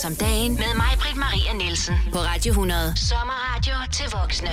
Sex 0.00 0.04
om 0.06 0.16
dagen 0.16 0.52
med 0.52 0.74
mig, 0.76 0.86
Britt 1.00 1.16
Maria 1.16 1.52
Nielsen. 1.52 1.94
På 2.12 2.18
Radio 2.18 2.50
100. 2.50 2.94
Sommerradio 2.96 3.74
til 3.92 4.04
voksne. 4.20 4.50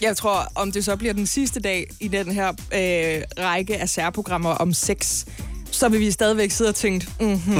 Jeg 0.00 0.16
tror, 0.16 0.46
om 0.54 0.72
det 0.72 0.84
så 0.84 0.96
bliver 0.96 1.12
den 1.14 1.26
sidste 1.26 1.60
dag 1.60 1.86
i 2.00 2.08
den 2.08 2.32
her 2.32 2.48
øh, 2.48 3.44
række 3.44 3.76
af 3.76 3.88
særprogrammer 3.88 4.50
om 4.50 4.72
sex, 4.74 5.24
så 5.70 5.88
vil 5.88 6.00
vi 6.00 6.10
stadigvæk 6.10 6.50
sidde 6.50 6.68
og 6.68 6.74
tænke, 6.74 7.06
mm-hmm, 7.20 7.54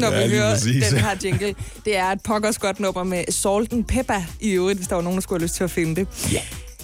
når 0.00 0.10
vi 0.10 0.16
Ja, 0.16 0.26
lige 0.26 0.38
hører 0.38 0.54
præcis. 0.54 0.88
den 0.88 0.98
her 0.98 1.16
jingle. 1.24 1.54
Det 1.84 1.96
er 1.96 2.06
et 2.06 2.20
pokkers 2.22 2.58
godt 2.58 2.80
nummer 2.80 3.02
med 3.04 3.24
Salt 3.32 3.72
and 3.72 3.84
Pepper 3.84 4.20
i 4.40 4.50
øvrigt, 4.50 4.78
hvis 4.78 4.88
der 4.88 4.94
var 4.94 5.02
nogen, 5.02 5.16
der 5.16 5.22
skulle 5.22 5.40
have 5.40 5.44
lyst 5.44 5.54
til 5.54 5.64
at 5.64 5.70
finde 5.70 5.96
det. 5.96 6.32
Ja. 6.32 6.40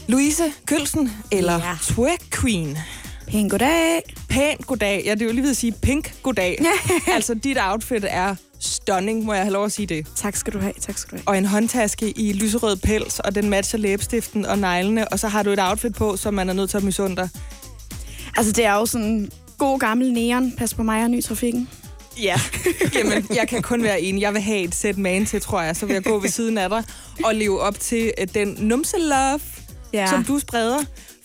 Louise 0.09 0.43
Kølsen, 0.67 1.13
eller 1.31 1.53
ja. 1.55 1.77
Twerk 1.83 2.21
Queen. 2.41 2.79
Pæn 3.31 3.49
goddag. 3.49 4.03
Pænt 4.29 4.67
goddag. 4.67 5.03
Ja, 5.05 5.15
det 5.15 5.23
er 5.23 5.27
jo 5.27 5.33
lige 5.33 5.43
ved 5.43 5.51
at 5.51 5.57
sige 5.57 5.73
pink 5.73 6.15
goddag. 6.23 6.59
altså, 7.15 7.35
dit 7.35 7.57
outfit 7.61 8.05
er 8.09 8.35
stunning, 8.61 9.25
må 9.25 9.33
jeg 9.33 9.43
have 9.43 9.53
lov 9.53 9.65
at 9.65 9.73
sige 9.73 9.87
det. 9.87 10.07
Tak 10.17 10.37
skal 10.37 10.53
du 10.53 10.59
have, 10.59 10.73
tak 10.81 10.99
skal 10.99 11.11
du 11.11 11.17
have. 11.17 11.29
Og 11.29 11.39
en 11.39 11.47
håndtaske 11.47 12.11
i 12.11 12.33
lyserød 12.33 12.77
pels, 12.77 13.19
og 13.21 13.35
den 13.35 13.51
matcher 13.51 13.79
læbestiften 13.79 14.47
og 14.47 14.59
neglene, 14.59 15.09
og 15.09 15.19
så 15.19 15.29
har 15.29 15.43
du 15.43 15.51
et 15.51 15.59
outfit 15.63 15.95
på, 15.95 16.17
som 16.17 16.35
man 16.35 16.49
er 16.49 16.53
nødt 16.53 16.71
til 16.71 16.77
at 16.77 16.83
misunde 16.83 17.17
dig. 17.17 17.29
Altså, 18.37 18.53
det 18.53 18.65
er 18.65 18.73
jo 18.75 18.87
sådan 18.87 19.31
god 19.59 19.79
gammel 19.79 20.13
neon. 20.13 20.53
Pas 20.53 20.75
på 20.75 20.83
mig 20.83 21.03
og 21.05 21.11
ny 21.11 21.23
trafikken. 21.23 21.69
Ja, 22.23 22.41
jamen, 22.95 23.27
jeg 23.35 23.49
kan 23.49 23.63
kun 23.63 23.83
være 23.83 24.01
enig. 24.01 24.21
Jeg 24.21 24.33
vil 24.35 24.43
have 24.43 24.59
et 24.59 24.75
sæt 24.75 24.99
man 24.99 25.27
til, 25.27 25.41
tror 25.41 25.61
jeg. 25.63 25.77
Så 25.77 25.87
vil 25.87 25.93
jeg 25.95 26.03
gå 26.05 26.19
ved 26.19 26.29
siden 26.29 26.59
af 26.59 26.69
dig 26.69 26.85
og 27.25 27.35
leve 27.35 27.61
op 27.61 27.81
til 27.81 28.13
øh, 28.21 28.27
den 28.35 28.57
numse-love, 28.59 29.41
Ja. 29.93 30.01
ja. 30.01 30.07
som 30.11 30.25
du 30.25 30.39
spreder. 30.39 30.79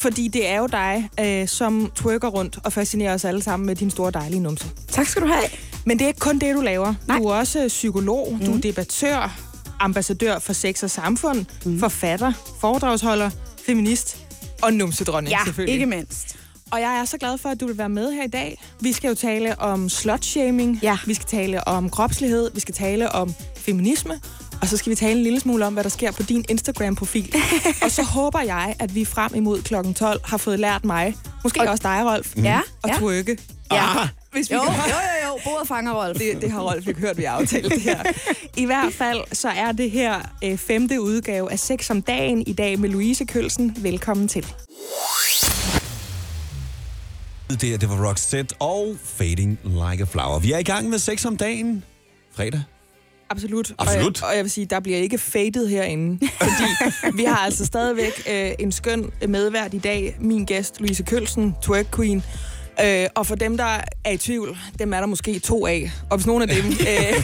Fordi 0.05 0.27
det 0.27 0.49
er 0.49 0.57
jo 0.57 0.67
dig, 0.67 1.09
øh, 1.19 1.47
som 1.47 1.91
twerker 1.95 2.27
rundt 2.27 2.57
og 2.63 2.73
fascinerer 2.73 3.13
os 3.13 3.25
alle 3.25 3.43
sammen 3.43 3.67
med 3.67 3.75
din 3.75 3.91
store 3.91 4.11
dejlige 4.11 4.39
numse. 4.39 4.65
Tak 4.87 5.07
skal 5.07 5.21
du 5.21 5.27
have. 5.27 5.43
Men 5.85 5.99
det 5.99 6.03
er 6.05 6.07
ikke 6.07 6.19
kun 6.19 6.39
det, 6.39 6.55
du 6.55 6.61
laver. 6.61 6.93
Nej. 7.07 7.17
Du 7.17 7.23
er 7.23 7.35
også 7.35 7.65
psykolog, 7.67 8.37
mm. 8.39 8.45
du 8.45 8.53
er 8.53 8.57
debattør, 8.61 9.39
ambassadør 9.79 10.39
for 10.39 10.53
sex 10.53 10.83
og 10.83 10.89
samfund, 10.89 11.45
mm. 11.65 11.79
forfatter, 11.79 12.33
foredragsholder, 12.59 13.29
feminist 13.65 14.17
og 14.61 14.73
numsedronning 14.73 15.31
Ja, 15.31 15.39
selvfølgelig. 15.45 15.73
ikke 15.73 15.85
mindst. 15.85 16.37
Og 16.71 16.81
jeg 16.81 16.99
er 16.99 17.05
så 17.05 17.17
glad 17.17 17.37
for, 17.37 17.49
at 17.49 17.59
du 17.59 17.67
vil 17.67 17.77
være 17.77 17.89
med 17.89 18.11
her 18.11 18.23
i 18.23 18.27
dag. 18.27 18.61
Vi 18.79 18.91
skal 18.91 19.07
jo 19.07 19.15
tale 19.15 19.59
om 19.59 19.89
slutshaming. 19.89 20.79
Ja. 20.83 20.97
Vi 21.05 21.13
skal 21.13 21.27
tale 21.27 21.67
om 21.67 21.89
kropslighed. 21.89 22.51
Vi 22.53 22.59
skal 22.59 22.73
tale 22.73 23.11
om 23.11 23.33
feminisme. 23.57 24.19
Og 24.61 24.67
så 24.67 24.77
skal 24.77 24.89
vi 24.89 24.95
tale 24.95 25.11
en 25.17 25.23
lille 25.23 25.39
smule 25.39 25.65
om, 25.65 25.73
hvad 25.73 25.83
der 25.83 25.89
sker 25.89 26.11
på 26.11 26.23
din 26.23 26.45
Instagram-profil. 26.49 27.35
og 27.83 27.91
så 27.91 28.03
håber 28.03 28.41
jeg, 28.41 28.75
at 28.79 28.95
vi 28.95 29.05
frem 29.05 29.31
imod 29.35 29.61
klokken 29.61 29.93
12 29.93 30.21
har 30.23 30.37
fået 30.37 30.59
lært 30.59 30.85
mig, 30.85 31.15
måske 31.43 31.61
Og- 31.61 31.67
også 31.67 31.81
dig, 31.83 32.05
Rolf, 32.05 32.35
Ja, 32.37 32.59
at 32.83 32.89
ja. 32.89 32.97
twerke. 32.99 33.37
Ja. 33.71 33.85
Hvis 34.31 34.49
vi 34.49 34.55
Jo, 34.55 34.61
jo, 34.63 34.69
kan 34.71 34.83
jo, 34.89 35.27
jo. 35.27 35.39
Bordet 35.43 35.67
fanger 35.67 35.93
Rolf. 35.93 36.17
det, 36.17 36.41
det 36.41 36.51
har 36.51 36.59
Rolf 36.61 36.87
ikke 36.87 36.99
hørt, 36.99 37.17
vi 37.17 37.23
har 37.23 37.31
aftalt 37.35 37.71
det 37.73 37.81
her. 37.81 38.03
I 38.57 38.65
hvert 38.65 38.93
fald 38.93 39.19
så 39.33 39.49
er 39.49 39.71
det 39.71 39.91
her 39.91 40.21
øh, 40.43 40.57
femte 40.57 41.01
udgave 41.01 41.51
af 41.51 41.59
Sex 41.59 41.89
om 41.89 42.01
dagen 42.01 42.41
i 42.47 42.53
dag 42.53 42.79
med 42.79 42.89
Louise 42.89 43.25
Kølsen. 43.25 43.77
Velkommen 43.79 44.27
til. 44.27 44.45
Det, 47.49 47.63
her, 47.69 47.77
det 47.77 47.89
var 47.89 48.09
Roxette 48.09 48.55
og 48.59 48.95
Fading 49.03 49.59
Like 49.63 50.01
a 50.03 50.05
Flower. 50.05 50.39
Vi 50.39 50.51
er 50.51 50.57
i 50.57 50.63
gang 50.63 50.89
med 50.89 50.99
sex 50.99 51.25
om 51.25 51.37
dagen. 51.37 51.83
Fredag. 52.35 52.61
Absolut. 53.29 53.73
Absolut. 53.77 54.21
Og 54.21 54.21
jeg, 54.21 54.29
og 54.29 54.35
jeg 54.35 54.43
vil 54.43 54.51
sige, 54.51 54.65
der 54.65 54.79
bliver 54.79 54.97
ikke 54.97 55.17
fadet 55.17 55.69
herinde. 55.69 56.27
Fordi 56.39 57.17
vi 57.17 57.23
har 57.23 57.37
altså 57.37 57.65
stadigvæk 57.65 58.23
øh, 58.29 58.51
en 58.59 58.71
skøn 58.71 59.11
medvært 59.27 59.73
i 59.73 59.77
dag. 59.79 60.17
Min 60.19 60.45
gæst, 60.45 60.79
Louise 60.79 61.03
Kølsen, 61.03 61.55
twerk 61.61 61.95
queen. 61.95 62.23
Øh, 62.83 63.07
og 63.15 63.27
for 63.27 63.35
dem, 63.35 63.57
der 63.57 63.81
er 64.03 64.11
i 64.11 64.17
tvivl, 64.17 64.57
dem 64.79 64.93
er 64.93 64.99
der 64.99 65.07
måske 65.07 65.39
to 65.39 65.65
af. 65.65 65.91
Og 66.09 66.17
hvis 66.17 66.27
nogen 66.27 66.41
af 66.41 66.47
dem, 66.47 66.65
øh, 66.91 67.23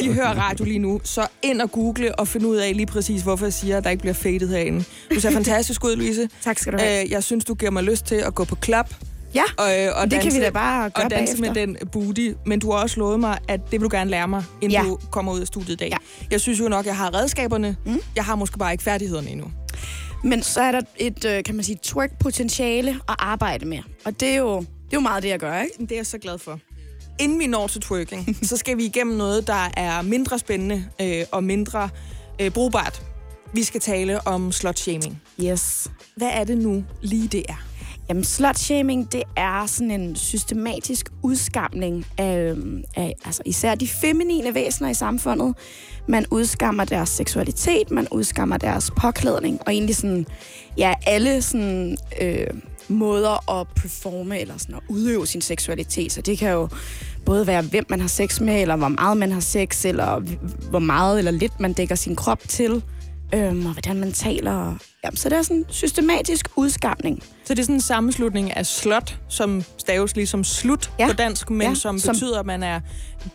de 0.00 0.12
hører 0.12 0.34
radio 0.34 0.64
lige 0.64 0.78
nu, 0.78 1.00
så 1.04 1.26
ind 1.42 1.60
og 1.60 1.72
google 1.72 2.14
og 2.18 2.28
finde 2.28 2.48
ud 2.48 2.56
af 2.56 2.76
lige 2.76 2.86
præcis, 2.86 3.22
hvorfor 3.22 3.46
jeg 3.46 3.52
siger, 3.52 3.76
at 3.76 3.84
der 3.84 3.90
ikke 3.90 4.00
bliver 4.00 4.14
fadet 4.14 4.48
herinde. 4.48 4.84
Du 5.14 5.20
ser 5.20 5.30
fantastisk 5.40 5.84
ud, 5.84 5.96
Louise. 5.96 6.28
Tak 6.42 6.58
skal 6.58 6.72
du 6.72 6.78
have. 6.78 7.04
Øh, 7.04 7.10
jeg 7.10 7.24
synes, 7.24 7.44
du 7.44 7.54
giver 7.54 7.70
mig 7.70 7.82
lyst 7.82 8.04
til 8.06 8.14
at 8.14 8.34
gå 8.34 8.44
på 8.44 8.54
klub. 8.54 8.86
Ja, 9.34 9.42
Og, 9.58 9.78
øh, 9.80 9.90
og 9.96 10.02
det 10.04 10.12
kan 10.12 10.20
danse, 10.22 10.38
vi 10.38 10.44
da 10.44 10.50
bare 10.50 10.90
gøre 10.90 11.04
og 11.04 11.10
danse 11.10 11.36
bagefter. 11.42 11.66
med 11.66 11.76
den 11.78 11.88
booty. 11.92 12.30
Men 12.46 12.58
du 12.60 12.70
har 12.72 12.78
også 12.78 13.00
lovet 13.00 13.20
mig, 13.20 13.38
at 13.48 13.60
det 13.70 13.72
vil 13.72 13.90
du 13.90 13.96
gerne 13.96 14.10
lære 14.10 14.28
mig, 14.28 14.44
inden 14.60 14.70
Ja. 14.70 14.82
du 14.88 14.98
kommer 15.10 15.32
ud 15.32 15.40
af 15.40 15.46
studiet 15.46 15.72
i 15.72 15.76
dag. 15.76 15.88
Ja. 15.88 15.96
Jeg 16.30 16.40
synes 16.40 16.60
jo 16.60 16.68
nok, 16.68 16.86
jeg 16.86 16.96
har 16.96 17.14
redskaberne. 17.14 17.76
Mm. 17.86 17.98
Jeg 18.16 18.24
har 18.24 18.34
måske 18.34 18.58
bare 18.58 18.72
ikke 18.72 18.84
færdighederne 18.84 19.30
endnu. 19.30 19.46
Men 20.24 20.42
så 20.42 20.60
er 20.60 20.72
der 20.72 20.80
et, 20.96 21.24
øh, 21.24 21.44
kan 21.44 21.54
man 21.54 21.64
sige, 21.64 21.78
twerk-potentiale 21.82 22.90
at 23.08 23.14
arbejde 23.18 23.66
med. 23.66 23.78
Og 24.04 24.20
det 24.20 24.28
er 24.28 24.36
jo, 24.36 24.58
det 24.60 24.66
er 24.66 24.94
jo 24.94 25.00
meget 25.00 25.22
det, 25.22 25.28
jeg 25.28 25.38
gør, 25.38 25.60
ikke? 25.60 25.74
Det 25.80 25.92
er 25.92 25.96
jeg 25.96 26.06
så 26.06 26.18
glad 26.18 26.38
for. 26.38 26.58
Inden 27.20 27.38
vi 27.38 27.46
når 27.46 27.66
til 27.66 27.80
twerking, 27.80 28.36
så 28.48 28.56
skal 28.56 28.76
vi 28.76 28.84
igennem 28.84 29.16
noget, 29.16 29.46
der 29.46 29.68
er 29.76 30.02
mindre 30.02 30.38
spændende 30.38 30.84
øh, 31.00 31.24
og 31.32 31.44
mindre 31.44 31.88
øh, 32.40 32.50
brugbart. 32.50 33.02
Vi 33.54 33.62
skal 33.62 33.80
tale 33.80 34.26
om 34.26 34.52
slutshaming. 34.52 35.22
Yes. 35.44 35.90
Hvad 36.16 36.28
er 36.32 36.44
det 36.44 36.58
nu 36.58 36.84
lige 37.02 37.28
det 37.28 37.42
er? 37.48 37.66
Jamen, 38.08 38.24
slutshaming, 38.24 39.12
det 39.12 39.22
er 39.36 39.66
sådan 39.66 39.90
en 39.90 40.16
systematisk 40.16 41.08
udskamning 41.22 42.06
af, 42.18 42.38
øhm, 42.38 42.84
af 42.96 43.14
altså 43.24 43.42
især 43.46 43.74
de 43.74 43.88
feminine 43.88 44.54
væsener 44.54 44.90
i 44.90 44.94
samfundet. 44.94 45.54
Man 46.08 46.26
udskammer 46.30 46.84
deres 46.84 47.08
seksualitet, 47.08 47.90
man 47.90 48.08
udskammer 48.10 48.56
deres 48.56 48.90
påklædning, 48.96 49.60
og 49.66 49.72
egentlig 49.72 49.96
sådan, 49.96 50.26
ja, 50.78 50.94
alle 51.06 51.42
sådan, 51.42 51.96
øh, 52.20 52.46
måder 52.88 53.60
at 53.60 53.66
performe 53.76 54.40
eller 54.40 54.58
sådan 54.58 54.74
at 54.74 54.82
udøve 54.88 55.26
sin 55.26 55.40
seksualitet. 55.40 56.12
Så 56.12 56.20
det 56.20 56.38
kan 56.38 56.50
jo 56.50 56.68
både 57.24 57.46
være, 57.46 57.62
hvem 57.62 57.86
man 57.88 58.00
har 58.00 58.08
sex 58.08 58.40
med, 58.40 58.60
eller 58.60 58.76
hvor 58.76 58.88
meget 58.88 59.16
man 59.16 59.32
har 59.32 59.40
sex, 59.40 59.84
eller 59.84 60.20
hvor 60.70 60.78
meget 60.78 61.18
eller 61.18 61.30
lidt 61.30 61.60
man 61.60 61.72
dækker 61.72 61.94
sin 61.94 62.16
krop 62.16 62.40
til, 62.48 62.82
øhm, 63.34 63.66
og 63.66 63.72
hvordan 63.72 63.96
man 64.00 64.12
taler. 64.12 64.76
Jamen, 65.04 65.16
så 65.16 65.28
det 65.28 65.38
er 65.38 65.42
sådan 65.42 65.56
en 65.56 65.64
systematisk 65.68 66.48
udskamning. 66.56 67.22
Så 67.52 67.54
det 67.56 67.60
er 67.62 67.64
sådan 67.64 67.74
en 67.76 67.80
sammenslutning 67.80 68.56
af 68.56 68.66
slot, 68.66 69.18
som 69.28 69.64
staves 69.78 70.16
ligesom 70.16 70.44
slut 70.44 70.90
Ja. 70.98 71.06
på 71.06 71.12
dansk, 71.12 71.50
men 71.50 71.68
Ja, 71.68 71.74
som 71.74 71.98
som- 71.98 72.14
betyder, 72.14 72.40
at 72.40 72.46
man 72.46 72.62
er 72.62 72.80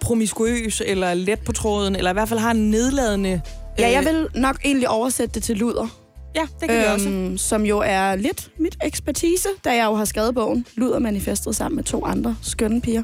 promiskuøs 0.02 0.82
eller 0.86 1.14
let 1.14 1.40
på 1.40 1.52
tråden, 1.52 1.96
eller 1.96 2.10
i 2.12 2.14
hvert 2.14 2.30
fald 2.30 2.40
har 2.40 2.52
en 2.52 2.70
nedladende... 2.72 3.42
Ja, 3.80 3.90
jeg 3.90 4.00
øh, 4.00 4.06
vil 4.14 4.28
nok 4.42 4.60
egentlig 4.66 4.90
oversætte 4.90 5.34
det 5.36 5.44
til 5.44 5.58
luder, 5.58 5.88
Ja, 6.36 6.42
det 6.62 6.70
kan 6.70 6.78
øhm, 6.78 6.82
vi 6.82 6.86
også. 7.34 7.44
som 7.48 7.66
jo 7.66 7.80
er 7.86 8.16
lidt 8.16 8.50
mit 8.60 8.78
ekspertise, 8.84 9.48
da 9.66 9.70
jeg 9.76 9.86
jo 9.86 9.96
har 9.96 10.06
skrevet 10.06 10.36
bogen 10.36 10.66
Luder 10.76 11.00
Manifestet 11.00 11.56
sammen 11.56 11.76
med 11.76 11.84
to 11.84 12.06
andre 12.06 12.36
skønne 12.42 12.82
piger. 12.82 13.04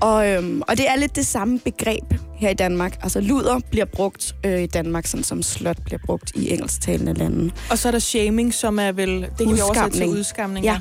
Og, 0.00 0.28
øhm, 0.28 0.62
og 0.68 0.76
det 0.76 0.88
er 0.88 0.96
lidt 0.96 1.16
det 1.16 1.26
samme 1.26 1.58
begreb 1.58 2.04
her 2.36 2.50
i 2.50 2.54
Danmark. 2.54 2.98
Altså 3.02 3.20
luder 3.20 3.58
bliver 3.70 3.84
brugt 3.84 4.34
øh, 4.44 4.62
i 4.62 4.66
Danmark, 4.66 5.06
sådan 5.06 5.24
som 5.24 5.42
slot 5.42 5.76
bliver 5.84 5.98
brugt 6.06 6.32
i 6.34 6.50
engelsktalende 6.52 7.14
lande. 7.14 7.50
Og 7.70 7.78
så 7.78 7.88
er 7.88 7.92
der 7.92 7.98
shaming, 7.98 8.54
som 8.54 8.78
er 8.78 8.92
vel... 8.92 9.20
Det 9.38 9.46
kan 9.46 9.56
vi 9.56 9.60
oversætte 9.60 9.98
til 9.98 10.06
Udskamning. 10.06 10.64
Ja. 10.66 10.80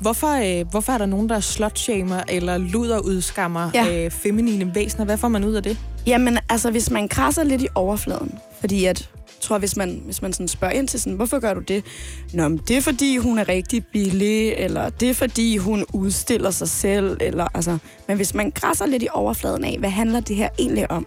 Hvorfor, 0.00 0.60
øh, 0.60 0.66
hvorfor 0.70 0.92
er 0.92 0.98
der 0.98 1.06
nogen, 1.06 1.28
der 1.28 1.40
slutshamer 1.40 2.20
eller 2.28 2.58
luderudskammer 2.58 3.70
Ja. 3.74 4.04
øh, 4.04 4.10
feminine 4.10 4.74
væsener? 4.74 5.04
Hvad 5.04 5.16
får 5.16 5.28
man 5.28 5.44
ud 5.44 5.54
af 5.54 5.62
det? 5.62 5.78
Jamen, 6.06 6.38
altså 6.48 6.70
hvis 6.70 6.90
man 6.90 7.08
krasser 7.08 7.44
lidt 7.44 7.62
i 7.62 7.66
overfladen, 7.74 8.38
fordi 8.60 8.84
at 8.84 9.10
tror, 9.40 9.58
hvis 9.58 9.76
man, 9.76 10.02
hvis 10.04 10.22
man 10.22 10.32
sådan 10.32 10.48
spørger 10.48 10.74
ind 10.74 10.88
til 10.88 11.00
sådan, 11.00 11.16
hvorfor 11.16 11.38
gør 11.38 11.54
du 11.54 11.60
det? 11.60 11.84
Nå, 12.32 12.48
men 12.48 12.60
det 12.68 12.76
er 12.76 12.80
fordi, 12.80 13.16
hun 13.16 13.38
er 13.38 13.48
rigtig 13.48 13.84
billig, 13.92 14.52
eller 14.52 14.88
det 14.88 15.10
er 15.10 15.14
fordi, 15.14 15.56
hun 15.56 15.84
udstiller 15.92 16.50
sig 16.50 16.68
selv, 16.68 17.16
eller 17.20 17.46
altså... 17.54 17.78
Men 18.08 18.16
hvis 18.16 18.34
man 18.34 18.50
græsser 18.50 18.86
lidt 18.86 19.02
i 19.02 19.08
overfladen 19.12 19.64
af, 19.64 19.76
hvad 19.78 19.90
handler 19.90 20.20
det 20.20 20.36
her 20.36 20.48
egentlig 20.58 20.90
om? 20.90 21.06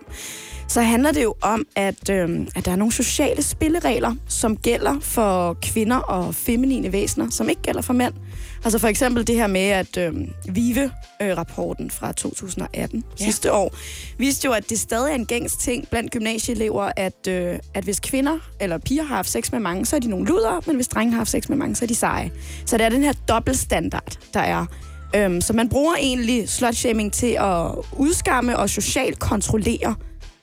Så 0.67 0.81
handler 0.81 1.11
det 1.11 1.23
jo 1.23 1.35
om, 1.41 1.66
at, 1.75 2.09
øh, 2.09 2.47
at 2.56 2.66
der 2.66 2.72
er 2.72 2.75
nogle 2.75 2.94
sociale 2.94 3.44
spilleregler, 3.44 4.16
som 4.28 4.57
gælder 4.57 5.00
for 5.00 5.57
kvinder 5.61 5.97
og 5.97 6.35
feminine 6.35 6.94
væsener, 6.94 7.29
som 7.29 7.50
ikke 7.50 7.61
gælder 7.61 7.81
for 7.81 7.94
mænd. 7.94 8.13
Altså 8.63 8.79
for 8.79 8.88
eksempel 8.88 9.28
det 9.28 9.35
her 9.35 9.47
med, 9.47 9.62
at 9.62 9.97
øhm, 9.97 10.29
VIVE-rapporten 10.49 11.91
fra 11.91 12.11
2018 12.11 12.99
Ja. 12.99 13.16
ja. 13.20 13.26
sidste 13.26 13.53
år 13.53 13.76
viste 14.17 14.46
jo, 14.46 14.52
at 14.52 14.70
det 14.70 14.79
stadig 14.79 15.11
er 15.11 15.16
en 15.16 15.26
gængs 15.26 15.55
ting 15.58 15.87
blandt 15.90 16.11
gymnasieelever, 16.11 16.91
at, 16.97 17.28
øh, 17.28 17.59
at 17.73 17.84
hvis 17.84 17.99
kvinder 17.99 18.37
eller 18.59 18.78
piger 18.78 19.03
har 19.03 19.16
haft 19.16 19.29
sex 19.29 19.52
med 19.52 19.59
mange, 19.59 19.85
så 19.85 19.96
er 19.96 19.99
de 19.99 20.08
nogle 20.08 20.28
luder, 20.28 20.61
men 20.67 20.76
hvis 20.76 20.87
drenge 20.87 21.11
har 21.11 21.17
haft 21.17 21.29
sex 21.29 21.49
med 21.49 21.58
mange, 21.58 21.76
så 21.76 21.85
er 21.85 21.87
de 21.87 21.96
seje. 21.96 22.32
Så 22.66 22.78
det 22.78 22.85
er 22.85 22.90
den 22.90 23.03
her 23.03 23.14
dobbeltstandard, 23.14 24.17
der 24.34 24.40
er. 24.40 24.66
Øhm, 25.16 25.41
så 25.41 25.53
man 25.53 25.70
bruger 25.70 25.96
egentlig 25.96 26.49
slutshaming 26.49 27.14
til 27.14 27.37
at 27.40 27.72
udskamme 27.97 28.58
og 28.58 28.70
socialt 28.70 29.20
kontrollere 29.20 29.96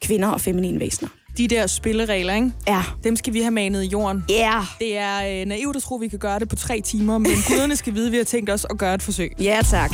kvinder 0.02 0.28
og 0.28 0.40
feminine 0.40 0.80
væsener. 0.80 1.08
De 1.40 1.48
der 1.48 1.66
spilleregler, 1.66 2.34
ikke? 2.34 2.52
Ja. 2.66 2.82
Dem 3.04 3.16
skal 3.16 3.32
vi 3.32 3.40
have 3.40 3.50
manet 3.50 3.82
i 3.84 3.86
jorden. 3.86 4.24
Ja. 4.28 4.34
Yeah. 4.34 4.64
Det 4.78 4.96
er 4.96 5.40
øh, 5.40 5.46
naivt 5.46 5.76
at 5.76 5.82
tro, 5.82 5.94
vi 5.94 6.08
kan 6.08 6.18
gøre 6.18 6.38
det 6.38 6.48
på 6.48 6.56
tre 6.56 6.80
timer, 6.80 7.18
men 7.18 7.30
guderne 7.48 7.76
skal 7.76 7.94
vide, 7.94 8.06
at 8.06 8.12
vi 8.12 8.16
har 8.16 8.24
tænkt 8.24 8.50
os 8.50 8.66
at 8.70 8.78
gøre 8.78 8.94
et 8.94 9.02
forsøg. 9.02 9.32
Ja, 9.40 9.60
tak. 9.70 9.90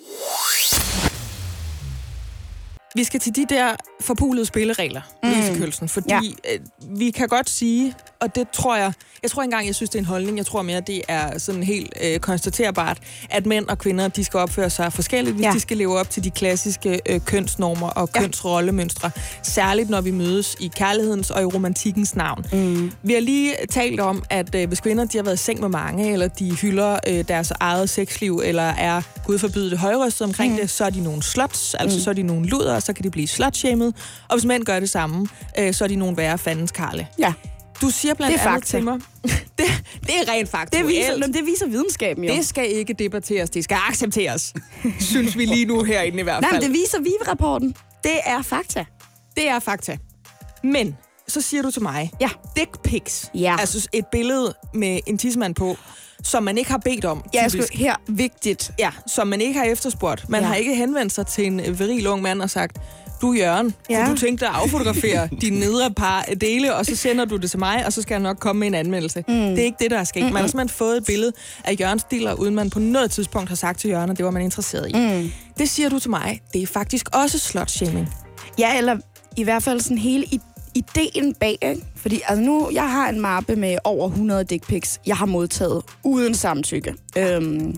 Vi 2.94 3.04
skal 3.04 3.20
til 3.20 3.36
de 3.36 3.46
der 3.48 3.76
forpulede 4.00 4.46
spilleregler, 4.46 5.00
mm. 5.22 5.28
Lise 5.30 5.54
Kølsen, 5.58 5.88
fordi 5.88 6.08
ja. 6.10 6.20
øh, 6.54 6.60
vi 7.00 7.10
kan 7.10 7.28
godt 7.28 7.50
sige, 7.50 7.94
og 8.26 8.34
det 8.34 8.48
tror 8.52 8.76
jeg, 8.76 8.92
jeg 9.22 9.30
tror 9.30 9.42
ikke 9.42 9.46
engang, 9.46 9.66
jeg 9.66 9.74
synes, 9.74 9.90
det 9.90 9.98
er 9.98 10.02
en 10.02 10.06
holdning. 10.06 10.36
Jeg 10.38 10.46
tror 10.46 10.62
mere, 10.62 10.80
det 10.80 11.02
er 11.08 11.38
sådan 11.38 11.62
helt 11.62 11.92
øh, 12.04 12.18
konstaterbart, 12.18 12.98
at 13.30 13.46
mænd 13.46 13.66
og 13.68 13.78
kvinder, 13.78 14.08
de 14.08 14.24
skal 14.24 14.40
opføre 14.40 14.70
sig 14.70 14.92
forskelligt, 14.92 15.36
hvis 15.36 15.44
Ja. 15.46 15.50
de 15.52 15.60
skal 15.60 15.76
leve 15.76 15.98
op 15.98 16.10
til 16.10 16.24
de 16.24 16.30
klassiske 16.30 17.00
øh, 17.08 17.20
kønsnormer 17.20 17.88
og 17.88 18.08
Ja. 18.14 18.20
kønsrollemønstre. 18.20 19.10
Særligt, 19.42 19.90
når 19.90 20.00
vi 20.00 20.10
mødes 20.10 20.56
i 20.60 20.70
kærlighedens 20.76 21.30
og 21.30 21.42
i 21.42 21.44
romantikkens 21.44 22.16
navn. 22.16 22.44
Mm. 22.52 22.92
Vi 23.02 23.12
har 23.12 23.20
lige 23.20 23.54
talt 23.70 24.00
om, 24.00 24.24
at 24.30 24.54
øh, 24.54 24.68
hvis 24.68 24.80
kvinder 24.80 25.04
de 25.04 25.18
har 25.18 25.22
været 25.24 25.34
i 25.34 25.44
seng 25.44 25.60
med 25.60 25.68
mange, 25.68 26.12
eller 26.12 26.28
de 26.28 26.54
hylder 26.54 26.98
øh, 27.08 27.24
deres 27.28 27.52
eget 27.60 27.90
sexliv, 27.90 28.40
eller 28.44 28.62
er, 28.62 29.02
gud 29.26 29.38
forbyde 29.38 29.70
det, 29.70 29.78
højrystet 29.78 30.22
omkring 30.26 30.52
mm. 30.52 30.58
det, 30.58 30.70
så 30.70 30.84
er 30.84 30.90
de 30.90 31.00
nogle 31.00 31.22
sluts, 31.22 31.74
altså 31.74 31.98
mm. 31.98 32.02
så 32.04 32.10
er 32.10 32.14
de 32.14 32.22
nogle 32.22 32.46
luder, 32.46 32.74
og 32.74 32.82
så 32.82 32.92
kan 32.92 33.04
de 33.04 33.10
blive 33.10 33.26
slutshamed. 33.28 33.92
Og 34.28 34.36
hvis 34.36 34.44
mænd 34.44 34.64
gør 34.64 34.80
det 34.80 34.90
samme, 34.90 35.28
øh, 35.58 35.74
så 35.74 35.84
er 35.84 35.88
de 35.88 35.96
nogle 35.96 36.16
værre 36.16 36.38
fandens 36.38 36.70
karle. 36.72 37.06
Ja, 37.18 37.32
Du 37.80 37.90
siger 37.90 38.14
blandt 38.14 38.32
Det 38.34 38.42
er 38.42 38.48
andet 38.48 38.62
fakta. 38.64 38.76
til 38.78 38.84
mig... 38.84 39.00
det, 39.58 39.66
det 40.06 40.10
er 40.28 40.32
rent 40.32 40.48
fakta. 40.48 40.78
det 40.78 40.86
viser, 40.88 41.12
Jamen, 41.12 41.34
det 41.34 41.46
viser 41.46 41.66
videnskaben 41.66 42.24
jo. 42.24 42.34
det 42.34 42.46
skal 42.46 42.72
ikke 42.72 42.92
debatteres, 42.92 43.50
det 43.50 43.64
skal 43.64 43.78
accepteres. 43.88 44.54
synes 45.00 45.36
vi 45.38 45.44
lige 45.44 45.64
nu 45.64 45.82
herinde 45.82 46.20
i 46.20 46.22
hvert 46.22 46.40
Nej, 46.40 46.50
fald. 46.50 46.62
men 46.62 46.70
det 46.72 46.78
viser 46.80 46.98
VIVE-rapporten. 47.00 47.74
Det 48.04 48.18
er 48.26 48.42
fakta. 48.42 48.84
det 49.36 49.48
er 49.48 49.58
fakta. 49.58 49.96
Men 50.64 50.96
så 51.28 51.40
siger 51.40 51.62
du 51.62 51.70
til 51.70 51.82
mig, 51.82 52.10
Ja. 52.20 52.28
dick 52.56 52.82
pics, 52.82 53.30
Ja. 53.34 53.56
altså 53.60 53.88
et 53.92 54.04
billede 54.12 54.54
med 54.74 55.00
en 55.06 55.18
tidsmand 55.18 55.54
på, 55.54 55.76
som 56.22 56.42
man 56.42 56.58
ikke 56.58 56.70
har 56.70 56.78
bedt 56.78 57.04
om. 57.04 57.24
Ja, 57.34 57.42
jeg 57.42 57.50
skulle, 57.50 57.66
her, 57.72 57.94
vigtigt. 58.08 58.72
Ja, 58.78 58.90
som 59.06 59.28
man 59.28 59.40
ikke 59.40 59.58
har 59.58 59.64
efterspurgt. 59.66 60.28
Man 60.28 60.40
Ja. 60.40 60.46
ja. 60.46 60.48
har 60.48 60.56
ikke 60.56 60.74
henvendt 60.74 61.12
sig 61.12 61.26
til 61.26 61.46
en 61.46 61.60
øh, 61.60 61.78
viril 61.78 62.06
ung 62.06 62.22
mand 62.22 62.42
og 62.42 62.50
sagt, 62.50 62.76
du 63.22 63.32
Jørgen, 63.32 63.74
Ja. 63.90 63.98
ja. 64.00 64.10
du 64.10 64.16
tænkte 64.16 64.46
at 64.46 64.52
affotografere 64.54 65.28
dine 65.40 65.60
nedre 65.60 65.90
par 65.90 66.22
dele, 66.40 66.74
og 66.74 66.86
så 66.86 66.96
sender 66.96 67.24
du 67.24 67.36
det 67.36 67.50
til 67.50 67.58
mig, 67.58 67.86
og 67.86 67.92
så 67.92 68.02
skal 68.02 68.14
jeg 68.14 68.22
nok 68.22 68.36
komme 68.38 68.60
med 68.60 68.66
en 68.68 68.74
anmeldelse. 68.74 69.24
Mm. 69.28 69.34
Det 69.34 69.58
er 69.58 69.64
ikke 69.64 69.76
det, 69.80 69.90
der 69.90 69.98
er 69.98 70.04
sket. 70.04 70.22
Man 70.22 70.32
har 70.36 70.46
simpelthen 70.46 70.68
fået 70.68 70.96
et 70.96 71.04
billede 71.04 71.32
af 71.64 71.76
Jørgens 71.80 72.04
dealer, 72.10 72.32
uden 72.34 72.54
man 72.54 72.70
på 72.70 72.78
noget 72.78 73.10
tidspunkt 73.10 73.48
har 73.48 73.56
sagt 73.56 73.80
til 73.80 73.90
Jørgen, 73.90 74.10
at 74.10 74.16
det 74.16 74.24
var 74.24 74.30
man 74.30 74.42
interesseret 74.42 74.88
i. 74.88 74.92
Mm. 75.22 75.30
Det 75.58 75.68
siger 75.70 75.88
du 75.88 75.98
til 75.98 76.10
mig. 76.10 76.40
Det 76.52 76.62
er 76.62 76.66
faktisk 76.66 77.08
også 77.12 77.38
slutshaming. 77.38 78.08
Ja, 78.58 78.78
eller 78.78 78.96
i 79.36 79.42
hvert 79.42 79.62
fald 79.62 79.80
sådan 79.80 79.98
hele 79.98 80.24
i- 80.24 80.40
ideen 80.74 81.34
bag, 81.34 81.58
ikke? 81.62 81.82
Fordi 81.96 82.20
altså 82.28 82.44
nu, 82.44 82.70
jeg 82.72 82.90
har 82.90 83.08
en 83.08 83.20
mappe 83.20 83.56
med 83.56 83.78
over 83.84 84.08
100 84.08 84.44
dick 84.44 84.66
pics, 84.66 85.00
jeg 85.06 85.16
har 85.16 85.26
modtaget 85.26 85.82
uden 86.04 86.34
samtykke. 86.34 86.94
Øhm, 87.18 87.74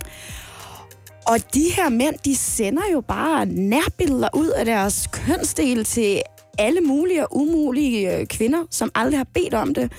og 1.28 1.54
de 1.54 1.64
her 1.76 1.88
mænd, 1.88 2.14
de 2.24 2.36
sender 2.36 2.82
jo 2.92 3.00
bare 3.00 3.46
nærbilleder 3.46 4.28
ud 4.34 4.48
af 4.48 4.64
deres 4.64 5.08
kønsdel 5.12 5.84
til 5.84 6.22
alle 6.58 6.80
mulige 6.80 7.26
og 7.26 7.36
umulige 7.36 8.16
øh, 8.16 8.26
kvinder, 8.26 8.58
som 8.70 8.90
aldrig 8.94 9.18
har 9.18 9.26
bedt 9.34 9.54
om 9.54 9.74
det, 9.74 9.92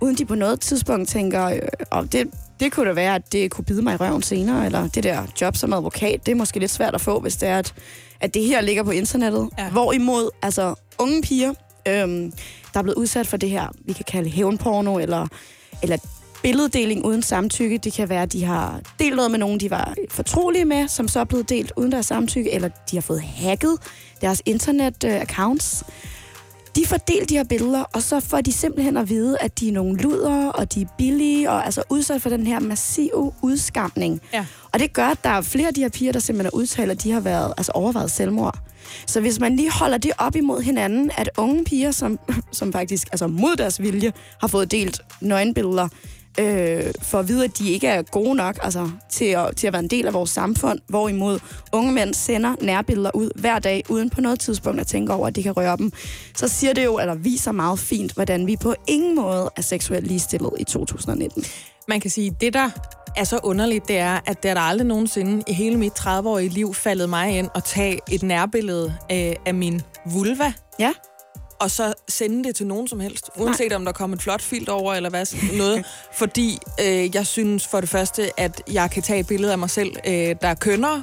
uden 0.00 0.14
de 0.14 0.24
på 0.24 0.34
noget 0.34 0.60
tidspunkt 0.60 1.08
tænker, 1.08 1.46
øh, 1.46 1.60
og 1.90 2.12
det, 2.12 2.26
det 2.60 2.72
kunne 2.72 2.88
da 2.88 2.94
være, 2.94 3.14
at 3.14 3.32
det 3.32 3.50
kunne 3.50 3.64
bide 3.64 3.82
mig 3.82 3.94
i 3.94 3.96
røven 3.96 4.22
senere, 4.22 4.66
eller 4.66 4.88
det 4.88 5.04
der 5.04 5.22
job 5.40 5.56
som 5.56 5.72
advokat, 5.72 6.26
det 6.26 6.32
er 6.32 6.36
måske 6.36 6.58
lidt 6.58 6.70
svært 6.70 6.94
at 6.94 7.00
få, 7.00 7.20
hvis 7.20 7.36
det 7.36 7.48
er, 7.48 7.58
at, 7.58 7.74
at 8.20 8.34
det 8.34 8.44
her 8.44 8.60
ligger 8.60 8.82
på 8.82 8.90
internettet. 8.90 9.48
Ja. 9.58 9.70
Hvorimod, 9.70 10.30
altså 10.42 10.74
unge 10.98 11.22
piger, 11.22 11.54
øhm, 11.88 12.32
der 12.72 12.78
er 12.78 12.82
blevet 12.82 12.96
udsat 12.96 13.26
for 13.26 13.36
det 13.36 13.50
her, 13.50 13.66
vi 13.84 13.92
kan 13.92 14.04
kalde 14.08 14.30
hævnporno, 14.30 14.98
eller, 14.98 15.26
eller 15.82 15.96
billeddeling 16.42 17.04
uden 17.04 17.22
samtykke. 17.22 17.78
Det 17.78 17.92
kan 17.92 18.08
være, 18.08 18.22
at 18.22 18.32
de 18.32 18.44
har 18.44 18.80
delt 18.98 19.16
noget 19.16 19.30
med 19.30 19.38
nogen, 19.38 19.60
de 19.60 19.70
var 19.70 19.94
fortrolige 20.10 20.64
med, 20.64 20.88
som 20.88 21.08
så 21.08 21.20
er 21.20 21.24
blevet 21.24 21.48
delt 21.48 21.72
uden 21.76 21.92
deres 21.92 22.06
samtykke, 22.06 22.52
eller 22.52 22.68
de 22.90 22.96
har 22.96 23.00
fået 23.00 23.22
hacket 23.22 23.78
deres 24.20 24.42
internet-accounts. 24.46 25.84
De 26.76 26.86
får 26.86 26.96
delt 26.96 27.28
de 27.28 27.36
her 27.36 27.44
billeder, 27.44 27.84
og 27.94 28.02
så 28.02 28.20
får 28.20 28.40
de 28.40 28.52
simpelthen 28.52 28.96
at 28.96 29.08
vide, 29.08 29.38
at 29.40 29.60
de 29.60 29.68
er 29.68 29.72
nogle 29.72 29.98
luder, 29.98 30.48
og 30.48 30.74
de 30.74 30.82
er 30.82 30.86
billige, 30.98 31.50
og 31.50 31.64
altså 31.64 31.82
udsat 31.90 32.22
for 32.22 32.28
den 32.28 32.46
her 32.46 32.60
massive 32.60 33.32
udskamning. 33.42 34.20
Ja. 34.32 34.46
Og 34.72 34.80
det 34.80 34.92
gør, 34.92 35.06
at 35.06 35.24
der 35.24 35.30
er 35.30 35.40
flere 35.40 35.68
af 35.68 35.74
de 35.74 35.80
her 35.80 35.88
piger, 35.88 36.12
der 36.12 36.20
simpelthen 36.20 36.46
er 36.46 36.60
udtalt, 36.60 36.90
at 36.90 37.02
de 37.02 37.10
har 37.10 37.20
været, 37.20 37.54
altså 37.56 37.72
overvejet 37.72 38.10
selvmord. 38.10 38.58
Så 39.06 39.20
hvis 39.20 39.40
man 39.40 39.56
lige 39.56 39.70
holder 39.72 39.98
det 39.98 40.12
op 40.18 40.36
imod 40.36 40.62
hinanden, 40.62 41.10
at 41.16 41.30
unge 41.36 41.64
piger, 41.64 41.90
som, 41.90 42.18
som 42.52 42.72
faktisk 42.72 43.08
altså 43.12 43.26
mod 43.26 43.56
deres 43.56 43.82
vilje, 43.82 44.12
har 44.40 44.48
fået 44.48 44.70
delt 44.70 45.00
nøgenbilleder, 45.20 45.88
øh, 46.40 46.92
for 47.02 47.18
at 47.18 47.28
vide, 47.28 47.44
at 47.44 47.58
de 47.58 47.70
ikke 47.70 47.86
er 47.86 48.02
gode 48.02 48.34
nok 48.34 48.58
altså, 48.62 48.90
til, 49.10 49.24
at, 49.24 49.56
til 49.56 49.66
at 49.66 49.72
være 49.72 49.82
en 49.82 49.88
del 49.88 50.06
af 50.06 50.12
vores 50.12 50.30
samfund, 50.30 50.78
hvorimod 50.88 51.38
unge 51.72 51.92
mænd 51.92 52.14
sender 52.14 52.54
nærbilleder 52.60 53.10
ud 53.14 53.30
hver 53.40 53.58
dag, 53.58 53.84
uden 53.88 54.10
på 54.10 54.20
noget 54.20 54.40
tidspunkt 54.40 54.80
at 54.80 54.86
tænke 54.86 55.12
over, 55.12 55.26
at 55.26 55.36
det 55.36 55.44
kan 55.44 55.52
røre 55.52 55.76
dem, 55.76 55.92
så 56.36 56.48
siger 56.48 56.72
det 56.72 56.84
jo, 56.84 56.98
eller 56.98 57.14
viser 57.14 57.52
meget 57.52 57.78
fint, 57.78 58.12
hvordan 58.12 58.46
vi 58.46 58.56
på 58.56 58.74
ingen 58.86 59.16
måde 59.16 59.50
er 59.56 59.62
seksuelt 59.62 60.06
ligestillet 60.06 60.50
i 60.58 60.64
2019. 60.64 61.44
Man 61.88 62.00
kan 62.00 62.10
sige, 62.10 62.36
det 62.40 62.52
der 62.54 62.70
er 63.16 63.24
så 63.24 63.40
underligt, 63.42 63.88
det 63.88 63.98
er, 63.98 64.20
at 64.26 64.44
er 64.44 64.54
der 64.54 64.60
aldrig 64.60 64.86
nogensinde 64.86 65.42
i 65.48 65.52
hele 65.52 65.76
mit 65.76 65.92
30-årige 66.00 66.48
liv 66.48 66.74
faldet 66.74 67.08
mig 67.08 67.38
ind 67.38 67.48
og 67.54 67.64
tage 67.64 67.98
et 68.10 68.22
nærbillede 68.22 68.94
af, 69.10 69.36
af 69.46 69.54
min 69.54 69.80
vulva, 70.06 70.52
Ja, 70.78 70.92
og 71.62 71.70
så 71.70 71.92
sende 72.08 72.44
det 72.44 72.56
til 72.56 72.66
nogen 72.66 72.88
som 72.88 73.00
helst, 73.00 73.30
uanset 73.36 73.68
Nej. 73.68 73.76
om 73.76 73.84
der 73.84 73.92
kommer 73.92 74.16
et 74.16 74.22
flot 74.22 74.42
filt 74.42 74.68
over, 74.68 74.94
eller 74.94 75.10
hvad 75.10 75.24
sådan 75.24 75.48
noget. 75.54 75.84
Fordi 76.18 76.58
øh, 76.80 77.14
jeg 77.14 77.26
synes 77.26 77.66
for 77.66 77.80
det 77.80 77.88
første, 77.88 78.40
at 78.40 78.62
jeg 78.72 78.90
kan 78.90 79.02
tage 79.02 79.20
et 79.20 79.26
billede 79.26 79.52
af 79.52 79.58
mig 79.58 79.70
selv, 79.70 79.96
øh, 80.06 80.12
der 80.12 80.48
er 80.48 80.54
kønnere, 80.54 81.02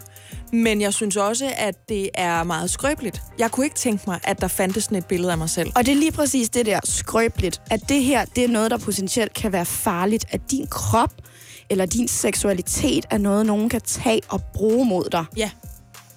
men 0.53 0.81
jeg 0.81 0.94
synes 0.94 1.17
også, 1.17 1.53
at 1.57 1.89
det 1.89 2.09
er 2.13 2.44
meget 2.44 2.69
skrøbeligt. 2.69 3.21
Jeg 3.39 3.51
kunne 3.51 3.65
ikke 3.65 3.75
tænke 3.75 4.03
mig, 4.07 4.19
at 4.23 4.41
der 4.41 4.47
fandtes 4.47 4.83
sådan 4.83 4.97
et 4.97 5.06
billede 5.06 5.31
af 5.31 5.38
mig 5.38 5.50
selv. 5.50 5.71
Og 5.75 5.85
det 5.85 5.91
er 5.91 5.95
lige 5.95 6.11
præcis 6.11 6.50
det 6.50 6.65
der 6.65 6.79
skrøbeligt, 6.83 7.61
at 7.71 7.89
det 7.89 8.03
her, 8.03 8.25
det 8.25 8.44
er 8.44 8.47
noget, 8.47 8.71
der 8.71 8.77
potentielt 8.77 9.33
kan 9.33 9.51
være 9.51 9.65
farligt, 9.65 10.25
at 10.29 10.41
din 10.51 10.67
krop 10.67 11.13
eller 11.69 11.85
din 11.85 12.07
seksualitet 12.07 13.06
er 13.09 13.17
noget, 13.17 13.45
nogen 13.45 13.69
kan 13.69 13.81
tage 13.81 14.21
og 14.29 14.41
bruge 14.53 14.85
mod 14.85 15.09
dig. 15.11 15.25
Ja, 15.38 15.50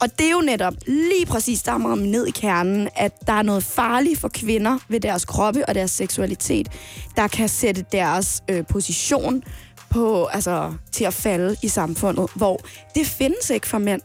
og 0.03 0.19
det 0.19 0.27
er 0.27 0.31
jo 0.31 0.41
netop 0.41 0.75
lige 0.87 1.27
præcis, 1.27 1.63
der 1.63 1.73
rammer 1.73 1.95
ned 1.97 2.27
i 2.27 2.31
kernen, 2.31 2.89
at 2.97 3.13
der 3.27 3.33
er 3.33 3.43
noget 3.43 3.65
farligt 3.65 4.21
for 4.21 4.29
kvinder 4.29 4.79
ved 4.89 5.01
deres 5.01 5.25
kroppe 5.25 5.69
og 5.69 5.75
deres 5.75 5.91
seksualitet, 5.91 6.69
der 7.17 7.29
kan 7.29 7.49
sætte 7.49 7.85
deres 7.93 8.43
øh, 8.49 8.67
position 8.67 9.43
på, 9.91 10.25
altså, 10.25 10.73
til 10.93 11.05
at 11.05 11.15
falde 11.15 11.57
i 11.63 11.69
samfundet, 11.69 12.31
hvor 12.35 12.61
det 12.95 13.07
findes 13.07 13.51
ikke 13.51 13.67
for 13.67 13.79
mænd. 13.79 14.03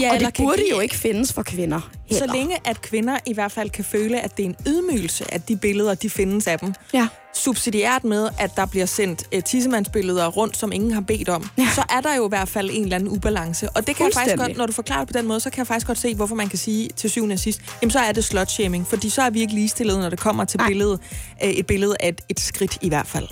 Ja, 0.00 0.12
og 0.14 0.20
det 0.20 0.34
kan 0.34 0.44
burde 0.44 0.58
give- 0.62 0.70
jo 0.70 0.80
ikke 0.80 0.94
findes 0.96 1.32
for 1.32 1.42
kvinder 1.42 1.90
heller. 2.06 2.26
så 2.26 2.32
længe 2.32 2.56
at 2.64 2.82
kvinder 2.82 3.18
i 3.26 3.34
hvert 3.34 3.52
fald 3.52 3.70
kan 3.70 3.84
føle, 3.84 4.20
at 4.20 4.36
det 4.36 4.42
er 4.44 4.46
en 4.48 4.56
ydmygelse, 4.66 5.34
at 5.34 5.48
de 5.48 5.56
billeder, 5.56 5.94
de 5.94 6.10
findes 6.10 6.46
af 6.46 6.58
dem. 6.58 6.74
Ja. 6.94 7.08
Subsidiært 7.34 8.04
med, 8.04 8.28
at 8.38 8.56
der 8.56 8.66
bliver 8.66 8.86
sendt 8.86 9.22
uh, 9.36 9.42
tissemandsbilleder 9.42 10.26
rundt, 10.28 10.56
som 10.56 10.72
ingen 10.72 10.92
har 10.92 11.00
bedt 11.00 11.28
om, 11.28 11.48
ja. 11.58 11.68
så 11.74 11.82
er 11.90 12.00
der 12.00 12.14
jo 12.14 12.26
i 12.26 12.28
hvert 12.28 12.48
fald 12.48 12.70
en 12.72 12.82
eller 12.82 12.96
anden 12.96 13.10
ubalance. 13.10 13.68
Og 13.70 13.86
det 13.86 13.96
kan 13.96 14.06
jeg 14.06 14.12
faktisk 14.14 14.36
godt, 14.36 14.56
når 14.56 14.66
du 14.66 14.72
forklarer 14.72 15.04
det 15.04 15.14
på 15.14 15.18
den 15.18 15.26
måde, 15.28 15.40
så 15.40 15.50
kan 15.50 15.58
jeg 15.58 15.66
faktisk 15.66 15.86
godt 15.86 15.98
se, 15.98 16.14
hvorfor 16.14 16.34
man 16.34 16.48
kan 16.48 16.58
sige 16.58 16.88
til 16.96 17.10
syvende 17.10 17.32
og 17.32 17.38
sidst, 17.38 17.60
jamen 17.82 17.90
så 17.90 17.98
er 17.98 18.12
det 18.12 18.24
slutshaming, 18.24 18.86
fordi 18.86 19.10
så 19.10 19.22
er 19.22 19.30
vi 19.30 19.40
ikke 19.40 19.54
ligestillet, 19.54 19.98
når 19.98 20.10
det 20.10 20.18
kommer 20.18 20.44
til 20.44 20.60
billedet, 20.66 21.00
uh, 21.44 21.48
et 21.48 21.66
billede 21.66 21.96
af 22.00 22.08
et, 22.08 22.20
et 22.28 22.40
skridt 22.40 22.78
i 22.80 22.88
hvert 22.88 23.06
fald. 23.06 23.28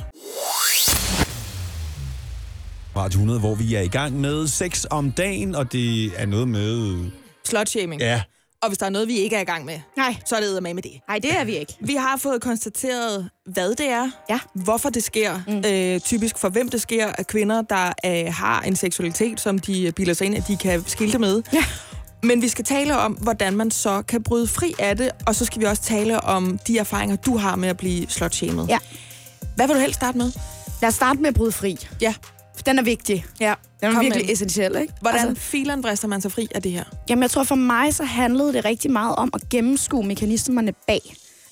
Radio 2.97 3.17
100, 3.19 3.41
hvor 3.41 3.55
vi 3.55 3.75
er 3.75 3.81
i 3.81 3.89
gang 3.89 4.21
med 4.21 4.47
sex 4.49 4.85
om 4.91 5.13
dagen, 5.13 5.55
og 5.55 5.73
det 5.73 6.13
er 6.17 6.27
noget 6.27 6.49
med... 6.49 6.99
Slutshaming. 7.45 8.01
Ja, 8.03 8.23
Og 8.63 8.69
hvis 8.69 8.79
der 8.79 8.87
er 8.87 8.91
noget, 8.91 9.09
vi 9.09 9.19
ikke 9.19 9.37
er 9.37 9.41
i 9.41 9.45
gang 9.45 9.65
med, 9.65 9.79
Nej. 9.97 10.17
så 10.27 10.37
er 10.37 10.41
det 10.41 10.63
med 10.63 10.75
med 10.75 10.83
det. 10.83 10.93
Nej, 11.09 11.19
det 11.19 11.31
er 11.37 11.45
vi 11.45 11.57
ikke. 11.57 11.77
Vi 11.81 11.95
har 11.95 12.17
fået 12.17 12.43
konstateret, 12.43 13.29
hvad 13.53 13.71
det 13.75 13.89
er, 13.91 14.11
Ja. 14.31 14.39
hvorfor 14.55 14.91
det 14.91 15.05
sker, 15.05 15.41
mm. 15.49 15.63
øh, 15.67 16.01
typisk 16.01 16.39
for 16.39 16.49
hvem 16.49 16.69
det 16.69 16.81
sker, 16.81 17.07
af 17.19 17.27
kvinder, 17.27 17.63
der 17.63 17.93
øh, 18.07 18.35
har 18.35 18.61
en 18.63 18.77
seksualitet, 18.77 19.41
som 19.41 19.59
de 19.59 19.93
bilder 19.97 20.15
sig 20.15 20.25
ind, 20.27 20.35
at 20.37 20.49
de 20.49 20.57
kan 20.57 20.85
skilte 20.87 21.19
med. 21.19 21.43
Ja. 21.53 21.65
Men 22.23 22.43
vi 22.43 22.49
skal 22.49 22.65
tale 22.65 22.99
om, 22.99 23.13
hvordan 23.13 23.57
man 23.57 23.71
så 23.71 24.03
kan 24.03 24.23
bryde 24.23 24.47
fri 24.47 24.75
af 24.79 24.97
det, 24.97 25.11
og 25.27 25.35
så 25.35 25.45
skal 25.45 25.61
vi 25.61 25.67
også 25.67 25.83
tale 25.83 26.21
om 26.21 26.59
de 26.67 26.79
erfaringer, 26.79 27.17
du 27.17 27.37
har 27.37 27.57
med 27.57 27.69
at 27.69 27.77
blive 27.77 28.07
slutshamed. 28.09 28.67
Ja. 28.67 28.79
Hvad 29.57 29.67
vil 29.67 29.77
du 29.77 29.81
helst 29.81 29.95
starte 29.97 30.19
med? 30.19 30.33
Lad 30.83 30.89
os 30.89 30.95
starte 30.95 31.21
med 31.21 31.29
at 31.29 31.35
bryde 31.35 31.53
fri. 31.53 31.77
Ja. 32.01 32.15
Den 32.67 32.79
er 32.79 32.83
vigtig. 32.83 33.25
ja. 33.41 33.55
Den 33.81 33.89
er 33.91 33.93
Kom 33.95 34.03
virkelig 34.03 34.27
med. 34.27 34.33
essentiel, 34.33 34.77
ikke? 34.81 34.93
Hvordan 35.01 35.29
Altså, 35.29 35.43
filen 35.45 35.83
brister 35.83 36.09
man 36.09 36.21
sig 36.21 36.33
fri 36.33 36.49
af 36.55 36.63
det 36.63 36.73
her? 36.73 36.85
jamen, 37.09 37.23
jeg 37.23 37.31
tror 37.31 37.45
for 37.45 37.55
mig, 37.55 37.95
så 37.95 38.05
handlede 38.05 38.53
det 38.53 38.65
rigtig 38.65 38.91
meget 38.91 39.17
om 39.17 39.31
at 39.35 39.49
gennemskue 39.49 40.07
mekanismerne 40.07 40.73
bag. 40.87 41.01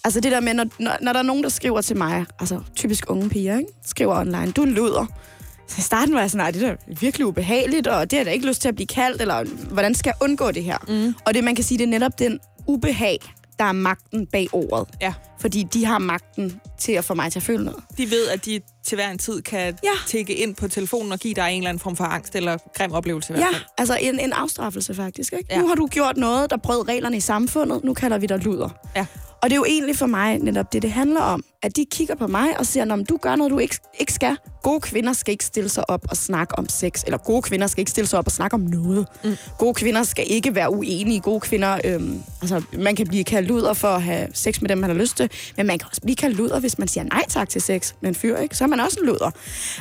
Altså 0.04 0.21
det 0.21 0.32
der 0.32 0.40
med, 0.40 0.54
når, 0.54 0.64
når, 0.78 0.97
når 1.02 1.12
der 1.12 1.18
er 1.21 1.25
nogen, 1.25 1.42
der 1.42 1.49
skriver 1.49 1.80
til 1.80 1.97
mig, 1.97 2.25
altså 2.40 2.61
typisk 2.76 3.11
unge 3.11 3.28
piger, 3.30 3.59
ikke? 3.59 3.71
skriver 3.87 4.21
online, 4.21 4.52
du 4.52 4.62
er 4.62 4.66
luder. 4.66 5.06
Så 5.68 5.75
i 5.78 5.80
starten 5.80 6.14
var 6.14 6.21
jeg 6.21 6.30
sådan, 6.30 6.44
nej, 6.44 6.50
det 6.50 6.62
er 6.62 6.76
virkelig 7.00 7.26
ubehageligt, 7.26 7.87
og 7.87 8.11
det 8.11 8.16
har 8.16 8.21
jeg 8.21 8.26
da 8.26 8.30
ikke 8.30 8.47
lyst 8.47 8.62
til 8.62 8.68
at 8.68 8.75
blive 8.75 8.87
kaldt, 8.87 9.21
eller 9.23 9.44
hvordan 9.73 9.94
skal 9.94 10.09
jeg 10.21 10.28
undgå 10.28 10.50
det 10.50 10.64
her? 10.64 10.78
Mm. 10.88 11.14
Og 11.26 11.35
det, 11.35 11.44
man 11.44 11.54
kan 11.54 11.64
sige, 11.64 11.78
det 11.78 11.85
er 11.85 11.88
netop 11.88 12.18
den 12.18 12.40
ubehag, 12.66 13.18
der 13.59 13.64
er 13.64 13.73
magten 13.73 14.26
bag 14.26 14.49
ordet. 14.52 14.88
Ja. 15.00 15.14
Fordi 15.40 15.62
de 15.73 15.85
har 15.85 15.99
magten 15.99 16.61
til 16.78 16.92
at 16.92 17.04
få 17.04 17.14
mig 17.14 17.32
til 17.32 17.38
at 17.38 17.42
føle 17.42 17.64
noget. 17.64 17.80
De 17.99 18.11
ved, 18.11 18.28
at 18.28 18.44
de 18.44 18.61
til 18.84 18.96
hver 18.96 19.10
en 19.10 19.18
tid 19.18 19.42
kan 19.42 19.78
Ja. 19.84 19.90
tække 20.06 20.34
ind 20.34 20.54
på 20.54 20.68
telefonen 20.68 21.12
og 21.12 21.18
give 21.18 21.34
dig 21.34 21.48
en 21.50 21.56
eller 21.58 21.68
anden 21.68 21.80
form 21.80 21.96
for 21.96 22.04
angst 22.04 22.36
eller 22.36 22.58
grim 22.76 22.92
oplevelse 22.92 23.32
i 23.32 23.36
hvert 23.36 23.46
Ja, 23.46 23.52
fald. 23.56 23.62
altså 23.78 23.98
en, 24.00 24.20
en 24.20 24.32
afstraffelse 24.32 24.94
faktisk. 24.94 25.32
Ikke? 25.32 25.46
Ja. 25.50 25.58
Nu 25.60 25.68
har 25.68 25.74
du 25.74 25.86
gjort 25.86 26.16
noget, 26.16 26.50
der 26.50 26.56
brød 26.56 26.88
reglerne 26.88 27.16
i 27.16 27.20
samfundet. 27.20 27.84
Nu 27.84 27.94
kalder 27.94 28.18
vi 28.18 28.26
dig 28.26 28.38
luder. 28.38 28.68
Ja. 28.96 29.06
Og 29.42 29.50
det 29.50 29.52
er 29.52 29.56
jo 29.56 29.64
egentlig 29.64 29.96
for 29.96 30.06
mig 30.06 30.38
netop 30.38 30.72
det, 30.72 30.82
det 30.82 30.92
handler 30.92 31.20
om. 31.20 31.44
At 31.62 31.76
de 31.76 31.84
kigger 31.90 32.14
på 32.14 32.26
mig 32.26 32.58
og 32.58 32.66
siger, 32.66 32.92
om 32.92 33.06
du 33.06 33.16
gør 33.16 33.37
noget, 33.37 33.50
du 33.50 33.58
ikke, 33.58 33.78
ikke 34.00 34.12
skal. 34.12 34.37
Gode 34.62 34.80
kvinder 34.80 35.12
skal 35.12 35.32
ikke 35.32 35.44
stille 35.44 35.68
sig 35.68 35.90
op 35.90 36.06
og 36.11 36.16
snakke 36.16 36.58
om 36.58 36.68
sex. 36.68 37.02
Eller 37.04 37.18
gode 37.18 37.42
kvinder 37.42 37.66
skal 37.66 37.80
ikke 37.80 37.90
stille 37.90 38.08
sig 38.08 38.18
op 38.18 38.26
og 38.26 38.32
snakke 38.32 38.54
om 38.54 38.61
noget. 38.61 39.06
Mm. 39.25 39.37
Gode 39.58 39.75
kvinder 39.75 40.02
skal 40.02 40.25
ikke 40.28 40.54
være 40.54 40.72
uenige. 40.72 41.20
Gode 41.20 41.40
kvinder, 41.40 41.80
øhm, 41.84 42.22
altså 42.42 42.62
man 42.78 42.96
kan 42.96 43.06
blive 43.06 43.25
kaldt 43.25 43.49
luder 43.49 43.72
for 43.72 43.88
at 43.88 44.02
have 44.02 44.28
sex 44.34 44.61
med 44.61 44.68
dem, 44.68 44.78
man 44.78 44.90
har 44.90 44.96
lyst 44.96 45.16
til. 45.16 45.30
Men 45.56 45.66
man 45.66 45.78
kan 45.78 45.88
også 45.88 46.00
blive 46.00 46.16
kaldt 46.16 46.37
luder, 46.37 46.61
hvis 46.61 46.78
man 46.78 46.88
siger 46.88 47.04
nej 47.04 47.25
tak 47.28 47.49
til 47.49 47.61
sex 47.61 47.92
med 48.00 48.08
en 48.08 48.14
fyr, 48.14 48.37
ikke? 48.37 48.56
Så 48.56 48.64
er 48.64 48.68
man 48.68 48.80
også 48.80 48.99
en 49.00 49.06
luder. 49.06 49.30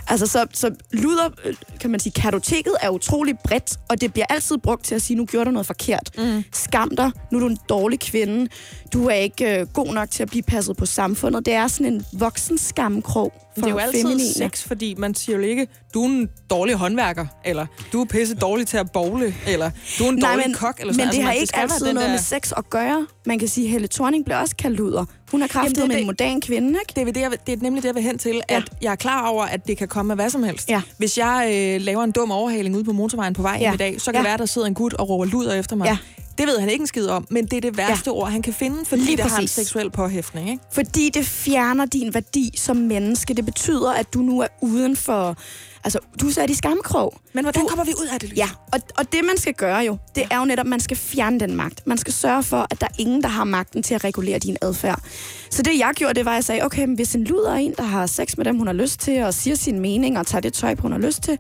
Altså 0.08 0.28
så, 0.28 0.46
så 0.54 0.72
luder, 0.92 1.30
øh, 1.46 1.54
kan 1.80 1.90
man 1.90 2.00
sige, 2.00 2.14
kartoteket 2.14 2.74
er 2.82 2.90
utrolig 2.90 3.36
bredt, 3.44 3.78
og 3.90 4.02
det 4.02 4.14
bliver 4.14 4.26
altid 4.30 4.58
brugt 4.58 4.86
til 4.86 4.96
at 4.96 5.02
sige, 5.02 5.18
nu 5.18 5.26
gjorde 5.26 5.46
du 5.46 5.52
noget 5.52 5.68
forkert. 5.68 6.10
Mm. 6.18 6.44
Skam 6.54 6.92
dig, 6.98 7.12
nu 7.32 7.38
er 7.38 7.42
du 7.42 7.48
en 7.48 7.58
dårlig 7.70 8.00
kvinde. 8.00 8.48
Du 8.94 9.08
er 9.08 9.14
ikke 9.14 9.51
øh, 9.60 9.68
god 9.68 9.94
nok 9.94 10.12
til 10.12 10.24
at 10.24 10.30
blive 10.30 10.44
passet 10.44 10.78
på 10.78 10.86
samfundet. 10.86 11.46
Det 11.46 11.54
er 11.54 11.68
sådan 11.68 11.94
en 11.94 12.06
voksen 12.14 12.58
skamkrog 12.58 13.34
for 13.56 13.62
Det 13.62 13.66
er 13.66 13.70
jo 13.72 13.78
altid 13.78 14.02
feminine. 14.02 14.34
sex, 14.34 14.64
fordi 14.64 14.96
man 14.98 15.16
siger 15.16 15.36
jo 15.38 15.42
ikke, 15.44 15.68
du 15.94 16.02
er 16.04 16.08
en 16.08 16.30
dårlig 16.50 16.76
håndværker, 16.76 17.26
eller 17.46 17.66
du 17.94 18.02
er 18.02 18.06
pisse 18.06 18.36
dårlig 18.36 18.68
til 18.68 18.78
at 18.78 18.92
bowle, 18.92 19.36
eller 19.48 19.72
du 20.00 20.04
er 20.04 20.10
en 20.10 20.22
dårlig 20.22 20.44
men, 20.48 20.54
kok, 20.56 20.80
eller 20.80 20.94
men 20.94 21.00
sådan. 21.00 21.14
det 21.14 21.24
har 21.24 21.32
man- 21.32 21.38
ikke 21.42 21.54
være 21.56 21.64
altid 21.64 21.94
noget 21.94 22.08
der- 22.08 22.14
med 22.14 22.20
sex 22.20 22.52
at 22.58 22.70
gøre. 22.70 23.08
Man 23.26 23.40
kan 23.40 23.48
sige, 23.48 23.66
at 23.66 23.72
Helle 23.72 23.88
Thorning 23.88 24.26
blev 24.26 24.38
også 24.38 24.56
kaldt 24.56 24.78
luder. 24.78 25.06
Hun 25.32 25.42
er 25.42 25.48
kraftet 25.48 25.78
Jamen, 25.78 25.82
det 25.82 25.88
med 25.88 25.96
en 25.96 26.00
det- 26.18 26.28
modern 26.30 26.42
kvinde, 26.42 26.70
ikke? 26.70 26.94
Det 26.96 27.08
er, 27.08 27.14
det, 27.14 27.22
jeg, 27.22 27.32
det 27.48 27.54
er 27.54 27.58
nemlig 27.64 27.84
det, 27.84 27.88
jeg 27.88 27.96
vil 27.96 28.04
hen 28.04 28.18
til, 28.18 28.42
Ja. 28.50 28.56
at 28.58 28.64
jeg 28.82 28.92
er 28.92 28.96
klar 28.96 29.28
over, 29.28 29.44
at 29.44 29.68
det 29.68 29.78
kan 29.78 29.88
komme 29.88 30.14
af 30.14 30.18
hvad 30.18 30.30
som 30.30 30.44
helst. 30.44 30.70
Ja. 30.70 30.82
Hvis 30.98 31.18
jeg 31.18 31.52
øh, 31.76 31.82
laver 31.82 32.04
en 32.04 32.12
dum 32.12 32.32
overhaling 32.32 32.76
ude 32.76 32.84
på 32.84 32.92
motorvejen 32.94 33.34
på 33.34 33.42
vej 33.42 33.58
hjem 33.60 33.68
Ja. 33.70 33.74
i 33.74 33.78
dag, 33.78 34.02
så 34.02 34.06
kan 34.06 34.14
Ja. 34.14 34.20
det 34.20 34.28
være, 34.28 34.38
der 34.38 34.46
sidder 34.46 34.68
en 34.68 34.74
gut 34.74 34.94
og 34.94 35.10
råber 35.10 35.26
luder 35.26 35.54
efter 35.54 35.76
mig. 35.76 35.86
Ja. 35.86 35.98
Det 36.38 36.48
ved 36.48 36.60
han 36.60 36.70
ikke 36.70 36.82
en 36.82 36.88
skid 36.88 37.08
om, 37.08 37.28
men 37.30 37.46
det 37.46 37.58
er 37.58 37.62
det 37.62 37.78
værste 37.78 38.04
ja. 38.10 38.12
ord, 38.12 38.32
han 38.32 38.42
kan 38.42 38.54
finde, 38.54 38.86
fordi 38.86 39.02
Lige 39.02 39.18
det 39.18 39.26
har 39.26 39.30
en 39.30 39.36
præcis. 39.44 39.52
seksuel 39.52 39.90
påhæftning. 39.92 40.50
Ikke? 40.50 40.64
Fordi 40.72 41.10
det 41.10 41.26
fjerner 41.26 41.86
din 41.86 42.14
værdi 42.14 42.52
som 42.58 42.78
menneske. 42.78 43.34
Det 43.34 43.46
betyder, 43.46 43.92
at 43.94 44.14
du 44.14 44.20
nu 44.20 44.40
er 44.42 44.48
uden 44.62 44.96
for... 44.96 45.36
Altså, 45.84 46.00
du 46.22 46.28
er 46.28 46.32
sat 46.32 46.50
i 46.50 46.56
skamkrog. 46.56 47.14
Men 47.34 47.46
hvordan 47.46 47.62
Du- 47.62 47.68
kommer 47.68 47.86
vi 47.86 47.92
ud 48.02 48.08
af 48.14 48.20
det, 48.20 48.30
Lys? 48.30 48.38
Ja, 48.38 48.50
og, 48.74 48.80
og 48.98 49.12
det 49.14 49.26
man 49.26 49.38
skal 49.38 49.54
gøre 49.54 49.78
jo, 49.80 49.98
det 50.16 50.24
er 50.32 50.40
jo 50.40 50.46
netop, 50.46 50.66
at 50.66 50.70
man 50.70 50.80
skal 50.80 50.98
fjerne 50.98 51.40
den 51.40 51.56
magt. 51.56 51.88
Man 51.88 51.98
skal 51.98 52.14
sørge 52.14 52.44
for, 52.44 52.68
at 52.72 52.82
der 52.82 52.88
er 52.88 52.96
ingen, 53.00 53.22
der 53.24 53.30
har 53.30 53.44
magten 53.44 53.84
til 53.84 53.94
at 53.96 54.04
regulere 54.04 54.40
din 54.40 54.58
adfærd. 54.62 55.02
Så 55.50 55.62
det 55.62 55.80
jeg 55.80 55.92
gjorde, 55.96 56.14
det 56.14 56.26
var, 56.26 56.32
at 56.32 56.36
jeg 56.36 56.44
sagde, 56.44 56.64
okay, 56.66 56.86
men 56.86 56.96
hvis 56.96 57.16
en 57.16 57.24
luder 57.24 57.52
er 57.52 57.56
en, 57.58 57.74
der 57.78 57.84
har 57.84 58.06
sex 58.06 58.38
med 58.38 58.46
dem, 58.46 58.58
hun 58.58 58.68
har 58.68 58.74
lyst 58.74 59.00
til, 59.00 59.24
og 59.24 59.34
siger 59.34 59.56
sin 59.56 59.80
mening, 59.80 60.20
og 60.20 60.28
tager 60.28 60.42
det 60.42 60.54
tøj 60.54 60.76
på, 60.76 60.82
hun 60.82 60.92
har 60.92 61.00
lyst 61.00 61.24
til, 61.24 61.38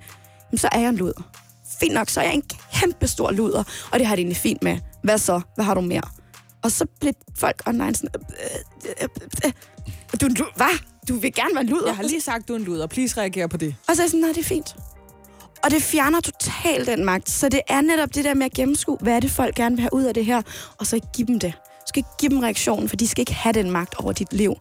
så 0.55 0.69
er 0.71 0.79
jeg 0.79 0.89
en 0.89 0.95
luder. 0.95 1.21
Fint 1.81 1.93
nok, 1.93 2.09
så 2.09 2.19
er 2.19 2.23
jeg 2.23 2.33
en 2.33 2.43
kæmpe 2.73 3.07
stor 3.07 3.31
luder, 3.31 3.63
og 3.91 3.99
det 3.99 4.07
har 4.07 4.15
det 4.15 4.21
egentlig 4.21 4.37
fint 4.37 4.63
med. 4.63 4.77
Hvad 5.03 5.17
så? 5.17 5.41
Hvad 5.55 5.65
har 5.65 5.73
du 5.73 5.81
mere? 5.81 6.01
Og 6.63 6.71
så 6.71 6.85
blev 6.99 7.13
folk 7.37 7.61
online 7.67 7.95
sådan, 7.95 8.09
øh, 8.15 8.91
øh, 9.01 9.07
øh, 9.45 9.51
du, 10.21 10.27
du, 10.27 10.45
hvad? 10.55 10.79
Du 11.07 11.15
vil 11.15 11.33
gerne 11.33 11.55
være 11.55 11.63
luder? 11.63 11.85
Jeg 11.87 11.95
har 11.95 12.03
lige 12.03 12.21
sagt, 12.21 12.47
du 12.47 12.53
er 12.53 12.57
en 12.57 12.63
luder. 12.63 12.87
Please 12.87 13.17
reager 13.21 13.47
på 13.47 13.57
det. 13.57 13.75
Og 13.87 13.95
så 13.95 14.01
er 14.01 14.05
jeg 14.05 14.09
sådan, 14.09 14.19
nej, 14.19 14.29
det 14.29 14.37
er 14.39 14.43
fint. 14.43 14.75
Og 15.63 15.71
det 15.71 15.81
fjerner 15.83 16.19
totalt 16.21 16.87
den 16.87 17.05
magt. 17.05 17.29
Så 17.29 17.49
det 17.49 17.61
er 17.67 17.81
netop 17.81 18.15
det 18.15 18.25
der 18.25 18.33
med 18.33 18.45
at 18.45 18.53
gennemskue, 18.53 18.97
hvad 19.01 19.13
er 19.15 19.19
det, 19.19 19.31
folk 19.31 19.55
gerne 19.55 19.75
vil 19.75 19.81
have 19.81 19.93
ud 19.93 20.03
af 20.03 20.13
det 20.13 20.25
her, 20.25 20.41
og 20.79 20.87
så 20.87 20.99
give 21.15 21.27
dem 21.27 21.39
det. 21.39 21.53
Du 21.55 21.85
skal 21.87 21.99
ikke 21.99 22.09
give 22.19 22.29
dem 22.29 22.39
reaktionen, 22.39 22.89
for 22.89 22.95
de 22.95 23.07
skal 23.07 23.21
ikke 23.21 23.33
have 23.33 23.53
den 23.53 23.71
magt 23.71 23.95
over 23.95 24.11
dit 24.11 24.33
liv. 24.33 24.53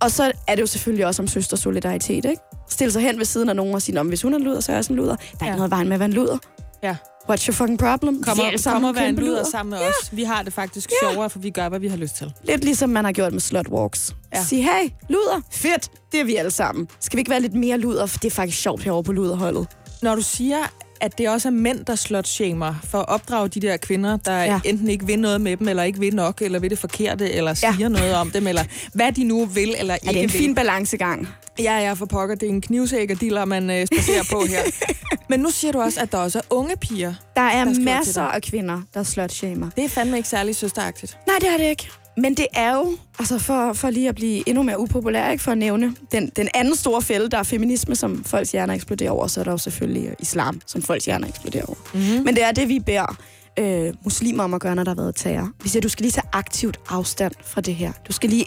Og 0.00 0.10
så 0.10 0.32
er 0.48 0.54
det 0.54 0.62
jo 0.62 0.66
selvfølgelig 0.66 1.06
også 1.06 1.22
om 1.22 1.28
søstersolidaritet, 1.28 2.24
ikke? 2.24 2.36
Stille 2.70 2.92
sig 2.92 3.02
hen 3.02 3.18
ved 3.18 3.24
siden 3.24 3.48
af 3.48 3.56
nogen 3.56 3.74
og 3.74 3.82
sige, 3.82 3.94
"Nå, 3.94 4.02
men 4.02 4.08
hvis 4.08 4.22
hun 4.22 4.32
er 4.34 4.38
en 4.38 4.44
luder, 4.44 4.60
så 4.60 4.72
er 4.72 4.74
jeg 4.74 4.78
også 4.78 4.92
en 4.92 4.96
luder. 4.96 5.16
Der 5.16 5.22
er 5.22 5.36
Ja. 5.40 5.46
ikke 5.46 5.56
noget 5.56 5.70
vejen 5.70 5.88
med 5.88 5.94
at 5.94 6.00
være 6.00 6.06
en 6.08 6.12
luder. 6.12 6.38
Ja. 6.84 6.96
What's 7.30 7.48
your 7.48 7.54
fucking 7.54 7.78
problem? 7.78 8.22
Kommer, 8.22 8.44
alle 8.44 8.58
sammen 8.58 8.76
kommer 8.76 8.88
og 8.88 8.94
være 8.94 9.08
en 9.08 9.16
luder 9.16 9.44
sammen 9.44 9.70
med 9.70 9.78
ja. 9.78 9.88
os. 9.88 10.10
Vi 10.12 10.24
har 10.24 10.42
det 10.42 10.52
faktisk 10.52 10.90
ja. 11.02 11.12
sjovere, 11.12 11.30
for 11.30 11.38
vi 11.38 11.50
gør, 11.50 11.68
hvad 11.68 11.80
vi 11.80 11.88
har 11.88 11.96
lyst 11.96 12.16
til. 12.16 12.32
Lidt 12.42 12.64
ligesom 12.64 12.90
man 12.90 13.04
har 13.04 13.12
gjort 13.12 13.32
med 13.32 13.40
slutwalks. 13.40 14.14
Ja. 14.32 14.38
Ja. 14.38 14.44
Sige, 14.44 14.62
hey, 14.62 14.90
luder, 15.08 15.40
fedt, 15.50 15.90
det 16.12 16.20
er 16.20 16.24
vi 16.24 16.36
alle 16.36 16.50
sammen. 16.50 16.88
Skal 17.00 17.16
vi 17.16 17.20
ikke 17.20 17.30
være 17.30 17.40
lidt 17.40 17.54
mere 17.54 17.78
luder, 17.78 18.06
for 18.06 18.18
det 18.18 18.30
er 18.30 18.34
faktisk 18.34 18.62
sjovt 18.62 18.82
herovre 18.82 19.04
på 19.04 19.12
luderholdet. 19.12 19.66
Når 20.02 20.14
du 20.14 20.22
siger, 20.22 20.58
at 21.04 21.18
det 21.18 21.28
også 21.28 21.48
er 21.48 21.52
mænd, 21.52 21.84
der 21.84 21.94
slutshamer 21.94 22.74
for 22.84 22.98
at 22.98 23.08
opdrage 23.08 23.48
de 23.48 23.60
der 23.60 23.76
kvinder, 23.76 24.16
der 24.16 24.38
ja. 24.44 24.60
Enten 24.64 24.88
ikke 24.88 25.06
vil 25.06 25.18
noget 25.18 25.40
med 25.40 25.56
dem, 25.56 25.68
eller 25.68 25.82
ikke 25.82 25.98
vil 26.00 26.14
nok, 26.14 26.42
eller 26.42 26.58
vil 26.58 26.70
det 26.70 26.78
forkerte, 26.78 27.32
eller 27.32 27.54
siger 27.54 27.74
Ja. 27.78 27.88
noget 27.88 28.14
om 28.14 28.30
dem, 28.30 28.46
eller 28.46 28.64
hvad 28.94 29.12
de 29.12 29.24
nu 29.24 29.44
vil, 29.44 29.74
eller 29.78 29.94
Er 29.94 29.98
ikke 29.98 30.12
det 30.14 30.22
en 30.22 30.32
vil. 30.32 30.38
fin 30.40 30.54
balancegang? 30.54 31.28
Ja, 31.58 31.78
ja, 31.78 31.92
for 31.92 32.06
pokker. 32.06 32.34
Det 32.34 32.46
er 32.46 32.50
en 32.50 32.60
knivsæk 32.60 33.10
og 33.10 33.20
diller, 33.20 33.44
man 33.44 33.70
øh, 33.70 33.86
spacerer 33.86 34.22
på 34.32 34.42
her. 34.48 34.62
Men 35.30 35.40
nu 35.40 35.50
siger 35.50 35.72
du 35.72 35.80
også, 35.80 36.00
at 36.00 36.12
der 36.12 36.18
også 36.18 36.38
er 36.38 36.42
unge 36.50 36.76
piger. 36.76 37.14
Der 37.36 37.42
er 37.42 37.64
Der 37.64 37.80
masser 37.80 38.22
af 38.22 38.42
kvinder, 38.42 38.80
der 38.94 39.02
slutshamer. 39.02 39.70
Det 39.76 39.84
er 39.84 39.88
fandme 39.88 40.16
ikke 40.16 40.28
særlig 40.28 40.56
søsteragtigt. 40.56 41.16
Nej, 41.26 41.36
det 41.40 41.48
er 41.48 41.56
det 41.56 41.64
ikke. 41.70 41.88
Men 42.16 42.34
det 42.34 42.46
er 42.54 42.74
jo, 42.76 42.96
altså 43.18 43.38
for, 43.38 43.72
for 43.72 43.90
lige 43.90 44.08
at 44.08 44.14
blive 44.14 44.48
endnu 44.48 44.62
mere 44.62 44.80
upopulær, 44.80 45.30
ikke 45.30 45.44
for 45.44 45.52
at 45.52 45.58
nævne, 45.58 45.94
den, 46.12 46.32
den 46.36 46.48
anden 46.54 46.76
store 46.76 47.02
fælde, 47.02 47.28
der 47.30 47.38
er 47.38 47.42
feminisme, 47.42 47.96
som 47.96 48.24
folks 48.24 48.52
hjerner 48.52 48.74
eksploderer 48.74 49.10
over, 49.10 49.26
så 49.26 49.40
er 49.40 49.44
der 49.44 49.50
jo 49.50 49.58
selvfølgelig 49.58 50.14
islam, 50.18 50.60
som 50.66 50.82
folks 50.82 51.04
hjerner 51.04 51.28
eksploderer 51.28 51.64
over. 51.64 51.78
Mm-hmm. 51.94 52.24
Men 52.24 52.34
det 52.34 52.44
er 52.44 52.52
det, 52.52 52.68
vi 52.68 52.78
beder 52.78 53.16
øh, 53.58 53.94
muslimer 54.04 54.44
om 54.44 54.54
at 54.54 54.60
gøre, 54.60 54.74
når 54.74 54.84
der 54.84 54.90
har 54.90 54.96
været 55.02 55.14
terror. 55.16 55.50
Vi 55.62 55.68
siger, 55.68 55.80
du 55.80 55.88
skal 55.88 56.02
lige 56.02 56.12
tage 56.12 56.28
aktivt 56.32 56.80
afstand 56.88 57.32
fra 57.44 57.60
det 57.60 57.74
her. 57.74 57.92
Du 58.08 58.12
skal 58.12 58.30
lige 58.30 58.46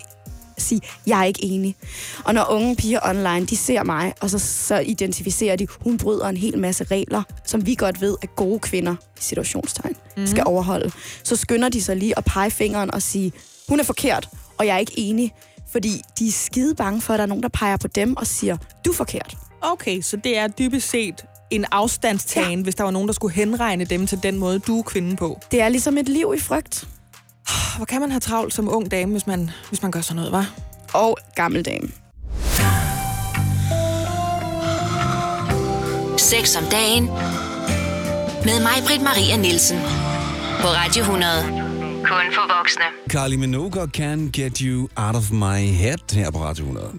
sige, 0.57 0.81
jeg 1.07 1.19
er 1.19 1.24
ikke 1.24 1.43
enig. 1.43 1.75
Og 2.25 2.33
når 2.33 2.51
unge 2.51 2.75
piger 2.75 3.00
online, 3.03 3.45
de 3.45 3.57
ser 3.57 3.83
mig, 3.83 4.13
og 4.21 4.29
så, 4.29 4.39
så 4.39 4.79
identificerer 4.79 5.55
de, 5.55 5.67
hun 5.83 5.97
bryder 5.97 6.25
en 6.27 6.38
hel 6.38 6.57
masse 6.57 6.83
regler, 6.83 7.24
som 7.45 7.65
vi 7.65 7.75
godt 7.75 8.01
ved, 8.01 8.15
at 8.21 8.36
gode 8.36 8.59
kvinder, 8.59 8.95
i 9.17 9.21
situationstegn, 9.21 9.95
mm. 10.17 10.27
skal 10.27 10.43
overholde. 10.45 10.91
Så 11.24 11.36
skynder 11.36 11.69
de 11.69 11.81
sig 11.81 11.97
lige 11.97 12.17
at 12.17 12.25
pege 12.25 12.51
fingeren 12.51 12.93
og 12.93 13.01
sige, 13.01 13.31
hun 13.69 13.79
er 13.79 13.83
forkert, 13.83 14.29
og 14.57 14.65
jeg 14.65 14.75
er 14.75 14.79
ikke 14.79 14.93
enig. 15.00 15.33
Fordi 15.71 16.01
de 16.19 16.27
er 16.27 16.31
skide 16.31 16.75
bange 16.75 17.01
for, 17.01 17.13
at 17.13 17.17
der 17.17 17.24
er 17.24 17.27
nogen, 17.27 17.43
der 17.43 17.50
peger 17.50 17.77
på 17.77 17.88
dem 17.88 18.17
og 18.17 18.27
siger, 18.27 18.57
du 18.86 18.91
er 18.91 18.95
forkert. 18.95 19.38
Okay, 19.62 20.01
så 20.01 20.17
det 20.17 20.38
er 20.38 20.47
dybest 20.47 20.89
set 20.89 21.25
en 21.50 21.65
afstandstagen, 21.71 22.59
ja. 22.59 22.63
hvis 22.63 22.75
der 22.75 22.83
var 22.83 22.91
nogen, 22.91 23.07
der 23.07 23.13
skulle 23.13 23.33
henregne 23.33 23.86
dem 23.86 24.07
til 24.07 24.24
den 24.24 24.38
måde, 24.38 24.59
du 24.59 24.79
er 24.79 24.83
kvinde 24.83 25.15
på. 25.15 25.39
Det 25.51 25.62
er 25.62 25.69
ligesom 25.69 25.97
et 25.97 26.09
liv 26.09 26.33
i 26.36 26.39
frygt. 26.39 26.88
Hvor 27.77 27.86
kan 27.86 28.01
man 28.01 28.12
have 28.12 28.19
travlt 28.19 28.53
som 28.53 28.69
ung 28.69 28.91
dame, 28.91 29.12
hvis 29.12 29.27
man, 29.27 29.50
hvis 29.69 29.81
man 29.81 29.91
gør 29.91 30.01
sådan 30.01 30.15
noget, 30.15 30.31
var? 30.31 30.53
Og 30.93 31.17
gammel 31.36 31.65
dame. 31.65 31.88
Sex 36.17 36.57
om 36.57 36.63
dagen. 36.71 37.05
Med 38.45 38.62
mig, 38.62 38.83
Britt 38.88 39.01
Maria 39.03 39.38
Nielsen. 39.38 39.77
På 40.62 40.67
Radio 40.67 41.01
100. 41.01 41.66
Kun 42.04 42.34
for 42.34 42.58
voksne. 42.58 42.84
Carly 43.10 43.36
Minogue 43.36 43.82
og 43.82 43.88
Can 43.89 44.30
Get 44.34 44.58
You 44.58 44.88
Out 44.96 45.16
of 45.16 45.32
My 45.32 45.60
Head 45.74 46.13
her 46.16 46.32
på 46.32 46.38
Radio 46.44 46.63
100. 46.66 46.92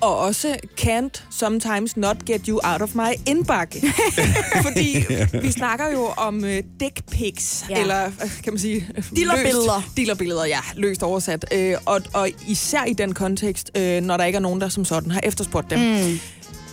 Og 0.00 0.18
også 0.18 0.56
can't 0.80 1.22
sometimes 1.30 1.96
not 1.96 2.16
get 2.26 2.46
you 2.46 2.60
out 2.64 2.82
of 2.82 2.94
my 2.94 3.12
indbakke. 3.26 3.92
Fordi 4.66 4.96
vi 5.42 5.52
snakker 5.52 5.92
jo 5.92 6.04
om 6.16 6.36
uh, 6.36 6.50
dick 6.80 7.00
pics, 7.10 7.64
ja. 7.70 7.80
Eller 7.80 8.04
øh, 8.06 8.42
kan 8.44 8.52
man 8.52 8.58
sige... 8.60 8.88
øh, 8.96 9.04
Dillerbilleder. 9.16 9.80
løst- 9.80 9.96
Dillerbilleder, 9.96 10.44
ja, 10.44 10.58
løst 10.76 11.02
oversat. 11.02 11.44
Uh, 11.54 11.72
og, 11.86 12.00
og 12.12 12.28
især 12.48 12.84
i 12.84 12.92
den 12.92 13.14
kontekst, 13.14 13.70
uh, 13.78 13.82
når 14.04 14.16
der 14.16 14.24
ikke 14.24 14.36
er 14.36 14.40
nogen, 14.40 14.60
der 14.60 14.68
som 14.68 14.84
sådan 14.84 15.10
har 15.10 15.20
efterspurgt 15.22 15.70
dem. 15.70 15.78
Mm. 15.78 16.20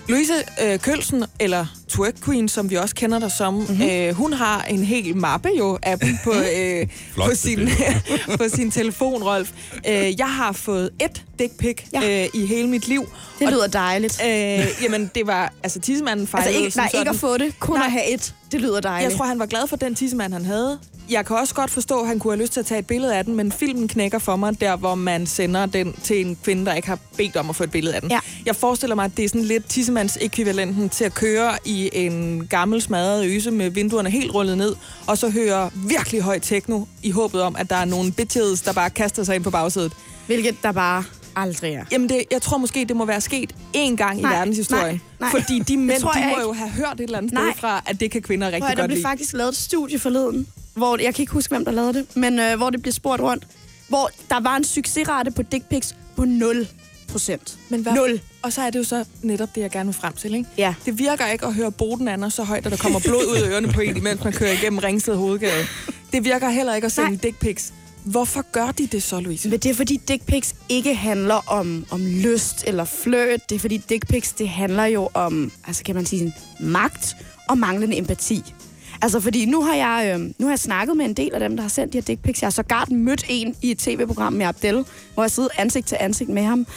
Louise 0.07 0.33
øh, 0.63 0.79
Kølsen, 0.79 1.23
eller 1.39 1.65
Twerk 1.91 2.13
Queen, 2.25 2.47
som 2.49 2.69
vi 2.69 2.75
også 2.75 2.95
kender 2.95 3.19
dig 3.19 3.31
som, 3.31 3.53
mm-hmm. 3.53 3.81
øh, 3.81 4.13
hun 4.13 4.33
har 4.33 4.63
en 4.63 4.83
hel 4.83 5.15
mappe 5.17 5.49
jo 5.57 5.79
af 5.83 5.99
dem 5.99 6.17
på, 6.23 6.31
øh, 6.57 6.87
Flot 7.13 7.29
på, 7.29 7.35
sin, 7.35 7.69
på 8.37 8.43
sin 8.55 8.71
telefon, 8.71 9.23
Rolf. 9.23 9.51
Øh, 9.87 10.19
jeg 10.19 10.29
har 10.33 10.51
fået 10.51 10.89
et 11.01 11.23
dick 11.39 11.57
pic 11.57 11.77
Ja. 11.93 12.23
øh, 12.23 12.29
i 12.33 12.45
hele 12.45 12.67
mit 12.67 12.87
liv. 12.87 13.05
Det 13.39 13.47
Og, 13.47 13.53
lyder 13.53 13.67
dejligt. 13.67 14.21
øh, 14.25 14.65
jamen, 14.83 15.11
det 15.15 15.27
var... 15.27 15.53
Altså, 15.63 15.79
tissemanden 15.79 16.27
fejlede 16.27 16.49
Altså 16.49 16.65
ikke, 16.65 16.77
nej, 16.77 16.85
ikke 16.85 16.97
sådan. 16.97 17.07
at 17.13 17.15
få 17.15 17.37
det, 17.37 17.59
kun 17.59 17.75
Nej. 17.77 17.85
at 17.85 17.91
have 17.91 18.09
et. 18.13 18.33
Det 18.51 18.61
lyder 18.61 18.79
dejligt. 18.79 19.09
Jeg 19.11 19.17
tror, 19.17 19.25
han 19.25 19.39
var 19.39 19.45
glad 19.45 19.67
for 19.67 19.75
den 19.75 19.95
tissemand, 19.95 20.33
han 20.33 20.45
havde. 20.45 20.79
Jeg 21.11 21.25
kan 21.25 21.35
også 21.35 21.55
godt 21.55 21.71
forstå, 21.71 22.01
at 22.01 22.07
han 22.07 22.19
kunne 22.19 22.33
have 22.33 22.41
lyst 22.41 22.53
til 22.53 22.59
at 22.59 22.65
tage 22.65 22.79
et 22.79 22.87
billede 22.87 23.15
af 23.15 23.25
den, 23.25 23.35
men 23.35 23.51
filmen 23.51 23.87
knækker 23.87 24.19
for 24.19 24.35
mig, 24.35 24.61
der 24.61 24.75
hvor 24.75 24.95
man 24.95 25.25
sender 25.27 25.65
den 25.65 25.93
til 26.03 26.25
en 26.25 26.37
kvinde, 26.43 26.65
der 26.65 26.73
ikke 26.73 26.87
har 26.87 26.99
bedt 27.17 27.35
om 27.35 27.49
at 27.49 27.55
få 27.55 27.63
et 27.63 27.71
billede 27.71 27.95
af 27.95 28.01
den. 28.01 28.11
Ja. 28.11 28.19
Jeg 28.45 28.55
forestiller 28.55 28.95
mig, 28.95 29.05
at 29.05 29.11
det 29.17 29.25
er 29.25 29.29
sådan 29.29 29.43
lidt 29.43 29.65
tissemands 29.69 30.17
ekvivalenten 30.21 30.89
til 30.89 31.03
at 31.03 31.13
køre 31.13 31.53
i 31.65 31.89
en 31.93 32.47
gammel 32.49 32.81
smadret 32.81 33.25
øse 33.25 33.51
med 33.51 33.69
vinduerne 33.69 34.09
helt 34.09 34.33
rullet 34.33 34.57
ned, 34.57 34.75
og 35.07 35.17
så 35.17 35.29
høre 35.29 35.69
virkelig 35.87 36.21
høj 36.21 36.39
techno 36.39 36.85
i 37.03 37.11
håbet 37.11 37.41
om, 37.41 37.55
at 37.59 37.69
der 37.69 37.75
er 37.75 37.85
nogle 37.85 38.11
bitches, 38.11 38.61
der 38.61 38.73
bare 38.73 38.89
kaster 38.89 39.23
sig 39.23 39.35
ind 39.35 39.43
på 39.43 39.51
bagsædet. 39.51 39.91
Hvilket 40.27 40.55
der 40.63 40.71
bare 40.71 41.03
aldrig 41.35 41.73
er. 41.73 41.85
Jamen, 41.91 42.09
det, 42.09 42.23
jeg 42.31 42.41
tror 42.41 42.57
måske, 42.57 42.85
det 42.85 42.95
må 42.95 43.05
være 43.05 43.21
sket 43.21 43.55
én 43.77 43.95
gang 43.95 44.21
Nej, 44.21 44.31
i 44.31 44.35
verdenshistorien. 44.35 45.01
nej, 45.19 45.31
nej. 45.33 45.41
Fordi 45.41 45.59
de 45.59 45.77
mænd, 45.77 45.99
de 45.99 46.05
må 46.05 46.11
ikke. 46.29 46.41
jo 46.41 46.53
have 46.53 46.69
hørt 46.69 46.93
et 46.93 47.01
eller 47.03 47.17
andet 47.17 47.33
Nej. 47.33 47.43
sted 47.51 47.59
fra, 47.61 47.83
at 47.87 47.99
det 47.99 48.11
kan 48.11 48.21
kvinder 48.21 48.47
rigtig 48.47 48.61
Prøv, 48.61 48.69
at, 48.71 48.77
der 48.77 48.83
godt 48.83 48.89
blev 48.89 48.95
lide. 48.97 49.07
faktisk 49.07 49.33
lavet 49.33 49.49
et 49.49 49.57
studie 49.57 49.99
forleden, 49.99 50.47
hvor, 50.73 50.97
jeg 51.01 51.15
kan 51.15 51.23
ikke 51.23 51.33
huske, 51.33 51.51
hvem 51.51 51.65
der 51.65 51.71
lavede 51.71 51.93
det, 51.93 52.15
men 52.15 52.39
øh, 52.39 52.57
hvor 52.57 52.69
det 52.69 52.81
blev 52.81 52.91
spurgt 52.91 53.21
rundt, 53.21 53.47
hvor 53.87 54.09
der 54.29 54.39
var 54.39 54.55
en 54.55 54.63
succesrate 54.63 55.31
på 55.31 55.41
dick 55.43 55.69
pics 55.69 55.95
på 56.15 56.25
0 56.25 56.67
procent. 57.07 57.57
Men 57.69 57.81
hvad? 57.81 57.93
0. 57.93 58.21
Og 58.41 58.53
så 58.53 58.61
er 58.61 58.69
det 58.69 58.79
jo 58.79 58.83
så 58.83 59.05
netop 59.21 59.55
det, 59.55 59.61
jeg 59.61 59.71
gerne 59.71 59.87
vil 59.87 59.93
frem 59.93 60.13
til, 60.13 60.33
ikke? 60.33 60.49
Ja. 60.57 60.73
Det 60.85 60.99
virker 60.99 61.27
ikke 61.27 61.45
at 61.45 61.53
høre 61.53 61.71
Boden 61.71 62.07
Anders 62.07 62.33
så 62.33 62.43
højt, 62.43 62.65
at 62.65 62.71
der 62.71 62.77
kommer 62.77 62.99
blod 62.99 63.25
ud 63.25 63.37
af 63.37 63.49
ørerne 63.49 63.67
på 63.67 63.81
en, 63.81 63.97
imens 63.97 64.23
man 64.23 64.33
kører 64.33 64.51
igennem 64.51 64.79
Ringsted 64.79 65.15
Hovedgade. 65.15 65.65
Det 66.13 66.23
virker 66.23 66.49
heller 66.49 66.75
ikke 66.75 66.85
at 66.85 66.91
sende 66.91 67.09
Nej. 67.09 67.19
dick 67.23 67.39
pics. 67.39 67.73
Hvorfor 68.03 68.51
gør 68.51 68.71
de 68.71 68.87
det 68.87 69.03
så, 69.03 69.19
Louise? 69.19 69.49
Men 69.49 69.59
det 69.59 69.71
er 69.71 69.75
fordi 69.75 70.01
dick 70.07 70.25
pics 70.25 70.55
ikke 70.69 70.95
handler 70.95 71.51
om, 71.51 71.85
om 71.89 72.05
lyst 72.05 72.63
eller 72.67 72.85
flirt. 72.85 73.49
Det 73.49 73.55
er 73.55 73.59
fordi 73.59 73.77
dick 73.77 74.07
pics, 74.07 74.31
det 74.31 74.49
handler 74.49 74.85
jo 74.85 75.09
om, 75.13 75.51
altså 75.67 75.83
kan 75.83 75.95
man 75.95 76.05
sige, 76.05 76.35
magt 76.59 77.15
og 77.49 77.57
manglende 77.57 77.97
empati. 77.97 78.53
Altså 79.01 79.19
fordi 79.19 79.45
nu 79.45 79.61
har, 79.61 79.75
jeg, 79.75 80.13
øh, 80.13 80.19
nu 80.19 80.45
har 80.45 80.49
jeg 80.49 80.59
snakket 80.59 80.97
med 80.97 81.05
en 81.05 81.13
del 81.13 81.33
af 81.33 81.39
dem, 81.39 81.55
der 81.55 81.61
har 81.61 81.69
sendt 81.69 81.93
de 81.93 81.97
her 81.97 82.03
dick 82.05 82.21
pics. 82.21 82.41
Jeg 82.41 82.47
har 82.47 82.51
sågar 82.51 82.87
mødt 82.91 83.25
en 83.29 83.55
i 83.61 83.71
et 83.71 83.77
tv-program 83.77 84.33
med 84.33 84.45
Abdel, 84.45 84.85
hvor 85.13 85.23
jeg 85.23 85.31
sidder 85.31 85.49
ansigt 85.57 85.87
til 85.87 85.97
ansigt 85.99 86.29
med 86.29 86.43
ham. 86.43 86.67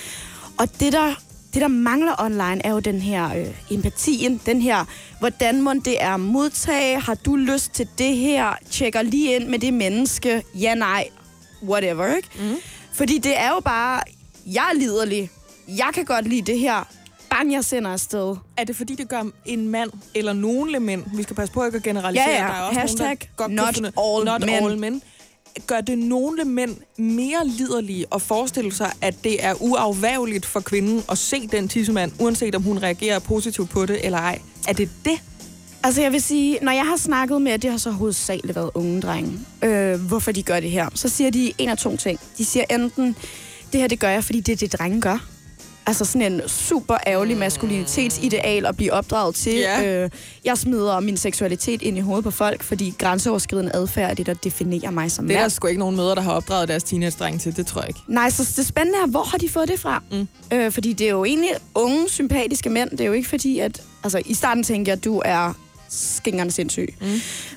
Og 0.58 0.80
det 0.80 0.92
der, 0.92 1.14
det, 1.54 1.62
der 1.62 1.68
mangler 1.68 2.14
online, 2.18 2.66
er 2.66 2.70
jo 2.70 2.78
den 2.78 3.00
her 3.00 3.36
øh, 3.36 3.46
empatien. 3.70 4.40
Den 4.46 4.62
her, 4.62 4.84
hvordan 5.18 5.62
må 5.62 5.72
det 5.74 6.02
er 6.02 6.16
modtage? 6.16 7.00
Har 7.00 7.14
du 7.14 7.36
lyst 7.36 7.74
til 7.74 7.88
det 7.98 8.16
her? 8.16 8.58
Tjekker 8.70 9.02
lige 9.02 9.36
ind 9.36 9.48
med 9.48 9.58
det 9.58 9.74
menneske. 9.74 10.42
Ja, 10.54 10.74
nej, 10.74 11.08
whatever, 11.68 12.16
ikke? 12.16 12.28
Mm. 12.38 12.56
Fordi 12.92 13.18
det 13.18 13.40
er 13.40 13.48
jo 13.48 13.60
bare, 13.60 14.00
jeg 14.46 14.70
er 14.74 14.78
liderlig. 14.78 15.30
Jeg 15.68 15.90
kan 15.94 16.04
godt 16.04 16.28
lide 16.28 16.52
det 16.52 16.58
her. 16.58 16.88
Bang, 17.38 17.52
jeg 17.52 17.64
sender 17.64 17.90
afsted. 17.90 18.36
Er 18.56 18.64
det 18.64 18.76
fordi, 18.76 18.94
det 18.94 19.08
gør 19.08 19.22
en 19.44 19.68
mand 19.68 19.90
eller 20.14 20.32
nogle 20.32 20.80
mænd, 20.80 21.02
vi 21.14 21.22
skal 21.22 21.36
passe 21.36 21.54
på 21.54 21.64
ikke 21.64 21.76
at 21.76 21.82
generalisere, 21.82 22.30
Ja, 22.30 22.42
ja. 22.42 22.48
der 22.48 22.54
er 22.54 22.62
også 22.62 22.80
Hashtag 22.80 23.06
nogen, 23.06 23.18
der 23.18 23.26
godt 23.36 23.52
not 23.80 23.92
all 23.98 24.24
not 24.24 24.40
men. 24.40 24.64
all 24.70 24.78
men. 24.78 25.02
Gør 25.66 25.80
det 25.80 25.98
nogle 25.98 26.44
mænd 26.44 26.76
mere 26.96 27.46
liderlige 27.46 28.06
at 28.14 28.22
forestille 28.22 28.72
sig, 28.74 28.92
at 29.00 29.14
det 29.24 29.44
er 29.44 29.54
uafvægeligt 29.62 30.46
for 30.46 30.60
kvinden 30.60 31.02
at 31.10 31.18
se 31.18 31.46
den 31.46 31.68
tissemand, 31.68 32.12
uanset 32.20 32.54
om 32.54 32.62
hun 32.62 32.78
reagerer 32.82 33.18
positivt 33.18 33.70
på 33.70 33.86
det 33.86 34.04
eller 34.06 34.18
ej? 34.18 34.38
Er 34.68 34.72
det 34.72 34.90
det? 35.04 35.18
Altså 35.82 36.02
jeg 36.02 36.12
vil 36.12 36.22
sige, 36.22 36.58
når 36.62 36.72
jeg 36.72 36.84
har 36.86 36.96
snakket 36.96 37.42
med, 37.42 37.58
det 37.58 37.70
har 37.70 37.78
så 37.78 37.90
hovedsageligt 37.90 38.56
været 38.56 38.70
unge 38.74 39.00
drenge, 39.00 39.38
øh, 39.62 40.00
hvorfor 40.00 40.32
de 40.32 40.42
gør 40.42 40.60
det 40.60 40.70
her, 40.70 40.88
så 40.94 41.08
siger 41.08 41.30
de 41.30 41.52
en 41.58 41.68
af 41.68 41.78
to 41.78 41.96
ting. 41.96 42.20
De 42.38 42.44
siger 42.44 42.64
enten, 42.70 43.16
det 43.72 43.80
her 43.80 43.88
det 43.88 43.98
gør 44.00 44.08
jeg, 44.08 44.24
fordi 44.24 44.40
det 44.40 44.52
er 44.52 44.56
det, 44.56 44.72
drenge 44.72 45.00
gør. 45.00 45.33
Altså 45.86 46.04
sådan 46.04 46.32
en 46.32 46.40
super 46.48 46.96
ærgerlig 47.06 47.36
maskulinitetsideal 47.36 48.66
at 48.66 48.76
blive 48.76 48.92
opdraget 48.92 49.34
til. 49.34 49.54
Ja. 49.54 50.02
Øh, 50.04 50.10
jeg 50.44 50.58
smider 50.58 51.00
min 51.00 51.16
seksualitet 51.16 51.82
ind 51.82 51.96
i 51.96 52.00
hovedet 52.00 52.24
på 52.24 52.30
folk, 52.30 52.62
fordi 52.62 52.94
grænseoverskridende 52.98 53.70
adfærd 53.74 54.10
er 54.10 54.14
det, 54.14 54.26
der 54.26 54.34
definerer 54.34 54.90
mig 54.90 55.10
som 55.10 55.26
Det 55.26 55.34
er 55.34 55.38
der 55.38 55.44
mand. 55.44 55.50
sgu 55.50 55.66
ikke 55.66 55.78
nogen 55.78 55.96
møder, 55.96 56.14
der 56.14 56.22
har 56.22 56.32
opdraget 56.32 56.68
deres 56.68 56.82
teenage-dreng 56.84 57.40
til. 57.40 57.56
Det 57.56 57.66
tror 57.66 57.80
jeg 57.80 57.88
ikke. 57.88 58.00
Nej, 58.08 58.30
så 58.30 58.52
det 58.56 58.66
spændende 58.66 58.98
er, 59.02 59.06
hvor 59.06 59.22
har 59.22 59.38
de 59.38 59.48
fået 59.48 59.68
det 59.68 59.80
fra? 59.80 60.02
Mm. 60.12 60.28
Øh, 60.52 60.72
fordi 60.72 60.92
det 60.92 61.06
er 61.06 61.10
jo 61.10 61.24
egentlig 61.24 61.50
unge, 61.74 62.08
sympatiske 62.08 62.70
mænd. 62.70 62.90
Det 62.90 63.00
er 63.00 63.04
jo 63.06 63.12
ikke 63.12 63.28
fordi, 63.28 63.58
at... 63.58 63.82
Altså, 64.04 64.22
i 64.26 64.34
starten 64.34 64.62
tænkte 64.62 64.88
jeg, 64.88 64.96
at 64.98 65.04
du 65.04 65.22
er 65.24 65.52
skingerne 65.94 66.50
sindssyg. 66.50 66.94
Mm. 67.00 67.06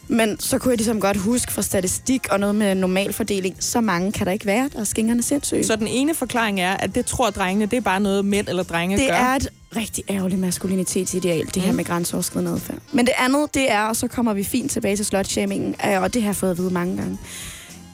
Men 0.07 0.39
så 0.39 0.57
kunne 0.57 0.71
jeg 0.71 0.77
ligesom 0.77 0.99
godt 0.99 1.17
huske 1.17 1.51
fra 1.53 1.61
statistik 1.61 2.27
og 2.31 2.39
noget 2.39 2.55
med 2.55 2.75
normalfordeling, 2.75 3.55
så 3.59 3.81
mange 3.81 4.11
kan 4.11 4.25
der 4.25 4.31
ikke 4.31 4.45
være, 4.45 4.69
der 4.73 4.79
er 4.79 4.83
skingerne 4.83 5.23
sindssyge. 5.23 5.63
Så 5.63 5.75
den 5.75 5.87
ene 5.87 6.15
forklaring 6.15 6.61
er, 6.61 6.73
at 6.73 6.95
det 6.95 7.05
tror 7.05 7.29
drengene, 7.29 7.65
det 7.65 7.77
er 7.77 7.81
bare 7.81 7.99
noget 7.99 8.25
mænd 8.25 8.47
eller 8.47 8.63
drenge 8.63 8.97
det 8.97 9.07
gør. 9.07 9.15
er 9.15 9.35
et 9.35 9.49
rigtig 9.75 10.03
ærgerligt 10.09 10.41
maskulinitetsideal, 10.41 11.45
det 11.53 11.61
her 11.61 11.71
med 11.71 11.85
grænseoverskridende 11.85 12.51
adfærd. 12.51 12.77
Men 12.91 13.05
det 13.05 13.13
andet, 13.17 13.53
det 13.53 13.71
er, 13.71 13.81
og 13.81 13.95
så 13.95 14.07
kommer 14.07 14.33
vi 14.33 14.43
fint 14.43 14.71
tilbage 14.71 14.95
til 14.95 15.05
slutshamingen, 15.05 15.75
øh, 15.87 16.01
og 16.01 16.13
det 16.13 16.21
har 16.21 16.29
jeg 16.29 16.35
fået 16.35 16.51
at 16.51 16.57
vide 16.57 16.69
mange 16.69 16.97
gange. 16.97 17.17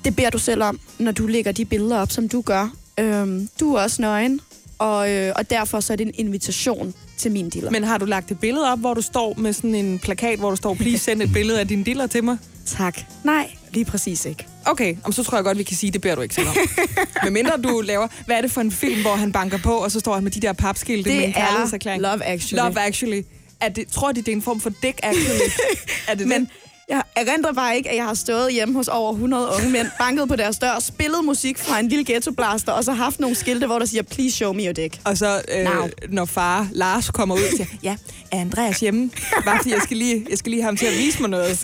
Det 0.06 0.16
beder 0.16 0.30
du 0.30 0.38
selv 0.38 0.64
om, 0.64 0.80
når 1.00 1.12
du 1.12 1.28
lægger 1.28 1.52
de 1.52 1.66
billeder 1.66 2.00
op, 2.00 2.12
som 2.12 2.30
du 2.30 2.42
gør. 2.42 2.70
Øhm, 3.00 3.50
du 3.60 3.74
er 3.76 3.82
også 3.82 4.02
nøgen, 4.02 4.42
og, 4.78 5.12
øh, 5.12 5.34
og 5.36 5.50
derfor 5.50 5.80
så 5.80 5.94
er 5.94 5.98
det 5.98 6.08
en 6.08 6.14
invitation 6.16 6.94
til 7.18 7.32
min 7.32 7.50
dealer. 7.50 7.72
Men 7.72 7.84
har 7.84 7.98
du 7.98 8.06
lagt 8.06 8.32
et 8.32 8.40
billede 8.40 8.72
op, 8.72 8.80
hvor 8.80 8.94
du 8.94 9.02
står 9.02 9.34
med 9.38 9.54
sådan 9.54 9.76
en 9.76 10.00
plakat, 10.00 10.40
hvor 10.40 10.50
du 10.50 10.56
står, 10.56 10.74
please 10.74 10.98
send 11.04 11.22
et 11.22 11.34
billede 11.34 11.60
af 11.60 11.68
din 11.68 11.84
dealer 11.84 12.08
til 12.08 12.24
mig? 12.24 12.38
tak. 12.66 13.00
Nej, 13.24 13.52
lige 13.72 13.86
præcis 13.86 14.26
ikke. 14.26 14.48
Okay, 14.66 14.96
om 15.04 15.12
så 15.12 15.24
tror 15.24 15.38
jeg 15.38 15.46
godt, 15.46 15.58
vi 15.58 15.64
kan 15.64 15.78
sige, 15.78 15.92
det 15.92 16.02
beder 16.02 16.16
du 16.16 16.22
ikke 16.22 16.36
selv 16.36 16.48
om. 16.48 16.56
Men 17.24 17.34
mindre 17.34 17.58
du 17.58 17.82
laver, 17.82 18.08
hvad 18.26 18.38
er 18.38 18.42
det 18.42 18.52
for 18.52 18.62
en 18.62 18.72
film, 18.72 19.02
hvor 19.02 19.16
han 19.16 19.32
banker 19.32 19.58
på, 19.58 19.74
og 19.74 19.92
så 19.92 20.00
står 20.00 20.14
han 20.14 20.24
med 20.24 20.32
de 20.32 20.40
der 20.40 20.54
papskilte 20.54 21.10
med 21.10 21.16
en 21.16 21.22
Det 21.22 21.30
er 21.30 21.34
kærlighedserklæring? 21.34 22.02
Love 22.02 22.24
Actually. 22.24 22.64
Love 22.64 22.80
Actually. 22.80 23.22
Er 23.60 23.70
det, 23.70 23.88
tror 23.88 24.12
de, 24.12 24.22
det 24.22 24.28
er 24.28 24.36
en 24.36 24.42
form 24.42 24.60
for 24.60 24.72
dick 24.84 25.00
actually? 25.04 25.40
er 26.10 26.16
det 26.16 26.28
Men 26.28 26.42
det? 26.42 26.50
Jeg 26.90 27.04
erindrer 27.16 27.54
bare 27.54 27.78
ikke, 27.78 27.90
at 27.90 27.96
jeg 27.96 28.06
har 28.06 28.14
stået 28.14 28.54
hjemme 28.54 28.74
hos 28.76 28.88
over 28.88 29.12
100 29.12 29.50
unge 29.58 29.70
mænd, 29.70 29.88
banket 30.00 30.28
på 30.28 30.36
deres 30.36 30.58
dør, 30.60 30.80
spillet 30.80 31.26
musik 31.26 31.58
fra 31.58 31.80
en 31.80 31.88
lille 31.88 32.06
ghettoblaster, 32.06 32.72
og 32.72 32.84
så 32.84 32.92
haft 32.92 33.20
nogle 33.20 33.36
skilte, 33.36 33.66
hvor 33.68 33.80
der 33.80 33.86
siger, 33.86 34.04
please 34.04 34.36
show 34.36 34.54
me 34.54 34.64
your 34.64 34.74
dick. 34.74 35.00
Og 35.06 35.18
så, 35.18 35.42
øh, 35.58 35.64
Now. 35.64 35.88
når 36.10 36.26
far 36.26 36.68
Lars 36.72 37.10
kommer 37.10 37.36
ud 37.36 37.42
og 37.42 37.50
siger, 37.52 37.66
ja, 37.84 37.98
er 38.32 38.42
Andreas 38.42 38.80
hjemme? 38.80 39.12
Bare 39.46 39.58
fordi 39.58 39.72
jeg 39.72 39.82
skal 39.82 39.98
lige, 39.98 40.26
jeg 40.30 40.38
skal 40.38 40.50
lige 40.50 40.62
have 40.62 40.68
ham 40.68 40.78
til 40.78 40.86
at 40.86 40.94
vise 40.94 41.22
mig 41.22 41.30
noget. 41.30 41.64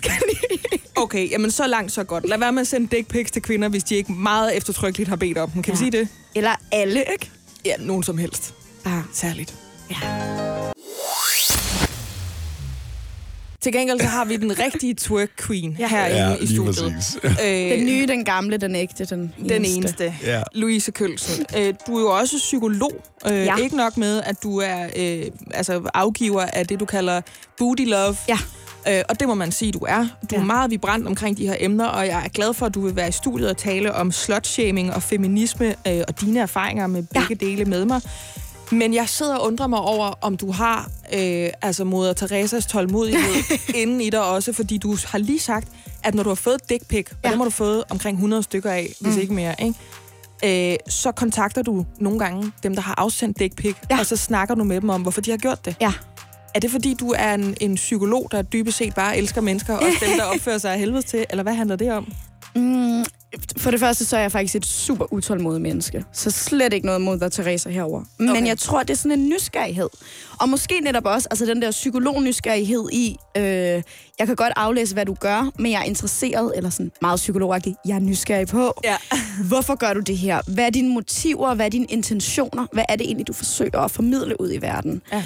Okay, 0.96 1.30
jamen 1.30 1.50
så 1.50 1.66
langt, 1.66 1.92
så 1.92 2.04
godt. 2.04 2.28
Lad 2.28 2.38
være 2.38 2.52
med 2.52 2.60
at 2.60 2.66
sende 2.66 2.96
dick 2.96 3.08
pics 3.08 3.30
til 3.30 3.42
kvinder, 3.42 3.68
hvis 3.68 3.84
de 3.84 3.94
ikke 3.94 4.12
meget 4.12 4.56
eftertrykkeligt 4.56 5.08
har 5.08 5.16
bedt 5.16 5.38
om 5.38 5.50
dem. 5.50 5.62
Kan 5.62 5.74
ja. 5.74 5.78
vi 5.78 5.90
sige 5.90 6.00
det? 6.00 6.08
Eller 6.34 6.50
alle, 6.72 7.04
ikke? 7.12 7.30
Ja, 7.64 7.72
nogen 7.78 8.02
som 8.02 8.18
helst. 8.18 8.54
Ah. 8.84 9.02
Særligt. 9.12 9.54
Ja. 9.90 9.96
Til 13.62 13.72
gengæld 13.72 14.00
så 14.00 14.06
har 14.06 14.24
vi 14.24 14.36
den 14.36 14.58
rigtige 14.58 14.94
twerk 14.94 15.30
queen 15.46 15.76
ja. 15.78 15.88
herinde 15.88 16.16
Ja, 16.18 16.34
i 16.36 16.46
studiet. 16.46 17.20
Øh, 17.24 17.78
Den 17.78 17.86
nye, 17.86 18.06
den 18.06 18.24
gamle, 18.24 18.56
den 18.56 18.76
ægte, 18.76 19.04
den 19.04 19.20
eneste. 19.38 19.54
Den 19.54 19.64
eneste. 19.64 20.14
Ja. 20.24 20.42
Louise 20.54 20.90
Kølsen. 20.92 21.46
Øh, 21.58 21.74
du 21.86 21.96
er 21.96 22.00
jo 22.00 22.10
også 22.10 22.36
psykolog. 22.36 22.92
Øh, 23.26 23.32
ja. 23.32 23.56
Ikke 23.56 23.76
nok 23.76 23.96
med, 23.96 24.22
at 24.26 24.42
du 24.42 24.58
er 24.58 24.86
øh, 24.96 25.22
altså 25.54 25.90
afgiver 25.94 26.42
af 26.42 26.66
det, 26.66 26.80
du 26.80 26.84
kalder 26.84 27.20
booty 27.58 27.82
love. 27.82 28.16
Ja. 28.28 28.38
Øh, 28.88 29.02
og 29.08 29.20
det 29.20 29.28
må 29.28 29.34
man 29.34 29.52
sige, 29.52 29.72
du 29.72 29.78
er. 29.88 30.00
Du 30.00 30.06
ja. 30.32 30.36
er 30.40 30.44
meget 30.44 30.70
vibrant 30.70 31.06
omkring 31.06 31.38
de 31.38 31.46
her 31.46 31.56
emner, 31.60 31.86
og 31.86 32.06
jeg 32.06 32.24
er 32.24 32.28
glad 32.28 32.54
for, 32.54 32.66
at 32.66 32.74
du 32.74 32.80
vil 32.80 32.96
være 32.96 33.08
i 33.08 33.12
studiet 33.12 33.50
og 33.50 33.56
tale 33.56 33.94
om 33.94 34.12
slutshaming 34.12 34.94
og 34.94 35.02
feminisme 35.02 35.74
øh, 35.88 36.02
og 36.08 36.20
dine 36.20 36.40
erfaringer 36.40 36.86
med 36.86 37.02
begge 37.02 37.26
ja. 37.40 37.46
dele 37.46 37.64
med 37.64 37.84
mig. 37.84 38.00
Men 38.72 38.94
jeg 38.94 39.08
sidder 39.08 39.36
og 39.36 39.46
undrer 39.46 39.66
mig 39.66 39.78
over, 39.78 40.18
om 40.20 40.36
du 40.36 40.52
har 40.52 40.90
øh, 41.14 41.48
altså 41.62 41.84
moder 41.84 42.12
Teresas 42.12 42.66
tålmodighed 42.66 43.58
inden 43.82 44.00
i 44.00 44.10
dig 44.10 44.22
også, 44.24 44.52
fordi 44.52 44.78
du 44.78 44.96
har 45.06 45.18
lige 45.18 45.40
sagt, 45.40 45.68
at 46.04 46.14
når 46.14 46.22
du 46.22 46.28
har 46.30 46.34
fået 46.34 46.68
dick 46.68 46.86
pic, 46.88 47.06
og 47.10 47.16
Ja. 47.24 47.30
dem 47.30 47.38
har 47.38 47.44
du 47.44 47.50
fået 47.50 47.84
omkring 47.90 48.16
100 48.16 48.42
stykker 48.42 48.70
af, 48.70 48.92
hvis 49.00 49.14
Mm. 49.14 49.20
ikke 49.20 49.32
mere, 49.34 49.54
ikke? 49.62 50.72
Øh, 50.72 50.76
så 50.88 51.12
kontakter 51.12 51.62
du 51.62 51.86
nogle 51.98 52.18
gange 52.18 52.52
dem, 52.62 52.74
der 52.74 52.82
har 52.82 52.94
afsendt 52.98 53.38
dick 53.38 53.56
pic. 53.56 53.74
Ja. 53.90 53.98
og 53.98 54.06
så 54.06 54.16
snakker 54.16 54.54
du 54.54 54.64
med 54.64 54.80
dem 54.80 54.88
om, 54.88 55.02
hvorfor 55.02 55.20
de 55.20 55.30
har 55.30 55.38
gjort 55.38 55.64
det. 55.64 55.76
Ja. 55.80 55.92
Er 56.54 56.60
det 56.60 56.70
fordi, 56.70 56.94
du 56.94 57.14
er 57.18 57.34
en, 57.34 57.56
en 57.60 57.74
psykolog, 57.74 58.28
der 58.30 58.42
dybest 58.42 58.76
set 58.78 58.94
bare 58.94 59.16
elsker 59.18 59.40
mennesker, 59.40 59.74
og 59.74 59.82
dem, 60.06 60.16
der 60.18 60.24
opfører 60.24 60.58
sig 60.58 60.72
af 60.72 60.78
helvede 60.78 61.02
til, 61.02 61.26
eller 61.30 61.42
hvad 61.42 61.54
handler 61.54 61.76
det 61.76 61.92
om? 61.92 62.12
Mm, 62.56 63.04
for 63.56 63.70
det 63.70 63.80
første, 63.80 64.04
så 64.04 64.16
er 64.16 64.20
jeg 64.20 64.32
faktisk 64.32 64.54
et 64.54 64.66
super 64.66 65.12
utålmodigt 65.12 65.62
menneske. 65.62 66.04
Så 66.12 66.30
slet 66.30 66.72
ikke 66.72 66.86
noget 66.86 67.00
mod 67.00 67.18
der 67.18 67.28
Teresa 67.28 67.70
herover. 67.70 68.02
Men 68.18 68.30
Okay. 68.30 68.46
jeg 68.46 68.58
tror, 68.58 68.82
det 68.82 68.90
er 68.90 68.94
sådan 68.96 69.18
en 69.20 69.28
nysgerrighed. 69.28 69.88
Og 70.40 70.48
måske 70.48 70.80
netop 70.80 71.06
også 71.06 71.28
altså 71.30 71.46
den 71.46 71.62
der 71.62 71.70
psykolog-nysgerrighed 71.70 72.88
i, 72.92 73.16
øh, 73.36 73.42
jeg 73.42 73.82
kan 74.26 74.36
godt 74.36 74.52
aflæse, 74.56 74.94
hvad 74.94 75.06
du 75.06 75.14
gør, 75.14 75.50
men 75.58 75.72
jeg 75.72 75.80
er 75.80 75.84
interesseret, 75.84 76.52
eller 76.56 76.70
sådan 76.70 76.92
meget 77.02 77.16
psykologagtigt, 77.16 77.76
jeg 77.86 77.94
er 77.94 77.98
nysgerrig 78.00 78.46
på. 78.48 78.72
Ja. 78.84 78.96
Hvorfor 79.48 79.74
gør 79.74 79.92
du 79.92 80.00
det 80.00 80.18
her? 80.18 80.40
Hvad 80.46 80.64
er 80.66 80.70
dine 80.70 80.88
motiver? 80.94 81.54
Hvad 81.54 81.66
er 81.66 81.70
dine 81.70 81.86
intentioner? 81.86 82.66
Hvad 82.72 82.84
er 82.88 82.96
det 82.96 83.06
egentlig, 83.06 83.26
du 83.28 83.32
forsøger 83.32 83.78
at 83.78 83.90
formidle 83.90 84.40
ud 84.40 84.52
i 84.52 84.58
verden? 84.62 85.02
Ja. 85.12 85.24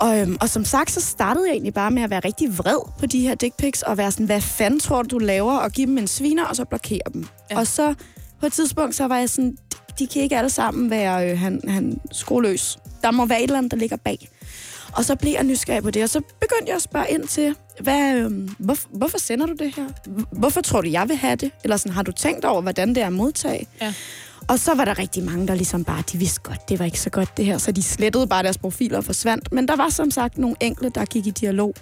Og, 0.00 0.20
øhm, 0.20 0.36
og 0.40 0.48
som 0.48 0.64
sagt, 0.64 0.90
så 0.90 1.00
startede 1.00 1.46
jeg 1.46 1.52
egentlig 1.52 1.74
bare 1.74 1.90
med 1.90 2.02
at 2.02 2.10
være 2.10 2.20
rigtig 2.20 2.58
vred 2.58 2.78
på 2.98 3.06
de 3.06 3.20
her 3.20 3.34
dick 3.34 3.56
pics, 3.56 3.82
og 3.82 3.98
være 3.98 4.12
sådan, 4.12 4.26
hvad 4.26 4.40
fanden 4.40 4.80
tror 4.80 5.02
du, 5.02 5.08
du 5.08 5.18
laver? 5.18 5.56
Og 5.56 5.72
give 5.72 5.86
dem 5.86 5.98
en 5.98 6.08
sviner, 6.08 6.44
og 6.44 6.56
så 6.56 6.64
blokere 6.64 7.00
dem. 7.12 7.26
Ja. 7.50 7.58
Og 7.58 7.66
så 7.66 7.94
på 8.40 8.46
et 8.46 8.52
tidspunkt, 8.52 8.94
så 8.94 9.06
var 9.06 9.18
jeg 9.18 9.30
sådan, 9.30 9.56
de, 9.98 10.06
kan 10.06 10.22
ikke 10.22 10.36
alle 10.38 10.50
sammen 10.50 10.90
være 10.90 11.30
øh, 11.30 11.38
han, 11.38 11.60
han 11.68 12.00
skroløs. 12.12 12.78
Der 13.02 13.10
må 13.10 13.26
være 13.26 13.38
et 13.38 13.42
eller 13.42 13.58
andet, 13.58 13.70
der 13.70 13.76
ligger 13.76 13.96
bag. 13.96 14.28
Og 14.92 15.04
så 15.04 15.16
blev 15.16 15.32
jeg 15.32 15.44
nysgerrig 15.44 15.82
på 15.82 15.90
det, 15.90 16.02
og 16.02 16.08
så 16.08 16.20
begyndte 16.20 16.66
jeg 16.66 16.76
at 16.76 16.82
spørge 16.82 17.06
ind 17.10 17.28
til, 17.28 17.54
hvad, 17.80 18.14
øh, 18.14 18.48
hvor, 18.58 18.76
hvorfor 18.90 19.18
sender 19.18 19.46
du 19.46 19.52
det 19.52 19.74
her? 19.76 19.84
Hvorfor 20.32 20.60
tror 20.60 20.80
du, 20.80 20.88
jeg 20.88 21.08
vil 21.08 21.16
have 21.16 21.36
det? 21.36 21.50
Eller 21.64 21.76
sådan, 21.76 21.92
har 21.92 22.02
du 22.02 22.12
tænkt 22.12 22.44
over, 22.44 22.60
hvordan 22.60 22.88
det 22.88 23.02
er 23.02 23.06
at 23.06 23.12
modtage? 23.12 23.66
Ja. 23.80 23.94
Og 24.48 24.58
så 24.58 24.74
var 24.74 24.84
der 24.84 24.98
rigtig 24.98 25.24
mange, 25.24 25.48
der 25.48 25.54
ligesom 25.54 25.84
bare, 25.84 26.02
de 26.12 26.18
vidste 26.18 26.40
godt, 26.40 26.68
det 26.68 26.78
var 26.78 26.84
ikke 26.84 27.00
så 27.00 27.10
godt 27.10 27.36
det 27.36 27.44
her, 27.44 27.58
så 27.58 27.72
de 27.72 27.82
slettede 27.82 28.26
bare 28.26 28.42
deres 28.42 28.58
profiler 28.58 28.98
og 28.98 29.04
forsvandt. 29.04 29.52
Men 29.52 29.68
der 29.68 29.76
var 29.76 29.88
som 29.88 30.10
sagt 30.10 30.38
nogle 30.38 30.56
enkelte, 30.60 31.00
der 31.00 31.04
gik 31.04 31.26
i 31.26 31.30
dialog. 31.30 31.74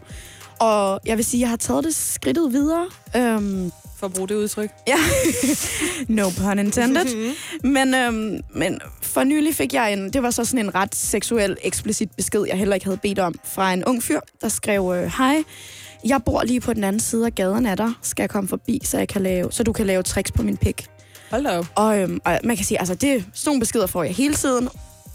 Og 0.61 1.01
jeg 1.07 1.17
vil 1.17 1.25
sige, 1.25 1.41
jeg 1.41 1.49
har 1.49 1.57
taget 1.57 1.85
det 1.85 1.95
skridtet 1.95 2.53
videre. 2.53 2.87
Øhm, 3.17 3.73
For 3.97 4.07
at 4.07 4.13
bruge 4.13 4.29
det 4.29 4.35
udtryk. 4.35 4.71
ja, 4.87 4.97
no 6.09 6.31
pun 6.39 6.59
intended. 6.59 7.05
men, 7.65 7.95
øhm, 7.95 8.41
men 8.55 8.81
for 9.03 9.25
nylig 9.25 9.55
fik 9.55 9.75
jeg 9.75 9.93
en, 9.93 10.11
det 10.13 10.23
var 10.23 10.31
så 10.31 10.45
sådan 10.45 10.65
en 10.67 10.75
ret 10.75 10.95
seksuel, 10.95 11.57
eksplicit 11.63 12.11
besked, 12.17 12.45
jeg 12.49 12.57
heller 12.59 12.75
ikke 12.75 12.87
havde 12.87 12.99
bedt 13.03 13.19
om, 13.19 13.35
fra 13.45 13.73
en 13.73 13.85
ung 13.85 14.03
fyr, 14.03 14.21
der 14.41 14.49
skrev, 14.49 14.93
øh, 14.97 15.13
hej, 15.19 15.43
jeg 16.05 16.21
bor 16.27 16.43
lige 16.43 16.61
på 16.61 16.73
den 16.73 16.85
anden 16.85 17.01
side 17.01 17.27
af 17.27 17.35
gaden 17.35 17.67
af 17.67 17.77
dig. 17.77 17.93
Skal 18.03 18.23
jeg 18.23 18.31
komme 18.31 18.49
forbi, 18.49 18.81
så, 18.85 18.99
jeg 18.99 19.09
kan 19.09 19.23
lave, 19.23 19.53
så 19.53 19.63
du 19.63 19.73
kan 19.73 19.87
lave 19.87 20.03
tricks 20.03 20.33
på 20.33 20.43
min 20.43 20.57
pik? 20.57 20.87
Hold 21.31 21.45
da 21.45 21.59
op. 21.59 21.67
Og, 21.75 21.99
øhm, 21.99 22.21
og 22.25 22.39
man 22.45 22.57
kan 22.57 22.65
sige, 22.65 22.79
altså 22.79 22.95
det, 22.95 23.25
sådan 23.35 23.49
nogle 23.49 23.61
beskeder 23.61 23.87
får 23.87 24.03
jeg 24.03 24.15
hele 24.15 24.35
tiden. 24.35 24.69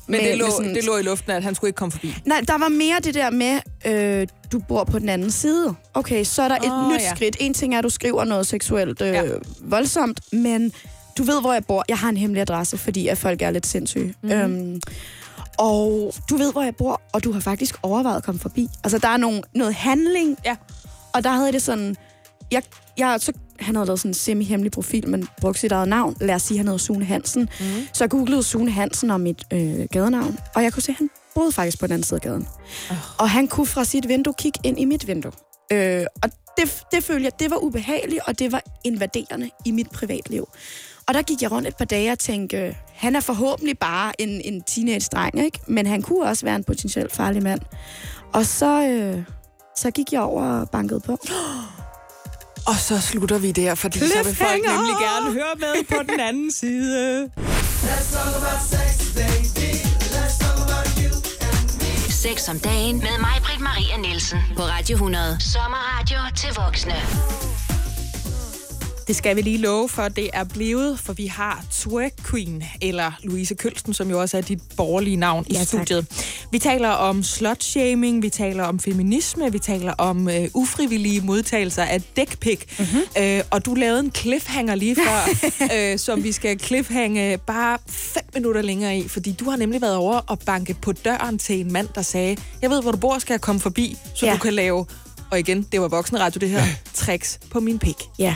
Men 0.08 0.22
Med- 0.22 0.30
det 0.30 0.38
lå, 0.38 0.46
med 0.46 0.52
sådan- 0.52 0.76
det 0.76 0.86
lå 0.86 0.98
i 0.98 1.02
luften, 1.02 1.32
at 1.32 1.44
han 1.44 1.56
skulle 1.56 1.70
ikke 1.70 1.78
komme 1.78 1.92
forbi. 1.92 2.16
Nej, 2.26 2.42
der 2.48 2.58
var 2.58 2.68
mere 2.70 2.96
det 3.04 3.14
der 3.14 3.30
med, 3.30 3.60
øh, 3.86 4.28
du 4.52 4.60
bor 4.60 4.84
på 4.84 5.00
den 5.00 5.10
anden 5.10 5.32
side. 5.32 5.76
Okay, 5.94 6.24
så 6.24 6.42
er 6.42 6.48
der 6.48 6.56
et 6.56 6.72
Åh, 6.72 6.90
nyt 6.94 7.02
ja. 7.02 7.16
skridt. 7.16 7.38
En 7.40 7.54
ting 7.54 7.74
er, 7.74 7.78
at 7.78 7.84
du 7.84 7.90
skriver 7.90 8.24
noget 8.24 8.48
seksuelt 8.48 9.02
øh, 9.02 9.08
Ja. 9.14 9.24
voldsomt, 9.62 10.20
men 10.34 10.74
du 11.18 11.24
ved, 11.24 11.42
hvor 11.42 11.54
jeg 11.54 11.66
bor. 11.66 11.84
Jeg 11.90 11.98
har 11.98 12.10
en 12.10 12.18
hemmelig 12.18 12.42
adresse, 12.42 12.78
fordi 12.78 13.08
at 13.08 13.18
folk 13.18 13.42
er 13.42 13.52
lidt 13.52 13.68
sindssyge. 13.68 14.14
Mhm. 14.24 14.32
Mm. 14.34 14.40
Øhm, 14.40 14.82
og 15.58 16.14
du 16.30 16.38
ved, 16.38 16.52
hvor 16.52 16.62
jeg 16.64 16.76
bor, 16.76 17.02
og 17.14 17.24
du 17.24 17.32
har 17.32 17.40
faktisk 17.40 17.76
overvejet 17.84 18.18
at 18.18 18.24
komme 18.24 18.40
forbi. 18.40 18.68
Altså, 18.84 18.98
der 18.98 19.08
er 19.08 19.18
nogle, 19.18 19.42
noget 19.56 19.74
handling. 19.74 20.38
Ja. 20.46 20.56
Og 21.14 21.24
der 21.24 21.30
havde 21.30 21.46
jeg 21.46 21.54
det 21.54 21.62
sådan... 21.62 21.96
Jeg, 22.52 22.64
jeg, 22.98 23.18
så, 23.22 23.32
han 23.62 23.76
havde 23.76 23.86
lavet 23.86 24.00
sådan 24.00 24.10
en 24.10 24.14
semi-hemmelig 24.14 24.72
profil, 24.72 25.10
men 25.10 25.28
brugte 25.42 25.60
sit 25.60 25.72
eget 25.72 25.88
navn. 25.88 26.18
Lad 26.22 26.36
os 26.36 26.42
sige, 26.42 26.58
han 26.58 26.68
hed 26.68 26.80
Sune 26.80 27.06
Hansen. 27.06 27.42
Mm. 27.42 27.66
Så 27.94 28.04
jeg 28.04 28.10
googlede 28.10 28.44
Sune 28.44 28.72
Hansen 28.72 29.12
om 29.12 29.22
mit 29.22 29.44
øh, 29.54 29.88
gadenavn, 29.92 30.38
og 30.56 30.64
jeg 30.64 30.74
kunne 30.74 30.84
se, 30.84 30.92
at 30.92 30.98
han 30.98 31.10
boede 31.36 31.52
faktisk 31.52 31.80
på 31.80 31.88
den 31.88 31.94
anden 31.94 32.04
side 32.04 32.18
af 32.18 32.22
gaden. 32.22 32.48
Oh. 32.90 32.98
Og 33.18 33.30
han 33.30 33.48
kunne 33.48 33.68
fra 33.68 33.84
sit 33.84 34.08
vindue 34.08 34.34
kigge 34.38 34.60
ind 34.64 34.80
i 34.80 34.86
mit 34.86 35.08
vindue. 35.08 35.32
Øh, 35.72 36.06
og 36.24 36.30
det, 36.58 36.84
det 36.92 37.04
følte 37.04 37.24
jeg, 37.24 37.40
det 37.40 37.52
var 37.52 37.58
ubehageligt, 37.58 38.22
og 38.28 38.40
det 38.40 38.52
var 38.52 38.64
invaderende 38.84 39.50
i 39.66 39.72
mit 39.72 39.90
privatliv. 39.90 40.48
Og 41.08 41.14
der 41.14 41.22
gik 41.22 41.42
jeg 41.42 41.52
rundt 41.52 41.68
et 41.68 41.76
par 41.76 41.86
dage 41.86 42.12
og 42.12 42.20
tænkte, 42.20 42.58
øh, 42.58 42.76
han 42.94 43.16
er 43.16 43.20
forhåbentlig 43.20 43.80
bare 43.80 44.22
en, 44.22 44.42
en 44.42 44.62
teenage-dreng, 44.62 45.44
ikke? 45.46 45.60
men 45.68 45.86
han 45.86 46.02
kunne 46.02 46.26
også 46.26 46.46
være 46.46 46.56
en 46.56 46.64
potentielt 46.64 47.12
farlig 47.12 47.44
mand. 47.44 47.62
Og 48.34 48.46
så, 48.46 48.88
øh, 48.88 49.24
så 49.78 49.92
gik 49.92 50.14
jeg 50.14 50.22
over 50.22 50.44
og 50.44 50.70
bankede 50.70 51.00
på. 51.00 51.18
Og 52.66 52.76
så 52.76 53.02
slutter 53.02 53.38
vi 53.38 53.52
der, 53.52 53.76
fordi 53.76 54.00
så 54.00 54.24
vil 54.24 54.36
folk 54.36 54.62
nemlig 54.68 54.96
gerne 55.00 55.34
høre 55.34 55.56
med 55.60 55.84
på 55.90 56.04
den 56.12 56.20
anden 56.20 56.52
side. 56.52 57.30
6 62.10 62.50
om 62.50 62.60
dagen 62.60 62.98
med 62.98 63.20
mig, 63.20 63.36
Britt 63.44 63.62
Maria 63.62 63.98
Nielsen. 63.98 64.40
På 64.58 64.64
Radio 64.64 64.94
100. 64.94 65.38
Sommerradio 65.40 66.20
til 66.36 66.50
voksne. 66.56 66.94
Det 69.08 69.16
skal 69.16 69.36
vi 69.36 69.42
lige 69.42 69.58
love 69.58 69.90
for, 69.90 70.08
det 70.08 70.30
er 70.34 70.44
blevet, 70.44 71.00
for 71.00 71.14
vi 71.14 71.26
har 71.26 71.64
Twerk 71.72 72.12
Queen, 72.30 72.64
eller 72.82 73.12
Louise 73.24 73.56
Kølsten, 73.56 73.94
som 73.94 74.10
jo 74.10 74.22
også 74.22 74.38
er 74.38 74.42
dit 74.42 74.60
borgerlige 74.78 75.16
navn 75.16 75.46
i 75.50 75.54
Ja, 75.54 75.60
tak. 75.60 75.68
studiet. 75.68 76.08
Vi 76.52 76.60
taler 76.60 76.90
om 76.90 77.24
slutshaming, 77.24 78.24
vi 78.24 78.30
taler 78.30 78.64
om 78.64 78.80
feminisme, 78.80 79.52
vi 79.52 79.60
taler 79.60 79.94
om 79.94 80.30
øh, 80.30 80.48
ufrivillige 80.54 81.22
modtagelser 81.22 81.84
af 81.84 82.02
dick 82.16 82.46
mm-hmm. 82.80 83.00
øh, 83.24 83.44
og 83.52 83.66
du 83.66 83.74
lavede 83.74 84.00
en 84.00 84.12
cliffhanger 84.16 84.76
lige 84.76 84.96
før, 84.96 85.30
øh, 85.76 86.00
som 86.00 86.24
vi 86.24 86.32
skal 86.32 86.60
cliffhange 86.60 87.38
bare 87.38 87.78
fem 87.88 88.24
minutter 88.34 88.62
længere 88.62 88.98
i, 88.98 89.08
fordi 89.08 89.32
du 89.32 89.50
har 89.50 89.58
nemlig 89.58 89.82
været 89.82 89.96
over 89.96 90.18
og 90.18 90.40
banke 90.40 90.74
på 90.82 90.92
døren 90.92 91.38
til 91.40 91.60
en 91.60 91.74
mand, 91.74 91.88
der 91.96 92.02
sagde, 92.02 92.38
jeg 92.62 92.70
ved, 92.70 92.82
hvor 92.82 92.92
du 92.92 92.98
bor, 92.98 93.20
skal 93.20 93.34
jeg 93.34 93.42
komme 93.42 93.62
forbi, 93.62 93.98
så 94.16 94.26
Ja. 94.26 94.34
du 94.34 94.38
kan 94.38 94.54
lave, 94.54 94.86
og 95.32 95.40
igen, 95.40 95.68
det 95.72 95.82
var 95.82 95.88
voksenradio 95.88 96.40
det 96.40 96.50
her, 96.50 96.64
tricks 96.94 97.40
på 97.50 97.60
min 97.60 97.80
pik. 97.80 97.96
Ja. 98.20 98.36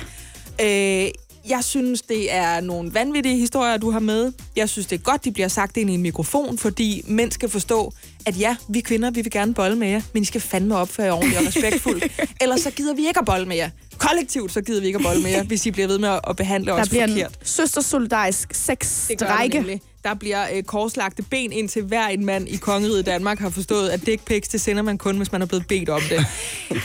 Øh, 0.61 1.07
jeg 1.49 1.63
synes, 1.63 2.01
det 2.01 2.33
er 2.33 2.61
nogle 2.61 2.93
vanvittige 2.93 3.37
historier, 3.37 3.77
du 3.77 3.91
har 3.91 3.99
med. 3.99 4.31
Jeg 4.55 4.69
synes, 4.69 4.87
det 4.87 4.99
er 4.99 5.03
godt, 5.03 5.25
de 5.25 5.31
bliver 5.31 5.47
sagt 5.47 5.77
ind 5.77 5.89
i 5.89 5.93
en 5.93 6.01
mikrofon, 6.01 6.57
fordi 6.57 7.01
mænd 7.07 7.31
skal 7.31 7.49
forstå, 7.49 7.93
at 8.25 8.39
ja, 8.39 8.55
vi 8.67 8.79
kvinder, 8.79 9.11
vi 9.11 9.21
vil 9.21 9.31
gerne 9.31 9.53
bolle 9.53 9.77
med 9.77 9.87
jer, 9.87 10.01
men 10.13 10.21
I 10.23 10.25
skal 10.25 10.41
fandme 10.41 10.75
opføre 10.77 11.05
jer 11.05 11.13
ordentligt 11.13 11.39
og 11.41 11.47
respektfuldt. 11.47 12.03
Ellers 12.41 12.61
så 12.61 12.71
gider 12.71 12.93
vi 12.93 13.07
ikke 13.07 13.19
at 13.19 13.25
bolle 13.25 13.45
med 13.47 13.55
jer. 13.55 13.69
Kollektivt, 13.97 14.51
så 14.53 14.61
gider 14.61 14.79
vi 14.81 14.85
ikke 14.87 14.97
at 14.99 15.03
bolle 15.05 15.21
med 15.23 15.31
jer, 15.31 15.43
hvis 15.43 15.65
I 15.65 15.71
bliver 15.71 15.87
ved 15.87 15.99
med 15.99 16.09
at- 16.29 16.35
behandle 16.35 16.71
Der 16.71 16.81
os 16.81 16.89
bliver 16.89 17.07
forkert. 17.07 17.31
en 17.31 17.37
søstersolidarisk 17.43 18.53
sexstrække. 18.53 19.79
Der 20.05 20.13
bliver 20.13 20.45
øh, 20.53 20.63
korslagte 20.63 21.23
ben 21.23 21.51
ind 21.51 21.69
til 21.69 21.83
hver 21.83 22.07
en 22.07 22.25
mand 22.25 22.49
i 22.49 22.55
kongeriget 22.55 23.05
Danmark 23.05 23.39
har 23.39 23.49
forstået, 23.49 23.89
at 23.89 24.05
dick 24.05 24.25
pics, 24.25 24.47
det 24.47 24.61
sender 24.61 24.83
man 24.83 24.97
kun, 24.97 25.17
hvis 25.17 25.31
man 25.31 25.41
er 25.41 25.45
blevet 25.45 25.67
bedt 25.67 25.89
om 25.89 26.01
det. 26.09 26.25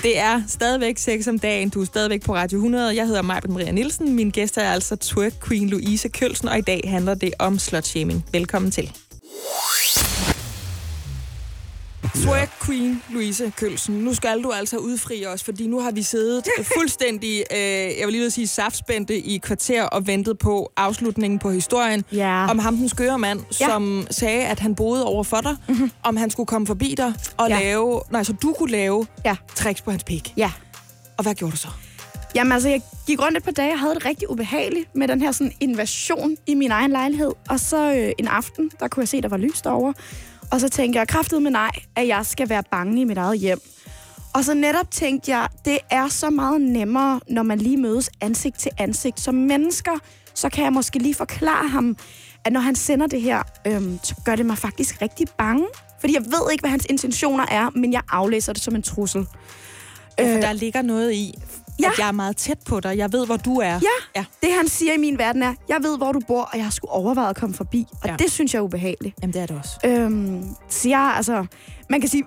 Det 0.03 0.19
er 0.19 0.43
stadigvæk 0.49 0.99
6 0.99 1.27
om 1.27 1.39
dagen. 1.39 1.69
Du 1.69 1.81
er 1.81 1.85
stadigvæk 1.85 2.23
på 2.23 2.35
Radio 2.35 2.59
100. 2.59 2.97
Jeg 2.97 3.07
hedder 3.07 3.23
Majbert 3.23 3.51
Maria 3.51 3.73
Nielsen. 3.73 4.15
Min 4.17 4.31
gæst 4.31 4.57
er 4.57 4.71
altså 4.73 4.97
twerk 4.97 5.33
queen 5.49 5.69
Louise 5.69 6.09
Kølsen, 6.09 6.49
og 6.49 6.59
i 6.59 6.61
dag 6.61 6.81
handler 6.85 7.15
det 7.15 7.35
om 7.39 7.59
slutshaming. 7.59 8.25
Velkommen 8.33 8.71
til. 8.71 8.93
Twerk 12.15 12.51
Queen 12.67 13.03
Louise 13.11 13.53
Kølsen. 13.57 13.95
Nu 13.95 14.15
skal 14.15 14.43
du 14.43 14.51
altså 14.51 14.77
udfri 14.77 15.27
os, 15.27 15.45
fordi 15.45 15.67
nu 15.67 15.81
har 15.81 15.91
vi 15.91 16.03
siddet 16.03 16.45
fuldstændig, 16.79 17.45
øh, 17.53 17.59
jeg 17.61 18.07
vil 18.07 18.13
lige 18.13 18.31
sige, 18.31 18.47
saftspændte 18.47 19.17
i 19.19 19.39
kvarter 19.39 19.83
og 19.83 20.07
ventet 20.07 20.39
på 20.39 20.73
afslutningen 20.77 21.39
på 21.39 21.51
historien 21.51 22.05
Ja. 22.13 22.47
om 22.51 22.59
ham 22.59 22.77
den 22.77 22.89
skøre 22.89 23.19
mand, 23.19 23.41
Ja. 23.61 23.67
som 23.67 24.07
sagde, 24.11 24.45
at 24.47 24.61
han 24.61 24.75
boede 24.75 25.05
over 25.05 25.25
for 25.25 25.41
dig, 25.41 25.57
mm-hmm. 25.69 25.91
om 26.03 26.17
han 26.17 26.31
skulle 26.31 26.47
komme 26.47 26.67
forbi 26.67 26.95
dig 26.97 27.13
og 27.37 27.49
Ja. 27.49 27.59
lave, 27.61 28.01
nej, 28.11 28.23
så 28.23 28.33
du 28.33 28.53
kunne 28.59 28.71
lave 28.71 29.07
Ja. 29.25 29.37
tricks 29.55 29.83
på 29.83 29.91
hans 29.91 30.05
pik. 30.05 30.33
Ja. 30.37 30.53
Og 31.17 31.23
hvad 31.23 31.35
gjorde 31.35 31.53
du 31.53 31.57
så? 31.57 31.69
Jamen 32.35 32.53
altså, 32.53 32.69
jeg 32.69 32.81
gik 33.07 33.21
rundt 33.23 33.37
et 33.37 33.45
par 33.45 33.51
dage 33.53 33.73
og 33.73 33.79
havde 33.79 33.95
det 33.95 34.05
rigtig 34.05 34.31
ubehageligt 34.31 34.97
med 34.97 35.09
den 35.09 35.23
her 35.23 35.33
sådan 35.33 35.53
invasion 35.61 36.37
i 36.47 36.55
min 36.55 36.71
egen 36.71 36.91
lejlighed. 36.91 37.31
Og 37.49 37.61
så 37.61 37.93
øh, 37.95 38.13
en 38.19 38.29
aften, 38.29 38.71
der 38.81 38.89
kunne 38.89 39.01
jeg 39.01 39.09
se, 39.09 39.21
der 39.23 39.29
var 39.29 39.37
lys 39.37 39.61
derovre. 39.61 39.95
Og 40.53 40.61
så 40.61 40.69
tænkte 40.69 40.99
jeg 40.99 41.09
kraftet 41.09 41.43
med 41.43 41.51
nej, 41.51 41.71
at 41.97 42.09
jeg 42.09 42.27
skal 42.27 42.49
være 42.49 42.63
bange 42.71 43.01
i 43.01 43.05
mit 43.05 43.19
eget 43.19 43.39
hjem. 43.39 43.61
Og 44.35 44.45
så 44.45 44.55
netop 44.55 44.91
tænkte 44.91 45.31
jeg, 45.31 45.49
det 45.65 45.79
er 45.91 46.09
så 46.09 46.31
meget 46.31 46.61
nemmere, 46.61 47.21
når 47.29 47.43
man 47.43 47.59
lige 47.59 47.77
mødes 47.77 48.11
ansigt 48.21 48.59
til 48.59 48.71
ansigt. 48.79 49.21
Som 49.21 49.35
mennesker, 49.35 49.99
så 50.35 50.49
kan 50.49 50.65
jeg 50.65 50.73
måske 50.73 50.99
lige 50.99 51.15
forklare 51.15 51.69
ham, 51.69 51.97
at 52.45 52.53
når 52.53 52.61
han 52.61 52.75
sender 52.75 53.07
det 53.07 53.23
her, 53.23 53.43
øhm, 53.67 53.99
så 54.03 54.15
gør 54.25 54.37
det 54.37 54.47
mig 54.47 54.59
faktisk 54.59 55.03
rigtig 55.03 55.27
bange. 55.39 55.67
Fordi 56.01 56.15
jeg 56.15 56.25
ved 56.25 56.53
ikke, 56.53 56.63
hvad 56.63 56.71
hans 56.71 56.87
intentioner 56.91 57.47
er, 57.51 57.71
men 57.71 57.93
jeg 57.93 58.03
aflæser 58.09 58.53
det 58.53 58.63
som 58.63 58.75
en 58.75 58.83
trussel. 58.83 59.21
Øh, 59.21 59.27
Øh, 60.21 60.33
for 60.33 60.41
der 60.41 60.53
ligger 60.53 60.83
noget 60.83 61.13
i, 61.13 61.35
ja. 61.83 61.91
at 61.93 61.99
jeg 61.99 62.09
er 62.09 62.13
meget 62.13 62.37
tæt 62.37 62.59
på 62.67 62.81
dig. 62.81 62.97
Jeg 62.99 63.13
ved, 63.13 63.27
hvor 63.27 63.37
du 63.37 63.57
er. 63.61 63.67
Ja, 63.73 63.81
ja. 64.17 64.25
det 64.43 64.53
han 64.53 64.69
siger 64.69 64.93
i 64.95 64.97
min 64.99 65.19
verden 65.19 65.43
er, 65.43 65.55
jeg 65.69 65.79
ved, 65.83 65.97
hvor 65.99 66.13
du 66.13 66.21
bor, 66.29 66.43
og 66.43 66.57
jeg 66.57 66.65
har 66.65 66.71
sgu 66.71 66.87
overvejet 66.87 67.31
at 67.31 67.37
komme 67.37 67.55
forbi. 67.55 67.87
Og 68.03 68.09
Ja. 68.09 68.17
det 68.19 68.31
synes 68.31 68.55
jeg 68.55 68.59
er 68.61 68.65
ubehageligt. 68.65 69.17
Jamen, 69.23 69.35
det 69.35 69.43
er 69.43 69.47
det 69.47 69.57
også. 69.59 69.71
Øhm, 69.85 70.45
så 70.69 70.89
jeg, 70.89 71.13
altså, 71.17 71.45
man 71.91 72.01
kan 72.01 72.11
sige, 72.11 72.25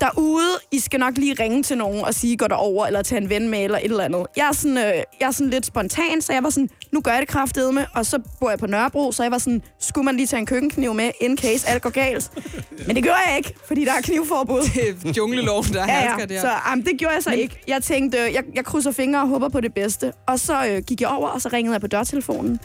derude, 0.00 0.48
I 0.72 0.78
skal 0.78 1.00
nok 1.00 1.16
lige 1.16 1.34
ringe 1.40 1.62
til 1.62 1.78
nogen 1.78 2.04
og 2.04 2.14
sige, 2.14 2.36
går 2.36 2.46
der 2.46 2.54
over, 2.54 2.86
eller 2.86 3.02
tage 3.02 3.20
en 3.20 3.28
ven 3.30 3.48
med, 3.48 3.64
eller 3.64 3.78
et 3.78 3.84
eller 3.84 4.04
andet. 4.04 4.26
Jeg 4.36 4.48
er 4.48 4.52
sådan, 4.52 4.78
øh, 4.78 4.84
jeg 5.20 5.26
er 5.26 5.30
sådan 5.30 5.50
lidt 5.50 5.66
spontan, 5.66 6.20
så 6.20 6.32
jeg 6.32 6.42
var 6.42 6.50
sådan, 6.50 6.68
nu 6.92 7.00
gør 7.00 7.10
jeg 7.10 7.20
det 7.20 7.28
kraftedeme, 7.28 7.86
og 7.94 8.06
så 8.06 8.18
bor 8.40 8.50
jeg 8.50 8.58
på 8.58 8.66
Nørrebro, 8.66 9.12
så 9.12 9.22
jeg 9.22 9.32
var 9.32 9.38
sådan, 9.38 9.62
skulle 9.78 10.04
man 10.04 10.16
lige 10.16 10.26
tage 10.26 10.40
en 10.40 10.46
køkkenkniv 10.46 10.94
med, 10.94 11.10
in 11.20 11.38
case 11.38 11.68
alt 11.68 11.82
går 11.82 11.90
galt. 11.90 12.30
Men 12.86 12.96
det 12.96 13.02
gjorde 13.04 13.18
jeg 13.28 13.36
ikke, 13.36 13.54
fordi 13.66 13.84
der 13.84 13.92
er 13.92 14.00
knivforbud. 14.00 14.60
Det 14.60 15.08
er 15.08 15.12
jungleloven, 15.16 15.64
der 15.72 15.84
Ja, 15.92 16.14
ja. 16.18 16.24
der. 16.26 16.40
Så 16.40 16.50
um, 16.72 16.82
det 16.82 16.98
gjorde 16.98 17.14
jeg 17.14 17.22
så 17.22 17.30
Men... 17.30 17.38
ikke. 17.38 17.60
Jeg 17.68 17.82
tænkte, 17.82 18.18
øh, 18.18 18.34
jeg, 18.34 18.42
jeg 18.54 18.64
krydser 18.64 18.92
fingre 18.92 19.22
og 19.22 19.28
håber 19.28 19.48
på 19.48 19.60
det 19.60 19.74
bedste. 19.74 20.12
Og 20.26 20.40
så 20.40 20.66
øh, 20.66 20.82
gik 20.86 21.00
jeg 21.00 21.08
over, 21.08 21.28
og 21.28 21.42
så 21.42 21.48
ringede 21.52 21.72
jeg 21.74 21.80
på 21.80 21.86
dørtelefonen, 21.86 22.60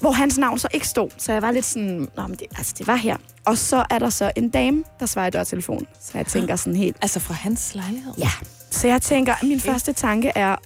hvor 0.00 0.10
hans 0.10 0.38
navn 0.38 0.58
så 0.58 0.68
ikke 0.74 0.88
stod. 0.88 1.08
Så 1.18 1.32
jeg 1.32 1.42
var 1.42 1.50
lidt 1.50 1.64
sådan, 1.64 2.08
Nå, 2.16 2.22
men 2.26 2.30
det, 2.36 2.46
altså, 2.58 2.74
det 2.78 2.86
var 2.86 2.96
her. 2.96 3.16
Og 3.46 3.58
så 3.58 3.84
er 3.90 3.98
der 3.98 4.10
så 4.10 4.30
en 4.36 4.48
dame, 4.48 4.84
der 5.00 5.06
svarer 5.06 5.26
i 5.26 5.30
dørtelefonen. 5.30 5.86
Så 6.00 6.10
jeg 6.14 6.26
tænker 6.26 6.56
sådan 6.56 6.76
helt, 6.76 6.96
Altså 7.02 7.20
fra 7.20 7.34
hans 7.34 7.74
lejlighed? 7.74 8.12
ja. 8.18 8.30
Så 8.70 8.88
jeg 8.88 9.02
tænker, 9.02 9.34
min 9.42 9.60
første 9.60 9.92
tanke 9.92 10.32
er, 10.34 10.56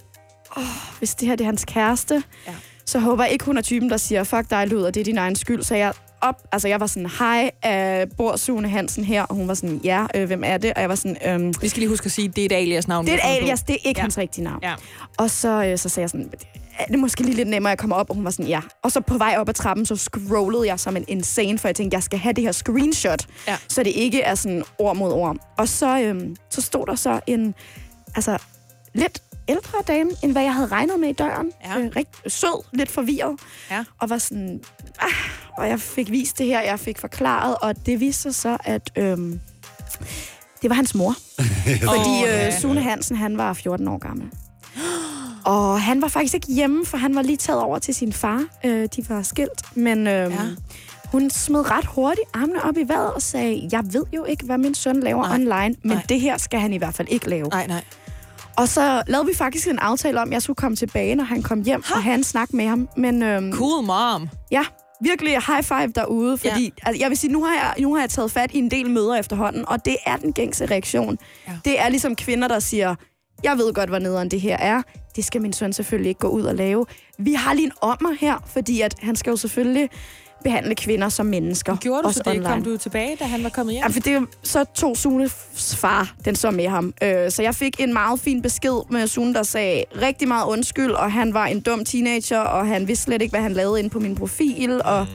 åh, 0.57 0.63
hvis 0.99 1.15
det 1.15 1.27
her 1.27 1.35
det 1.35 1.43
er 1.43 1.45
hans 1.45 1.65
kæreste, 1.65 2.23
Ja. 2.47 2.53
så 2.85 2.99
håber 2.99 3.23
jeg 3.23 3.33
ikke, 3.33 3.45
hun 3.45 3.57
er 3.57 3.61
typen, 3.61 3.89
der 3.89 3.97
siger, 3.97 4.23
fuck 4.23 4.49
dig, 4.49 4.67
Lud, 4.67 4.81
og 4.83 4.93
det 4.93 4.99
er 4.99 5.03
din 5.03 5.17
egen 5.17 5.35
skyld. 5.35 5.63
Så 5.63 5.75
jeg 5.75 5.93
op, 6.21 6.35
altså 6.51 6.67
jeg 6.67 6.79
var 6.79 6.87
sådan, 6.87 7.09
hej, 7.19 7.51
øh, 7.65 8.07
bor 8.17 8.35
Sune 8.35 8.69
Hansen 8.69 9.03
her? 9.03 9.23
Og 9.23 9.35
hun 9.35 9.47
var 9.47 9.53
sådan, 9.53 9.81
ja, 9.83 10.05
øh, 10.15 10.27
hvem 10.27 10.43
er 10.45 10.57
det? 10.57 10.73
Og 10.75 10.81
jeg 10.81 10.89
var 10.89 10.95
sådan, 10.95 11.17
øhm, 11.25 11.53
Vi 11.61 11.67
skal 11.69 11.79
lige 11.79 11.89
huske 11.89 12.05
at 12.05 12.11
sige, 12.11 12.27
det 12.27 12.41
er 12.41 12.45
et 12.45 12.51
alias-navn. 12.51 13.05
det 13.05 13.13
er 13.13 13.17
et 13.17 13.21
alias, 13.41 13.61
det 13.63 13.73
er 13.73 13.87
ikke 13.87 13.99
ja. 13.99 14.01
hans 14.01 14.17
rigtige 14.17 14.43
navn. 14.43 14.59
Ja. 14.63 14.73
Og 15.17 15.29
så, 15.29 15.63
øh, 15.65 15.77
så 15.77 15.89
sagde 15.89 16.03
jeg 16.03 16.09
sådan, 16.09 16.31
er 16.81 16.91
det 16.91 16.99
måske 16.99 17.23
lige 17.23 17.35
lidt 17.35 17.47
nemmere, 17.49 17.71
at 17.71 17.75
jeg 17.75 17.79
kommer 17.79 17.95
op? 17.95 18.09
Og 18.09 18.15
hun 18.15 18.25
var 18.25 18.31
sådan, 18.31 18.47
ja. 18.47 18.61
Og 18.83 18.91
så 18.91 19.01
på 19.01 19.17
vej 19.17 19.35
op 19.37 19.49
ad 19.49 19.53
trappen, 19.53 19.85
så 19.85 19.95
scrollede 19.95 20.67
jeg 20.67 20.79
som 20.79 20.97
en 20.97 21.05
insane, 21.07 21.59
for 21.59 21.67
jeg 21.67 21.75
tænkte, 21.75 21.95
jeg 21.95 22.03
skal 22.03 22.19
have 22.19 22.33
det 22.33 22.43
her 22.43 22.51
screenshot, 22.51 23.25
Ja. 23.47 23.57
så 23.67 23.83
det 23.83 23.91
ikke 23.95 24.21
er 24.21 24.35
sådan 24.35 24.63
ord 24.79 24.95
mod 24.95 25.11
ord. 25.13 25.37
Og 25.57 25.67
så, 25.67 25.99
øhm, 26.01 26.35
så 26.49 26.61
stod 26.61 26.85
der 26.85 26.95
så 26.95 27.19
en, 27.27 27.55
altså 28.15 28.37
lidt 28.93 29.23
ældre 29.47 29.77
dame, 29.87 30.11
end 30.23 30.31
hvad 30.31 30.41
jeg 30.43 30.53
havde 30.53 30.67
regnet 30.67 30.99
med 30.99 31.09
i 31.09 31.13
døren. 31.13 31.51
Ja. 31.65 31.79
Øh, 31.79 31.91
rigtig 31.95 32.31
sød, 32.31 32.63
lidt 32.73 32.91
forvirret. 32.91 33.39
Ja. 33.71 33.83
Og 33.99 34.09
var 34.09 34.17
sådan, 34.17 34.59
ah, 34.99 35.09
og 35.57 35.69
jeg 35.69 35.79
fik 35.79 36.11
vist 36.11 36.37
det 36.37 36.45
her, 36.45 36.61
jeg 36.61 36.79
fik 36.79 36.97
forklaret, 36.99 37.55
og 37.61 37.85
det 37.85 37.99
viste 37.99 38.21
sig 38.21 38.35
så, 38.35 38.57
at 38.63 38.91
øhm, 38.97 39.39
det 40.61 40.69
var 40.69 40.75
hans 40.75 40.95
mor. 40.95 41.15
Fordi 41.89 42.45
øh. 42.47 42.59
Sune 42.61 42.81
Hansen, 42.81 43.15
han 43.17 43.37
var 43.37 43.53
14 43.53 43.87
år 43.87 43.97
gammel. 43.97 44.29
Og 45.45 45.81
han 45.81 46.01
var 46.01 46.07
faktisk 46.07 46.33
ikke 46.33 46.53
hjemme, 46.53 46.85
for 46.85 46.97
han 46.97 47.15
var 47.15 47.21
lige 47.21 47.37
taget 47.37 47.61
over 47.61 47.79
til 47.79 47.95
sin 47.95 48.13
far. 48.13 48.43
Øh, 48.65 48.87
de 48.95 49.09
var 49.09 49.21
skilt, 49.21 49.61
men 49.75 50.07
øh, 50.07 50.13
Ja. 50.13 50.27
hun 51.11 51.29
smed 51.29 51.71
ret 51.71 51.85
hurtigt 51.85 52.27
armene 52.33 52.63
op 52.63 52.77
i 52.77 52.83
vejret 52.87 53.13
og 53.13 53.21
sagde, 53.21 53.69
jeg 53.71 53.83
ved 53.93 54.03
jo 54.15 54.23
ikke, 54.25 54.45
hvad 54.45 54.57
min 54.57 54.73
søn 54.75 54.99
laver 54.99 55.23
Nej. 55.27 55.33
online, 55.35 55.75
men 55.83 55.97
Nej. 55.97 56.03
det 56.09 56.21
her 56.21 56.37
skal 56.37 56.59
han 56.59 56.73
i 56.73 56.77
hvert 56.77 56.93
fald 56.95 57.07
ikke 57.11 57.29
lave. 57.29 57.47
Nej, 57.49 57.67
nej. 57.67 57.83
Og 58.57 58.67
så 58.67 59.03
lavede 59.07 59.27
vi 59.27 59.33
faktisk 59.35 59.67
en 59.67 59.79
aftale 59.79 60.21
om, 60.21 60.27
at 60.29 60.33
jeg 60.33 60.41
skulle 60.41 60.57
komme 60.57 60.75
tilbage, 60.75 61.15
når 61.15 61.23
han 61.23 61.43
kom 61.43 61.61
hjem, 61.63 61.83
og 61.95 62.03
have 62.03 62.15
en 62.15 62.23
snak 62.23 62.53
med 62.53 62.67
ham. 62.67 62.89
Men 62.97 63.23
øhm, 63.23 63.53
Cool 63.53 63.83
mom. 63.85 64.29
ja, 64.51 64.63
virkelig 65.01 65.31
high 65.47 65.63
five 65.63 65.87
derude, 65.95 66.37
fordi 66.37 66.63
ja. 66.63 66.69
altså, 66.89 66.99
jeg 67.01 67.09
vil 67.09 67.17
sige, 67.17 67.33
nu 67.33 67.43
har, 67.43 67.53
jeg, 67.53 67.73
nu 67.79 67.93
har 67.95 68.01
jeg 68.01 68.09
taget 68.09 68.31
fat 68.31 68.51
i 68.53 68.57
en 68.57 68.71
del 68.71 68.89
møder 68.89 69.15
efterhånden, 69.15 69.67
og 69.67 69.85
det 69.85 69.95
er 70.05 70.15
den 70.17 70.33
gængse 70.33 70.65
reaktion. 70.65 71.17
Ja. 71.47 71.53
Det 71.65 71.79
er 71.81 71.89
ligesom 71.89 72.15
kvinder, 72.15 72.47
der 72.47 72.59
siger, 72.59 72.95
jeg 73.43 73.57
ved 73.57 73.73
godt, 73.73 73.89
hvor 73.89 73.99
nederen 73.99 74.31
det 74.31 74.41
her 74.41 74.57
er. 74.57 74.81
Det 75.15 75.25
skal 75.25 75.41
min 75.41 75.53
søn 75.53 75.73
selvfølgelig 75.73 76.09
ikke 76.09 76.19
gå 76.19 76.27
ud 76.27 76.43
og 76.43 76.55
lave. 76.55 76.85
Vi 77.17 77.33
har 77.33 77.53
lige 77.53 77.65
en 77.65 77.71
ommer 77.81 78.11
her, 78.19 78.43
fordi 78.45 78.81
at 78.81 78.95
han 79.01 79.15
skal 79.15 79.31
jo 79.31 79.37
selvfølgelig 79.37 79.89
behandle 80.43 80.75
kvinder 80.75 81.09
som 81.09 81.25
mennesker. 81.25 81.75
Gjorde 81.77 82.01
du 82.01 82.07
også 82.07 82.17
så 82.25 82.31
det? 82.31 82.39
online. 82.39 82.53
Kom 82.53 82.63
du 82.63 82.77
tilbage, 82.77 83.15
da 83.19 83.25
han 83.25 83.43
var 83.43 83.49
kommet 83.49 83.73
hjem? 83.73 83.83
Ja, 83.83 83.87
for 83.87 83.99
det 83.99 84.13
er 84.13 84.21
så 84.43 84.65
tog 84.75 84.97
Sunes 84.97 85.75
far 85.75 86.15
den 86.25 86.35
så 86.35 86.51
med 86.51 86.67
ham. 86.67 86.93
Øh, 87.03 87.31
så 87.31 87.41
jeg 87.43 87.55
fik 87.55 87.79
en 87.79 87.93
meget 87.93 88.19
fin 88.19 88.41
besked 88.41 88.81
med 88.89 89.07
Sune, 89.07 89.33
der 89.33 89.43
sagde 89.43 89.83
rigtig 90.01 90.27
meget 90.27 90.45
undskyld, 90.47 90.91
og 90.91 91.11
han 91.11 91.33
var 91.33 91.45
en 91.45 91.59
dum 91.59 91.85
teenager, 91.85 92.39
og 92.39 92.67
han 92.67 92.87
vidste 92.87 93.03
slet 93.03 93.21
ikke, 93.21 93.31
hvad 93.31 93.41
han 93.41 93.53
lavede 93.53 93.79
inde 93.79 93.89
på 93.89 93.99
min 93.99 94.15
profil. 94.15 94.81
Og, 94.85 95.07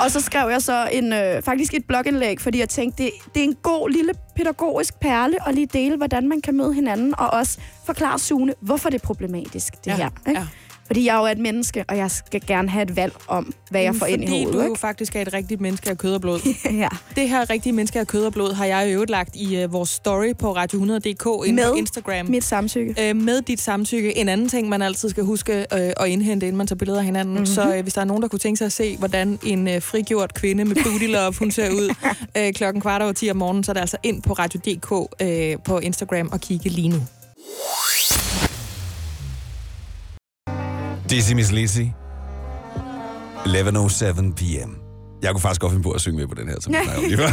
og 0.00 0.10
så 0.10 0.20
skrev 0.20 0.48
jeg 0.50 0.62
så 0.62 0.88
en, 0.92 1.12
øh, 1.12 1.42
faktisk 1.42 1.74
et 1.74 1.84
blogindlæg, 1.84 2.40
fordi 2.40 2.58
jeg 2.58 2.68
tænkte, 2.68 3.02
det, 3.02 3.10
det 3.34 3.40
er 3.40 3.44
en 3.44 3.56
god 3.62 3.90
lille 3.90 4.12
pædagogisk 4.36 4.94
perle 5.00 5.48
at 5.48 5.54
lige 5.54 5.66
dele, 5.66 5.96
hvordan 5.96 6.28
man 6.28 6.40
kan 6.40 6.56
møde 6.56 6.74
hinanden, 6.74 7.14
og 7.18 7.30
også 7.30 7.58
forklare 7.86 8.18
Sune, 8.18 8.54
hvorfor 8.60 8.90
det 8.90 9.02
er 9.02 9.06
problematisk, 9.06 9.74
det 9.84 9.86
Ja, 9.86 9.96
her. 9.96 10.08
Ikke? 10.28 10.40
ja. 10.40 10.46
Fordi 10.90 11.04
jeg 11.06 11.14
er 11.16 11.20
jo 11.20 11.26
et 11.26 11.38
menneske, 11.38 11.84
og 11.88 11.96
jeg 11.96 12.10
skal 12.10 12.42
gerne 12.46 12.68
have 12.68 12.82
et 12.82 12.96
valg 12.96 13.12
om, 13.28 13.52
hvad 13.70 13.82
jeg 13.82 13.94
får 13.94 14.06
ind 14.06 14.22
i 14.22 14.26
Fordi 14.26 14.38
hovedet. 14.42 14.54
du 14.54 14.60
jo 14.60 14.66
Ikke? 14.68 14.80
faktisk 14.80 15.16
er 15.16 15.22
et 15.22 15.32
rigtigt 15.32 15.60
menneske 15.60 15.90
af 15.90 15.98
kød 15.98 16.14
og 16.14 16.20
blod. 16.20 16.40
ja. 16.82 16.88
Det 17.16 17.28
her 17.28 17.50
rigtige 17.50 17.72
menneske 17.72 18.00
af 18.00 18.06
kød 18.06 18.24
og 18.24 18.32
blod 18.32 18.52
har 18.52 18.64
jeg 18.64 18.88
i 18.88 18.92
øvrigt 18.92 19.10
lagt 19.10 19.36
i 19.36 19.64
uh, 19.64 19.72
vores 19.72 19.88
story 19.88 20.32
på 20.38 20.52
radio100.dk 20.56 21.46
inde 21.46 21.56
Med 21.56 21.70
på 21.70 21.74
Instagram. 21.74 22.26
Mit 22.26 22.44
samtykke. 22.44 23.08
Øh, 23.08 23.16
med 23.16 23.42
dit 23.42 23.60
samtykke. 23.60 24.18
En 24.18 24.28
anden 24.28 24.48
ting, 24.48 24.68
man 24.68 24.82
altid 24.82 25.08
skal 25.10 25.24
huske 25.24 25.52
øh, 25.58 25.92
at 25.96 26.08
indhente, 26.08 26.46
inden 26.46 26.56
man 26.58 26.66
tager 26.66 26.78
billeder 26.78 26.98
af 26.98 27.04
hinanden. 27.04 27.34
Mhm. 27.34 27.40
Mm-hmm. 27.40 27.54
Så 27.54 27.74
øh, 27.76 27.82
hvis 27.82 27.94
der 27.94 28.00
er 28.00 28.04
nogen, 28.04 28.22
der 28.22 28.28
kunne 28.28 28.38
tænke 28.38 28.58
sig 28.58 28.66
at 28.66 28.72
se, 28.72 28.96
hvordan 28.96 29.38
en 29.46 29.68
øh, 29.68 29.82
frigjort 29.82 30.34
kvinde 30.34 30.64
med 30.64 30.76
booty 30.84 31.04
love, 31.06 31.32
hun 31.38 31.50
ser 31.50 31.70
ud 31.70 31.94
øh, 32.38 32.52
klokken 32.52 32.80
kvart 32.82 33.02
over 33.02 33.12
10 33.12 33.30
om 33.30 33.36
morgenen, 33.36 33.64
så 33.64 33.72
er 33.72 33.74
det 33.74 33.80
altså 33.80 33.96
ind 34.02 34.22
på 34.22 34.32
radio.dk 34.32 35.14
øh, 35.22 35.56
på 35.64 35.78
Instagram 35.78 36.28
og 36.32 36.40
kigge 36.40 36.68
lige 36.68 36.88
nu. 36.88 37.00
Dizzy 41.10 41.32
Miss 41.32 41.52
Lizzy. 41.52 41.80
11.07 43.46 44.34
p.m. 44.34 44.70
Jeg 45.22 45.30
kunne 45.32 45.40
faktisk 45.40 45.60
godt 45.60 45.72
finde 45.72 45.82
på 45.82 45.90
at 45.90 46.00
synge 46.00 46.18
med 46.18 46.26
på 46.26 46.34
den 46.34 46.48
her, 46.48 46.60
som 46.60 46.72
jeg 46.74 46.82
snakker 46.84 47.02
om 47.02 47.08
lige 47.08 47.16
før. 47.18 47.28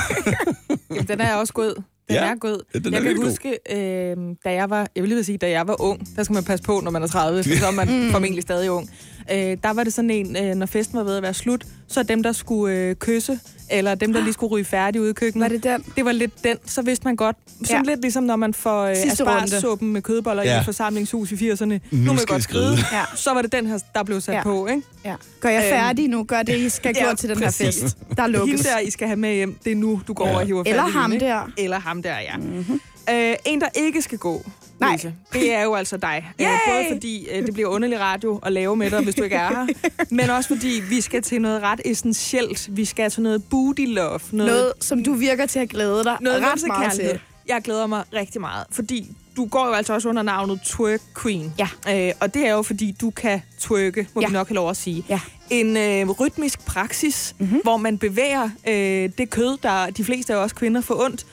Jamen, 0.92 1.08
den 1.08 1.22
er 1.22 1.36
også 1.36 1.54
god. 1.54 1.76
Den 1.76 1.84
Ja, 2.16 2.26
er 2.32 2.36
god. 2.36 2.62
den 2.74 2.86
er 2.86 2.90
jeg 2.90 2.94
kan 2.94 2.94
virkelig 3.04 3.16
god. 3.18 3.30
huske, 3.30 3.58
øh, 3.72 4.36
da 4.46 4.54
jeg 4.54 4.70
var, 4.70 4.88
jeg 4.96 5.04
vil 5.04 5.10
lige 5.10 5.24
sige, 5.24 5.38
da 5.38 5.50
jeg 5.50 5.68
var 5.68 5.82
ung, 5.82 6.08
der 6.16 6.24
skal 6.24 6.34
man 6.34 6.44
passe 6.44 6.64
på, 6.64 6.82
når 6.84 6.92
man 6.92 7.04
er 7.04 7.08
30, 7.08 7.44
for 7.44 7.50
så 7.60 7.68
er 7.68 7.72
man 7.72 8.06
Mm. 8.06 8.12
formentlig 8.12 8.42
stadig 8.44 8.72
ung. 8.72 8.90
Øh, 9.32 9.58
der 9.64 9.74
var 9.74 9.84
det 9.84 9.94
sådan 9.94 10.10
en, 10.10 10.36
øh, 10.38 10.56
når 10.56 10.66
festen 10.66 10.98
var 10.98 11.04
ved 11.04 11.16
at 11.18 11.24
være 11.24 11.34
slut, 11.34 11.64
så 11.88 12.04
dem, 12.04 12.24
der 12.24 12.32
skulle 12.32 12.76
øh, 12.76 12.96
kysse, 12.96 13.40
eller 13.70 13.96
dem, 13.96 14.14
der 14.14 14.22
lige 14.22 14.34
skulle 14.34 14.52
ryge 14.52 14.66
færdig 14.66 15.02
ude 15.02 15.10
i 15.10 15.14
køkkenet, 15.14 15.44
Var 15.44 15.50
det 15.50 15.64
den? 15.64 15.84
det 15.96 16.06
var 16.06 16.12
lidt 16.12 16.44
den, 16.44 16.58
så 16.66 16.82
vidste 16.82 17.06
man 17.06 17.16
godt. 17.16 17.36
Sådan 17.66 17.86
Ja. 17.86 17.92
lidt 17.92 18.02
ligesom, 18.02 18.24
når 18.24 18.36
man 18.36 18.54
får 18.54 18.84
øh, 18.84 18.92
asparsuppen 18.92 19.94
med 19.94 20.02
kødboller 20.02 20.44
ja. 20.44 20.56
i 20.56 20.60
et 20.60 20.66
forsamlingshus 20.66 21.32
i 21.32 21.36
80'erne. 21.52 21.66
Nu, 21.66 21.80
Nu 21.92 22.14
må 22.14 22.14
jeg 22.20 22.28
godt 22.28 22.44
skride. 22.44 22.78
Ja. 22.92 23.02
Så 23.16 23.34
var 23.34 23.42
det 23.42 23.52
den 23.52 23.68
her, 23.68 23.80
der 23.96 24.04
blev 24.04 24.22
sat 24.22 24.34
Ja. 24.36 24.44
på, 24.44 24.68
ikke? 24.68 24.82
Ja. 25.06 25.16
Gør 25.40 25.50
jeg 25.50 25.64
Øhm, 25.64 25.70
færdig 25.70 26.08
nu? 26.08 26.24
Gør 26.24 26.44
det, 26.44 26.58
I 26.58 26.70
skal 26.70 26.96
ja, 27.00 27.10
gå 27.10 27.16
til 27.16 27.30
den 27.30 27.38
her 27.38 27.46
præcis. 27.46 27.82
fest. 27.84 27.98
Der 28.18 28.28
lukkes. 28.28 28.62
Hende 28.62 28.70
der, 28.70 28.80
I 28.80 28.90
skal 28.92 29.08
have 29.08 29.18
med 29.18 29.34
hjem, 29.36 29.58
det 29.64 29.72
er 29.72 29.76
nu, 29.76 30.02
du 30.08 30.14
går 30.14 30.26
Ja. 30.28 30.32
over 30.32 30.40
og 30.42 30.46
hiver 30.48 30.64
Eller 30.66 30.84
fat 30.84 30.90
i 30.90 30.94
ham 30.94 31.20
der. 31.20 31.52
Eller 31.58 31.80
ham 31.80 32.04
der, 32.04 32.20
ja. 32.20 32.38
Mm-hmm. 32.38 32.80
Øh, 33.10 33.36
en, 33.46 33.62
der 33.62 33.68
ikke 33.76 34.02
skal 34.02 34.18
gå, 34.18 34.46
Nej. 34.80 34.90
Louise, 34.90 35.14
det 35.34 35.54
er 35.54 35.64
jo 35.64 35.76
altså 35.76 35.98
dig. 35.98 36.32
Øh, 36.42 36.46
Yay! 36.46 36.52
både 36.68 36.86
fordi 36.92 37.28
øh, 37.32 37.46
det 37.46 37.54
bliver 37.54 37.70
underlig 37.70 38.00
radio 38.00 38.38
at 38.44 38.52
lave 38.54 38.76
med 38.76 38.92
dig, 38.92 39.04
hvis 39.04 39.16
du 39.16 39.24
ikke 39.24 39.36
er 39.36 39.48
her, 39.50 39.68
men 40.16 40.30
også 40.30 40.48
fordi 40.48 40.82
vi 40.90 41.02
skal 41.02 41.22
til 41.22 41.42
noget 41.42 41.62
ret 41.62 41.82
essentielt. 41.86 42.68
Vi 42.78 42.86
skal 42.86 43.12
til 43.12 43.22
noget 43.24 43.44
booty 43.44 43.82
love. 43.88 44.20
Noget, 44.32 44.52
Noget, 44.52 44.74
som 44.82 45.04
du 45.04 45.14
virker 45.14 45.46
til 45.46 45.60
at 45.60 45.70
glæde 45.70 46.04
dig 46.04 46.18
noget 46.22 46.42
ret 46.42 46.68
meget 46.68 46.92
til. 46.94 47.20
Jeg 47.48 47.62
glæder 47.64 47.88
mig 47.88 48.04
rigtig 48.14 48.42
meget, 48.42 48.66
fordi 48.72 49.12
du 49.38 49.46
går 49.46 49.68
jo 49.68 49.74
altså 49.74 49.94
også 49.94 50.10
under 50.10 50.22
navnet 50.24 50.60
Twerk 50.66 51.02
Queen. 51.22 51.54
Ja. 51.60 52.08
Øh, 52.08 52.14
og 52.20 52.34
det 52.34 52.48
er 52.48 52.52
jo, 52.54 52.62
fordi 52.62 52.96
du 53.02 53.10
kan 53.10 53.42
twerke, 53.60 54.08
må 54.14 54.22
Ja. 54.22 54.28
vi 54.28 54.34
nok 54.34 54.48
have 54.48 54.56
lov 54.56 54.70
at 54.70 54.78
sige. 54.78 55.04
Ja. 55.10 55.20
En 55.50 55.78
øh, 55.78 56.10
rytmisk 56.10 56.66
praksis, 56.66 57.36
Mhm. 57.38 57.46
mm-hmm. 57.48 57.62
hvor 57.64 57.78
man 57.78 57.98
bevæger 57.98 58.50
øh, 58.68 59.10
det 59.18 59.30
kød, 59.30 59.58
der 59.64 59.90
de 59.90 60.04
fleste 60.04 60.34
af 60.34 60.38
os 60.38 60.54
kvinder 60.54 60.82
får 60.82 61.04
ondt. 61.04 61.26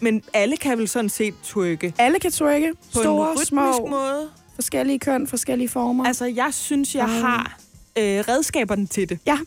Men 0.00 0.22
alle 0.34 0.56
kan 0.56 0.78
vel 0.78 0.88
sådan 0.88 1.08
set 1.08 1.34
twerke 1.44 1.94
Alle 1.98 2.18
kan 2.18 2.32
twerke. 2.32 2.72
på 2.94 3.00
Store, 3.00 3.04
en 3.30 3.32
rytmisk 3.32 3.48
små, 3.48 3.86
måde. 3.90 4.28
forskellige 4.54 4.98
køn, 4.98 5.26
forskellige 5.26 5.68
former. 5.68 6.04
Altså, 6.04 6.24
jeg 6.24 6.48
synes, 6.52 6.94
jeg 6.94 7.04
Ah. 7.04 7.10
har 7.10 7.58
øh, 7.98 8.04
redskaberne 8.28 8.86
til 8.86 9.08
det. 9.08 9.18
Ja. 9.26 9.38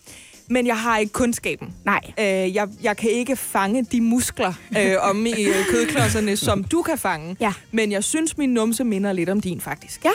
Men 0.50 0.68
jeg 0.68 0.78
har 0.80 0.98
ikke 0.98 1.14
kundskaben. 1.14 1.74
Nej. 1.86 2.00
Øh, 2.20 2.26
jeg, 2.56 2.68
jeg 2.84 2.98
kan 2.98 3.10
ikke 3.10 3.36
fange 3.36 3.84
de 3.84 4.02
muskler 4.02 4.54
øh, 4.80 4.96
om 5.02 5.26
i 5.26 5.44
øh, 5.44 5.56
kødklodserne, 5.72 6.38
som 6.38 6.64
du 6.64 6.82
kan 6.82 6.98
fange. 6.98 7.36
Ja. 7.40 7.54
Men 7.72 7.92
jeg 7.92 8.04
synes, 8.04 8.38
min 8.38 8.50
numse 8.50 8.84
minder 8.84 9.14
lidt 9.14 9.30
om 9.30 9.42
din, 9.42 9.62
faktisk. 9.62 10.06
Ja, 10.06 10.10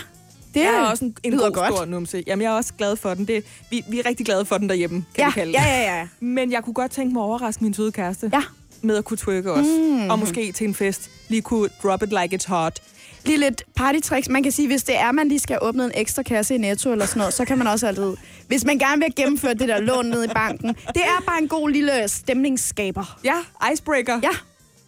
det 0.54 0.60
Jeg 0.60 0.74
er 0.74 0.80
også 0.90 1.04
en, 1.04 1.16
en 1.24 1.32
god, 1.38 1.50
godt. 1.52 1.74
stor 1.74 1.84
numse. 1.84 2.22
Jamen, 2.26 2.42
jeg 2.42 2.52
er 2.52 2.56
også 2.56 2.72
glad 2.78 2.96
for 2.96 3.14
den. 3.14 3.24
Det, 3.28 3.44
vi, 3.70 3.84
vi 3.88 3.98
er 3.98 4.06
rigtig 4.06 4.26
glade 4.26 4.44
for 4.44 4.58
den 4.58 4.68
derhjemme, 4.68 5.04
kan 5.14 5.22
Ja, 5.22 5.26
vi 5.26 5.32
kalde 5.32 5.52
ja, 5.52 5.64
det. 5.64 5.70
ja, 5.70 5.98
ja. 5.98 6.08
Men 6.20 6.52
jeg 6.52 6.64
kunne 6.64 6.74
godt 6.74 6.90
tænke 6.90 7.12
mig 7.12 7.20
at 7.20 7.24
overraske 7.24 7.64
min 7.64 7.74
søde 7.74 7.92
kæreste 7.92 8.30
Ja. 8.32 8.42
Med 8.82 8.96
at 8.96 9.04
kunne 9.04 9.16
twerke 9.16 9.52
også. 9.52 9.70
Mm. 9.70 10.10
Og 10.10 10.18
måske 10.18 10.52
til 10.52 10.66
en 10.68 10.74
fest 10.74 11.10
lige 11.28 11.42
kunne 11.42 11.68
drop 11.82 12.02
it 12.02 12.08
like 12.22 12.36
it's 12.36 12.48
hot. 12.48 12.80
Lige 13.24 13.38
lidt 13.38 13.62
partytricks. 13.76 14.28
Man 14.28 14.42
kan 14.42 14.52
sige, 14.52 14.68
hvis 14.68 14.84
det 14.84 14.98
er, 14.98 15.12
man 15.12 15.28
lige 15.28 15.38
skal 15.38 15.58
åbne 15.62 15.84
en 15.84 15.90
ekstra 15.94 16.22
kasse 16.22 16.54
i 16.54 16.58
Netto 16.58 16.92
eller 16.92 17.06
sådan 17.06 17.18
noget, 17.18 17.34
så 17.34 17.44
kan 17.44 17.58
man 17.58 17.66
også 17.66 17.86
altid... 17.86 18.16
Hvis 18.46 18.64
man 18.64 18.78
gerne 18.78 19.02
vil 19.02 19.14
gennemføre 19.16 19.54
det 19.54 19.68
der 19.68 19.80
lån 19.80 20.06
ned 20.06 20.24
i 20.24 20.28
banken. 20.28 20.68
Det 20.68 21.02
er 21.02 21.22
bare 21.26 21.42
en 21.42 21.48
god 21.48 21.70
lille 21.70 22.08
stemningsskaber. 22.08 23.18
Ja, 23.24 23.34
icebreaker. 23.72 24.20
Ja. 24.22 24.30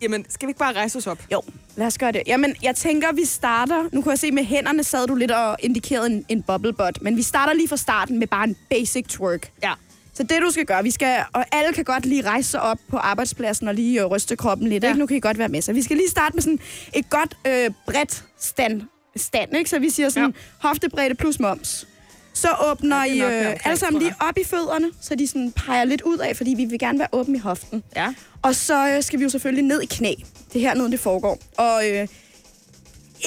Jamen, 0.03 0.25
skal 0.29 0.47
vi 0.47 0.51
ikke 0.51 0.59
bare 0.59 0.73
rejse 0.73 0.99
os 0.99 1.07
op? 1.07 1.19
Jo, 1.33 1.43
lad 1.77 1.87
os 1.87 1.99
gøre 1.99 2.13
det. 2.13 2.23
Jamen, 2.27 2.55
jeg 2.63 2.77
tænker, 2.77 3.13
vi 3.13 3.25
starter... 3.25 3.89
Nu 3.93 4.03
kunne 4.03 4.11
jeg 4.11 4.19
se, 4.19 4.33
med 4.33 4.45
hænderne 4.45 4.85
sad 4.85 5.07
du 5.07 5.15
lidt 5.15 5.31
og 5.31 5.57
indikerede 5.61 6.07
en, 6.07 6.25
en 6.29 6.43
bubble 6.43 6.73
butt. 6.73 7.03
Men 7.03 7.17
vi 7.17 7.23
starter 7.23 7.53
lige 7.53 7.69
fra 7.69 7.77
starten 7.77 8.19
med 8.19 8.27
bare 8.27 8.45
en 8.45 8.57
basic 8.71 9.07
twerk. 9.09 9.51
Ja. 9.63 9.73
Så 10.15 10.23
det, 10.23 10.43
du 10.43 10.51
skal 10.51 10.65
gøre, 10.67 10.83
vi 10.83 10.91
skal... 10.91 11.19
Og 11.33 11.45
alle 11.53 11.73
kan 11.73 11.85
godt 11.85 12.07
lige 12.07 12.23
rejse 12.23 12.51
sig 12.51 12.63
op 12.63 12.79
på 12.89 12.97
arbejdspladsen 12.97 13.69
og 13.69 13.75
lige 13.75 14.01
øh, 14.01 14.07
ryste 14.07 14.37
kroppen 14.37 14.69
lidt. 14.69 14.85
Ja. 14.85 14.89
Ikke? 14.89 15.01
Nu 15.01 15.07
kan 15.07 15.17
I 15.17 15.21
godt 15.21 15.39
være 15.39 15.49
med. 15.49 15.63
Så 15.63 15.73
vi 15.73 15.83
skal 15.83 15.97
lige 15.97 16.09
starte 16.11 16.35
med 16.35 16.43
sådan 16.43 16.59
et 16.95 17.11
godt 17.11 17.37
øh, 17.47 17.71
bredt 17.87 18.25
stand. 18.41 18.83
stand 19.17 19.57
ikke? 19.57 19.71
Så 19.71 19.79
vi 19.79 19.91
siger 19.91 20.09
sådan 20.09 20.31
ja. 20.31 20.69
hoftebredde 20.69 21.15
plus 21.15 21.41
moms. 21.41 21.87
Så 22.35 22.49
åbner 22.71 22.97
Ja, 22.97 23.05
I 23.05 23.21
øh, 23.21 23.27
deromkring, 23.31 23.61
alle 23.65 23.79
sammen 23.79 24.03
lige 24.03 24.15
op 24.21 24.39
i 24.39 24.45
fødderne, 24.45 24.91
så 25.01 25.15
de 25.15 25.27
sådan 25.27 25.53
peger 25.53 25.85
lidt 25.85 26.03
ud 26.03 26.19
af, 26.19 26.37
fordi 26.37 26.55
vi 26.57 26.65
vil 26.65 26.79
gerne 26.79 26.99
være 26.99 27.09
åbne 27.13 27.37
i 27.37 27.41
hoften. 27.41 27.83
Ja. 27.97 28.15
Og 28.43 28.55
så 28.55 28.89
øh, 28.89 29.03
skal 29.03 29.19
vi 29.19 29.25
jo 29.25 29.31
selvfølgelig 29.31 29.65
ned 29.65 29.83
i 29.83 29.87
knæ. 29.87 30.15
Det 30.53 30.57
er 30.57 30.61
hernede, 30.69 30.91
det 30.91 31.01
foregår. 31.01 31.39
Og 31.57 31.83
øh, 31.89 32.09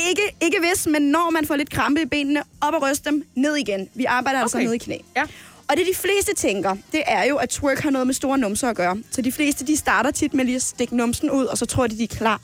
ikke, 0.10 0.22
ikke 0.42 0.58
hvis, 0.60 0.88
men 0.88 1.02
når 1.02 1.30
man 1.30 1.46
får 1.46 1.56
lidt 1.56 1.70
krampe 1.70 2.02
i 2.02 2.06
benene, 2.06 2.44
op 2.62 2.74
og 2.74 2.82
ryste 2.90 3.10
dem, 3.10 3.26
ned 3.36 3.56
igen. 3.56 3.90
Vi 3.94 4.06
arbejder 4.06 4.40
altså 4.42 4.58
Okay. 4.58 4.66
ned 4.66 4.74
i 4.74 4.78
knæ. 4.78 4.98
Ja. 5.16 5.24
Og 5.70 5.78
det 5.78 5.86
de 5.88 5.96
fleste 5.96 6.34
tænker, 6.36 6.76
det 6.92 7.04
er 7.08 7.24
jo, 7.24 7.36
at 7.38 7.50
twerk 7.50 7.80
har 7.80 7.90
noget 7.90 8.08
med 8.08 8.14
store 8.14 8.38
numser 8.38 8.70
at 8.70 8.76
gøre. 8.76 8.98
Så 9.12 9.22
de 9.22 9.32
fleste, 9.32 9.66
de 9.68 9.78
starter 9.78 10.12
tit 10.12 10.34
med 10.34 10.46
lige 10.46 10.56
at 10.56 10.62
stikke 10.62 10.96
numsen 10.98 11.32
ud, 11.32 11.46
og 11.46 11.58
så 11.58 11.66
tror 11.66 11.88
de, 11.88 11.98
de 11.98 12.04
er 12.04 12.08
klar. 12.08 12.42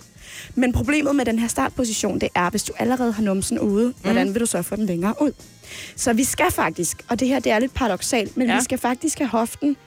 Men 0.55 0.73
problemet 0.73 1.15
med 1.15 1.25
den 1.25 1.39
her 1.39 1.47
startposition, 1.47 2.19
det 2.21 2.29
er, 2.35 2.49
hvis 2.49 2.63
du 2.63 2.73
allerede 2.79 3.11
har 3.11 3.23
numsen 3.23 3.59
ude, 3.59 3.87
mm. 3.87 3.93
hvordan 4.01 4.33
vil 4.33 4.41
du 4.41 4.45
så 4.45 4.61
få 4.61 4.75
den 4.75 4.85
længere 4.85 5.13
ud? 5.21 5.31
Så 5.95 6.13
vi 6.13 6.23
skal 6.23 6.51
faktisk, 6.51 6.97
og 7.09 7.19
det 7.19 7.27
her 7.27 7.39
det 7.39 7.51
er 7.51 7.59
lidt 7.59 7.73
paradoxalt, 7.73 8.37
men 8.37 8.47
Ja. 8.47 8.55
vi 8.57 8.63
skal 8.63 8.77
faktisk 8.77 9.17
have 9.17 9.27
hoften 9.29 9.77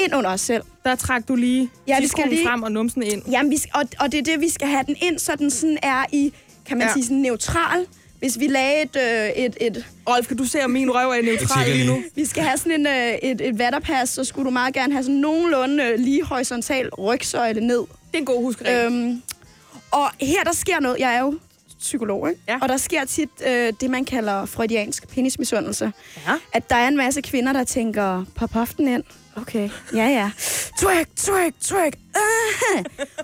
ind 0.00 0.14
under 0.14 0.30
os 0.30 0.40
selv. 0.40 0.62
Der 0.84 0.94
trak 0.94 1.28
du 1.28 1.34
lige 1.34 1.70
Ja, 1.88 2.00
vi 2.00 2.06
skal 2.06 2.28
lige- 2.28 2.46
frem 2.46 2.62
og 2.62 2.72
numsen 2.72 3.02
ind. 3.02 3.22
Jamen, 3.30 3.50
vi 3.52 3.58
skal, 3.58 3.70
og, 3.74 3.84
og 4.00 4.12
det 4.12 4.18
er 4.18 4.22
det, 4.22 4.40
vi 4.40 4.48
skal 4.48 4.68
have 4.68 4.82
den 4.86 4.96
ind, 5.02 5.18
så 5.18 5.36
den 5.36 5.50
sådan 5.50 5.78
er 5.82 6.04
i, 6.12 6.32
kan 6.66 6.78
man 6.78 6.86
ja. 6.86 6.92
sige, 6.92 7.04
sådan 7.04 7.16
neutral. 7.16 7.86
Hvis 8.20 8.38
vi 8.38 8.46
lagde 8.46 8.82
et, 8.82 8.96
øh, 8.96 9.44
et, 9.44 9.56
et, 9.60 9.86
Rolf, 10.08 10.28
kan 10.28 10.36
du 10.36 10.44
se, 10.44 10.64
om 10.64 10.70
min 10.70 10.90
røv 10.90 11.10
er 11.10 11.22
neutral 11.22 11.70
lige 11.70 11.86
nu? 11.86 12.02
vi 12.14 12.24
skal 12.24 12.42
have 12.42 12.58
sådan 12.58 12.72
en, 12.72 12.86
øh, 12.86 13.14
et, 13.22 13.40
et 13.40 13.58
vatterpas, 13.58 14.08
så 14.08 14.24
skulle 14.24 14.46
du 14.46 14.50
meget 14.50 14.74
gerne 14.74 14.92
have 14.92 15.02
sådan 15.02 15.20
nogenlunde 15.20 15.84
øh, 15.84 15.98
lige 15.98 16.24
horisontal 16.24 16.88
rygsøjle 16.88 17.60
ned. 17.66 17.78
Det 17.78 18.14
er 18.14 18.18
en 18.18 18.24
god 18.24 18.42
huskeregel. 18.42 18.92
Øhm, 18.92 19.22
og 19.90 20.10
her 20.20 20.44
der 20.44 20.52
sker 20.52 20.80
noget, 20.80 20.98
jeg 20.98 21.14
er 21.14 21.20
jo 21.20 21.38
psykolog, 21.78 22.30
ikke? 22.30 22.40
Ja. 22.48 22.58
og 22.62 22.68
der 22.68 22.76
sker 22.76 23.04
tit 23.04 23.30
øh, 23.46 23.72
det, 23.80 23.90
man 23.90 24.04
kalder 24.04 24.46
freudiansk 24.46 25.08
penismisundelse. 25.08 25.92
Ja. 26.26 26.32
At 26.52 26.70
der 26.70 26.76
er 26.76 26.88
en 26.88 26.96
masse 26.96 27.20
kvinder, 27.20 27.52
der 27.52 27.64
tænker, 27.64 28.24
pop 28.34 28.52
hoften 28.52 28.88
ind. 28.88 29.02
Okay, 29.36 29.70
ja 29.94 30.08
ja. 30.08 30.30
Twerk, 30.78 31.06
twerk, 31.16 31.52
twerk. 31.60 31.92
Uh. 32.16 32.82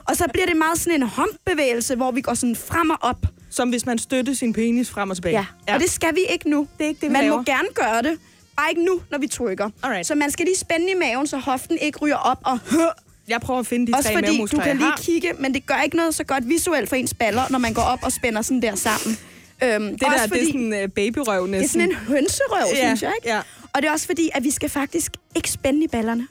og 0.09 0.17
så 0.17 0.25
bliver 0.33 0.47
det 0.47 0.57
meget 0.57 0.79
sådan 0.79 1.03
en 1.03 1.09
humpbevægelse, 1.09 1.97
hvor 1.97 2.11
vi 2.11 2.21
går 2.21 2.35
sådan 2.35 2.57
frem 2.57 2.91
og 2.91 2.99
op. 3.01 3.27
Som 3.57 3.69
hvis 3.69 3.87
man 3.87 3.99
støtter 3.99 4.35
sin 4.35 4.53
penis 4.53 4.91
frem 4.91 5.11
og 5.11 5.17
tilbage. 5.17 5.33
Ja. 5.39 5.47
ja. 5.69 5.75
Og 5.75 5.81
det 5.81 5.91
skal 5.91 6.15
vi 6.15 6.21
ikke 6.33 6.51
nu. 6.51 6.69
det 6.79 6.85
er 6.85 6.89
ikke 6.89 7.01
det, 7.01 7.09
vi 7.09 7.13
Man 7.13 7.23
laver. 7.25 7.37
må 7.37 7.43
gerne 7.43 7.69
gøre 7.75 8.03
det. 8.03 8.19
Bare 8.57 8.71
ikke 8.71 8.85
nu, 8.85 9.01
når 9.11 9.19
vi 9.19 9.27
trykker. 9.27 9.71
Alright. 9.83 10.07
Så 10.07 10.15
man 10.15 10.31
skal 10.31 10.45
lige 10.45 10.57
spænde 10.57 10.91
i 10.91 10.95
maven, 10.95 11.27
så 11.27 11.37
hoften 11.39 11.79
ikke 11.81 11.99
ryger 11.99 12.17
op 12.17 12.39
og 12.45 12.59
Jeg 13.29 13.41
prøver 13.41 13.61
at 13.61 13.67
finde 13.67 13.87
de 13.87 13.97
Også 13.97 14.09
tre 14.09 14.15
fordi 14.15 14.39
du 14.39 14.59
kan 14.59 14.77
lige 14.77 14.93
kigge, 14.99 15.33
men 15.39 15.55
det 15.55 15.67
gør 15.67 15.81
ikke 15.85 15.97
noget 15.97 16.15
så 16.15 16.25
godt 16.25 16.49
visuelt 16.49 16.89
for 16.89 16.97
ens 16.97 17.15
baller, 17.15 17.43
når 17.51 17.59
man 17.59 17.75
går 17.75 17.83
op 17.83 17.99
og 18.03 18.13
spænder 18.13 18.43
sådan 18.43 18.63
der 18.63 18.75
sammen. 18.75 19.19
Øhm, 19.65 19.85
Det 19.91 20.01
der, 20.01 20.27
det 20.27 20.43
er 20.43 20.47
sådan 20.47 20.73
uh, 20.85 20.91
babyrøv 20.91 21.47
næsten. 21.47 21.61
det 21.61 21.65
er 21.65 21.69
sådan 21.69 21.89
en 22.11 22.17
hønserøv, 22.17 22.67
Ja, 22.75 22.87
synes 22.87 23.03
jeg, 23.03 23.13
ikke? 23.17 23.29
ja. 23.35 23.41
Og 23.73 23.83
det 23.83 23.89
er 23.89 23.93
også 23.93 24.07
fordi, 24.07 24.31
at 24.35 24.45
vi 24.45 24.51
skal 24.51 24.69
faktisk 24.69 25.13
ikke 25.37 25.51
spænde 25.51 25.85
i 25.85 25.89
ballerne. 25.89 26.27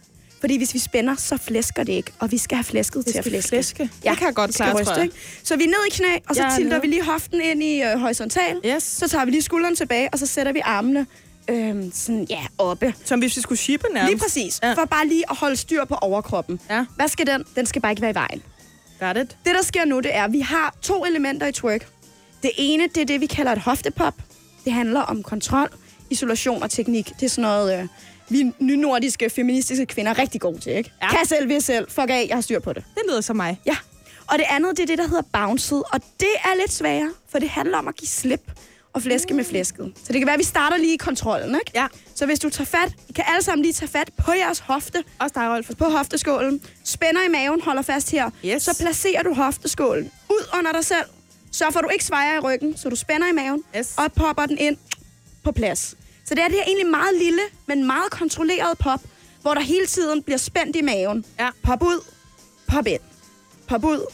Fordi 0.45 0.57
hvis 0.57 0.73
vi 0.73 0.79
spænder, 0.79 1.15
så 1.15 1.37
flæsker 1.37 1.83
det 1.83 1.93
ikke, 1.93 2.11
og 2.19 2.31
vi 2.31 2.37
skal 2.37 2.55
have 2.55 2.63
flæsket 2.63 3.05
til 3.05 3.17
at 3.17 3.23
flæske. 3.23 3.49
flæske. 3.49 3.83
Det 3.83 4.17
kan 4.17 4.27
jeg 4.27 4.35
godt 4.35 4.55
klare, 4.55 4.73
ryste, 4.73 4.85
tror 4.85 4.95
jeg. 4.95 5.03
ikke? 5.03 5.15
Så 5.43 5.55
vi 5.55 5.63
er 5.63 5.67
ned 5.67 5.85
i 5.87 5.89
knæ, 5.89 6.17
og 6.29 6.35
så 6.35 6.43
er 6.43 6.55
tilter 6.57 6.79
vi 6.79 6.87
lige 6.87 7.03
hoften 7.03 7.41
ind 7.41 7.63
i 7.63 7.81
øh, 7.81 7.99
horisontal. 7.99 8.61
Yes. 8.65 8.83
Så 8.83 9.07
tager 9.07 9.25
vi 9.25 9.31
lige 9.31 9.41
skulderen 9.41 9.75
tilbage, 9.75 10.09
og 10.13 10.19
så 10.19 10.25
sætter 10.25 10.51
vi 10.51 10.59
armene 10.63 11.05
øh, 11.49 11.75
sådan, 11.93 12.27
ja, 12.29 12.39
oppe. 12.57 12.93
Som 13.05 13.19
hvis 13.19 13.37
vi 13.37 13.41
skulle 13.41 13.59
shippe 13.59 13.87
nærmest. 13.93 14.11
Lige 14.11 14.19
præcis. 14.19 14.59
Ja. 14.63 14.67
Ja. 14.67 14.73
For 14.73 14.85
bare 14.85 15.07
lige 15.07 15.23
at 15.29 15.35
holde 15.37 15.55
styr 15.55 15.85
på 15.85 15.95
overkroppen. 15.95 16.59
Ja. 16.69 16.85
Hvad 16.95 17.07
skal 17.07 17.27
den? 17.27 17.43
Den 17.55 17.65
skal 17.65 17.81
bare 17.81 17.91
ikke 17.91 18.01
være 18.01 18.11
i 18.11 18.15
vejen. 18.15 18.43
Got 18.99 19.17
it. 19.17 19.37
Det, 19.45 19.55
der 19.55 19.61
sker 19.63 19.85
nu, 19.85 19.99
det 19.99 20.15
er, 20.15 20.23
at 20.23 20.31
vi 20.33 20.39
har 20.39 20.75
to 20.81 21.05
elementer 21.05 21.47
i 21.47 21.51
twerk. 21.51 21.87
Det 22.43 22.51
ene, 22.57 22.83
det 22.87 22.97
er 22.97 23.05
det, 23.05 23.21
vi 23.21 23.25
kalder 23.25 23.51
et 23.51 23.59
hoftepop. 23.59 24.13
Det 24.65 24.73
handler 24.73 25.01
om 25.01 25.23
kontrol, 25.23 25.69
isolation 26.09 26.63
og 26.63 26.71
teknik. 26.71 27.11
Det 27.19 27.25
er 27.25 27.29
sådan 27.29 27.41
noget, 27.41 27.79
øh, 27.81 27.87
vi 28.29 28.51
nynordiske, 28.59 29.29
feministiske 29.29 29.85
kvinder 29.85 30.11
er 30.11 30.17
rigtig 30.19 30.41
gode 30.41 30.59
til, 30.59 30.73
ikke? 30.77 30.91
Ja. 31.01 31.09
Kan 31.09 31.25
selv, 31.25 31.49
vil 31.49 31.61
selv. 31.61 31.87
Fuck 31.91 32.09
af, 32.09 32.25
jeg 32.29 32.35
har 32.37 32.41
styr 32.41 32.59
på 32.59 32.73
det. 32.73 32.83
Det 32.95 33.03
lyder 33.09 33.21
som 33.21 33.35
mig. 33.35 33.61
Ja. 33.65 33.75
Og 34.27 34.37
det 34.37 34.45
andet, 34.49 34.77
det 34.77 34.83
er 34.83 34.87
det, 34.87 34.97
der 34.97 35.07
hedder 35.07 35.23
bounced. 35.33 35.77
Og 35.93 36.01
det 36.19 36.29
er 36.43 36.55
lidt 36.59 36.71
sværere, 36.71 37.11
for 37.31 37.39
det 37.39 37.49
handler 37.49 37.77
om 37.77 37.87
at 37.87 37.95
give 37.95 38.07
slip 38.07 38.51
og 38.93 39.01
flæske 39.01 39.33
med 39.33 39.43
flæsket. 39.43 39.93
Så 40.03 40.13
det 40.13 40.21
kan 40.21 40.25
være, 40.25 40.33
at 40.33 40.39
vi 40.39 40.43
starter 40.43 40.77
lige 40.77 40.93
i 40.93 40.97
kontrollen, 40.97 41.55
ikke? 41.55 41.71
Ja. 41.75 41.87
Så 42.15 42.25
hvis 42.25 42.39
du 42.39 42.49
tager 42.49 42.65
fat, 42.65 42.93
I 43.09 43.13
kan 43.13 43.23
alle 43.27 43.43
sammen 43.43 43.63
lige 43.63 43.73
tage 43.73 43.89
fat 43.89 44.09
på 44.25 44.31
jeres 44.33 44.59
hofte, 44.59 45.03
Også 45.19 45.33
dig, 45.35 45.49
Rolf. 45.49 45.69
på 45.77 45.85
hofteskålen, 45.85 46.61
spænder 46.83 47.23
i 47.25 47.27
maven, 47.29 47.61
holder 47.61 47.81
fast 47.81 48.11
her, 48.11 48.29
Yes. 48.45 48.63
så 48.63 48.77
placerer 48.79 49.23
du 49.23 49.33
hofteskålen 49.33 50.11
ud 50.29 50.47
under 50.59 50.71
dig 50.71 50.85
selv. 50.85 51.05
For, 51.71 51.79
at 51.79 51.83
du 51.83 51.89
ikke 51.89 52.05
svejer 52.05 52.35
i 52.35 52.39
ryggen, 52.39 52.77
så 52.77 52.89
du 52.89 52.95
spænder 52.95 53.27
i 53.27 53.31
maven, 53.31 53.63
Yes. 53.77 53.93
og 53.97 54.13
popper 54.13 54.45
den 54.45 54.57
ind 54.57 54.77
på 55.43 55.51
plads. 55.51 55.95
Så 56.25 56.35
det 56.35 56.43
er 56.43 56.47
det 56.47 56.55
her 56.55 56.63
egentlig 56.63 56.87
meget 56.87 57.15
lille, 57.21 57.41
men 57.65 57.87
meget 57.87 58.11
kontrolleret 58.11 58.77
pop, 58.77 58.99
hvor 59.41 59.53
der 59.53 59.61
hele 59.61 59.85
tiden 59.85 60.23
bliver 60.23 60.37
spændt 60.37 60.75
i 60.75 60.81
maven. 60.81 61.25
Ja. 61.39 61.49
Pop 61.63 61.83
ud, 61.83 62.03
pop 62.67 62.87
ind. 62.87 62.99
Pop 63.67 63.83
ud, 63.83 64.05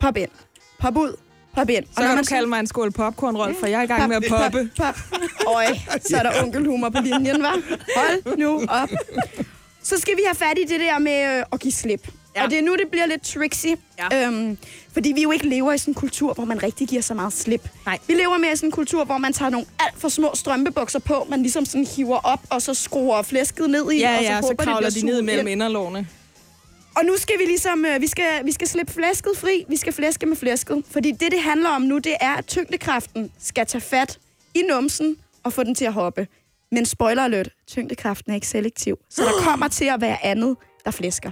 pop 0.00 0.16
ind. 0.16 0.30
Pop 0.78 0.96
ud, 0.96 1.16
pop 1.54 1.68
ind. 1.68 1.84
Så 1.96 2.02
kan 2.02 2.18
du 2.18 2.24
kalde 2.24 2.46
mig 2.48 2.60
en 2.60 2.66
skål 2.66 2.90
popcorn, 2.92 3.36
Rolf, 3.36 3.56
for 3.56 3.66
jeg 3.66 3.78
er 3.78 3.82
i 3.82 3.86
gang 3.86 4.08
med 4.08 4.16
at 4.16 4.24
poppe. 4.28 4.70
Pop, 4.76 4.94
pop. 5.10 5.18
Øj, 5.54 5.66
så 6.08 6.16
er 6.16 6.22
der 6.22 6.32
onkelhumor 6.42 6.88
på 6.88 7.00
linjen, 7.00 7.42
var. 7.42 7.60
Hold 7.96 8.36
nu 8.38 8.62
op. 8.68 8.88
Så 9.82 9.98
skal 9.98 10.16
vi 10.16 10.22
have 10.26 10.34
fat 10.34 10.58
i 10.58 10.64
det 10.64 10.80
der 10.80 10.98
med 10.98 11.38
øh, 11.38 11.44
at 11.52 11.60
give 11.60 11.72
slip. 11.72 12.08
Ja. 12.36 12.44
Og 12.44 12.50
det 12.50 12.58
er 12.58 12.62
nu, 12.62 12.72
det 12.76 12.88
bliver 12.90 13.06
lidt 13.06 13.22
tricksy. 13.22 13.66
Ja. 14.12 14.26
Øhm, 14.26 14.58
fordi 14.92 15.12
vi 15.12 15.22
jo 15.22 15.30
ikke 15.30 15.46
lever 15.48 15.72
i 15.72 15.78
sådan 15.78 15.90
en 15.90 15.94
kultur, 15.94 16.34
hvor 16.34 16.44
man 16.44 16.62
rigtig 16.62 16.88
giver 16.88 17.02
så 17.02 17.14
meget 17.14 17.32
slip. 17.32 17.68
Nej. 17.86 17.98
Vi 18.06 18.14
lever 18.14 18.38
mere 18.38 18.52
i 18.52 18.56
sådan 18.56 18.68
en 18.68 18.72
kultur, 18.72 19.04
hvor 19.04 19.18
man 19.18 19.32
tager 19.32 19.50
nogle 19.50 19.66
alt 19.80 20.00
for 20.00 20.08
små 20.08 20.30
strømpebukser 20.34 20.98
på, 20.98 21.26
man 21.30 21.42
ligesom 21.42 21.64
sådan 21.64 21.86
hiver 21.96 22.16
op, 22.16 22.40
og 22.50 22.62
så 22.62 22.74
skruer 22.74 23.22
flæsket 23.22 23.70
ned 23.70 23.90
i, 23.92 23.98
Ja, 23.98 24.12
og 24.18 24.24
så 24.24 24.30
ja, 24.30 24.40
så 24.40 24.46
håber, 24.48 24.64
kravler 24.64 24.88
det 24.90 25.00
de 25.00 25.06
ned 25.06 25.22
mellem 25.22 25.46
ind. 25.46 25.52
inderlårene. 25.52 26.08
Og 26.96 27.04
nu 27.04 27.16
skal 27.16 27.38
vi 27.38 27.44
ligesom, 27.44 27.84
øh, 27.84 28.00
vi 28.00 28.06
skal, 28.06 28.44
vi 28.44 28.52
skal 28.52 28.68
slippe 28.68 28.92
flæsket 28.92 29.30
fri. 29.36 29.64
Vi 29.68 29.76
skal 29.76 29.92
flæske 29.92 30.26
med 30.26 30.36
flæsket. 30.36 30.84
Fordi 30.90 31.12
det, 31.12 31.32
det 31.32 31.42
handler 31.42 31.68
om 31.70 31.82
nu, 31.82 31.98
det 31.98 32.14
er, 32.20 32.34
at 32.34 32.46
tyngdekraften 32.46 33.30
skal 33.40 33.66
tage 33.66 33.82
fat 33.82 34.18
i 34.54 34.62
numsen 34.68 35.16
og 35.44 35.52
få 35.52 35.62
den 35.62 35.74
til 35.74 35.84
at 35.84 35.92
hoppe. 35.92 36.26
Men 36.72 36.86
spoiler 36.86 37.22
alert, 37.24 37.48
tyngdekraften 37.68 38.30
er 38.30 38.34
ikke 38.34 38.46
selektiv. 38.46 38.96
Så 39.10 39.22
der 39.22 39.30
kommer 39.50 39.68
til 39.68 39.84
at 39.84 40.00
være 40.00 40.24
andet, 40.24 40.56
der 40.84 40.90
flæsker. 40.90 41.30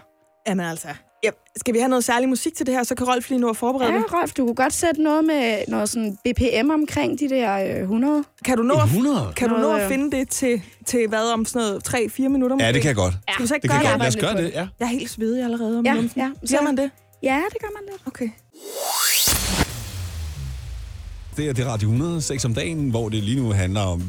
Jamen 0.48 0.66
altså. 0.66 0.88
Ja, 1.24 1.30
skal 1.56 1.74
vi 1.74 1.78
have 1.78 1.88
noget 1.88 2.04
særlig 2.04 2.28
musik 2.28 2.54
til 2.54 2.66
det 2.66 2.74
her, 2.74 2.82
så 2.82 2.94
kan 2.94 3.06
Rolf 3.08 3.28
lige 3.30 3.38
nu 3.40 3.48
at 3.48 3.56
forberede 3.56 3.92
Ja, 3.92 3.98
det. 3.98 4.12
Rolf, 4.12 4.32
du 4.32 4.44
kunne 4.46 4.54
godt 4.54 4.72
sætte 4.72 5.02
noget 5.02 5.24
med 5.24 5.58
noget 5.68 5.88
sådan 5.88 6.16
BPM 6.24 6.70
omkring 6.70 7.20
de 7.20 7.28
der 7.28 7.76
øh, 7.76 7.80
100. 7.82 8.24
Kan 8.44 8.56
du 8.56 8.62
nå 8.62 8.74
at, 8.74 8.84
100? 8.84 9.32
kan 9.36 9.48
du 9.48 9.54
nå 9.54 9.60
Noget, 9.60 9.78
at 9.78 9.84
øh, 9.84 9.88
finde 9.90 10.16
det 10.16 10.28
til, 10.28 10.62
til 10.86 11.08
hvad 11.08 11.32
om 11.32 11.44
sådan 11.44 11.68
noget 11.68 11.88
3-4 12.18 12.28
minutter? 12.28 12.56
Ja, 12.60 12.72
det 12.72 12.82
kan 12.82 12.88
jeg 12.88 12.96
godt. 12.96 13.14
Skal 13.32 13.42
vi 13.42 13.46
så 13.48 13.54
ikke 13.54 13.62
Det 13.62 13.70
kan 13.70 13.80
gøre 13.80 13.90
jeg 13.90 14.00
det? 14.00 14.04
godt. 14.06 14.22
Lad 14.22 14.30
os 14.30 14.34
gøre 14.36 14.44
det, 14.44 14.52
ja. 14.54 14.66
Jeg 14.80 14.84
er 14.86 14.90
helt 14.98 15.10
svedig 15.10 15.44
allerede 15.44 15.78
om 15.78 15.84
Ja, 15.84 15.94
numsen. 15.94 16.20
ja. 16.20 16.30
Ser 16.46 16.62
man 16.62 16.76
det? 16.76 16.90
Ja, 17.22 17.42
det 17.52 17.60
gør 17.60 17.68
man 17.74 17.82
lidt. 17.92 18.02
Okay. 18.06 18.28
Det 21.36 21.48
er 21.48 21.52
det 21.52 21.64
er 21.64 21.68
Radio 21.68 21.88
100, 21.88 22.22
6 22.22 22.44
om 22.44 22.54
dagen, 22.54 22.90
hvor 22.90 23.08
det 23.08 23.22
lige 23.22 23.40
nu 23.40 23.52
handler 23.52 23.80
om... 23.80 24.02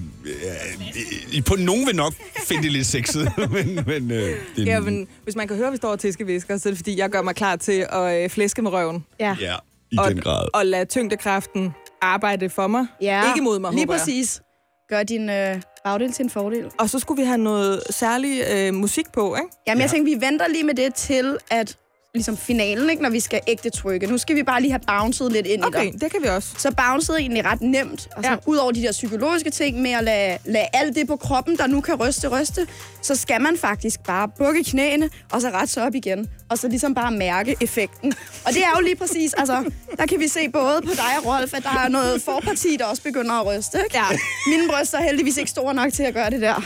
Ja, 1.34 1.42
på 1.42 1.56
nogen 1.60 1.88
vil 1.88 1.96
nok 1.96 2.14
finde 2.48 2.64
det 2.64 2.72
lidt 2.72 2.88
sexet, 2.88 3.32
men... 3.52 3.80
men 3.88 4.12
øh, 4.12 4.36
det, 4.56 4.66
Ja, 4.66 4.80
men 4.80 5.08
hvis 5.24 5.36
man 5.36 5.48
kan 5.48 5.58
høre, 5.58 5.68
at 5.68 5.72
vi 5.74 5.78
står 5.78 5.90
og 5.92 6.00
tiskevisker, 6.00 6.58
så 6.58 6.70
er 6.70 6.72
det 6.72 6.78
fordi, 6.78 6.98
jeg 6.98 7.10
gør 7.10 7.22
mig 7.22 7.36
klar 7.36 7.56
til 7.56 7.86
at 7.90 8.24
øh, 8.24 8.30
flæske 8.30 8.62
med 8.62 8.72
røven. 8.72 9.06
Ja. 9.20 9.36
Ja, 9.42 9.56
i 9.92 9.98
og, 9.98 10.10
den 10.10 10.20
grad. 10.22 10.48
Og 10.54 10.66
lade 10.66 10.86
tyngdekraften 10.86 11.74
arbejde 12.02 12.50
for 12.50 12.68
mig. 12.68 12.86
ja. 13.02 13.22
Ikke 13.34 13.42
mod 13.44 13.60
mig, 13.60 13.72
Lige 13.72 13.82
jeg. 13.82 13.88
præcis. 13.88 14.42
Gør 14.90 15.04
din 15.04 15.30
øh, 15.30 15.62
bagdel 15.86 16.12
til 16.12 16.24
en 16.24 16.30
fordel. 16.30 16.66
Og 16.80 16.90
så 16.90 17.00
skulle 17.00 17.22
vi 17.22 17.28
have 17.28 17.38
noget 17.38 17.82
særlig 17.90 18.44
øh, 18.54 18.74
musik 18.74 19.06
på, 19.14 19.36
ikke? 19.36 19.48
Jamen, 19.68 19.82
jeg 19.82 19.88
Ja. 19.90 19.96
tænker, 19.98 20.16
vi 20.16 20.26
venter 20.26 20.48
lige 20.48 20.64
med 20.64 20.74
det 20.74 20.94
til, 20.96 21.38
at 21.52 21.78
ligesom 22.16 22.38
finalen, 22.38 22.90
ikke, 22.90 23.04
når 23.04 23.10
vi 23.10 23.20
skal 23.20 23.40
ægte 23.48 23.70
trykke. 23.70 24.08
Nu 24.08 24.18
skal 24.18 24.36
vi 24.36 24.44
bare 24.44 24.62
lige 24.62 24.72
have 24.72 24.82
bounced 24.88 25.30
lidt 25.30 25.48
ind 25.48 25.64
i 25.64 25.68
Okay, 25.68 25.92
det. 25.92 26.02
det 26.02 26.12
kan 26.12 26.20
vi 26.24 26.28
også. 26.28 26.50
Så 26.58 26.72
bounced 26.72 27.16
egentlig 27.16 27.46
ret 27.46 27.62
nemt. 27.62 27.92
Altså, 27.92 28.10
Ja. 28.24 28.32
ja. 28.32 28.36
Udover 28.46 28.72
de 28.72 28.82
der 28.82 28.92
psykologiske 28.92 29.50
ting 29.50 29.82
med 29.82 29.92
at 29.92 30.04
lade, 30.04 30.38
lade 30.46 30.66
alt 30.74 30.96
det 30.96 31.08
på 31.08 31.16
kroppen, 31.16 31.58
der 31.58 31.68
nu 31.68 31.82
kan 31.82 31.96
ryste, 31.96 32.28
ryste, 32.28 32.68
så 33.02 33.16
skal 33.16 33.42
man 33.42 33.58
faktisk 33.58 34.00
bare 34.04 34.28
bukke 34.38 34.64
knæene, 34.64 35.10
og 35.32 35.42
så 35.42 35.50
rette 35.50 35.74
sig 35.74 35.84
op 35.84 35.96
igen. 35.96 36.30
Og 36.50 36.58
så 36.58 36.68
ligesom 36.68 36.94
bare 36.96 37.12
mærke 37.12 37.56
effekten. 37.62 38.14
Og 38.46 38.54
det 38.54 38.64
er 38.64 38.70
jo 38.78 38.82
lige 38.82 38.96
præcis, 38.96 39.34
altså, 39.34 39.64
der 39.98 40.06
kan 40.06 40.20
vi 40.20 40.28
se 40.28 40.50
både 40.50 40.82
på 40.86 40.92
dig 40.96 41.04
og 41.20 41.26
Rolf, 41.26 41.54
at 41.54 41.64
der 41.64 41.80
er 41.86 41.88
noget 41.90 42.22
forparti, 42.22 42.76
der 42.80 42.86
også 42.86 43.04
begynder 43.04 43.34
at 43.34 43.46
ryste. 43.48 43.78
Ikke? 43.84 43.98
Ja. 43.98 44.04
Mine 44.48 44.64
bryster 44.70 44.98
er 44.98 45.04
heldigvis 45.04 45.38
ikke 45.38 45.52
store 45.52 45.74
nok 45.74 45.94
til 45.94 46.04
at 46.04 46.14
gøre 46.14 46.30
det 46.30 46.42
der. 46.42 46.64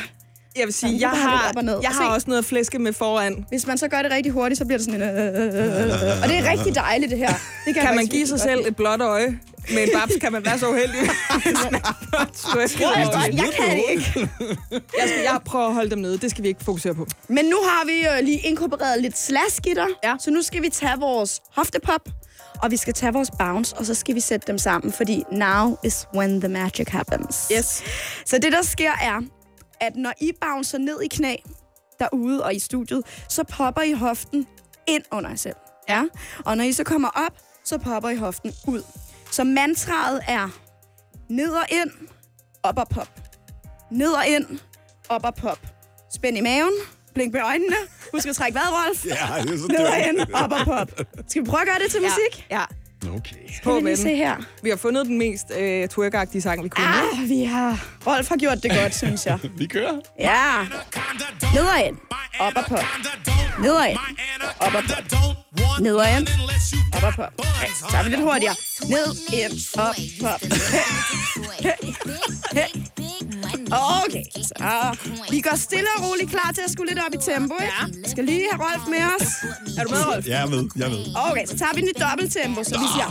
Jeg 0.56 0.66
vil 0.66 0.74
sige, 0.74 0.98
jeg 1.00 1.10
har, 1.10 1.62
ned. 1.62 1.80
jeg 1.82 1.92
har 1.92 2.14
også 2.14 2.30
noget 2.30 2.46
flæske 2.46 2.80
med 2.80 2.94
foran. 2.94 3.46
Hvis 3.50 3.68
man 3.68 3.78
så 3.78 3.88
gør 3.88 4.02
det 4.02 4.12
rigtig 4.12 4.32
hurtigt, 4.32 4.58
så 4.58 4.66
bliver 4.66 4.78
det 4.78 4.86
sådan 4.86 5.02
en... 5.02 5.10
Øh, 5.10 5.26
øh, 5.26 5.34
øh, 5.36 5.88
øh. 5.88 6.22
Og 6.24 6.30
det 6.30 6.38
er 6.38 6.52
rigtig 6.52 6.76
dejligt, 6.76 7.12
det 7.12 7.18
her. 7.18 7.34
Det 7.66 7.76
Kan 7.76 7.84
man 7.84 7.94
faktisk 7.94 8.12
give 8.12 8.28
sig 8.28 8.40
selv 8.40 8.68
et 8.68 8.76
blåt 8.76 9.02
øje 9.02 9.40
med 9.74 9.84
en 9.84 9.90
babs, 9.94 10.16
kan 10.22 10.32
man 10.32 10.46
være 10.46 10.60
så 10.60 10.70
uheldig. 10.70 11.00
Jeg, 12.80 13.30
jeg 13.34 13.50
kan 13.60 13.76
det 13.76 13.84
ikke. 13.90 14.30
jeg, 14.72 15.10
skal, 15.10 15.22
jeg 15.24 15.40
prøver 15.46 15.68
at 15.68 15.74
holde 15.74 15.90
dem 15.90 16.00
nede. 16.00 16.18
Det 16.18 16.32
skal 16.32 16.44
vi 16.44 16.48
ikke 16.48 16.64
fokusere 16.64 16.96
på. 16.96 17.08
Men 17.28 17.46
nu 17.46 17.58
har 17.64 17.86
vi 17.86 18.08
øh, 18.08 18.26
lige 18.26 18.40
inkorporeret 18.40 19.02
lidt 19.02 19.18
slaskitter. 19.18 19.86
Ja. 20.04 20.16
Så 20.20 20.32
nu 20.32 20.42
skal 20.42 20.62
vi 20.62 20.70
tage 20.70 21.00
vores 21.00 21.42
hoftepop, 21.56 22.02
og 22.64 22.72
vi 22.72 22.78
skal 22.78 22.94
tage 22.94 23.14
vores 23.14 23.32
bounce, 23.40 23.76
og 23.76 23.86
så 23.86 23.94
skal 23.94 24.16
vi 24.16 24.20
sætte 24.20 24.48
dem 24.48 24.58
sammen, 24.58 24.94
fordi 24.94 25.24
now 25.32 25.78
is 25.84 26.08
when 26.16 26.42
the 26.42 26.50
magic 26.50 26.88
happens. 26.88 27.52
Yes. 27.58 27.84
Så 28.26 28.38
det, 28.38 28.52
der 28.52 28.62
sker, 28.62 28.92
er, 29.02 29.22
at 29.82 29.96
når 29.96 30.13
I 30.22 30.32
bouncer 30.42 30.78
ned 30.78 31.02
i 31.02 31.08
knæ 31.08 31.36
derude 32.00 32.44
og 32.44 32.56
i 32.56 32.60
studiet, 32.60 33.04
så 33.30 33.44
popper 33.44 33.82
I 33.82 33.94
hoften 33.94 34.48
ind 34.88 35.04
under 35.12 35.30
jer 35.30 35.38
selv. 35.38 35.56
Ja. 35.89 36.04
Og 36.46 36.58
når 36.58 36.63
I 36.63 36.74
så 36.74 36.84
kommer 36.84 37.10
op, 37.10 37.38
så 37.63 37.78
popper 37.78 38.10
I 38.10 38.15
hoften 38.15 38.54
ud. 38.68 38.84
Så 39.32 39.44
mantraet 39.44 40.22
er 40.28 40.50
ned 41.30 41.52
og 41.52 41.65
ind, 41.72 41.92
op 42.63 42.78
og 42.78 42.88
pop. 42.89 43.22
Ned 43.92 44.12
og 44.12 44.28
ind, 44.28 44.60
op 45.10 45.26
og 45.26 45.36
pop. 45.36 45.60
Spænd 46.13 46.38
i 46.38 46.42
maven, 46.42 46.74
blink 47.13 47.34
med 47.34 47.42
øjnene. 47.42 47.76
Husk 48.13 48.28
at 48.28 48.36
trække 48.36 48.56
vejret, 48.56 48.70
Rolf. 48.72 49.06
Ja, 49.06 49.12
det 49.42 49.54
er 49.54 49.58
så 49.58 49.68
Ned 49.68 49.88
og 49.88 50.00
ind, 50.08 50.34
op 50.34 50.52
og 50.52 50.65
pop. 50.65 50.92
Skal 51.28 51.42
vi 51.42 51.50
prøve 51.50 51.62
at 51.62 51.68
gøre 51.68 51.80
det 51.80 51.92
til 51.92 52.02
musik? 52.02 52.48
Ja. 52.52 52.65
Okay. 53.04 53.36
Kan 53.64 53.76
vi 53.76 53.80
På 53.80 53.80
lige 53.80 53.98
se 53.98 54.16
her. 54.16 54.36
Vi 54.64 54.70
har 54.70 54.78
fundet 54.78 55.06
den 55.06 55.18
mest 55.18 55.52
øh, 55.58 55.88
twerkagtige 55.88 56.42
sang, 56.42 56.64
vi 56.64 56.70
kunne. 56.70 56.86
Ah, 56.86 57.30
vi 57.30 57.44
har... 57.44 57.86
Rolf 58.08 58.30
har 58.30 58.36
gjort 58.36 58.64
det 58.64 58.72
godt, 58.72 58.96
synes 58.96 59.26
jeg. 59.26 59.40
Vi 59.58 59.66
kører. 59.66 60.00
Ja. 60.20 60.66
Ned 61.54 61.64
og 61.64 61.86
ind. 61.88 61.98
Op 62.40 62.54
og 62.56 62.64
pop. 62.68 62.84
Ned 63.60 63.72
og 63.72 63.90
ind. 63.90 63.98
Op 64.60 64.76
og 64.76 64.84
pop. 64.84 65.04
Ned 65.82 65.96
og 65.96 66.06
ind. 66.18 66.28
Op 66.98 67.04
og 67.04 67.14
pop. 67.14 67.34
Okay, 67.38 67.68
så 67.80 67.86
tager 67.92 68.04
vi 68.04 68.10
lidt 68.10 68.22
hurtigere. 68.22 68.56
Ned, 68.90 69.16
ind, 69.34 69.54
op, 69.78 69.96
pop. 70.22 70.42
Okay, 73.72 74.26
så 74.50 74.54
vi 75.32 75.42
går 75.42 75.56
stille 75.56 75.88
og 75.98 76.04
roligt 76.06 76.30
klar 76.30 76.52
til 76.56 76.62
at 76.68 76.72
skulle 76.72 76.90
lidt 76.92 77.02
op 77.06 77.14
i 77.14 77.18
tempo, 77.32 77.56
ikke? 77.62 77.74
Ja. 78.04 78.10
Skal 78.10 78.24
lige 78.24 78.44
have 78.52 78.64
Rolf 78.66 78.84
med 78.94 79.02
os. 79.14 79.28
Er 79.78 79.84
du 79.84 79.90
med, 79.90 80.06
Rolf? 80.06 80.28
Jeg 80.28 80.42
er 80.42 80.46
med, 80.46 80.70
jeg 80.76 80.86
er 80.86 80.90
med. 80.90 81.02
Okay, 81.32 81.46
så 81.46 81.58
tager 81.58 81.74
vi 81.76 81.82
den 81.82 81.90
i 81.96 82.00
dobbelt 82.06 82.34
tempo, 82.34 82.64
så 82.64 82.76
vi 82.84 82.88
siger 82.96 83.10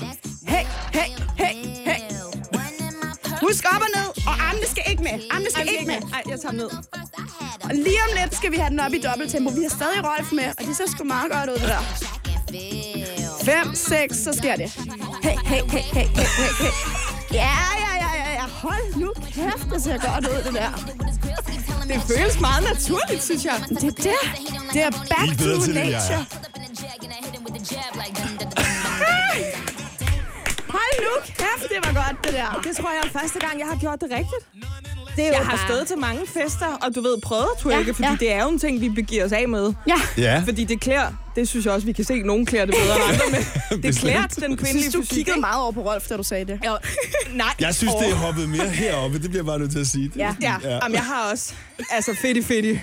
hey, 0.52 0.64
hey, 0.98 1.08
hey, 1.42 1.54
hey. 1.88 2.00
Husk 3.42 3.64
op 3.74 3.82
og 3.86 3.90
ned, 3.98 4.08
og 4.26 4.34
armene 4.48 4.66
skal 4.66 4.82
ikke 4.90 5.02
med. 5.02 5.16
Armene 5.30 5.50
skal 5.50 5.68
ikke 5.72 5.86
med. 5.86 6.00
Nej, 6.00 6.22
jeg 6.30 6.40
tager 6.40 6.52
ned. 6.62 6.70
Og 7.64 7.74
lige 7.74 8.00
om 8.06 8.10
lidt 8.20 8.34
skal 8.36 8.52
vi 8.52 8.56
have 8.56 8.70
den 8.70 8.80
op 8.80 8.92
i 8.92 9.00
dobbelt 9.00 9.30
tempo. 9.32 9.50
Vi 9.50 9.62
har 9.62 9.70
stadig 9.70 10.00
Rolf 10.10 10.32
med, 10.32 10.48
og 10.58 10.64
det 10.66 10.76
ser 10.76 10.88
sgu 10.94 11.04
meget 11.04 11.30
godt 11.32 11.50
ud, 11.50 11.54
det 11.54 11.68
der. 11.74 11.82
5, 13.64 13.74
6, 13.74 14.16
så 14.16 14.32
sker 14.32 14.56
det. 14.56 14.70
Hey, 15.22 15.36
hey, 15.44 15.62
hey, 15.72 15.84
hey, 15.96 16.06
hey, 16.18 16.28
hey, 16.40 16.52
hey. 16.62 16.72
Ja, 17.32 17.38
ja, 17.38 17.84
ja, 17.84 17.92
ja, 17.92 17.92
ja. 17.96 17.97
Hold 18.64 18.96
nu 18.96 19.12
kæft, 19.34 19.66
det 19.72 19.82
ser 19.82 19.98
godt 20.08 20.26
ud, 20.32 20.42
det 20.46 20.54
der. 20.54 20.70
Det 21.90 22.02
føles 22.10 22.40
meget 22.40 22.62
naturligt, 22.72 23.22
synes 23.22 23.44
jeg. 23.44 23.54
Det 23.68 23.84
er 23.84 23.90
der. 24.08 24.22
Det 24.72 24.82
er 24.82 24.88
I 24.88 24.92
back 25.14 25.30
to 25.38 25.62
til 25.64 25.74
det, 25.74 25.84
nature. 25.84 26.24
Hold 30.74 30.94
nu 31.06 31.12
kæft, 31.40 31.68
det 31.72 31.78
var 31.86 31.92
godt, 32.02 32.24
det 32.24 32.32
der. 32.32 32.60
Det 32.64 32.76
tror 32.76 32.90
jeg 32.90 33.02
er 33.08 33.20
første 33.20 33.38
gang, 33.38 33.58
jeg 33.58 33.66
har 33.72 33.78
gjort 33.84 34.00
det 34.00 34.10
rigtigt. 34.10 34.42
Det 35.18 35.24
er 35.26 35.28
jo 35.28 35.34
Jeg 35.34 35.46
har 35.46 35.56
bare- 35.56 35.68
stået 35.68 35.86
til 35.88 35.98
mange 35.98 36.20
fester, 36.26 36.66
og 36.66 36.94
du 36.94 37.00
ved, 37.00 37.20
prøvet 37.22 37.46
at 37.56 37.62
twerke, 37.62 37.86
Ja, 37.86 37.92
fordi 37.92 38.08
ja. 38.08 38.16
det 38.20 38.32
er 38.32 38.42
jo 38.42 38.48
en 38.48 38.58
ting, 38.58 38.80
vi 38.80 38.88
begiver 38.88 39.24
os 39.24 39.32
af 39.32 39.48
med. 39.48 39.72
Ja. 39.88 39.94
Ja. 40.18 40.42
Fordi 40.46 40.64
det 40.64 40.80
klæder, 40.80 41.12
det 41.36 41.48
synes 41.48 41.64
jeg 41.66 41.74
også, 41.74 41.86
vi 41.86 41.92
kan 41.92 42.04
se, 42.04 42.14
at 42.14 42.24
nogen 42.24 42.46
klæder 42.46 42.66
det 42.66 42.74
bedre 42.74 42.96
end 42.96 43.04
andre, 43.04 43.24
men 43.70 43.82
det 43.82 43.98
klæder 43.98 44.26
den 44.26 44.56
kvindelige 44.56 44.82
synes, 44.90 44.94
du 44.94 45.00
fysik, 45.00 45.14
kiggede 45.16 45.30
ikke? 45.36 45.40
meget 45.40 45.62
over 45.62 45.72
på 45.72 45.80
Rolf, 45.82 46.06
da 46.08 46.16
du 46.16 46.22
sagde 46.22 46.44
det. 46.44 46.60
Ja, 46.64 46.72
nej. 47.34 47.46
Jeg 47.60 47.74
synes, 47.74 47.94
det 47.94 48.10
er 48.10 48.14
hoppet 48.14 48.48
mere 48.48 48.68
heroppe. 48.68 49.18
Det 49.22 49.30
bliver 49.30 49.44
bare 49.44 49.58
nødt 49.58 49.70
til 49.72 49.78
at 49.80 49.86
sige. 49.86 50.04
Det, 50.08 50.16
Ja. 50.16 50.34
Ja, 50.42 50.54
ja. 50.64 50.70
Jamen, 50.70 50.92
jeg 50.94 51.04
har 51.04 51.30
også, 51.32 51.52
altså 51.90 52.16
fedt 52.22 52.46
fedt. 52.46 52.64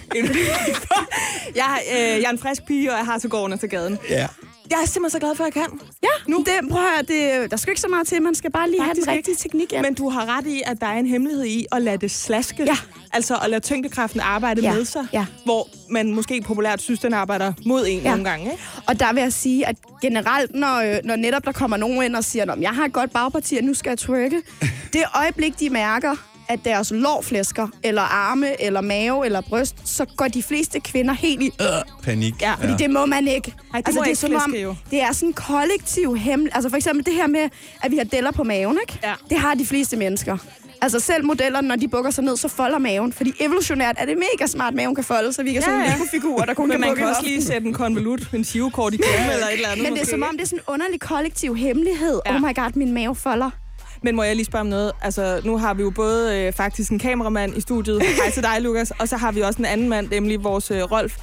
jeg, 1.56 1.64
har, 1.64 1.80
øh, 1.94 2.00
jeg 2.00 2.24
er 2.24 2.30
en 2.30 2.40
frisk 2.40 2.66
pige, 2.68 2.92
og 2.92 2.98
jeg 2.98 3.06
har 3.06 3.20
til 3.20 3.30
gården 3.30 3.60
til 3.60 3.70
gaden. 3.70 3.98
ja. 4.10 4.28
Jeg 4.70 4.78
er 4.84 4.86
simpelthen 4.86 5.10
så 5.10 5.20
glad 5.20 5.36
for, 5.36 5.44
at 5.44 5.56
jeg 5.56 5.64
kan. 5.64 5.80
Ja, 6.04 6.08
nu. 6.28 6.38
Det, 6.38 6.70
prøv 6.72 6.82
at 6.84 6.90
høre, 6.90 7.02
det, 7.42 7.52
der 7.52 7.58
skal 7.58 7.72
ikke 7.72 7.82
så 7.82 7.88
meget 7.88 8.08
til. 8.08 8.22
Man 8.22 8.36
skal 8.36 8.52
bare 8.52 8.70
lige 8.70 8.82
Faktisk 8.86 9.08
have 9.08 9.14
den 9.14 9.18
ikke. 9.20 9.30
rigtige 9.32 9.50
teknik. 9.50 9.74
Ja. 9.74 9.82
Men 9.82 9.94
du 9.94 10.10
har 10.10 10.38
ret 10.38 10.48
i, 10.48 10.62
at 10.66 10.82
der 10.82 10.88
er 10.88 10.94
en 11.00 11.06
hemmelighed 11.08 11.46
i 11.46 11.66
at 11.72 11.82
lade 11.82 11.98
det 11.98 12.12
slaske. 12.12 12.64
Ja. 12.64 12.78
Altså 13.14 13.36
at 13.44 13.50
lade 13.50 13.62
tyngdekraften 13.62 14.20
arbejde 14.20 14.62
Ja. 14.62 14.74
med 14.74 14.86
sig. 14.86 15.08
Ja. 15.14 15.26
Hvor 15.46 15.68
man 15.90 16.14
måske 16.14 16.42
populært 16.42 16.82
synes, 16.82 17.00
den 17.00 17.14
arbejder 17.14 17.54
mod 17.66 17.86
en 17.88 18.00
Ja. 18.02 18.10
nogle 18.10 18.30
gange. 18.30 18.52
Ikke? 18.52 18.64
Og 18.88 19.00
der 19.00 19.14
vil 19.14 19.22
jeg 19.22 19.34
sige, 19.34 19.68
at 19.68 19.76
generelt, 20.02 20.56
når, 20.56 20.76
øh, 20.76 20.98
når 21.04 21.16
netop 21.16 21.46
der 21.46 21.52
kommer 21.52 21.78
nogen 21.78 22.04
ind 22.04 22.16
og 22.16 22.24
siger, 22.24 22.52
at 22.52 22.62
jeg 22.62 22.70
har 22.70 22.86
et 22.86 22.94
godt 22.94 23.12
bagparti, 23.14 23.56
og 23.58 23.64
nu 23.64 23.74
skal 23.74 23.90
jeg 23.90 23.98
twerke, 23.98 24.42
det 24.94 25.02
øjeblik, 25.16 25.60
de 25.60 25.70
mærker, 25.70 26.16
at 26.50 26.60
deres 26.66 26.92
lår 26.92 27.22
flæsker, 27.22 27.68
eller 27.84 28.02
arme, 28.02 28.62
eller 28.62 28.82
mave, 28.82 29.26
eller 29.26 29.42
bryst, 29.42 29.76
så 29.84 30.06
går 30.18 30.28
de 30.28 30.44
fleste 30.44 30.80
kvinder 30.80 31.14
helt 31.14 31.42
i, 31.42 31.52
øh, 31.62 31.68
Panik. 32.04 32.42
Ja, 32.42 32.54
fordi 32.54 32.74
det 32.78 32.90
må 32.90 33.06
man 33.06 33.28
ikke. 33.28 33.54
Ej, 33.74 33.82
det 33.82 33.96
må 33.96 34.02
det 34.02 34.06
er 34.06 34.10
ikke 34.10 34.20
som 34.20 34.36
om, 34.36 34.56
jo. 34.56 34.76
det 34.92 35.02
er 35.02 35.12
sådan 35.12 35.30
en 35.30 35.34
kollektiv 35.34 36.16
hemmel. 36.18 36.50
Altså 36.54 36.70
for 36.70 36.78
eksempel 36.78 37.06
det 37.06 37.14
her 37.14 37.28
med, 37.28 37.50
at 37.84 37.92
vi 37.92 37.98
har 37.98 38.04
deller 38.04 38.32
på 38.32 38.44
maven, 38.44 38.78
ikke? 38.82 39.00
Ja. 39.04 39.14
Det 39.30 39.38
har 39.38 39.54
de 39.54 39.66
fleste 39.66 39.98
mennesker. 39.98 40.38
Altså 40.82 41.00
selv 41.00 41.26
modellerne, 41.26 41.68
når 41.68 41.76
de 41.76 41.88
bukker 41.88 42.12
sig 42.12 42.24
ned, 42.24 42.38
så 42.38 42.48
folder 42.48 42.78
maven. 42.78 43.14
Fordi 43.14 43.34
evolutionært 43.40 43.96
er 44.00 44.06
det 44.06 44.18
mega 44.18 44.48
smart, 44.48 44.68
at 44.68 44.76
maven 44.76 44.96
kan 44.96 45.04
folde, 45.04 45.34
så 45.34 45.44
vi 45.44 45.54
kan 45.54 45.62
ja, 45.62 45.66
sådan 45.66 45.80
Ja, 45.80 45.86
ja. 45.86 45.92
ja. 45.92 45.96
Lego-figurer, 45.98 46.46
der 46.46 46.54
kun 46.54 46.68
Men 46.70 46.72
kan 46.72 46.80
man 46.80 46.90
bukke 46.90 47.00
kan 47.02 47.10
også 47.10 47.24
lige 47.24 47.44
sætte 47.44 47.68
en 47.68 47.74
konvolut, 47.74 48.30
en 48.34 48.44
sivekort 48.44 48.94
i 48.94 48.98
klemme 49.08 49.34
eller 49.34 49.48
et 49.48 49.54
eller 49.54 49.70
andet. 49.70 49.84
Men 49.84 49.92
det 49.94 49.98
er 49.98 50.02
måske, 50.02 50.10
som 50.12 50.24
om, 50.24 50.38
det 50.38 50.42
er 50.42 50.48
sådan 50.48 50.60
en 50.60 50.74
underlig 50.74 51.00
kollektiv 51.00 51.56
hemmelighed. 51.56 52.20
Ja. 52.26 52.32
Ja. 52.32 52.38
Oh 52.38 52.42
my 52.42 52.56
god, 52.56 52.72
min 52.76 52.94
mave 52.94 53.16
folder. 53.16 53.50
Men 54.04 54.16
må 54.16 54.24
jeg 54.24 54.36
lige 54.36 54.46
spørge 54.46 54.62
om 54.62 54.68
noget? 54.68 54.92
Altså, 55.02 55.42
nu 55.44 55.58
har 55.58 55.74
vi 55.74 55.82
jo 55.82 55.90
både 55.90 56.38
øh, 56.38 56.54
faktisk 56.54 56.92
en 56.92 57.00
kameramand 57.00 57.58
i 57.58 57.62
studiet. 57.62 58.02
Hej 58.02 58.32
til 58.32 58.44
dig, 58.44 58.62
Lukas. 58.62 58.92
Og 59.00 59.10
så 59.10 59.18
har 59.18 59.32
vi 59.32 59.42
også 59.42 59.60
en 59.60 59.66
anden 59.66 59.90
mand, 59.90 60.10
nemlig 60.10 60.44
vores 60.44 60.72
øh, 60.72 60.82
Rolf. 60.82 61.18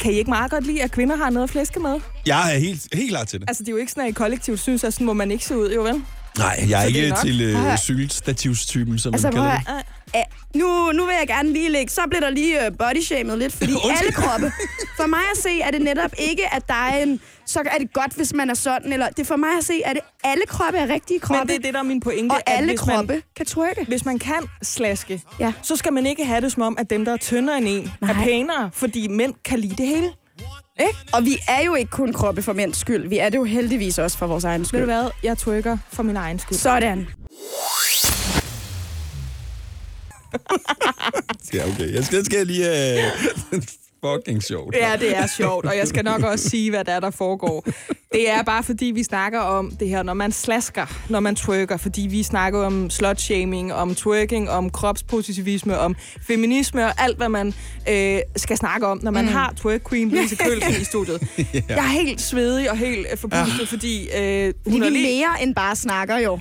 Kan 0.00 0.12
I 0.12 0.14
ikke 0.14 0.30
meget 0.30 0.50
godt 0.50 0.66
lide, 0.66 0.82
at 0.82 0.90
kvinder 0.92 1.16
har 1.16 1.30
noget 1.30 1.44
at 1.44 1.50
flæske 1.50 1.80
med? 1.80 2.00
Jeg 2.26 2.54
er 2.54 2.58
helt, 2.58 2.88
helt 2.92 3.10
klar 3.10 3.24
til 3.24 3.40
det. 3.40 3.48
Altså, 3.50 3.62
det 3.62 3.68
er 3.68 3.72
jo 3.72 3.78
ikke 3.78 3.92
sådan, 3.92 4.04
at 4.04 4.08
I 4.10 4.12
kollektivt 4.12 4.60
synes, 4.60 4.84
at 4.84 4.94
sådan 4.94 5.06
må 5.06 5.12
man 5.12 5.30
ikke 5.30 5.44
se 5.44 5.56
ud, 5.58 5.72
jo 5.74 5.82
vel? 5.82 6.02
Nej, 6.38 6.64
jeg 6.68 6.78
er 6.78 6.80
Så 6.80 6.84
er 6.84 6.86
ikke 6.96 7.08
nok. 7.08 7.18
til 7.18 7.40
øh, 7.42 7.72
at- 7.72 7.78
cykelstativstypen, 7.80 8.98
som 8.98 9.14
Altså, 9.14 9.26
man 9.30 9.34
kalder 9.34 9.58
det. 9.58 9.84
Æ, 10.14 10.18
nu, 10.58 10.92
nu 10.92 11.06
vil 11.06 11.14
jeg 11.20 11.26
gerne 11.28 11.52
lige 11.52 11.70
lægge, 11.70 11.92
så 11.92 12.00
bliver 12.10 12.20
der 12.20 12.30
lige 12.30 12.56
uh, 12.70 12.76
bodyshamed 12.78 13.36
lidt, 13.36 13.52
fordi 13.52 13.72
alle 14.00 14.12
kroppe, 14.12 14.52
for 14.96 15.06
mig 15.06 15.18
at 15.36 15.42
se, 15.42 15.60
er 15.60 15.70
det 15.70 15.80
netop 15.82 16.10
ikke, 16.18 16.54
at 16.54 16.68
der 16.68 16.74
er 16.74 17.02
en, 17.02 17.20
så 17.46 17.60
er 17.74 17.78
det 17.78 17.92
godt, 17.92 18.12
hvis 18.12 18.32
man 18.34 18.50
er 18.50 18.54
sådan, 18.54 18.92
eller 18.92 19.08
det 19.08 19.18
er 19.18 19.24
for 19.24 19.36
mig 19.36 19.48
at 19.58 19.64
se, 19.64 19.74
at 19.84 19.96
det 19.96 20.02
alle 20.24 20.42
kroppe 20.48 20.78
er 20.78 20.88
rigtige 20.94 21.20
kroppe, 21.20 21.38
Men 21.38 21.48
det 21.48 21.54
er 21.56 21.58
det, 21.58 21.74
der 21.74 21.80
er 21.80 21.84
min 21.84 22.00
pointe. 22.00 22.32
og 22.32 22.36
at 22.36 22.42
alle 22.46 22.68
hvis 22.70 22.86
man- 22.86 22.96
kroppe 22.96 23.22
kan 23.36 23.46
twerke. 23.46 23.84
Hvis 23.88 24.04
man 24.04 24.18
kan 24.18 24.42
slaske, 24.62 25.22
Ja. 25.40 25.52
så 25.62 25.76
skal 25.76 25.92
man 25.92 26.06
ikke 26.06 26.24
have 26.24 26.40
det 26.40 26.52
som 26.52 26.62
om, 26.62 26.76
at 26.78 26.90
dem, 26.90 27.04
der 27.04 27.12
er 27.12 27.16
tyndere 27.16 27.58
end 27.58 27.68
en, 27.68 27.90
er 28.02 28.06
Nej. 28.06 28.24
pænere, 28.24 28.70
fordi 28.72 29.08
mænd 29.08 29.34
kan 29.44 29.58
lide 29.58 29.76
det 29.76 29.86
hele. 29.86 30.10
Ikke? 30.80 30.98
Og 31.12 31.24
vi 31.24 31.38
er 31.48 31.62
jo 31.64 31.74
ikke 31.74 31.90
kun 31.90 32.12
kroppe 32.12 32.42
for 32.42 32.52
mænds 32.52 32.78
skyld, 32.78 33.08
vi 33.08 33.18
er 33.18 33.28
det 33.28 33.38
jo 33.38 33.44
heldigvis 33.44 33.98
også 33.98 34.18
for 34.18 34.26
vores 34.26 34.44
egen 34.44 34.60
Ved 34.60 34.64
du 34.64 34.68
skyld. 34.68 34.84
hvad? 34.84 35.10
Jeg 35.22 35.38
twerker 35.38 35.78
for 35.92 36.02
min 36.02 36.16
egen 36.16 36.38
skyld. 36.38 36.58
Sådan. 36.58 37.08
Ja, 41.54 41.68
okay. 41.68 41.94
Jeg 41.94 42.04
skal, 42.04 42.16
jeg 42.16 42.24
skal 42.24 42.46
lige... 42.46 42.68
Uh, 43.52 43.58
fucking 44.04 44.42
sjovt. 44.42 44.76
Ja, 44.76 44.92
det 45.00 45.16
er 45.16 45.26
sjovt, 45.26 45.66
og 45.66 45.76
jeg 45.76 45.88
skal 45.88 46.04
nok 46.04 46.22
også 46.22 46.48
sige, 46.48 46.70
hvad 46.70 46.84
der 46.84 46.92
er, 46.92 47.00
der 47.00 47.10
foregår. 47.10 47.66
Det 48.12 48.30
er 48.30 48.42
bare 48.42 48.62
fordi, 48.62 48.86
vi 48.86 49.02
snakker 49.02 49.40
om 49.40 49.70
det 49.70 49.88
her, 49.88 50.02
når 50.02 50.14
man 50.14 50.32
slasker, 50.32 50.86
når 51.08 51.20
man 51.20 51.36
twerker, 51.36 51.76
fordi 51.76 52.00
vi 52.00 52.22
snakker 52.22 52.66
om 52.66 52.90
slutshaming, 52.90 53.74
om 53.74 53.94
twerking, 53.94 54.50
om 54.50 54.70
kropspositivisme, 54.70 55.78
om 55.78 55.96
feminisme 56.26 56.84
og 56.84 56.92
alt, 56.98 57.16
hvad 57.16 57.28
man 57.28 57.54
øh, 57.88 58.18
skal 58.36 58.56
snakke 58.56 58.86
om, 58.86 59.00
når 59.02 59.10
man 59.10 59.24
mm. 59.24 59.30
har 59.30 59.52
twerk 59.56 59.88
queen 59.88 60.10
Louise 60.10 60.36
Kølsen 60.36 60.80
i 60.80 60.84
studiet. 60.84 61.22
Jeg 61.54 61.64
er 61.68 61.82
helt 61.82 62.20
svedig 62.20 62.70
og 62.70 62.76
helt 62.76 63.06
forpustet, 63.18 63.68
fordi 63.68 64.08
øh, 64.16 64.54
Fordi 64.62 64.70
hun 64.70 64.82
er 64.82 64.90
vi 64.90 64.96
lige... 64.96 65.18
mere 65.18 65.42
end 65.42 65.54
bare 65.54 65.76
snakker 65.76 66.18
jo. 66.18 66.38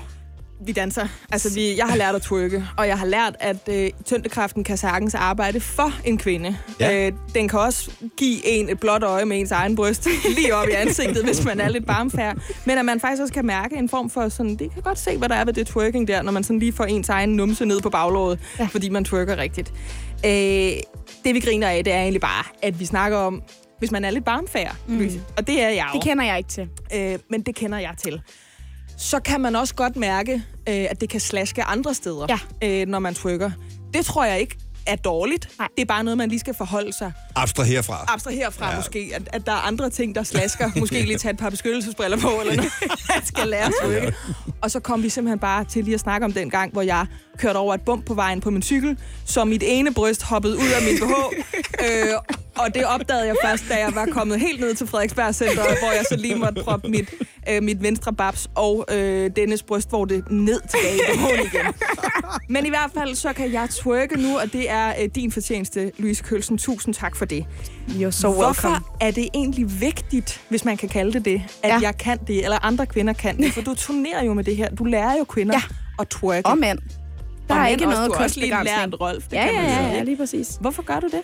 Vi 0.65 0.71
danser. 0.71 1.07
Altså, 1.31 1.53
vi, 1.53 1.77
jeg 1.77 1.85
har 1.85 1.95
lært 1.95 2.15
at 2.15 2.21
twerke, 2.21 2.65
og 2.77 2.87
jeg 2.87 2.99
har 2.99 3.05
lært, 3.05 3.35
at 3.39 3.57
øh, 3.69 3.89
tyngdekraften 4.05 4.63
kan 4.63 4.77
sagtens 4.77 5.15
arbejde 5.15 5.59
for 5.59 5.91
en 6.05 6.17
kvinde. 6.17 6.57
Ja. 6.79 7.07
Øh, 7.07 7.11
den 7.35 7.47
kan 7.47 7.59
også 7.59 7.91
give 8.17 8.45
en 8.47 8.69
et 8.69 8.79
blåt 8.79 9.03
øje 9.03 9.25
med 9.25 9.39
ens 9.39 9.51
egen 9.51 9.75
bryst 9.75 10.07
lige 10.37 10.55
op 10.55 10.67
i 10.67 10.71
ansigtet, 10.71 11.23
hvis 11.25 11.45
man 11.45 11.59
er 11.59 11.69
lidt 11.69 11.85
barmfærd. 11.85 12.37
Men 12.65 12.77
at 12.77 12.85
man 12.85 12.99
faktisk 12.99 13.21
også 13.21 13.33
kan 13.33 13.45
mærke 13.45 13.75
en 13.75 13.89
form 13.89 14.09
for 14.09 14.29
sådan, 14.29 14.55
det 14.55 14.73
kan 14.73 14.81
godt 14.81 14.99
se, 14.99 15.17
hvad 15.17 15.29
der 15.29 15.35
er 15.35 15.45
ved 15.45 15.53
det 15.53 15.67
twerking 15.67 16.07
der, 16.07 16.21
når 16.21 16.31
man 16.31 16.43
sådan 16.43 16.59
lige 16.59 16.73
får 16.73 16.83
ens 16.85 17.09
egen 17.09 17.29
numse 17.29 17.65
ned 17.65 17.81
på 17.81 17.89
baglåret, 17.89 18.39
ja. 18.59 18.63
Ja. 18.63 18.69
fordi 18.71 18.89
man 18.89 19.05
twerker 19.05 19.37
rigtigt. 19.37 19.73
Øh, 20.25 20.31
det 21.25 21.33
vi 21.35 21.39
griner 21.39 21.67
af, 21.69 21.83
det 21.83 21.93
er 21.93 21.99
egentlig 21.99 22.21
bare, 22.21 22.43
at 22.61 22.79
vi 22.79 22.85
snakker 22.85 23.17
om, 23.17 23.41
hvis 23.79 23.91
man 23.91 24.05
er 24.05 24.11
lidt 24.11 24.25
barmfærd, 24.25 24.75
mm. 24.87 24.97
Louise, 24.97 25.21
og 25.37 25.47
det 25.47 25.61
er 25.61 25.69
jeg 25.69 25.85
jo 25.93 25.99
Det 25.99 26.07
kender 26.07 26.23
jeg 26.23 26.37
ikke 26.37 26.49
til. 26.49 26.67
øh, 26.95 27.19
men 27.29 27.41
det 27.41 27.55
kender 27.55 27.77
jeg 27.79 27.93
til. 27.97 28.21
Så 28.97 29.19
kan 29.19 29.41
man 29.41 29.55
også 29.55 29.75
godt 29.75 29.95
mærke, 29.95 30.33
øh, 30.69 30.85
at 30.89 31.01
det 31.01 31.09
kan 31.09 31.19
slaske 31.19 31.63
andre 31.63 31.93
steder, 31.93 32.25
Ja. 32.61 32.81
øh, 32.81 32.87
når 32.87 32.99
man 32.99 33.13
trykker. 33.13 33.51
Det 33.93 34.05
tror 34.05 34.25
jeg 34.25 34.39
ikke 34.39 34.57
er 34.87 34.95
dårligt. 34.95 35.49
Nej. 35.59 35.67
Det 35.75 35.81
er 35.81 35.85
bare 35.85 36.03
noget, 36.03 36.17
man 36.17 36.29
lige 36.29 36.39
skal 36.39 36.53
forholde 36.53 36.93
sig. 36.93 37.11
Abstra 37.35 37.63
herfra. 37.63 38.05
Abstraher 38.07 38.49
fra 38.49 38.65
Ja. 38.65 38.71
ja. 38.71 38.77
måske, 38.77 39.11
at, 39.15 39.21
at 39.33 39.45
der 39.45 39.51
er 39.51 39.67
andre 39.67 39.89
ting, 39.89 40.15
der 40.15 40.23
slasker. 40.23 40.71
Måske 40.79 41.01
lige 41.01 41.17
tage 41.17 41.31
et 41.31 41.37
par 41.39 41.49
beskyttelsesbriller 41.49 42.17
på, 42.17 42.27
eller 42.41 42.55
noget, 42.55 42.71
man 43.15 43.25
skal 43.25 43.47
lære 43.47 43.65
at 43.65 43.73
trykke. 43.83 44.13
Og 44.61 44.71
så 44.71 44.79
kom 44.79 45.03
vi 45.03 45.09
simpelthen 45.09 45.39
bare 45.39 45.63
til 45.65 45.83
lige 45.83 45.93
at 45.93 45.99
snakke 45.99 46.25
om 46.25 46.33
den 46.33 46.49
gang, 46.49 46.71
hvor 46.73 46.81
jeg 46.81 47.05
kørte 47.37 47.57
over 47.57 47.73
et 47.73 47.81
bump 47.81 48.05
på 48.05 48.13
vejen 48.13 48.41
på 48.41 48.49
min 48.49 48.61
cykel, 48.61 48.97
så 49.25 49.45
mit 49.45 49.63
ene 49.65 49.93
bryst 49.93 50.23
hoppede 50.23 50.53
ud 50.57 50.67
af 50.75 50.81
min 50.83 50.97
BH. 50.99 51.11
øh, 51.85 52.13
og 52.57 52.75
det 52.75 52.85
opdagede 52.85 53.27
jeg 53.27 53.35
først, 53.43 53.63
da 53.69 53.75
jeg 53.79 53.95
var 53.95 54.05
kommet 54.05 54.39
helt 54.39 54.59
ned 54.59 54.75
til 54.75 54.87
Frederiksberg 54.87 55.35
Center, 55.35 55.63
hvor 55.63 55.91
jeg 55.91 56.05
så 56.09 56.15
lige 56.15 56.35
måtte 56.35 56.63
proppe 56.63 56.87
mit, 56.89 57.09
øh, 57.49 57.63
mit 57.63 57.83
venstre 57.83 58.13
babs 58.13 58.49
og 58.55 58.85
øh, 58.91 59.31
dennes 59.35 59.63
bryst, 59.63 59.89
hvor 59.89 60.05
det 60.05 60.31
ned 60.31 60.61
tilbage 60.69 60.95
i 60.95 60.99
BH'en 60.99 61.41
igen. 61.45 61.73
Men 62.49 62.65
i 62.65 62.69
hvert 62.69 62.91
fald, 62.97 63.15
så 63.15 63.33
kan 63.33 63.53
jeg 63.53 63.69
twerke 63.69 64.21
nu, 64.21 64.37
og 64.39 64.53
det 64.53 64.71
er 64.73 64.93
øh, 65.03 65.09
din 65.15 65.31
fortjeneste, 65.31 65.91
Louise 65.97 66.23
Kølsen. 66.23 66.57
Tusind 66.57 66.93
tak 66.93 67.15
for 67.15 67.25
det. 67.25 67.45
You're 67.87 68.11
so 68.11 68.27
welcome. 68.27 68.43
Hvorfor 68.43 68.95
er 69.01 69.11
det 69.11 69.29
egentlig 69.33 69.81
vigtigt, 69.81 70.41
hvis 70.49 70.65
man 70.65 70.77
kan 70.77 70.89
kalde 70.89 71.13
det 71.13 71.25
det, 71.25 71.41
at 71.63 71.69
ja. 71.69 71.79
Jeg 71.81 71.97
kan 71.97 72.17
det, 72.27 72.43
eller 72.43 72.65
andre 72.65 72.85
kvinder 72.85 73.13
kan 73.13 73.37
det? 73.37 73.53
For 73.53 73.61
du 73.61 73.75
turnerer 73.75 74.23
jo 74.23 74.33
med 74.33 74.43
det 74.43 74.55
her. 74.55 74.69
Du 74.69 74.83
lærer 74.83 75.17
jo 75.17 75.23
kvinder 75.23 75.55
Ja. 75.55 75.61
at 75.99 76.07
twerke. 76.09 76.45
Og 76.47 76.57
mænd. 76.57 76.79
Der 77.49 77.55
er 77.55 77.59
mænd 77.59 77.71
ikke 77.71 77.83
noget 77.85 78.09
Du 78.09 78.13
har 78.15 78.23
også 78.23 78.39
lige 78.39 78.51
kunstbegrænsning. 78.51 78.91
lært 78.91 79.01
Rolf. 79.01 79.23
Det 79.23 79.33
Ja, 79.37 79.45
kan 79.45 79.53
ja, 79.53 79.83
ja, 79.87 79.93
ja, 79.95 80.03
lige 80.03 80.17
præcis. 80.17 80.57
Hvorfor 80.61 80.81
gør 80.83 80.99
du 80.99 81.07
det? 81.07 81.21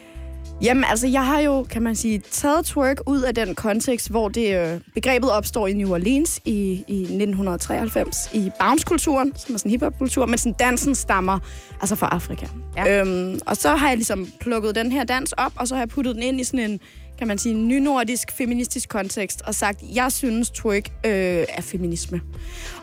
Jamen, 0.62 0.84
altså, 0.84 1.08
jeg 1.08 1.26
har 1.26 1.40
jo, 1.40 1.64
kan 1.64 1.82
man 1.82 1.96
sige, 1.96 2.20
taget 2.32 2.66
twerk 2.66 2.98
ud 3.06 3.22
af 3.22 3.36
den 3.36 3.56
kontekst, 3.56 4.10
hvor 4.10 4.30
det 4.30 4.58
øh, 4.58 4.80
begrebet 4.94 5.32
opstår 5.32 5.68
i 5.68 5.74
New 5.74 5.94
Orleans 5.94 6.40
i, 6.46 6.84
i 6.88 7.02
1993, 7.02 8.30
i 8.34 8.52
bounce-kulturen, 8.60 9.34
som 9.36 9.56
er 9.56 9.60
sådan 9.60 9.70
en 9.70 9.72
hiphop-kultur, 9.72 10.26
men 10.26 10.38
sådan 10.38 10.56
dansen 10.60 10.96
stammer 10.96 11.40
altså 11.82 11.96
fra 11.96 12.08
Afrika. 12.12 12.48
Ja. 12.78 13.02
Øhm, 13.02 13.40
og 13.46 13.58
så 13.58 13.70
har 13.70 13.88
jeg 13.88 13.98
ligesom 13.98 14.28
plukket 14.40 14.76
den 14.76 14.92
her 14.92 15.04
dans 15.04 15.32
op, 15.32 15.52
og 15.56 15.68
så 15.68 15.76
har 15.76 15.82
jeg 15.82 15.90
puttet 15.90 16.16
den 16.16 16.24
ind 16.24 16.42
i 16.42 16.44
sådan 16.44 16.72
en, 16.72 16.80
kan 17.20 17.28
man 17.28 17.38
sige, 17.38 17.56
nynordisk, 17.56 18.32
feministisk 18.32 18.90
kontekst, 18.90 19.42
og 19.42 19.56
sagt, 19.56 19.84
jeg 19.94 20.12
synes 20.12 20.50
twerk 20.50 20.90
øh, 21.06 21.46
er 21.50 21.62
feminisme. 21.62 22.22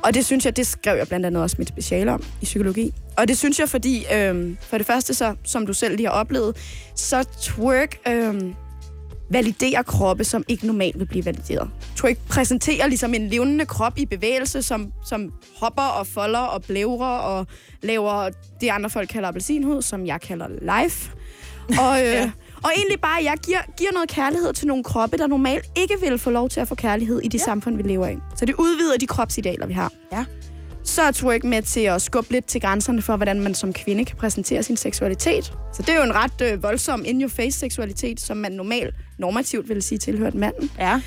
Og 0.02 0.14
det 0.14 0.26
synes 0.26 0.44
jeg, 0.44 0.56
det 0.56 0.66
skrev 0.66 0.96
jeg 0.96 1.08
blandt 1.08 1.26
andet 1.26 1.42
også 1.42 1.56
mit 1.58 1.68
speciale 1.68 2.12
om 2.12 2.22
i 2.42 2.44
psykologi. 2.44 2.94
Og 3.16 3.28
det 3.28 3.38
synes 3.38 3.58
jeg, 3.58 3.68
fordi 3.68 4.04
øh, 4.14 4.56
for 4.60 4.78
det 4.78 4.86
første, 4.86 5.14
så, 5.14 5.34
som 5.44 5.66
du 5.66 5.72
selv 5.72 5.96
lige 5.96 6.06
har 6.06 6.14
oplevet, 6.14 6.56
så 6.94 7.24
twerk 7.42 7.98
øh, 8.08 8.34
validerer 9.30 9.82
kroppe, 9.82 10.24
som 10.24 10.44
ikke 10.48 10.66
normalt 10.66 10.98
vil 10.98 11.06
blive 11.06 11.24
valideret. 11.24 11.70
Twerk 11.96 12.16
præsenterer 12.28 12.86
ligesom 12.86 13.14
en 13.14 13.28
levende 13.28 13.66
krop 13.66 13.98
i 13.98 14.06
bevægelse, 14.06 14.62
som, 14.62 14.92
som 15.06 15.32
hopper 15.60 15.82
og 15.82 16.06
folder 16.06 16.38
og 16.38 16.62
blævrer 16.62 17.18
og 17.18 17.46
laver 17.82 18.30
det, 18.60 18.68
andre 18.68 18.90
folk 18.90 19.08
kalder 19.08 19.28
appelsinhud, 19.28 19.82
som 19.82 20.06
jeg 20.06 20.20
kalder 20.20 20.48
life. 20.48 21.10
Og, 21.68 22.00
øh, 22.00 22.12
ja 22.12 22.30
og 22.64 22.70
egentlig 22.76 23.00
bare, 23.00 23.24
jeg 23.24 23.36
giver, 23.46 23.58
giver 23.76 23.92
noget 23.92 24.08
kærlighed 24.08 24.52
til 24.52 24.66
nogle 24.66 24.84
kroppe, 24.84 25.16
der 25.16 25.26
normalt 25.26 25.64
ikke 25.76 25.94
vil 26.00 26.18
få 26.18 26.30
lov 26.30 26.48
til 26.48 26.60
at 26.60 26.68
få 26.68 26.74
kærlighed 26.74 27.20
i 27.20 27.28
det 27.28 27.38
ja. 27.38 27.44
samfund, 27.44 27.76
vi 27.76 27.82
lever 27.82 28.08
i. 28.08 28.16
Så 28.36 28.44
det 28.44 28.54
udvider 28.58 28.96
de 29.00 29.06
kropsidealer, 29.06 29.66
vi 29.66 29.72
har. 29.72 29.92
Ja. 30.12 30.24
Så 30.84 31.02
er 31.02 31.10
twerk 31.10 31.44
med 31.44 31.62
til 31.62 31.80
at 31.80 32.02
skubbe 32.02 32.32
lidt 32.32 32.44
til 32.44 32.60
grænserne 32.60 33.02
for, 33.02 33.16
hvordan 33.16 33.40
man 33.40 33.54
som 33.54 33.72
kvinde 33.72 34.04
kan 34.04 34.16
præsentere 34.16 34.62
sin 34.62 34.76
seksualitet. 34.76 35.44
Så 35.44 35.82
det 35.82 35.88
er 35.88 35.96
jo 35.96 36.02
en 36.02 36.14
ret 36.14 36.40
øh, 36.42 36.62
voldsom 36.62 37.04
in-your-face-seksualitet, 37.04 38.20
som 38.20 38.36
man 38.36 38.52
normalt 38.52 38.94
normativt 39.18 39.68
vil 39.68 39.82
sige 39.82 39.98
tilhørt 39.98 40.34
manden. 40.34 40.70
Ja. 40.78 41.00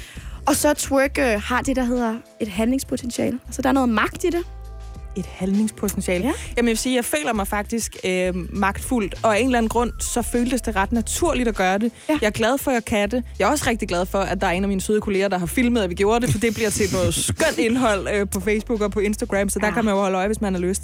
Og 0.47 0.55
så 0.55 0.73
twerk 0.73 1.17
øh, 1.19 1.41
har 1.41 1.61
det, 1.61 1.75
der 1.75 1.83
hedder 1.83 2.15
et 2.41 2.47
handlingspotentiale. 2.47 3.39
Altså, 3.45 3.61
der 3.61 3.69
er 3.69 3.73
noget 3.73 3.89
magt 3.89 4.23
i 4.23 4.27
det. 4.27 4.43
Et 5.19 5.25
handlingspotentiale. 5.25 6.23
Ja. 6.25 6.31
Jamen, 6.57 6.67
jeg 6.67 6.71
vil 6.71 6.77
sige, 6.77 6.95
jeg 6.95 7.05
føler 7.05 7.33
mig 7.33 7.47
faktisk 7.47 7.95
øh, 8.03 8.33
magtfuldt, 8.49 9.15
og 9.23 9.35
af 9.35 9.39
en 9.39 9.45
eller 9.45 9.57
anden 9.57 9.69
grund, 9.69 9.91
så 9.99 10.21
føltes 10.21 10.61
det 10.61 10.75
ret 10.75 10.91
naturligt 10.91 11.47
at 11.49 11.55
gøre 11.55 11.77
det. 11.77 11.91
Ja. 12.09 12.17
Jeg 12.21 12.27
er 12.27 12.31
glad 12.31 12.57
for, 12.57 12.71
at 12.71 12.75
jeg 12.75 12.85
kan 12.85 13.11
det. 13.11 13.23
Jeg 13.39 13.45
er 13.45 13.49
også 13.51 13.65
rigtig 13.69 13.87
glad 13.87 14.05
for, 14.05 14.19
at 14.19 14.41
der 14.41 14.47
er 14.47 14.51
en 14.51 14.63
af 14.63 14.67
mine 14.69 14.81
søde 14.81 15.01
kolleger, 15.01 15.27
der 15.27 15.37
har 15.37 15.45
filmet, 15.45 15.81
at 15.81 15.89
vi 15.89 15.95
gjorde 15.95 16.25
det, 16.25 16.29
for 16.33 16.39
det 16.39 16.53
bliver 16.53 16.69
til 16.69 16.85
noget 16.93 17.13
skønt 17.13 17.57
indhold 17.57 18.07
øh, 18.13 18.27
på 18.29 18.39
Facebook 18.39 18.81
og 18.81 18.91
på 18.91 18.99
Instagram, 18.99 19.49
så 19.49 19.59
der 19.59 19.67
Ja. 19.67 19.73
kan 19.73 19.85
man 19.85 19.93
jo 19.93 19.99
holde 19.99 20.17
øje, 20.17 20.27
hvis 20.27 20.41
man 20.41 20.53
har 20.53 20.61
lyst. 20.61 20.83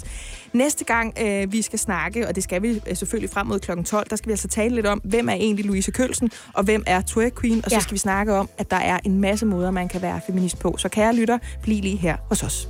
Næste 0.52 0.84
gang, 0.84 1.14
øh, 1.20 1.52
vi 1.52 1.62
skal 1.62 1.78
snakke, 1.78 2.28
og 2.28 2.34
det 2.34 2.42
skal 2.42 2.62
vi 2.62 2.80
øh, 2.86 2.96
selvfølgelig 2.96 3.30
frem 3.30 3.46
mod 3.46 3.60
kl. 3.60 3.70
12, 3.84 4.06
der 4.10 4.16
skal 4.16 4.26
vi 4.28 4.32
altså 4.32 4.48
tale 4.48 4.74
lidt 4.74 4.86
om, 4.86 5.00
hvem 5.04 5.28
er 5.28 5.32
egentlig 5.32 5.64
Louise 5.64 5.90
Kølsen, 5.90 6.30
og 6.52 6.64
hvem 6.64 6.82
er 6.86 7.00
twerk 7.00 7.40
queen, 7.40 7.64
og 7.64 7.70
så 7.70 7.76
Ja. 7.76 7.80
skal 7.80 7.92
vi 7.94 7.98
snakke 7.98 8.32
om, 8.34 8.48
at 8.58 8.70
der 8.70 8.76
er 8.76 8.98
en 9.04 9.20
masse 9.20 9.46
måder, 9.46 9.70
man 9.70 9.88
kan 9.88 10.02
være 10.02 10.20
feminist 10.26 10.58
på. 10.58 10.76
Så 10.78 10.88
kære 10.88 11.14
lytter, 11.14 11.38
bliv 11.62 11.82
lige 11.82 11.96
her 11.96 12.16
hos 12.28 12.42
os. 12.42 12.68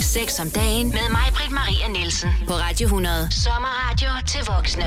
Sex 0.00 0.40
om 0.40 0.50
dagen 0.50 0.88
med 0.88 1.08
mig, 1.10 1.26
Britt 1.34 1.50
Maria 1.52 1.88
Nielsen. 1.88 2.30
På 2.48 2.52
Radio 2.54 2.84
100. 2.86 3.28
Sommerradio 3.30 4.08
til 4.26 4.40
voksne. 4.56 4.84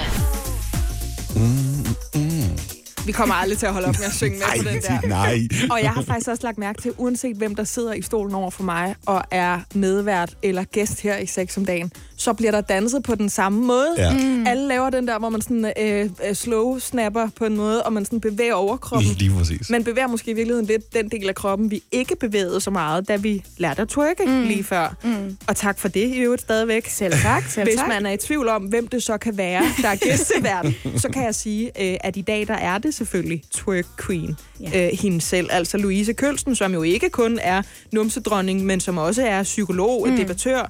Vi 3.05 3.11
kommer 3.11 3.35
aldrig 3.35 3.57
til 3.57 3.65
at 3.65 3.73
holde 3.73 3.87
op 3.87 3.95
med 3.99 4.05
at 4.05 4.13
synge 4.13 4.37
med 4.37 4.63
på 4.63 4.69
den 4.69 4.81
der. 4.81 5.07
nej. 5.07 5.39
Og 5.71 5.81
jeg 5.83 5.91
har 5.91 6.01
faktisk 6.01 6.29
også 6.29 6.43
lagt 6.43 6.57
mærke 6.57 6.81
til, 6.81 6.93
uanset 6.97 7.35
hvem 7.37 7.55
der 7.55 7.63
sidder 7.63 7.93
i 7.93 8.01
stolen 8.01 8.35
over 8.35 8.51
for 8.51 8.63
mig 8.63 8.95
og 9.05 9.23
er 9.31 9.59
medvært 9.75 10.37
eller 10.43 10.63
gæst 10.63 11.01
her 11.01 11.17
i 11.17 11.25
Sex 11.25 11.57
om 11.57 11.65
dagen, 11.65 11.91
så 12.18 12.34
bliver 12.34 12.51
der 12.51 12.61
danset 12.61 13.03
på 13.03 13.16
den 13.16 13.30
samme 13.30 13.66
måde. 13.66 13.95
Ja. 13.97 14.13
Mm. 14.13 14.47
Alle 14.47 14.68
laver 14.68 14.89
den 14.89 15.07
der, 15.07 15.20
hvor 15.20 15.30
man 15.30 15.41
sådan 15.41 15.74
øh, 15.80 16.09
øh, 16.30 16.36
slow 16.36 16.80
snapper 16.80 17.30
på 17.38 17.45
en 17.45 17.57
måde, 17.57 17.84
og 17.84 17.93
man 17.93 18.05
sådan 18.05 18.22
bevæger 18.22 18.53
overkroppen. 18.53 19.07
Lige, 19.07 19.20
lige 19.20 19.38
præcis. 19.38 19.70
Man 19.70 19.84
bevæger 19.84 20.07
måske 20.07 20.32
i 20.32 20.34
virkeligheden 20.34 20.66
lidt 20.66 20.93
den 20.93 21.09
del 21.09 21.30
af 21.30 21.36
kroppen, 21.36 21.72
vi 21.72 21.84
ikke 21.91 22.16
bevægede 22.16 22.61
så 22.61 22.72
meget, 22.72 23.07
da 23.07 23.16
vi 23.16 23.43
lærte 23.57 23.82
at 23.82 23.88
twerke 23.88 24.24
mm. 24.26 24.43
lige 24.43 24.63
før. 24.63 24.95
Mm. 25.03 25.38
Og 25.47 25.55
tak 25.55 25.80
for 25.80 25.88
det 25.88 26.07
i 26.16 26.18
øvrigt 26.18 26.41
stadigvæk. 26.41 26.88
Selv 26.89 27.13
tak, 27.13 27.43
selv 27.49 27.68
Hvis 27.68 27.76
tak. 27.76 27.88
man 27.88 28.05
er 28.05 28.11
i 28.11 28.18
tvivl 28.18 28.47
om, 28.47 28.63
hvem 28.63 28.88
det 28.88 29.03
så 29.03 29.18
kan 29.18 29.38
være, 29.38 29.63
der 29.82 29.89
er 29.89 29.95
gæstevært, 29.95 30.66
så 31.01 31.09
kan 31.09 31.24
jeg 31.24 31.36
sige, 31.36 31.72
øh, 31.82 31.97
at 32.03 32.18
i 32.18 32.22
dag 32.22 32.47
der 32.47 32.53
er 32.53 32.78
det 32.78 32.93
selvfølgelig 32.93 33.43
twerk 33.51 33.86
queen, 34.07 34.38
ja. 34.59 34.88
øh, 34.88 34.99
hende 35.01 35.22
selv. 35.22 35.47
Altså 35.51 35.78
Louise 35.78 36.13
Kølsen, 36.13 36.55
som 36.55 36.74
jo 36.74 36.82
ikke 36.82 37.09
kun 37.09 37.39
er 37.41 37.61
numsedronning, 37.91 38.66
men 38.66 38.80
som 38.80 38.97
også 38.97 39.26
er 39.26 39.43
psykolog, 39.43 40.07
mm. 40.09 40.18
debattør, 40.18 40.70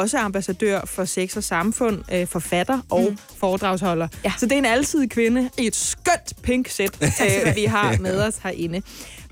også 0.00 0.18
ambassadør 0.18 0.80
for 0.84 1.04
sex 1.04 1.36
og 1.36 1.44
samfund, 1.44 2.02
øh, 2.12 2.26
forfatter 2.26 2.80
og 2.90 3.06
mm. 3.10 3.18
foredragsholder. 3.38 4.08
Ja. 4.24 4.32
Så 4.38 4.46
det 4.46 4.52
er 4.52 4.58
en 4.58 4.64
alsidig 4.64 5.10
kvinde 5.10 5.50
i 5.58 5.66
et 5.66 5.76
skønt 5.76 6.42
pink 6.42 6.68
sæt, 6.68 6.98
øh, 7.02 7.56
vi 7.56 7.64
har 7.64 7.96
med 8.00 8.22
os 8.22 8.38
herinde. 8.42 8.82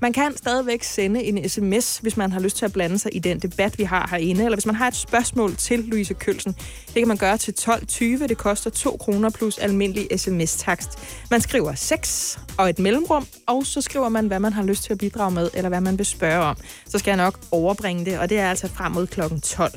Man 0.01 0.13
kan 0.13 0.37
stadigvæk 0.37 0.83
sende 0.83 1.23
en 1.23 1.49
sms, 1.49 1.97
hvis 1.97 2.17
man 2.17 2.31
har 2.31 2.39
lyst 2.39 2.57
til 2.57 2.65
at 2.65 2.73
blande 2.73 2.99
sig 2.99 3.15
i 3.15 3.19
den 3.19 3.39
debat, 3.39 3.77
vi 3.77 3.83
har 3.83 4.07
herinde, 4.11 4.43
eller 4.43 4.55
hvis 4.55 4.65
man 4.65 4.75
har 4.75 4.87
et 4.87 4.95
spørgsmål 4.95 5.55
til 5.55 5.79
Louise 5.79 6.13
Kølsen. 6.13 6.55
Det 6.87 6.93
kan 6.93 7.07
man 7.07 7.17
gøre 7.17 7.37
til 7.37 7.53
12.20. 7.59 8.27
Det 8.27 8.37
koster 8.37 8.69
2 8.69 8.97
kroner 8.97 9.29
plus 9.29 9.57
almindelig 9.57 10.07
sms-takst. 10.19 10.89
Man 11.31 11.41
skriver 11.41 11.75
6 11.75 12.39
og 12.57 12.69
et 12.69 12.79
mellemrum, 12.79 13.27
og 13.47 13.65
så 13.65 13.81
skriver 13.81 14.09
man, 14.09 14.27
hvad 14.27 14.39
man 14.39 14.53
har 14.53 14.63
lyst 14.63 14.83
til 14.83 14.93
at 14.93 14.97
bidrage 14.99 15.31
med, 15.31 15.49
eller 15.53 15.69
hvad 15.69 15.81
man 15.81 15.97
vil 15.97 16.05
spørge 16.05 16.43
om. 16.43 16.57
Så 16.85 16.99
skal 16.99 17.11
jeg 17.11 17.17
nok 17.17 17.39
overbringe 17.51 18.05
det, 18.05 18.19
og 18.19 18.29
det 18.29 18.39
er 18.39 18.49
altså 18.49 18.67
frem 18.67 18.91
mod 18.91 19.07
klokken 19.07 19.41
12. 19.41 19.71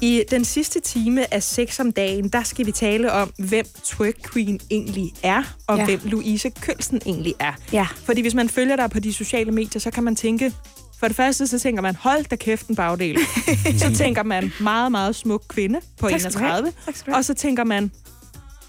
I 0.00 0.22
den 0.30 0.44
sidste 0.44 0.80
time 0.80 1.34
af 1.34 1.42
6 1.42 1.80
om 1.80 1.92
dagen, 1.92 2.28
der 2.28 2.42
skal 2.42 2.66
vi 2.66 2.72
tale 2.72 3.12
om, 3.12 3.32
hvem 3.38 3.66
Twerk 3.84 4.32
Queen 4.32 4.60
egentlig 4.70 5.12
er, 5.22 5.42
og 5.66 5.78
Ja. 5.78 5.84
hvem 5.84 6.00
Louise 6.04 6.50
Kølsen 6.60 7.00
egentlig 7.06 7.34
er. 7.40 7.52
Ja. 7.72 7.86
Fordi 8.04 8.20
hvis 8.20 8.34
man 8.34 8.48
følger 8.48 8.76
dig 8.76 8.90
på 8.90 9.00
de 9.00 9.12
sociale 9.12 9.52
medier, 9.52 9.80
så 9.80 9.90
kan 9.90 10.04
man 10.04 10.16
tænke... 10.16 10.52
For 11.00 11.06
det 11.06 11.16
første, 11.16 11.46
så 11.46 11.58
tænker 11.58 11.82
man, 11.82 11.96
hold 11.96 12.24
da 12.24 12.36
kæft 12.36 12.66
en 12.66 12.76
bagdel. 12.76 13.18
så 13.78 13.94
tænker 13.96 14.22
man, 14.22 14.52
meget, 14.60 14.92
meget 14.92 15.16
smuk 15.16 15.42
kvinde 15.48 15.80
på 15.98 16.08
Tak 16.08 16.20
skal 16.20 16.32
du 16.32 16.38
have. 16.38 16.50
31. 16.58 16.72
Tak 16.86 16.96
skal 16.96 17.06
du 17.06 17.10
have. 17.10 17.18
Og 17.20 17.24
så 17.24 17.34
tænker 17.34 17.64
man, 17.64 17.90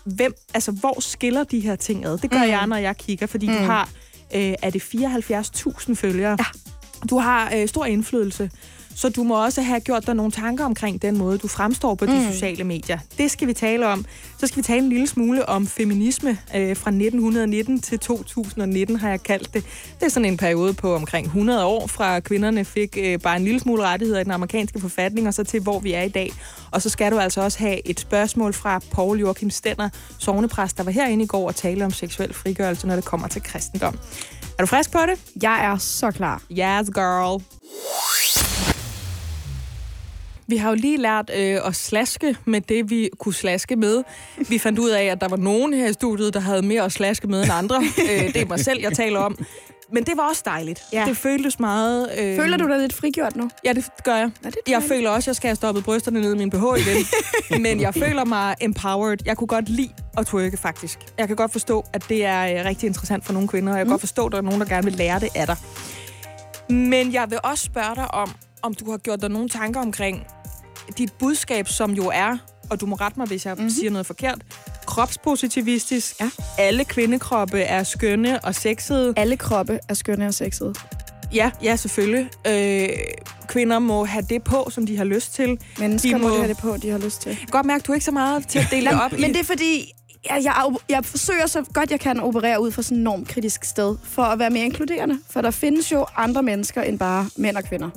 hvem, 0.05 0.34
altså, 0.53 0.71
hvor 0.71 0.99
skiller 0.99 1.43
de 1.43 1.59
her 1.59 1.76
ting 1.76 2.05
ad? 2.05 2.17
Det 2.17 2.32
gør 2.32 2.43
mm. 2.43 2.49
jeg, 2.49 2.67
når 2.67 2.76
jeg 2.78 2.97
kigger, 2.97 3.28
fordi 3.28 3.47
mm. 3.47 3.53
du 3.53 3.59
har, 3.59 3.89
øh, 4.36 4.53
er 4.61 4.69
det 4.69 4.82
74.000 4.82 5.93
følgere? 5.93 6.38
Ja. 6.39 6.45
Du 7.09 7.17
har 7.19 7.51
øh, 7.55 7.67
stor 7.67 7.86
indflydelse. 7.86 8.49
Så 8.96 9.10
du 9.10 9.24
må 9.24 9.43
også 9.46 9.62
have 9.62 9.80
gjort 9.80 10.08
dig 10.08 10.16
nogle 10.16 10.32
tanker 10.32 10.66
omkring 10.66 11.02
den 11.02 11.18
måde, 11.18 11.38
du 11.38 11.48
fremstår 11.48 11.96
på 11.96 12.06
mm. 12.06 12.12
de 12.12 12.34
sociale 12.34 12.64
medier. 12.64 12.98
Det 13.18 13.32
skal 13.32 13.48
vi 13.48 13.54
tale 13.54 13.88
om. 13.88 14.06
Så 14.38 14.48
skal 14.48 14.58
vi 14.58 14.64
tale 14.64 14.80
en 14.80 14.89
lille 14.89 15.08
smule 15.08 15.50
om 15.50 15.68
feminisme 15.68 16.30
øh, 16.30 16.78
fra 16.78 16.89
1919 16.89 17.82
til 17.82 18.00
2019, 18.00 18.96
har 18.96 19.10
jeg 19.10 19.24
kaldt 19.24 19.54
det. 19.54 19.64
Det 20.00 20.06
er 20.06 20.10
sådan 20.10 20.26
en 20.26 20.38
periode 20.38 20.74
på 20.74 20.96
omkring 20.96 21.26
100 21.26 21.66
år, 21.66 21.88
fra 21.88 22.20
kvinderne 22.20 22.66
fik 22.66 22.98
øh, 23.02 23.20
bare 23.20 23.38
en 23.38 23.43
lille 23.43 23.60
smule 23.60 23.84
rettigheder 23.84 24.20
i 24.20 24.24
den 24.24 24.32
amerikanske 24.32 24.80
forfatning, 24.80 25.28
og 25.28 25.34
så 25.34 25.43
til 25.43 25.62
hvor 25.62 25.80
vi 25.80 25.93
er 25.93 26.02
i 26.02 26.10
dag. 26.10 26.32
Og 26.72 26.82
så 26.82 26.89
skal 26.89 27.12
du 27.12 27.20
altså 27.20 27.41
også 27.41 27.60
have 27.60 27.88
et 27.88 28.00
spørgsmål 28.00 28.54
fra 28.54 28.80
Paul 28.91 29.20
Joachim 29.20 29.50
Stenner, 29.50 29.89
sovnepræst, 30.20 30.78
der 30.78 30.84
var 30.84 30.91
herinde 30.91 31.24
i 31.24 31.28
går 31.28 31.48
og 31.48 31.56
tale 31.56 31.86
om 31.86 31.91
seksuel 31.91 32.34
frigørelse, 32.34 32.88
når 32.88 32.96
det 32.96 33.06
kommer 33.06 33.28
til 33.28 33.43
kristendom. 33.43 34.00
Er 34.58 34.64
du 34.64 34.66
frisk 34.66 34.91
på 34.91 35.00
det? 35.08 35.43
Jeg 35.43 35.66
er 35.66 35.78
så 35.78 36.12
klar. 36.12 36.41
Yes, 36.52 36.89
girl. 36.89 37.41
Vi 40.48 40.58
har 40.58 40.70
jo 40.70 40.76
lige 40.76 40.98
lært 40.98 41.32
øh, 41.36 41.60
at 41.66 41.76
slaske 41.76 42.36
med 42.46 42.62
det, 42.62 42.89
vi 42.89 43.10
kunne 43.20 43.34
slaske 43.34 43.76
med. 43.76 44.04
Vi 44.50 44.58
fandt 44.58 44.80
ud 44.80 44.89
af, 44.89 45.04
at 45.04 45.22
der 45.22 45.28
var 45.28 45.38
nogen 45.38 45.74
her 45.74 45.88
i 45.88 45.93
studiet, 45.93 46.34
der 46.34 46.39
havde 46.39 46.62
mere 46.62 46.82
at 46.82 46.91
slaske 46.91 47.28
med 47.28 47.43
end 47.43 47.52
andre. 47.52 47.76
øh, 48.12 48.34
det 48.34 48.38
er 48.38 48.46
mig 48.46 48.60
selv, 48.60 48.82
jeg 48.82 48.93
taler 48.93 49.20
om. 49.20 49.38
Men 49.91 50.04
det 50.04 50.18
var 50.18 50.30
også 50.30 50.41
dejligt. 50.46 50.82
Ja. 50.93 51.06
Det 51.08 51.18
føltes 51.18 51.60
meget... 51.60 52.10
Øh... 52.20 52.36
Føler 52.36 52.58
du 52.58 52.68
dig 52.68 52.80
lidt 52.80 52.93
frigjort 52.93 53.36
nu? 53.36 53.50
Ja, 53.66 53.74
det 53.74 53.86
gør 54.04 54.16
jeg. 54.16 54.32
Ja, 54.43 54.50
det 54.50 54.58
jeg 54.68 54.84
føler 54.84 55.10
også, 55.10 55.24
at 55.24 55.28
jeg 55.28 55.36
skal 55.36 55.48
have 55.48 55.56
stoppet 55.56 55.84
brysterne 55.84 56.22
ned 56.22 56.34
i 56.34 56.38
min 56.38 56.50
BH 56.50 56.64
igen. 56.78 57.06
Men 57.66 57.82
jeg 57.82 57.93
føler 57.93 58.26
mig 58.26 58.56
empowered. 58.62 59.18
Jeg 59.26 59.38
kunne 59.38 59.48
godt 59.48 59.70
lide 59.70 59.89
at 60.18 60.26
twerke, 60.26 60.58
faktisk. 60.58 61.00
Jeg 61.18 61.28
kan 61.28 61.36
godt 61.36 61.52
forstå, 61.52 61.86
at 61.93 62.10
det 62.10 62.26
er 62.26 62.60
øh, 62.60 62.66
rigtig 62.66 62.88
interessant 62.88 63.26
for 63.26 63.34
nogle 63.34 63.48
kvinder, 63.48 63.72
og 63.72 63.78
jeg 63.78 63.86
kan 63.86 63.89
mm. 63.89 63.93
godt 63.93 64.02
forstå, 64.02 64.26
at 64.26 64.32
der 64.32 64.38
er 64.38 64.41
nogen, 64.41 64.60
der 64.60 64.68
gerne 64.68 64.84
vil 64.84 64.93
lære 64.93 65.20
det 65.20 65.30
af 65.36 65.48
dig. 65.48 65.58
Men 66.70 67.14
jeg 67.14 67.26
vil 67.30 67.39
også 67.43 67.64
spørge 67.64 67.96
dig 67.96 68.14
om, 68.14 68.36
om 68.66 68.74
du 68.74 68.91
har 68.91 68.97
gjort 68.97 69.22
dig 69.22 69.30
nogle 69.30 69.49
tanker 69.49 69.82
omkring 69.82 70.28
dit 70.97 71.13
budskab, 71.13 71.68
som 71.68 71.91
jo 71.91 72.11
er, 72.13 72.38
og 72.70 72.82
du 72.82 72.86
må 72.86 72.95
rette 72.95 73.20
mig, 73.20 73.28
hvis 73.28 73.45
jeg 73.45 73.53
mm-hmm. 73.53 73.70
siger 73.70 73.91
noget 73.91 74.05
forkert, 74.05 74.41
kropspositivistisk. 74.86 76.20
Ja. 76.22 76.30
Alle 76.57 76.86
kvindekroppe 76.86 77.59
er 77.59 77.84
skønne 77.84 78.45
og 78.45 78.55
sexede. 78.55 79.13
Alle 79.18 79.38
kroppe 79.38 79.80
er 79.89 79.93
skønne 79.93 80.28
og 80.28 80.34
sexede. 80.34 80.74
Ja, 81.34 81.51
ja, 81.63 81.76
selvfølgelig. 81.76 82.30
Øh, 82.47 82.89
kvinder 83.47 83.80
må 83.80 84.05
have 84.05 84.26
det 84.30 84.43
på, 84.43 84.68
som 84.72 84.86
de 84.86 84.97
har 84.97 85.03
lyst 85.03 85.34
til. 85.34 85.59
Mennesker 85.80 86.18
De 86.18 86.22
må... 86.22 86.28
må- 86.28 86.36
have 86.36 86.47
det 86.47 86.57
på, 86.57 86.78
de 86.78 86.89
har 86.89 86.97
lyst 86.97 87.22
til. 87.22 87.38
Godt 87.51 87.66
mærke, 87.66 87.82
du 87.82 87.91
er 87.91 87.95
ikke 87.95 88.05
så 88.05 88.11
meget 88.11 88.47
til 88.47 88.59
at 88.59 88.68
dele 88.72 88.89
det 88.89 89.01
op 89.01 89.11
Men 89.11 89.34
det 89.34 89.39
er 89.39 89.43
fordi, 89.43 89.91
jeg, 90.30 90.41
jeg, 90.43 90.76
jeg 90.89 91.05
forsøger 91.05 91.47
så 91.47 91.63
godt 91.74 91.91
jeg 91.91 91.99
kan 91.99 92.20
operere 92.20 92.61
ud 92.61 92.72
fra 92.72 92.82
sådan 92.82 92.97
et 92.97 93.01
enormt 93.01 93.28
kritisk 93.28 93.63
sted, 93.63 93.95
for 94.03 94.22
at 94.22 94.39
være 94.39 94.49
mere 94.49 94.66
inkluderende. 94.66 95.20
For 95.30 95.41
der 95.41 95.51
findes 95.51 95.91
jo 95.91 96.05
andre 96.16 96.43
mennesker 96.43 96.82
end 96.82 96.99
bare 96.99 97.30
mænd 97.38 97.57
og 97.57 97.63
kvinder. 97.63 97.89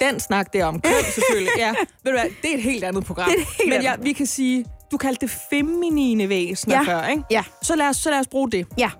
Den 0.00 0.20
snak 0.20 0.52
der 0.52 0.64
om 0.64 0.80
køn, 0.80 0.92
selvfølgelig. 1.14 1.52
Ja, 1.58 1.68
ved 2.04 2.12
du 2.12 2.18
hvad, 2.18 2.30
det 2.42 2.50
er 2.50 2.54
et 2.54 2.62
helt 2.62 2.84
andet 2.84 3.04
program. 3.04 3.30
Det 3.30 3.36
er 3.38 3.42
et 3.42 3.46
helt 3.58 3.68
Men 3.74 3.82
ja, 3.82 3.94
vi 4.02 4.12
kan 4.12 4.26
sige, 4.26 4.64
du 4.92 4.96
kaldte 4.96 5.26
det 5.26 5.36
feminine 5.50 6.28
væsener 6.28 6.74
Ja. 6.74 6.92
før, 6.92 7.06
ikke? 7.06 7.22
Ja. 7.30 7.44
Så 7.62 7.76
lad 7.76 7.86
os, 7.88 7.96
så 7.96 8.10
lad 8.10 8.18
os 8.20 8.26
bruge 8.26 8.50
det. 8.50 8.66
Ja. 8.78 8.90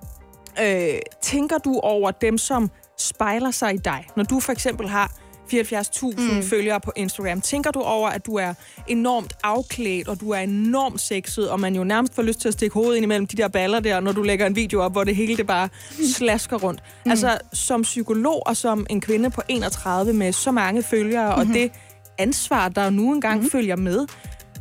Øh, 0.63 0.99
tænker 1.23 1.59
du 1.59 1.81
over 1.83 2.11
dem, 2.11 2.39
som 2.39 2.71
spejler 2.99 3.51
sig 3.51 3.75
i 3.75 3.79
dig? 3.79 4.07
Når 4.17 4.25
du 4.25 4.41
for 4.41 4.53
eksempel 4.53 4.89
har 4.89 5.13
74.000 5.53 6.35
mm. 6.35 6.43
følgere 6.43 6.81
på 6.81 6.93
Instagram. 6.97 7.41
Tænker 7.41 7.71
du 7.71 7.81
over, 7.81 8.09
at 8.09 8.27
du 8.27 8.35
er 8.35 8.55
enormt 8.89 9.33
afklædt, 9.43 10.09
og 10.09 10.21
du 10.21 10.31
er 10.31 10.39
enormt 10.39 11.01
sexet, 11.01 11.51
og 11.51 11.61
man 11.61 11.75
jo 11.75 11.85
nærmest 11.85 12.15
får 12.15 12.23
lyst 12.23 12.41
til 12.41 12.49
at 12.49 12.55
stikke 12.55 12.75
hovedet 12.75 12.97
ind 12.97 13.05
imellem 13.05 13.27
de 13.27 13.37
der 13.37 13.49
baller 13.49 13.81
der, 13.81 14.01
når 14.01 14.13
du 14.13 14.23
lægger 14.23 14.47
en 14.47 14.57
video 14.57 14.81
op, 14.81 14.93
hvor 14.93 15.05
det 15.05 15.17
hele 15.17 15.37
det 15.37 15.47
bare 15.47 15.69
slasker 16.17 16.57
rundt. 16.57 16.83
Mm. 17.05 17.11
Altså, 17.11 17.39
som 17.53 17.83
psykolog 17.83 18.43
og 18.47 18.57
som 18.57 18.87
en 18.91 19.01
kvinde 19.01 19.31
på 19.31 19.43
31 19.49 20.13
med 20.13 20.33
så 20.33 20.51
mange 20.51 20.83
følgere, 20.83 21.37
mm-hmm. 21.37 21.51
og 21.51 21.55
det 21.55 21.73
ansvar, 22.19 22.69
der 22.69 22.91
nu 22.91 23.15
engang 23.15 23.35
mm-hmm. 23.35 23.51
følger 23.51 23.77
med, 23.77 24.07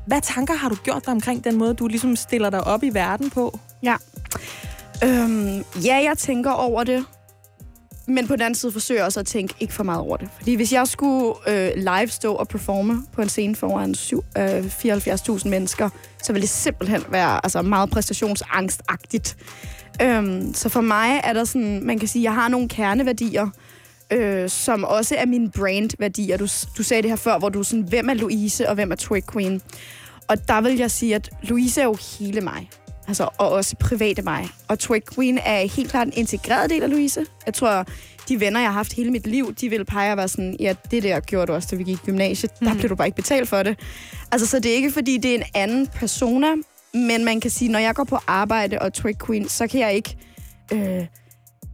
hvad 0.07 0.21
tanker 0.21 0.53
har 0.53 0.69
du 0.69 0.75
gjort 0.75 1.05
dig 1.05 1.13
omkring 1.13 1.43
den 1.43 1.57
måde, 1.57 1.73
du 1.73 1.87
ligesom 1.87 2.15
stiller 2.15 2.49
dig 2.49 2.63
op 2.67 2.83
i 2.83 2.89
verden 2.93 3.29
på? 3.29 3.59
Ja. 3.83 3.95
Øhm, 5.03 5.63
ja, 5.85 5.95
jeg 5.95 6.13
tænker 6.17 6.51
over 6.51 6.83
det. 6.83 7.05
Men 8.09 8.27
på 8.27 8.33
den 8.33 8.41
anden 8.41 8.55
side 8.55 8.71
forsøger 8.71 8.99
jeg 8.99 9.05
også 9.05 9.19
at 9.19 9.25
tænke 9.25 9.53
ikke 9.59 9.73
for 9.73 9.83
meget 9.83 10.01
over 10.01 10.17
det. 10.17 10.29
Fordi 10.37 10.55
hvis 10.55 10.73
jeg 10.73 10.87
skulle 10.87 11.33
øh, 11.47 11.71
live 11.75 12.07
stå 12.07 12.33
og 12.33 12.47
performe 12.47 13.03
på 13.13 13.21
en 13.21 13.29
scene 13.29 13.55
foran 13.55 13.95
syv- 13.95 14.23
øh, 14.37 14.65
74.000 14.65 15.49
mennesker, 15.49 15.89
så 16.23 16.33
ville 16.33 16.41
det 16.41 16.49
simpelthen 16.49 17.03
være 17.09 17.45
altså, 17.45 17.61
meget 17.61 17.89
præstationsangstagtigt. 17.89 19.37
Øhm, 20.01 20.53
så 20.53 20.69
for 20.69 20.81
mig 20.81 21.21
er 21.23 21.33
der 21.33 21.43
sådan, 21.43 21.83
man 21.83 21.99
kan 21.99 22.07
sige, 22.07 22.23
jeg 22.23 22.33
har 22.33 22.47
nogle 22.47 22.67
kerneværdier, 22.69 23.49
øh, 24.11 24.49
som 24.49 24.83
også 24.83 25.15
er 25.17 25.25
mine 25.25 25.51
brandværdier. 25.51 26.37
Du, 26.37 26.47
du 26.77 26.83
sagde 26.83 27.01
det 27.01 27.11
her 27.11 27.15
før, 27.15 27.37
hvor 27.39 27.49
du 27.49 27.63
sådan, 27.63 27.83
hvem 27.83 28.09
er 28.09 28.13
Louise 28.13 28.69
og 28.69 28.75
hvem 28.75 28.91
er 28.91 28.95
Twig 28.95 29.23
Queen? 29.33 29.61
Og 30.27 30.47
der 30.47 30.61
vil 30.61 30.77
jeg 30.77 30.91
sige, 30.91 31.15
at 31.15 31.29
Louise 31.43 31.81
er 31.81 31.85
jo 31.85 31.97
hele 32.19 32.41
mig. 32.41 32.69
Altså, 33.09 33.29
og 33.37 33.49
også 33.49 33.75
private 33.75 34.21
mig. 34.21 34.49
Og 34.67 34.79
Twig 34.79 35.01
Queen 35.15 35.39
er 35.45 35.75
helt 35.75 35.89
klart 35.89 36.07
en 36.07 36.13
integreret 36.15 36.69
del 36.69 36.83
af 36.83 36.89
Louise. 36.89 37.25
Jeg 37.45 37.53
tror, 37.53 37.85
de 38.29 38.39
venner, 38.39 38.59
jeg 38.59 38.69
har 38.69 38.73
haft 38.73 38.93
hele 38.93 39.11
mit 39.11 39.27
liv, 39.27 39.53
de 39.53 39.69
vil 39.69 39.85
pege 39.85 40.11
og 40.11 40.17
være 40.17 40.27
sådan, 40.27 40.55
ja, 40.59 40.73
det 40.91 41.03
der 41.03 41.19
gjorde 41.19 41.47
du 41.47 41.53
også, 41.53 41.67
da 41.71 41.75
vi 41.75 41.83
gik 41.83 41.97
i 41.97 42.05
gymnasiet. 42.05 42.51
Mm. 42.61 42.67
Der 42.67 42.73
blev 42.73 42.89
du 42.89 42.95
bare 42.95 43.07
ikke 43.07 43.15
betalt 43.15 43.49
for 43.49 43.63
det. 43.63 43.79
Altså, 44.31 44.47
så 44.47 44.59
det 44.59 44.71
er 44.71 44.75
ikke, 44.75 44.91
fordi 44.91 45.17
det 45.17 45.31
er 45.31 45.35
en 45.35 45.43
anden 45.53 45.87
persona, 45.87 46.47
men 46.93 47.25
man 47.25 47.39
kan 47.39 47.51
sige, 47.51 47.71
når 47.71 47.79
jeg 47.79 47.95
går 47.95 48.03
på 48.03 48.17
arbejde 48.27 48.79
og 48.79 48.93
Twig 48.93 49.15
Queen, 49.25 49.49
så 49.49 49.67
kan 49.67 49.79
jeg 49.79 49.93
ikke 49.93 50.17
øh, 50.73 51.05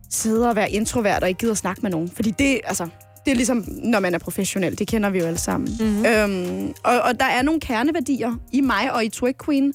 sidde 0.10 0.50
og 0.50 0.56
være 0.56 0.72
introvert 0.72 1.24
og 1.24 1.30
ikke 1.30 1.40
gider 1.40 1.54
at 1.54 1.58
snakke 1.58 1.82
med 1.82 1.92
nogen. 1.92 2.12
Fordi 2.16 2.32
det, 2.32 2.60
altså, 2.64 2.88
det 3.26 3.32
er 3.32 3.36
ligesom, 3.36 3.66
når 3.68 4.00
man 4.00 4.14
er 4.14 4.20
professionel. 4.20 4.80
Det 4.80 4.88
kender 4.88 5.10
vi 5.10 5.20
jo 5.20 5.26
alle 5.26 5.40
sammen. 5.40 5.78
Mm-hmm. 5.80 6.06
Øhm, 6.06 6.74
og, 6.84 7.02
og 7.02 7.20
der 7.20 7.26
er 7.26 7.42
nogle 7.42 7.60
kerneværdier 7.60 8.36
i 8.52 8.62
mig 8.62 8.94
og 8.94 9.06
i 9.06 9.10
Twig 9.10 9.36
Queen, 9.46 9.74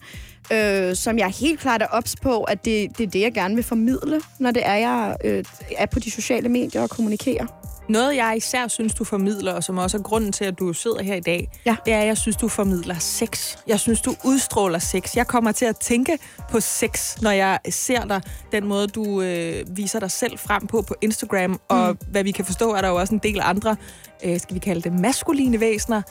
øh, 0.53 0.97
som 0.97 1.19
jeg 1.19 1.29
helt 1.29 1.61
klart 1.61 1.83
er 1.83 1.87
ops 1.87 2.17
på, 2.23 2.43
at 2.43 2.65
det, 2.65 2.99
det 2.99 3.07
er 3.07 3.11
det, 3.11 3.21
jeg 3.21 3.33
gerne 3.35 3.55
vil 3.55 3.65
formidle, 3.65 4.21
når 4.39 4.51
det 4.51 4.63
er, 4.67 4.75
jeg 4.75 5.17
øh, 5.25 5.45
er 5.79 5.87
på 5.87 5.99
de 5.99 6.11
sociale 6.11 6.49
medier 6.49 6.83
og 6.83 6.91
kommunikerer. 6.91 7.47
Noget, 7.89 8.17
jeg 8.17 8.35
især 8.37 8.69
synes, 8.69 8.95
du 8.95 9.05
formidler, 9.05 9.53
og 9.53 9.65
som 9.65 9.79
også 9.79 9.97
er 9.97 10.03
grunden 10.03 10.33
til, 10.33 10.45
at 10.45 10.59
du 10.59 10.73
sidder 10.73 11.03
her 11.03 11.15
i 11.15 11.21
dag, 11.21 11.49
Ja. 11.67 11.77
det 11.85 11.93
er, 11.95 11.99
at 12.01 12.07
jeg 12.07 12.17
synes, 12.19 12.37
du 12.37 12.49
formidler 12.49 12.95
sex. 12.99 13.57
Jeg 13.67 13.81
synes, 13.81 14.01
du 14.01 14.15
udstråler 14.25 14.79
sex. 14.79 15.17
Jeg 15.17 15.27
kommer 15.27 15.53
til 15.53 15.65
at 15.65 15.77
tænke 15.77 16.19
på 16.51 16.61
sex, 16.61 17.21
når 17.23 17.31
jeg 17.31 17.59
ser 17.71 18.05
dig. 18.05 18.23
Den 18.53 18.67
måde, 18.67 18.87
du 18.87 19.23
øh, 19.23 19.65
viser 19.77 20.01
dig 20.01 20.11
selv 20.11 20.39
frem 20.39 20.67
på 20.67 20.83
på 20.83 20.95
Instagram. 21.01 21.61
Og 21.69 21.97
hvad 22.11 22.25
vi 22.25 22.31
kan 22.31 22.45
forstå, 22.45 22.73
er 22.75 22.81
der 22.81 22.89
jo 22.89 22.97
også 22.97 23.15
en 23.15 23.21
del 23.23 23.41
andre, 23.43 23.77
øh, 24.25 24.41
skal 24.41 24.55
vi 24.55 24.59
kalde 24.61 24.81
det 24.83 24.93
maskuline 25.01 25.61
væsener, 25.61 26.03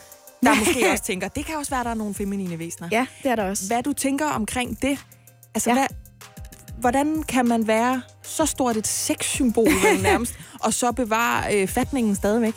der 0.44 0.56
måske 0.66 0.92
også 0.92 1.04
tænker, 1.04 1.28
det 1.28 1.46
kan 1.46 1.56
også 1.56 1.72
være, 1.72 1.84
der 1.84 1.90
er 1.90 1.94
nogle 1.94 2.14
feminine 2.14 2.60
væsener. 2.60 2.90
Ja, 2.92 3.06
det 3.24 3.32
er 3.32 3.36
der 3.36 3.44
også. 3.50 3.68
Hvad 3.68 3.84
du 3.84 3.94
tænker 3.94 4.26
omkring 4.26 4.82
det? 4.82 4.98
Altså, 5.56 5.70
Ja. 5.70 5.74
hvad, 5.76 5.88
hvordan 6.80 7.24
kan 7.24 7.48
man 7.48 7.68
være 7.68 8.02
så 8.24 8.46
stort 8.46 8.78
et 8.78 8.88
sexsymbol 8.88 9.68
nærmest, 10.02 10.34
og 10.60 10.74
så 10.74 10.92
bevare 10.92 11.56
øh, 11.62 11.68
fatningen 11.68 12.16
stadigvæk? 12.16 12.54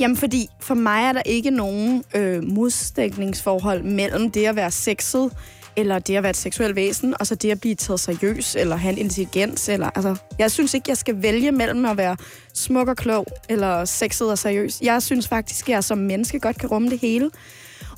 Jamen, 0.00 0.16
fordi 0.16 0.48
for 0.60 0.74
mig 0.74 1.02
er 1.04 1.12
der 1.12 1.22
ikke 1.26 1.50
nogen 1.50 2.04
øh, 2.14 2.42
modsætningsforhold 2.42 3.82
mellem 3.82 4.30
det 4.30 4.46
at 4.46 4.56
være 4.56 4.70
sexet, 4.70 5.32
eller 5.76 5.98
det 5.98 6.16
at 6.16 6.22
være 6.22 6.30
et 6.30 6.36
seksuelt 6.36 6.76
væsen, 6.76 7.14
og 7.20 7.26
så 7.26 7.34
det 7.34 7.50
at 7.50 7.60
blive 7.60 7.74
taget 7.74 8.00
seriøs, 8.00 8.56
eller 8.56 8.76
have 8.76 8.92
en 8.92 8.98
intelligens. 8.98 9.68
Eller, 9.68 9.90
altså, 9.94 10.16
jeg 10.38 10.50
synes 10.50 10.74
ikke, 10.74 10.84
jeg 10.88 10.96
skal 10.96 11.22
vælge 11.22 11.52
mellem 11.52 11.84
at 11.84 11.96
være 11.96 12.16
smuk 12.54 12.88
og 12.88 12.96
klog, 12.96 13.26
eller 13.48 13.84
sexet 13.84 14.30
og 14.30 14.38
seriøs. 14.38 14.80
Jeg 14.82 15.02
synes 15.02 15.28
faktisk, 15.28 15.68
at 15.68 15.72
jeg 15.72 15.84
som 15.84 15.98
menneske 15.98 16.40
godt 16.40 16.58
kan 16.58 16.68
rumme 16.68 16.90
det 16.90 16.98
hele. 16.98 17.30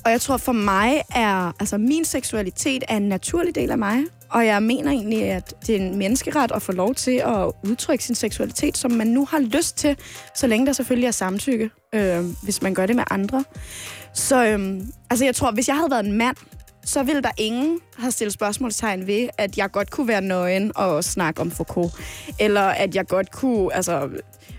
Og 0.05 0.11
jeg 0.11 0.21
tror 0.21 0.37
for 0.37 0.51
mig 0.51 1.01
er, 1.15 1.55
altså 1.59 1.77
min 1.77 2.05
seksualitet 2.05 2.83
er 2.87 2.97
en 2.97 3.09
naturlig 3.09 3.55
del 3.55 3.71
af 3.71 3.77
mig. 3.77 4.03
Og 4.29 4.45
jeg 4.45 4.63
mener 4.63 4.91
egentlig, 4.91 5.23
at 5.23 5.53
det 5.67 5.75
er 5.75 5.79
en 5.79 5.97
menneskeret 5.97 6.51
at 6.51 6.61
få 6.61 6.71
lov 6.71 6.95
til 6.95 7.21
at 7.25 7.51
udtrykke 7.63 8.03
sin 8.03 8.15
seksualitet, 8.15 8.77
som 8.77 8.91
man 8.91 9.07
nu 9.07 9.25
har 9.25 9.39
lyst 9.39 9.77
til, 9.77 9.97
så 10.35 10.47
længe 10.47 10.65
der 10.65 10.73
selvfølgelig 10.73 11.07
er 11.07 11.11
samtykke, 11.11 11.69
øh, 11.95 12.23
hvis 12.43 12.61
man 12.61 12.73
gør 12.73 12.85
det 12.85 12.95
med 12.95 13.03
andre. 13.09 13.43
Så 14.13 14.45
øh, 14.45 14.81
altså 15.09 15.25
jeg 15.25 15.35
tror, 15.35 15.51
hvis 15.51 15.67
jeg 15.67 15.75
havde 15.75 15.91
været 15.91 16.05
en 16.05 16.11
mand, 16.11 16.37
så 16.85 17.03
vil 17.03 17.23
der 17.23 17.31
ingen 17.37 17.79
have 17.97 18.11
stillet 18.11 18.33
spørgsmålstegn 18.33 19.07
ved, 19.07 19.29
at 19.37 19.57
jeg 19.57 19.71
godt 19.71 19.91
kunne 19.91 20.07
være 20.07 20.21
nøgen 20.21 20.71
og 20.75 21.03
snakke 21.03 21.41
om 21.41 21.51
Foucault. 21.51 21.93
Eller 22.39 22.61
at 22.61 22.95
jeg 22.95 23.07
godt 23.07 23.31
kunne 23.31 23.75
altså, 23.75 24.09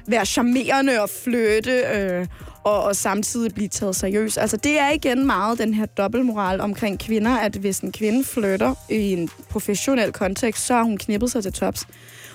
være 0.07 0.27
charmerende 0.27 1.03
og 1.03 1.11
flytte 1.11 1.73
øh, 1.73 2.27
og, 2.65 2.83
og 2.83 2.97
samtidig 2.97 3.55
blive 3.55 3.69
taget 3.69 3.97
seriøst. 3.97 4.39
Altså 4.39 4.57
det 4.57 4.79
er 4.79 4.91
igen 4.91 5.27
meget 5.27 5.59
den 5.59 5.75
her 5.75 5.87
dobbeltmoral 5.87 6.61
omkring 6.61 7.01
kvinder, 7.01 7.37
at 7.37 7.55
hvis 7.55 7.79
en 7.79 7.93
kvinde 7.93 8.25
flytter 8.25 8.75
i 8.91 9.13
en 9.13 9.31
professionel 9.51 10.13
kontekst, 10.13 10.67
så 10.67 10.75
har 10.75 10.83
hun 10.83 10.99
knippet 10.99 11.31
sig 11.31 11.43
til 11.43 11.53
tops. 11.53 11.87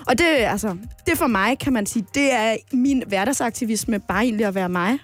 Og 0.08 0.18
det, 0.18 0.26
altså, 0.26 0.78
det 1.06 1.18
for 1.18 1.28
mig, 1.28 1.60
kan 1.60 1.74
man 1.74 1.86
sige, 1.86 2.06
det 2.14 2.34
er 2.34 2.56
min 2.72 3.04
hverdagsaktivisme, 3.08 4.00
bare 4.00 4.24
egentlig 4.24 4.46
at 4.46 4.56
være 4.56 4.70
mig. 4.70 5.00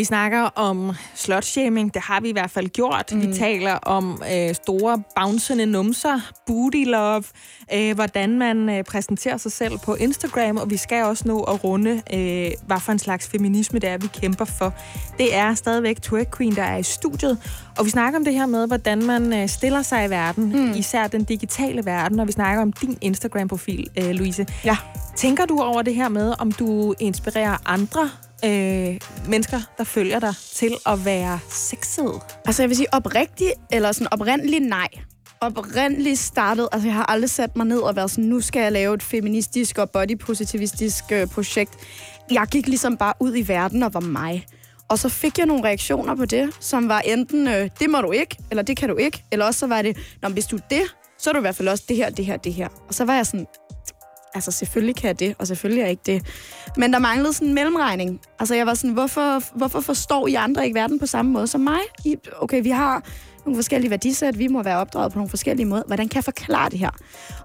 Vi 0.00 0.04
snakker 0.04 0.40
om 0.40 0.92
slutshaming, 1.14 1.94
det 1.94 2.02
har 2.02 2.20
vi 2.20 2.28
i 2.28 2.32
hvert 2.32 2.50
fald 2.50 2.68
gjort. 2.68 3.12
Mm. 3.12 3.20
Vi 3.20 3.34
taler 3.34 3.72
om 3.72 4.22
øh, 4.34 4.54
store 4.54 5.02
bouncende 5.16 5.66
numser, 5.66 6.32
booty 6.46 6.84
love, 6.86 7.24
øh, 7.74 7.94
hvordan 7.94 8.38
man 8.38 8.68
øh, 8.68 8.84
præsenterer 8.84 9.36
sig 9.36 9.52
selv 9.52 9.78
på 9.78 9.94
Instagram, 9.94 10.56
og 10.56 10.70
vi 10.70 10.76
skal 10.76 11.04
også 11.04 11.28
nå 11.28 11.40
at 11.40 11.64
runde, 11.64 12.02
øh, 12.14 12.50
hvad 12.66 12.80
for 12.80 12.92
en 12.92 12.98
slags 12.98 13.28
feminisme 13.28 13.78
det 13.78 13.88
er, 13.88 13.98
vi 13.98 14.06
kæmper 14.06 14.44
for. 14.44 14.74
Det 15.18 15.34
er 15.34 15.54
stadigvæk 15.54 16.02
Twerk 16.02 16.36
Queen, 16.36 16.56
der 16.56 16.62
er 16.62 16.76
i 16.76 16.82
studiet, 16.82 17.38
og 17.78 17.84
vi 17.84 17.90
snakker 17.90 18.18
om 18.18 18.24
det 18.24 18.34
her 18.34 18.46
med, 18.46 18.66
hvordan 18.66 19.04
man 19.06 19.32
øh, 19.32 19.48
stiller 19.48 19.82
sig 19.82 20.06
i 20.06 20.10
verden, 20.10 20.44
mm. 20.44 20.72
især 20.76 21.06
den 21.06 21.24
digitale 21.24 21.84
verden, 21.84 22.20
og 22.20 22.26
vi 22.26 22.32
snakker 22.32 22.62
om 22.62 22.72
din 22.72 22.98
Instagram-profil, 23.00 23.88
øh, 23.98 24.10
Louise. 24.10 24.46
Ja. 24.64 24.76
Tænker 25.16 25.46
du 25.46 25.60
over 25.60 25.82
det 25.82 25.94
her 25.94 26.08
med, 26.08 26.34
om 26.38 26.52
du 26.52 26.94
inspirerer 27.00 27.56
andre 27.66 28.10
øh, 28.44 29.00
mennesker, 29.28 29.60
der 29.78 29.84
følger 29.84 30.20
dig, 30.20 30.34
til 30.54 30.72
at 30.86 31.04
være 31.04 31.38
sexet? 31.50 32.20
Altså 32.46 32.62
jeg 32.62 32.68
vil 32.68 32.76
sige 32.76 32.94
oprigtig, 32.94 33.52
eller 33.72 33.92
sådan 33.92 34.12
oprindelig 34.12 34.60
nej. 34.60 34.88
Oprindeligt 35.40 36.18
startet, 36.18 36.68
altså 36.72 36.88
jeg 36.88 36.94
har 36.94 37.06
aldrig 37.06 37.30
sat 37.30 37.56
mig 37.56 37.66
ned 37.66 37.78
og 37.78 37.96
været 37.96 38.10
sådan, 38.10 38.24
nu 38.24 38.40
skal 38.40 38.62
jeg 38.62 38.72
lave 38.72 38.94
et 38.94 39.02
feministisk 39.02 39.78
og 39.78 39.90
bodypositivistisk 39.90 41.04
øh, 41.12 41.26
projekt. 41.26 41.74
Jeg 42.30 42.46
gik 42.50 42.66
ligesom 42.66 42.96
bare 42.96 43.14
ud 43.20 43.36
i 43.36 43.48
verden 43.48 43.82
og 43.82 43.94
var 43.94 44.00
mig. 44.00 44.46
Og 44.88 44.98
så 44.98 45.08
fik 45.08 45.38
jeg 45.38 45.46
nogle 45.46 45.64
reaktioner 45.64 46.14
på 46.14 46.24
det, 46.24 46.56
som 46.60 46.88
var 46.88 47.00
enten, 47.00 47.48
øh, 47.48 47.70
det 47.80 47.90
må 47.90 48.00
du 48.00 48.10
ikke, 48.10 48.36
eller 48.50 48.62
det 48.62 48.76
kan 48.76 48.88
du 48.88 48.96
ikke, 48.96 49.24
eller 49.32 49.46
også 49.46 49.60
så 49.60 49.66
var 49.66 49.82
det, 49.82 49.96
Nå, 50.22 50.28
hvis 50.28 50.46
du 50.46 50.56
er 50.56 50.60
det, 50.70 50.82
så 51.18 51.30
er 51.30 51.32
du 51.32 51.38
i 51.38 51.40
hvert 51.40 51.56
fald 51.56 51.68
også 51.68 51.84
det 51.88 51.96
her, 51.96 52.10
det 52.10 52.26
her, 52.26 52.36
det 52.36 52.54
her. 52.54 52.68
Og 52.88 52.94
så 52.94 53.04
var 53.04 53.14
jeg 53.14 53.26
sådan, 53.26 53.46
altså 54.34 54.50
selvfølgelig 54.50 54.96
kan 54.96 55.08
jeg 55.08 55.18
det, 55.20 55.34
og 55.38 55.46
selvfølgelig 55.46 55.80
er 55.80 55.84
jeg 55.84 55.90
ikke 55.90 56.02
det. 56.06 56.26
Men 56.76 56.92
der 56.92 56.98
manglede 56.98 57.32
sådan 57.32 57.48
en 57.48 57.54
mellemregning. 57.54 58.20
Altså 58.38 58.54
jeg 58.54 58.66
var 58.66 58.74
sådan, 58.74 58.90
hvorfor, 58.90 59.56
hvorfor 59.56 59.80
forstår 59.80 60.26
I 60.26 60.34
andre 60.34 60.64
ikke 60.64 60.74
verden 60.74 60.98
på 60.98 61.06
samme 61.06 61.32
måde 61.32 61.46
som 61.46 61.60
mig? 61.60 61.80
I, 62.04 62.16
okay, 62.40 62.62
vi 62.62 62.70
har 62.70 63.04
nogle 63.44 63.56
forskellige 63.56 63.90
værdisæt, 63.90 64.38
vi 64.38 64.48
må 64.48 64.62
være 64.62 64.76
opdraget 64.76 65.12
på 65.12 65.18
nogle 65.18 65.30
forskellige 65.30 65.66
måder. 65.66 65.82
Hvordan 65.86 66.08
kan 66.08 66.16
jeg 66.16 66.24
forklare 66.24 66.70
det 66.70 66.78
her? 66.78 66.90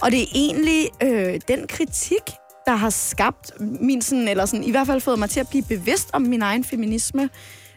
Og 0.01 0.11
det 0.11 0.21
er 0.21 0.27
egentlig 0.36 0.89
øh, 1.03 1.39
den 1.47 1.67
kritik, 1.67 2.23
der 2.65 2.75
har 2.75 2.89
skabt 2.89 3.51
min 3.59 4.01
sådan, 4.01 4.27
eller 4.27 4.45
sådan, 4.45 4.63
i 4.63 4.71
hvert 4.71 4.88
fald 4.88 5.01
fået 5.01 5.19
mig 5.19 5.29
til 5.29 5.39
at 5.39 5.49
blive 5.49 5.63
bevidst 5.63 6.09
om 6.13 6.21
min 6.21 6.41
egen 6.41 6.63
feminisme. 6.63 7.29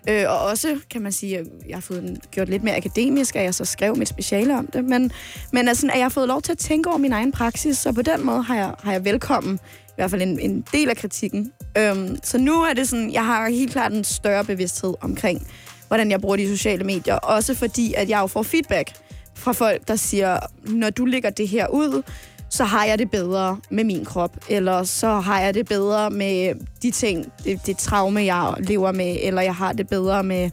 Øh, 0.08 0.24
og 0.28 0.38
også, 0.38 0.78
kan 0.90 1.02
man 1.02 1.12
sige, 1.12 1.38
at 1.38 1.46
jeg 1.68 1.76
har 1.76 1.80
fået 1.80 2.02
den 2.02 2.16
gjort 2.30 2.48
lidt 2.48 2.62
mere 2.62 2.76
akademisk, 2.76 3.36
at 3.36 3.42
jeg 3.44 3.54
så 3.54 3.64
skrev 3.64 3.96
mit 3.96 4.08
speciale 4.08 4.58
om 4.58 4.66
det. 4.66 4.84
Men, 4.84 5.12
men 5.52 5.68
altså, 5.68 5.86
at 5.86 5.96
jeg 5.98 6.04
har 6.04 6.08
fået 6.08 6.28
lov 6.28 6.42
til 6.42 6.52
at 6.52 6.58
tænke 6.58 6.88
over 6.88 6.98
min 6.98 7.12
egen 7.12 7.32
praksis, 7.32 7.78
så 7.78 7.92
på 7.92 8.02
den 8.02 8.26
måde 8.26 8.42
har 8.42 8.56
jeg, 8.56 8.74
har 8.82 8.92
jeg 8.92 9.04
velkommen 9.04 9.58
i 9.88 9.92
hvert 9.94 10.10
fald 10.10 10.22
en, 10.22 10.40
en 10.40 10.64
del 10.72 10.88
af 10.88 10.96
kritikken. 10.96 11.52
Øhm, 11.78 12.18
så 12.22 12.38
nu 12.38 12.62
er 12.62 12.72
det 12.72 12.88
sådan, 12.88 13.12
jeg 13.12 13.24
har 13.24 13.48
helt 13.48 13.72
klart 13.72 13.92
en 13.92 14.04
større 14.04 14.44
bevidsthed 14.44 14.94
omkring, 15.00 15.46
hvordan 15.86 16.10
jeg 16.10 16.20
bruger 16.20 16.36
de 16.36 16.48
sociale 16.48 16.84
medier. 16.84 17.14
Også 17.14 17.54
fordi, 17.54 17.94
at 17.94 18.08
jeg 18.08 18.20
jo 18.20 18.26
får 18.26 18.42
feedback 18.42 18.90
fra 19.34 19.52
folk, 19.52 19.88
der 19.88 19.96
siger, 19.96 20.38
når 20.66 20.90
du 20.90 21.04
lægger 21.04 21.30
det 21.30 21.48
her 21.48 21.68
ud, 21.68 22.02
så 22.50 22.64
har 22.64 22.84
jeg 22.84 22.98
det 22.98 23.10
bedre 23.10 23.58
med 23.70 23.84
min 23.84 24.04
krop, 24.04 24.36
eller 24.48 24.82
så 24.84 25.08
har 25.20 25.40
jeg 25.40 25.54
det 25.54 25.66
bedre 25.68 26.10
med 26.10 26.54
de 26.82 26.90
ting, 26.90 27.32
det, 27.44 27.66
det 27.66 27.76
traume, 27.78 28.20
jeg 28.24 28.54
lever 28.58 28.92
med, 28.92 29.16
eller 29.22 29.42
jeg 29.42 29.54
har 29.54 29.72
det 29.72 29.88
bedre 29.88 30.22
med, 30.24 30.50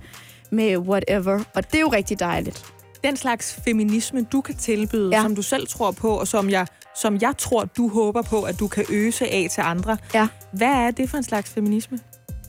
med 0.51 0.77
whatever. 0.77 1.39
Og 1.55 1.71
det 1.71 1.75
er 1.75 1.81
jo 1.81 1.87
rigtig 1.89 2.19
dejligt. 2.19 2.65
Den 3.03 3.17
slags 3.17 3.59
feminisme, 3.65 4.23
du 4.31 4.41
kan 4.41 4.55
tilbyde, 4.55 5.09
Ja. 5.15 5.21
som 5.21 5.35
du 5.35 5.41
selv 5.41 5.67
tror 5.67 5.91
på, 5.91 6.09
og 6.19 6.27
som 6.27 6.49
jeg, 6.49 6.67
som 7.01 7.17
jeg 7.21 7.33
tror, 7.37 7.65
du 7.65 7.87
håber 7.89 8.21
på, 8.21 8.41
at 8.43 8.59
du 8.59 8.67
kan 8.67 8.85
øse 8.89 9.25
af 9.33 9.47
til 9.51 9.61
andre. 9.61 9.97
Ja. 10.13 10.27
Hvad 10.51 10.67
er 10.67 10.91
det 10.91 11.09
for 11.09 11.17
en 11.17 11.23
slags 11.23 11.49
feminisme? 11.49 11.99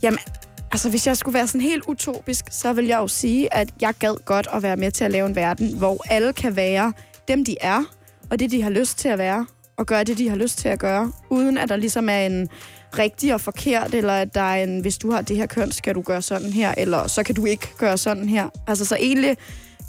Jamen, 0.02 0.18
altså 0.72 0.90
hvis 0.90 1.06
jeg 1.06 1.16
skulle 1.16 1.34
være 1.34 1.46
sådan 1.46 1.60
helt 1.60 1.82
utopisk, 1.88 2.44
så 2.50 2.72
vil 2.72 2.86
jeg 2.86 2.98
jo 2.98 3.08
sige, 3.08 3.54
at 3.54 3.68
jeg 3.80 3.94
gad 3.98 4.24
godt 4.24 4.48
at 4.52 4.62
være 4.62 4.76
med 4.76 4.90
til 4.90 5.04
at 5.04 5.10
lave 5.10 5.26
en 5.26 5.36
verden, 5.36 5.78
hvor 5.78 6.04
alle 6.10 6.32
kan 6.32 6.56
være 6.56 6.92
dem, 7.28 7.44
de 7.44 7.56
er, 7.60 7.82
og 8.30 8.38
det, 8.38 8.50
de 8.50 8.62
har 8.62 8.70
lyst 8.70 8.98
til 8.98 9.08
at 9.08 9.18
være, 9.18 9.46
og 9.76 9.86
gøre 9.86 10.04
det, 10.04 10.18
de 10.18 10.28
har 10.28 10.36
lyst 10.36 10.58
til 10.58 10.68
at 10.68 10.78
gøre, 10.78 11.12
uden 11.30 11.58
at 11.58 11.68
der 11.68 11.76
ligesom 11.76 12.08
er 12.08 12.18
en 12.18 12.48
rigtig 12.98 13.34
og 13.34 13.40
forkert, 13.40 13.94
eller 13.94 14.12
at 14.12 14.34
der 14.34 14.40
er 14.40 14.62
en, 14.62 14.80
hvis 14.80 14.98
du 14.98 15.10
har 15.10 15.22
det 15.22 15.36
her 15.36 15.46
køn, 15.46 15.72
skal 15.72 15.94
du 15.94 16.02
gøre 16.02 16.22
sådan 16.22 16.52
her, 16.52 16.74
eller 16.76 17.06
så 17.06 17.22
kan 17.22 17.34
du 17.34 17.44
ikke 17.44 17.68
gøre 17.78 17.98
sådan 17.98 18.28
her. 18.28 18.48
Altså 18.66 18.84
så 18.84 18.96
egentlig 18.96 19.36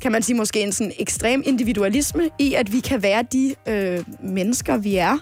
kan 0.02 0.12
man 0.12 0.24
sige 0.24 0.36
måske 0.36 0.62
en 0.62 0.72
sådan 0.72 0.94
ekstrem 1.00 1.44
individualisme 1.46 2.30
i, 2.40 2.54
at 2.54 2.74
vi 2.74 2.80
kan 2.80 3.04
være 3.04 3.24
de 3.24 3.56
øh, 3.68 4.04
mennesker, 4.24 4.78
vi 4.78 4.96
er. 4.96 5.18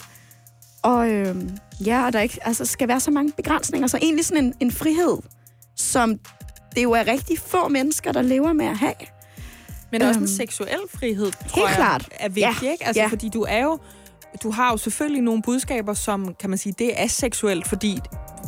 Og 0.84 1.10
øh, 1.10 1.36
ja, 1.86 2.06
og 2.06 2.14
der 2.14 2.20
ikke 2.20 2.40
altså, 2.42 2.66
skal 2.66 2.88
være 2.88 3.00
så 3.00 3.12
mange 3.12 3.32
begrænsninger. 3.32 3.88
Så 3.88 3.98
egentlig 4.02 4.26
sådan 4.26 4.44
en, 4.44 4.54
en 4.60 4.72
frihed, 4.72 5.18
som 5.76 6.20
det 6.76 6.84
jo 6.84 6.92
er 6.92 7.08
rigtig 7.08 7.40
få 7.40 7.68
mennesker, 7.68 8.12
der 8.12 8.22
lever 8.22 8.54
med 8.54 8.66
at 8.66 8.78
have. 8.78 8.94
Men 9.92 10.02
også 10.02 10.18
en 10.20 10.24
Øhm, 10.24 10.28
seksuel 10.28 10.80
frihed, 10.96 11.32
tror 11.32 11.56
helt 11.56 11.68
jeg, 11.68 11.76
klart. 11.76 12.10
er 12.12 12.30
vigtig, 12.30 12.64
Ja, 12.64 12.72
ikke? 12.72 12.86
Altså, 12.86 13.02
ja. 13.02 13.08
fordi 13.08 13.30
du 13.30 13.46
er 13.50 13.64
jo... 13.64 13.80
Du 14.44 14.52
har 14.52 14.72
jo 14.72 14.78
selvfølgelig 14.78 15.22
nogle 15.22 15.42
budskaber, 15.42 15.94
som, 15.94 16.36
kan 16.40 16.50
man 16.50 16.60
sige, 16.60 16.74
det 16.80 17.02
er 17.02 17.08
seksuelt, 17.08 17.68
fordi 17.68 18.00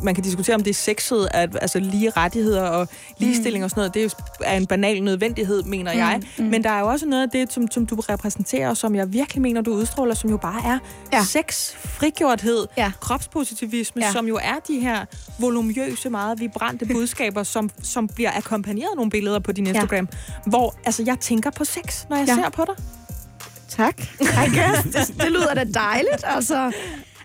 man 0.02 0.14
kan 0.14 0.24
diskutere, 0.24 0.54
om 0.54 0.62
det 0.62 0.70
er 0.70 0.74
sexet, 0.74 1.28
at 1.30 1.58
altså 1.60 1.80
lige 1.80 2.10
rettigheder 2.10 2.62
og 2.62 2.88
ligestilling 3.18 3.64
og 3.64 3.70
sådan 3.70 3.80
noget, 3.80 3.94
det 3.94 4.00
er 4.00 4.04
jo 4.52 4.56
en 4.56 4.66
banal 4.66 5.02
nødvendighed, 5.02 5.62
mener 5.62 5.92
mm. 5.92 5.98
jeg. 5.98 6.20
Mm. 6.38 6.44
Men 6.44 6.64
der 6.64 6.70
er 6.70 6.80
jo 6.80 6.86
også 6.86 7.06
noget 7.06 7.22
af 7.22 7.30
det, 7.30 7.52
som, 7.52 7.70
som 7.70 7.86
du 7.86 7.94
repræsenterer, 7.94 8.74
som 8.74 8.94
jeg 8.94 9.12
virkelig 9.12 9.42
mener, 9.42 9.60
du 9.60 9.72
udstråler, 9.72 10.14
som 10.14 10.30
jo 10.30 10.36
bare 10.36 10.62
er 10.64 10.78
ja. 11.12 11.24
sex, 11.24 11.72
frigjorthed, 11.74 12.66
ja. 12.76 12.92
kropspositivisme, 13.00 14.04
ja. 14.04 14.12
som 14.12 14.26
jo 14.26 14.38
er 14.42 14.56
de 14.68 14.80
her 14.80 15.04
volumøse, 15.38 16.10
meget 16.10 16.40
vibrante 16.40 16.86
budskaber, 16.94 17.42
som, 17.42 17.70
som 17.82 18.08
bliver 18.08 18.30
akkompagneret 18.36 18.90
af 18.90 18.96
nogle 18.96 19.10
billeder 19.10 19.38
på 19.38 19.52
din 19.52 19.66
Instagram, 19.66 20.08
ja. 20.12 20.50
hvor 20.50 20.74
altså, 20.84 21.02
jeg 21.06 21.18
tænker 21.20 21.50
på 21.50 21.64
sex, 21.64 22.04
når 22.10 22.16
jeg 22.16 22.28
ja. 22.28 22.34
ser 22.34 22.50
på 22.50 22.64
dig. 22.64 22.84
Tak. 23.68 24.02
I 24.44 24.56
guess. 24.56 24.82
Det, 24.82 25.22
det 25.22 25.30
lyder 25.30 25.54
da 25.54 25.64
dejligt, 25.64 26.24
altså. 26.24 26.72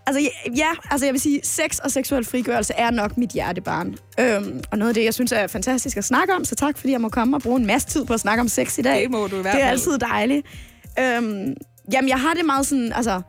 Altså, 0.07 0.29
ja, 0.55 0.69
altså 0.91 1.05
jeg 1.05 1.13
vil 1.13 1.21
sige, 1.21 1.39
sex 1.43 1.79
og 1.79 1.91
seksuel 1.91 2.25
frigørelse 2.25 2.73
er 2.73 2.91
nok 2.91 3.17
mit 3.17 3.29
hjertebarn. 3.29 3.95
Øhm, 4.19 4.61
og 4.71 4.77
noget 4.77 4.89
af 4.89 4.93
det, 4.93 5.03
jeg 5.03 5.13
synes 5.13 5.31
er 5.31 5.47
fantastisk 5.47 5.97
at 5.97 6.03
snakke 6.03 6.33
om, 6.33 6.45
så 6.45 6.55
tak, 6.55 6.77
fordi 6.77 6.91
jeg 6.91 7.01
må 7.01 7.09
komme 7.09 7.37
og 7.37 7.41
bruge 7.41 7.59
en 7.59 7.65
masse 7.65 7.87
tid 7.87 8.05
på 8.05 8.13
at 8.13 8.19
snakke 8.19 8.41
om 8.41 8.47
sex 8.47 8.77
i 8.77 8.81
dag. 8.81 9.01
Det 9.01 9.11
må 9.11 9.27
du 9.27 9.37
i 9.37 9.41
hvert 9.41 9.51
fald. 9.51 9.61
Det 9.61 9.67
er 9.67 9.71
altid 9.71 9.97
dejligt. 9.97 10.47
Øhm, 10.99 11.53
jamen, 11.93 12.09
jeg 12.09 12.19
har 12.19 12.33
det 12.33 12.45
meget 12.45 12.67
sådan, 12.67 12.93
altså, 12.93 13.21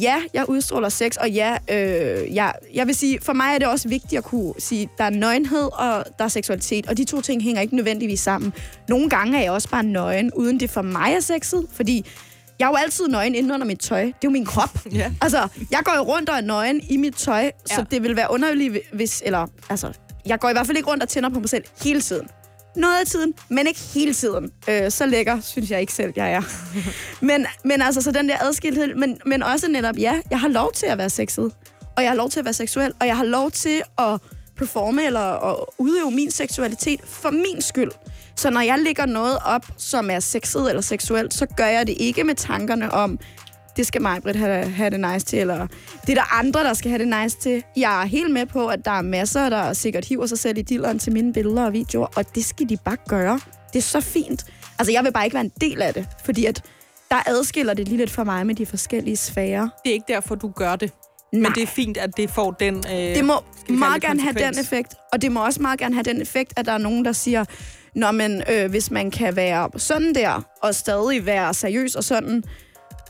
ja, 0.00 0.16
jeg 0.34 0.48
udstråler 0.48 0.88
sex, 0.88 1.16
og 1.16 1.30
ja, 1.30 1.56
øh, 1.70 2.34
jeg, 2.34 2.52
jeg 2.74 2.86
vil 2.86 2.94
sige, 2.94 3.18
for 3.22 3.32
mig 3.32 3.54
er 3.54 3.58
det 3.58 3.68
også 3.68 3.88
vigtigt 3.88 4.18
at 4.18 4.24
kunne 4.24 4.54
sige, 4.58 4.88
der 4.98 5.04
er 5.04 5.10
nøgenhed, 5.10 5.68
og 5.72 6.04
der 6.18 6.24
er 6.24 6.28
seksualitet, 6.28 6.86
og 6.86 6.96
de 6.96 7.04
to 7.04 7.20
ting 7.20 7.42
hænger 7.42 7.62
ikke 7.62 7.76
nødvendigvis 7.76 8.20
sammen. 8.20 8.52
Nogle 8.88 9.10
gange 9.10 9.38
er 9.38 9.42
jeg 9.42 9.52
også 9.52 9.68
bare 9.68 9.82
nøgen, 9.82 10.32
uden 10.32 10.60
det 10.60 10.70
for 10.70 10.82
mig 10.82 11.14
er 11.14 11.20
sexet, 11.20 11.66
fordi 11.72 12.06
jeg 12.58 12.66
er 12.66 12.70
jo 12.70 12.76
altid 12.76 13.08
nøgen 13.08 13.34
inden 13.34 13.52
under 13.52 13.66
mit 13.66 13.78
tøj. 13.78 14.02
Det 14.02 14.12
er 14.12 14.14
jo 14.24 14.30
min 14.30 14.44
krop. 14.44 14.78
Ja. 14.92 15.12
Altså, 15.20 15.48
jeg 15.70 15.80
går 15.84 15.92
jo 15.96 16.02
rundt 16.02 16.28
og 16.28 16.36
er 16.36 16.40
nøgen 16.40 16.80
i 16.90 16.96
mit 16.96 17.14
tøj, 17.14 17.42
ja. 17.42 17.74
så 17.74 17.84
det 17.90 18.02
vil 18.02 18.16
være 18.16 18.26
underligt, 18.30 18.78
hvis... 18.92 19.22
Eller, 19.26 19.46
altså, 19.70 19.92
jeg 20.26 20.40
går 20.40 20.48
i 20.48 20.52
hvert 20.52 20.66
fald 20.66 20.76
ikke 20.76 20.90
rundt 20.90 21.02
og 21.02 21.08
tænder 21.08 21.28
på 21.28 21.40
mig 21.40 21.48
selv 21.48 21.64
hele 21.82 22.00
tiden. 22.00 22.28
Noget 22.76 23.00
af 23.00 23.06
tiden, 23.06 23.34
men 23.48 23.66
ikke 23.66 23.80
hele 23.80 24.14
tiden. 24.14 24.50
Øh, 24.68 24.90
så 24.90 25.06
lækker 25.06 25.40
synes 25.40 25.70
jeg 25.70 25.80
ikke 25.80 25.92
selv, 25.92 26.12
jeg 26.16 26.32
er. 26.32 26.42
men, 27.28 27.46
men 27.64 27.82
altså, 27.82 28.02
så 28.02 28.12
den 28.12 28.28
der 28.28 28.36
adskilthed, 28.40 28.94
men, 28.94 29.18
men 29.26 29.42
også 29.42 29.68
netop, 29.68 29.98
ja, 29.98 30.20
jeg 30.30 30.40
har 30.40 30.48
lov 30.48 30.72
til 30.72 30.86
at 30.86 30.98
være 30.98 31.10
sexet. 31.10 31.52
Og 31.96 32.02
jeg 32.02 32.10
har 32.10 32.16
lov 32.16 32.30
til 32.30 32.38
at 32.38 32.44
være 32.44 32.54
seksuel, 32.54 32.92
og 33.00 33.06
jeg 33.06 33.16
har 33.16 33.24
lov 33.24 33.50
til 33.50 33.82
at 33.98 34.20
performe 34.56 35.06
eller 35.06 35.50
at 35.50 35.56
udøve 35.78 36.10
min 36.10 36.30
seksualitet 36.30 37.00
for 37.04 37.30
min 37.30 37.62
skyld. 37.62 37.90
Så 38.36 38.50
når 38.50 38.60
jeg 38.60 38.78
lægger 38.78 39.06
noget 39.06 39.38
op, 39.44 39.66
som 39.76 40.10
er 40.10 40.20
sexet 40.20 40.68
eller 40.68 40.82
seksuelt, 40.82 41.34
så 41.34 41.46
gør 41.46 41.66
jeg 41.66 41.86
det 41.86 41.94
ikke 41.98 42.24
med 42.24 42.34
tankerne 42.34 42.92
om, 42.92 43.18
det 43.76 43.86
skal 43.86 44.02
mig, 44.02 44.22
Britt, 44.22 44.38
have, 44.38 44.70
have 44.70 44.90
det 44.90 45.00
nice 45.00 45.26
til, 45.26 45.38
eller 45.38 45.66
det 46.06 46.10
er 46.10 46.14
der 46.14 46.38
andre, 46.38 46.64
der 46.64 46.74
skal 46.74 46.90
have 46.90 46.98
det 46.98 47.22
nice 47.22 47.38
til. 47.38 47.62
Jeg 47.76 48.02
er 48.02 48.06
helt 48.06 48.32
med 48.32 48.46
på, 48.46 48.66
at 48.68 48.84
der 48.84 48.90
er 48.90 49.02
masser, 49.02 49.48
der 49.48 49.72
sikkert 49.72 50.04
hiver 50.04 50.26
sig 50.26 50.38
selv 50.38 50.58
i 50.58 50.62
dilleren 50.62 50.98
til 50.98 51.12
mine 51.12 51.32
billeder 51.32 51.64
og 51.64 51.72
videoer, 51.72 52.06
og 52.16 52.34
det 52.34 52.44
skal 52.44 52.68
de 52.68 52.76
bare 52.84 52.96
gøre. 53.08 53.40
Det 53.72 53.78
er 53.78 53.82
så 53.82 54.00
fint. 54.00 54.46
Altså, 54.78 54.92
jeg 54.92 55.04
vil 55.04 55.12
bare 55.12 55.24
ikke 55.24 55.34
være 55.34 55.44
en 55.44 55.52
del 55.60 55.82
af 55.82 55.94
det, 55.94 56.06
fordi 56.24 56.46
at 56.46 56.62
der 57.10 57.16
adskiller 57.26 57.74
det 57.74 57.88
lige 57.88 57.98
lidt 57.98 58.10
for 58.10 58.24
mig 58.24 58.46
med 58.46 58.54
de 58.54 58.66
forskellige 58.66 59.16
sfærer. 59.16 59.68
Det 59.84 59.90
er 59.90 59.94
ikke 59.94 60.12
derfor, 60.12 60.34
du 60.34 60.48
gør 60.48 60.76
det. 60.76 60.92
Nej. 61.34 61.48
Men 61.48 61.54
det 61.54 61.62
er 61.62 61.66
fint, 61.66 61.96
at 61.96 62.16
det 62.16 62.30
får 62.30 62.50
den 62.50 62.76
øh, 62.76 62.92
Det 62.92 63.24
må 63.24 63.34
meget 63.68 64.02
gerne 64.02 64.20
have 64.20 64.34
den 64.34 64.58
effekt, 64.58 64.94
og 65.12 65.22
det 65.22 65.32
må 65.32 65.44
også 65.44 65.62
meget 65.62 65.78
gerne 65.78 65.94
have 65.94 66.02
den 66.04 66.22
effekt, 66.22 66.52
at 66.56 66.66
der 66.66 66.72
er 66.72 66.78
nogen, 66.78 67.04
der 67.04 67.12
siger, 67.12 67.44
Nå, 67.94 68.10
men 68.10 68.42
øh, 68.50 68.70
hvis 68.70 68.90
man 68.90 69.10
kan 69.10 69.36
være 69.36 69.70
sådan 69.76 70.14
der, 70.14 70.46
og 70.62 70.74
stadig 70.74 71.26
være 71.26 71.54
seriøs 71.54 71.94
og 71.94 72.04
sådan, 72.04 72.44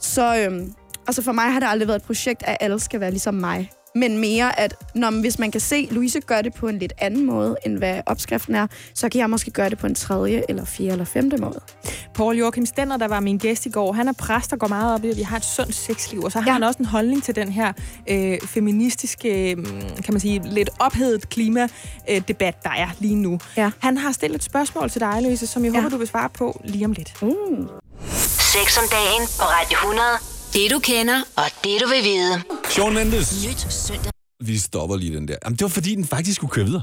så... 0.00 0.36
Øh, 0.36 0.66
altså 1.06 1.22
for 1.22 1.32
mig 1.32 1.52
har 1.52 1.60
det 1.60 1.66
aldrig 1.66 1.88
været 1.88 1.98
et 1.98 2.06
projekt, 2.06 2.42
at 2.46 2.56
alle 2.60 2.80
skal 2.80 3.00
være 3.00 3.10
ligesom 3.10 3.34
mig 3.34 3.70
men 3.94 4.18
mere, 4.18 4.60
at 4.60 4.74
når, 4.94 5.20
hvis 5.20 5.38
man 5.38 5.50
kan 5.50 5.60
se, 5.60 5.88
Louise 5.90 6.20
gør 6.20 6.42
det 6.42 6.54
på 6.54 6.68
en 6.68 6.78
lidt 6.78 6.92
anden 6.98 7.26
måde, 7.26 7.56
end 7.66 7.78
hvad 7.78 8.00
opskriften 8.06 8.54
er, 8.54 8.66
så 8.94 9.08
kan 9.08 9.20
jeg 9.20 9.30
måske 9.30 9.50
gøre 9.50 9.70
det 9.70 9.78
på 9.78 9.86
en 9.86 9.94
tredje, 9.94 10.42
eller 10.48 10.64
fjerde, 10.64 10.92
eller 10.92 11.04
femte 11.04 11.36
måde. 11.36 11.60
Paul 12.14 12.36
Joachim 12.36 12.66
Stenner, 12.66 12.96
der 12.96 13.08
var 13.08 13.20
min 13.20 13.38
gæst 13.38 13.66
i 13.66 13.70
går, 13.70 13.92
han 13.92 14.08
er 14.08 14.12
præst 14.12 14.52
og 14.52 14.58
går 14.58 14.68
meget 14.68 14.94
op 14.94 15.04
i, 15.04 15.10
at 15.10 15.16
vi 15.16 15.22
har 15.22 15.36
et 15.36 15.44
sundt 15.44 15.74
sexliv, 15.74 16.22
og 16.22 16.32
så 16.32 16.40
har 16.40 16.50
ja. 16.50 16.52
han 16.52 16.62
også 16.62 16.78
en 16.78 16.84
holdning 16.84 17.22
til 17.22 17.36
den 17.36 17.48
her 17.48 17.72
øh, 18.10 18.40
feministiske, 18.40 19.54
mm, 19.54 19.64
kan 20.04 20.14
man 20.14 20.20
sige, 20.20 20.42
lidt 20.44 20.70
ophedet 20.78 21.28
klimadebat, 21.28 22.64
der 22.64 22.70
er 22.70 22.88
lige 22.98 23.16
nu. 23.16 23.38
Ja. 23.56 23.70
Han 23.78 23.98
har 23.98 24.12
stillet 24.12 24.36
et 24.36 24.44
spørgsmål 24.44 24.90
til 24.90 25.00
dig, 25.00 25.22
Louise, 25.22 25.46
som 25.46 25.64
jeg 25.64 25.72
ja. 25.72 25.80
håber, 25.80 25.90
du 25.90 25.96
vil 25.96 26.08
svare 26.08 26.28
på 26.28 26.60
lige 26.64 26.84
om 26.84 26.92
lidt. 26.92 27.14
Uh. 27.22 27.66
Sex 28.38 28.78
om 28.78 28.84
dagen 28.90 29.28
på 29.38 29.44
Radio 29.44 29.76
100. 29.76 30.33
Det 30.54 30.70
du 30.70 30.78
kender, 30.78 31.20
og 31.36 31.44
det 31.64 31.80
du 31.82 31.88
vil 31.88 32.04
vide. 32.04 32.42
Sean 32.70 32.94
Mendes. 32.94 33.46
Nyt 33.48 33.72
søndag. 33.72 34.12
Vi 34.40 34.58
stopper 34.58 34.96
lige 34.96 35.16
den 35.16 35.28
der. 35.28 35.36
Jamen, 35.44 35.56
det 35.56 35.62
var 35.62 35.68
fordi, 35.68 35.94
den 35.94 36.04
faktisk 36.04 36.36
skulle 36.36 36.50
køre 36.50 36.64
videre. 36.64 36.82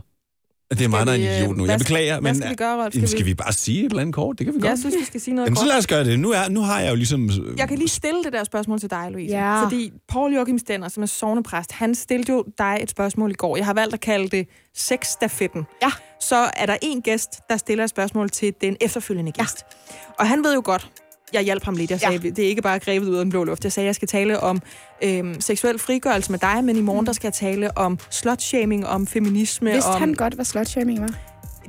Det 0.69 0.81
er 0.81 0.87
mig, 0.87 1.05
der 1.05 1.11
er 1.11 1.15
en 1.15 1.21
øh, 1.21 1.37
idiot 1.37 1.57
nu. 1.57 1.65
Jeg 1.65 1.79
beklager, 1.79 2.19
men... 2.19 2.35
Skal 2.35 2.49
vi 2.49 2.55
gøre, 2.55 2.83
Rolf? 2.83 2.93
Skal, 2.93 3.07
skal 3.07 3.19
vi... 3.19 3.29
vi 3.29 3.33
bare 3.33 3.53
sige 3.53 3.79
et 3.79 3.89
eller 3.89 4.01
andet 4.01 4.15
kort? 4.15 4.39
Det 4.39 4.45
kan 4.45 4.53
vi 4.55 4.59
godt. 4.59 4.69
Jeg 4.69 4.77
synes, 4.79 4.95
vi 4.99 5.05
skal 5.05 5.21
sige 5.21 5.33
noget 5.35 5.45
Jamen, 5.45 5.55
kort. 5.55 5.63
så 5.63 5.67
lad 5.67 5.77
os 5.77 5.87
gøre 5.87 6.03
det. 6.03 6.19
Nu, 6.19 6.31
er, 6.31 6.49
nu 6.49 6.61
har 6.61 6.79
jeg 6.79 6.89
jo 6.89 6.95
ligesom... 6.95 7.29
Jeg 7.57 7.67
kan 7.67 7.77
lige 7.77 7.87
stille 7.87 8.23
det 8.23 8.33
der 8.33 8.43
spørgsmål 8.43 8.79
til 8.79 8.89
dig, 8.89 9.07
Louise. 9.11 9.35
Ja. 9.35 9.63
Fordi 9.63 9.91
Paul 10.07 10.33
Joachim 10.33 10.59
Stenner, 10.59 10.89
som 10.89 11.03
er 11.03 11.07
sovnepræst, 11.07 11.71
han 11.71 11.95
stillede 11.95 12.31
jo 12.31 12.45
dig 12.57 12.77
et 12.81 12.89
spørgsmål 12.89 13.31
i 13.31 13.33
går. 13.33 13.57
Jeg 13.57 13.65
har 13.65 13.73
valgt 13.73 13.93
at 13.93 13.99
kalde 13.99 14.27
det 14.27 14.47
sexstafetten. 14.75 15.63
Ja. 15.81 15.91
Så 16.19 16.49
er 16.57 16.65
der 16.65 16.77
en 16.81 17.01
gæst, 17.01 17.29
der 17.49 17.57
stiller 17.57 17.83
et 17.83 17.89
spørgsmål 17.89 18.29
til 18.29 18.53
den 18.61 18.77
efterfølgende 18.81 19.31
gæst. 19.31 19.57
Ja. 19.89 19.95
Og 20.19 20.27
han 20.27 20.43
ved 20.43 20.53
jo 20.53 20.61
godt, 20.65 20.91
jeg 21.33 21.41
hjalp 21.41 21.63
ham 21.63 21.75
lidt. 21.75 21.91
Jeg 21.91 21.99
sagde, 21.99 22.19
ja. 22.23 22.29
det 22.29 22.45
er 22.45 22.49
ikke 22.49 22.61
bare 22.61 22.79
grebet 22.79 23.07
ud 23.07 23.15
af 23.15 23.25
den 23.25 23.29
blå 23.29 23.43
luft. 23.43 23.63
Jeg 23.63 23.71
sagde, 23.71 23.87
jeg 23.87 23.95
skal 23.95 24.07
tale 24.07 24.39
om 24.39 24.61
øhm, 25.03 25.41
seksuel 25.41 25.79
frigørelse 25.79 26.31
med 26.31 26.39
dig, 26.39 26.63
men 26.63 26.75
i 26.75 26.81
morgen 26.81 27.01
mm. 27.01 27.05
der 27.05 27.13
skal 27.13 27.27
jeg 27.27 27.33
tale 27.33 27.77
om 27.77 27.99
slutshaming, 28.09 28.87
om 28.87 29.07
feminisme. 29.07 29.71
Vidste 29.71 29.89
om... 29.89 29.99
han 29.99 30.13
godt, 30.13 30.33
hvad 30.33 30.45
slutshaming 30.45 31.01
var? 31.01 31.13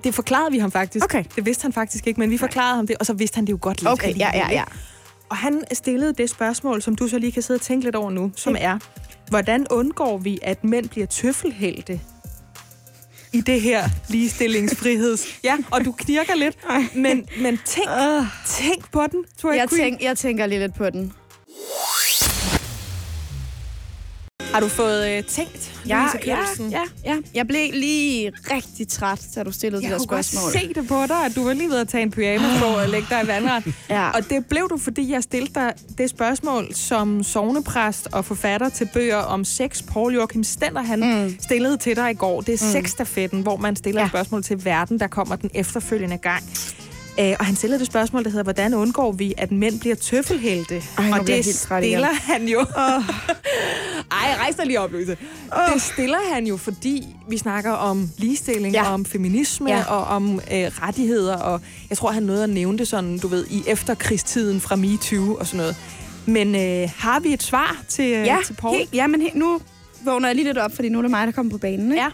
Det 0.04 0.14
forklarede 0.14 0.52
vi 0.52 0.58
ham 0.58 0.72
faktisk. 0.72 1.04
Okay. 1.04 1.24
Det 1.36 1.46
vidste 1.46 1.62
han 1.62 1.72
faktisk 1.72 2.06
ikke, 2.06 2.20
men 2.20 2.30
vi 2.30 2.38
forklarede 2.38 2.76
ham 2.76 2.86
det, 2.86 2.96
og 3.00 3.06
så 3.06 3.12
vidste 3.12 3.36
han 3.36 3.44
det 3.44 3.52
jo 3.52 3.58
godt 3.60 3.80
lidt. 3.80 3.92
Okay, 3.92 4.18
ja, 4.18 4.30
ja, 4.34 4.48
ja. 4.50 4.64
Og 5.28 5.36
han 5.36 5.62
stillede 5.72 6.12
det 6.12 6.30
spørgsmål, 6.30 6.82
som 6.82 6.96
du 6.96 7.08
så 7.08 7.18
lige 7.18 7.32
kan 7.32 7.42
sidde 7.42 7.58
og 7.58 7.60
tænke 7.60 7.84
lidt 7.84 7.96
over 7.96 8.10
nu, 8.10 8.32
som 8.36 8.56
er, 8.58 8.78
hvordan 9.28 9.66
undgår 9.70 10.18
vi, 10.18 10.38
at 10.42 10.64
mænd 10.64 10.88
bliver 10.88 11.06
tøffelhelte 11.06 12.00
i 13.32 13.40
det 13.40 13.60
her 13.60 13.88
ligestillingsfriheds... 14.08 15.26
Ja, 15.44 15.56
og 15.70 15.84
du 15.84 15.92
knirker 15.92 16.34
lidt, 16.34 16.56
men, 16.94 17.26
men 17.40 17.58
tænk, 17.64 17.88
tænk 18.46 18.92
på 18.92 19.06
den, 19.06 19.24
jeg, 19.44 19.68
tænk, 19.68 20.02
jeg 20.02 20.18
tænker 20.18 20.46
lige 20.46 20.58
lidt 20.58 20.74
på 20.74 20.90
den. 20.90 21.12
Har 24.52 24.60
du 24.60 24.68
fået 24.68 25.08
øh, 25.10 25.24
tænkt, 25.24 25.80
ja, 25.88 26.06
ja, 26.26 26.38
ja, 26.70 26.82
ja. 27.04 27.16
Jeg 27.34 27.46
blev 27.46 27.70
lige 27.72 28.32
rigtig 28.50 28.88
træt, 28.88 29.20
da 29.34 29.42
du 29.42 29.52
stillede 29.52 29.82
jeg 29.82 29.90
det 29.90 29.98
der 29.98 30.04
spørgsmål. 30.04 30.42
Jeg 30.54 30.60
se 30.60 30.74
det 30.74 30.88
på 30.88 31.06
dig, 31.08 31.24
at 31.24 31.36
du 31.36 31.44
var 31.44 31.52
lige 31.52 31.68
ved 31.68 31.78
at 31.78 31.88
tage 31.88 32.02
en 32.02 32.10
pyjamas 32.10 32.60
på 32.60 32.64
og 32.64 32.88
lægge 32.88 33.06
dig 33.10 33.24
i 33.24 33.26
vandret. 33.26 33.74
ja. 33.88 34.10
Og 34.10 34.30
det 34.30 34.46
blev 34.46 34.68
du, 34.70 34.78
fordi 34.78 35.12
jeg 35.12 35.22
stillede 35.22 35.54
dig 35.54 35.72
det 35.98 36.10
spørgsmål, 36.10 36.74
som 36.74 37.22
sovnepræst 37.22 38.08
og 38.12 38.24
forfatter 38.24 38.68
til 38.68 38.88
bøger 38.94 39.16
om 39.16 39.44
sex, 39.44 39.82
Paul 39.92 40.14
Joachim 40.14 40.44
Stender, 40.44 40.82
han 40.82 41.00
mm. 41.00 41.36
stillede 41.40 41.76
til 41.76 41.96
dig 41.96 42.10
i 42.10 42.14
går. 42.14 42.40
Det 42.40 42.62
er 42.62 42.66
mm. 42.66 42.72
sexstafetten, 42.72 43.42
hvor 43.42 43.56
man 43.56 43.76
stiller 43.76 44.00
ja. 44.00 44.04
et 44.04 44.10
spørgsmål 44.10 44.42
til 44.42 44.64
verden, 44.64 45.00
der 45.00 45.06
kommer 45.06 45.36
den 45.36 45.50
efterfølgende 45.54 46.18
gang. 46.18 46.44
Øh, 47.20 47.34
og 47.38 47.46
han 47.46 47.56
stillede 47.56 47.78
det 47.78 47.86
spørgsmål, 47.86 48.24
der 48.24 48.30
hedder, 48.30 48.42
hvordan 48.42 48.74
undgår 48.74 49.12
vi, 49.12 49.34
at 49.38 49.52
mænd 49.52 49.80
bliver 49.80 49.96
tøffelhelte? 49.96 50.82
Ej, 50.98 51.10
og 51.20 51.26
det 51.26 51.44
stiller 51.44 52.12
han 52.12 52.48
jo. 52.48 52.60
Oh. 52.60 53.02
Ej, 54.22 54.36
rejs 54.38 54.54
dig 54.54 54.66
lige 54.66 54.80
op, 54.80 54.92
Louise. 54.92 55.16
Oh. 55.52 55.74
Det 55.74 55.82
stiller 55.82 56.18
han 56.32 56.46
jo, 56.46 56.56
fordi 56.56 57.06
vi 57.28 57.38
snakker 57.38 57.70
om 57.70 58.10
ligestilling, 58.18 58.74
ja. 58.74 58.92
om 58.92 59.04
feminisme 59.04 59.70
ja. 59.70 59.84
og 59.84 60.04
om 60.04 60.34
øh, 60.34 60.40
rettigheder. 60.52 61.36
Og 61.36 61.60
jeg 61.90 61.98
tror, 61.98 62.10
han 62.10 62.22
nåede 62.22 62.44
at 62.44 62.50
nævne 62.50 62.78
det 62.78 62.88
sådan, 62.88 63.18
du 63.18 63.28
ved, 63.28 63.46
i 63.50 63.62
efterkrigstiden 63.66 64.60
fra 64.60 64.76
MeToo 64.76 65.36
og 65.36 65.46
sådan 65.46 65.58
noget. 65.58 65.76
Men 66.26 66.54
øh, 66.54 66.90
har 66.96 67.20
vi 67.20 67.32
et 67.32 67.42
svar 67.42 67.82
til, 67.88 68.12
øh, 68.12 68.26
ja, 68.26 68.36
til 68.46 68.54
Paul? 68.54 68.76
Helt, 68.76 68.94
ja, 68.94 69.06
men 69.06 69.20
he, 69.20 69.30
nu 69.34 69.60
vågner 70.04 70.28
jeg 70.28 70.34
lige 70.34 70.46
lidt 70.46 70.58
op, 70.58 70.74
fordi 70.74 70.88
nu 70.88 70.98
er 70.98 71.02
det 71.02 71.10
mig, 71.10 71.26
der 71.26 71.32
kommer 71.32 71.52
på 71.52 71.58
banen. 71.58 71.92
Ikke? 71.92 72.02
Ja. 72.02 72.10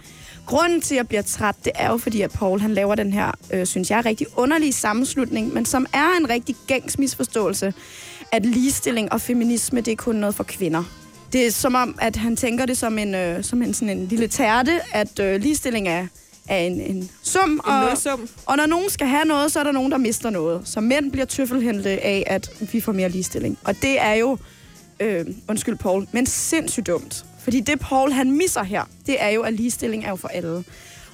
Grunden 0.48 0.80
til, 0.80 0.94
at 0.94 0.96
jeg 0.96 1.08
bliver 1.08 1.22
træt, 1.22 1.54
det 1.64 1.72
er 1.74 1.90
jo 1.90 1.96
fordi, 1.96 2.20
at 2.20 2.30
Paul 2.30 2.60
han 2.60 2.74
laver 2.74 2.94
den 2.94 3.12
her, 3.12 3.32
øh, 3.52 3.66
synes 3.66 3.90
jeg, 3.90 4.04
rigtig 4.04 4.26
underlige 4.36 4.72
sammenslutning, 4.72 5.54
men 5.54 5.66
som 5.66 5.86
er 5.92 6.16
en 6.20 6.30
rigtig 6.30 6.56
gængs 6.66 6.98
misforståelse, 6.98 7.74
at 8.32 8.46
ligestilling 8.46 9.12
og 9.12 9.20
feminisme, 9.20 9.80
det 9.80 9.92
er 9.92 9.96
kun 9.96 10.16
noget 10.16 10.34
for 10.34 10.44
kvinder. 10.44 10.84
Det 11.32 11.46
er 11.46 11.50
som 11.50 11.74
om, 11.74 11.98
at 12.00 12.16
han 12.16 12.36
tænker 12.36 12.66
det 12.66 12.78
som 12.78 12.98
en, 12.98 13.14
øh, 13.14 13.44
som 13.44 13.62
en, 13.62 13.74
sådan 13.74 13.98
en 13.98 14.06
lille 14.06 14.28
tærte, 14.28 14.80
at 14.92 15.18
øh, 15.20 15.40
ligestilling 15.40 15.88
er, 15.88 16.06
er 16.48 16.58
en, 16.58 16.80
en 16.80 17.10
sum. 17.22 17.50
En 17.50 17.60
og, 17.64 17.98
sum. 17.98 18.28
og 18.46 18.56
når 18.56 18.66
nogen 18.66 18.90
skal 18.90 19.06
have 19.06 19.24
noget, 19.24 19.52
så 19.52 19.60
er 19.60 19.64
der 19.64 19.72
nogen, 19.72 19.92
der 19.92 19.98
mister 19.98 20.30
noget. 20.30 20.68
Så 20.68 20.80
mænd 20.80 21.12
bliver 21.12 21.26
tøffelhente 21.26 21.90
af, 21.90 22.24
at 22.26 22.50
vi 22.72 22.80
får 22.80 22.92
mere 22.92 23.08
ligestilling. 23.08 23.58
Og 23.64 23.74
det 23.82 24.00
er 24.00 24.14
jo, 24.14 24.38
øh, 25.00 25.26
undskyld 25.48 25.76
Paul, 25.76 26.06
men 26.12 26.26
sindssygt 26.26 26.86
dumt. 26.86 27.24
Fordi 27.38 27.60
det, 27.60 27.80
Paul 27.80 28.12
han 28.12 28.32
misser 28.32 28.62
her, 28.62 28.84
det 29.06 29.22
er 29.22 29.28
jo, 29.28 29.42
at 29.42 29.54
ligestilling 29.54 30.04
er 30.04 30.08
jo 30.08 30.16
for 30.16 30.28
alle. 30.28 30.64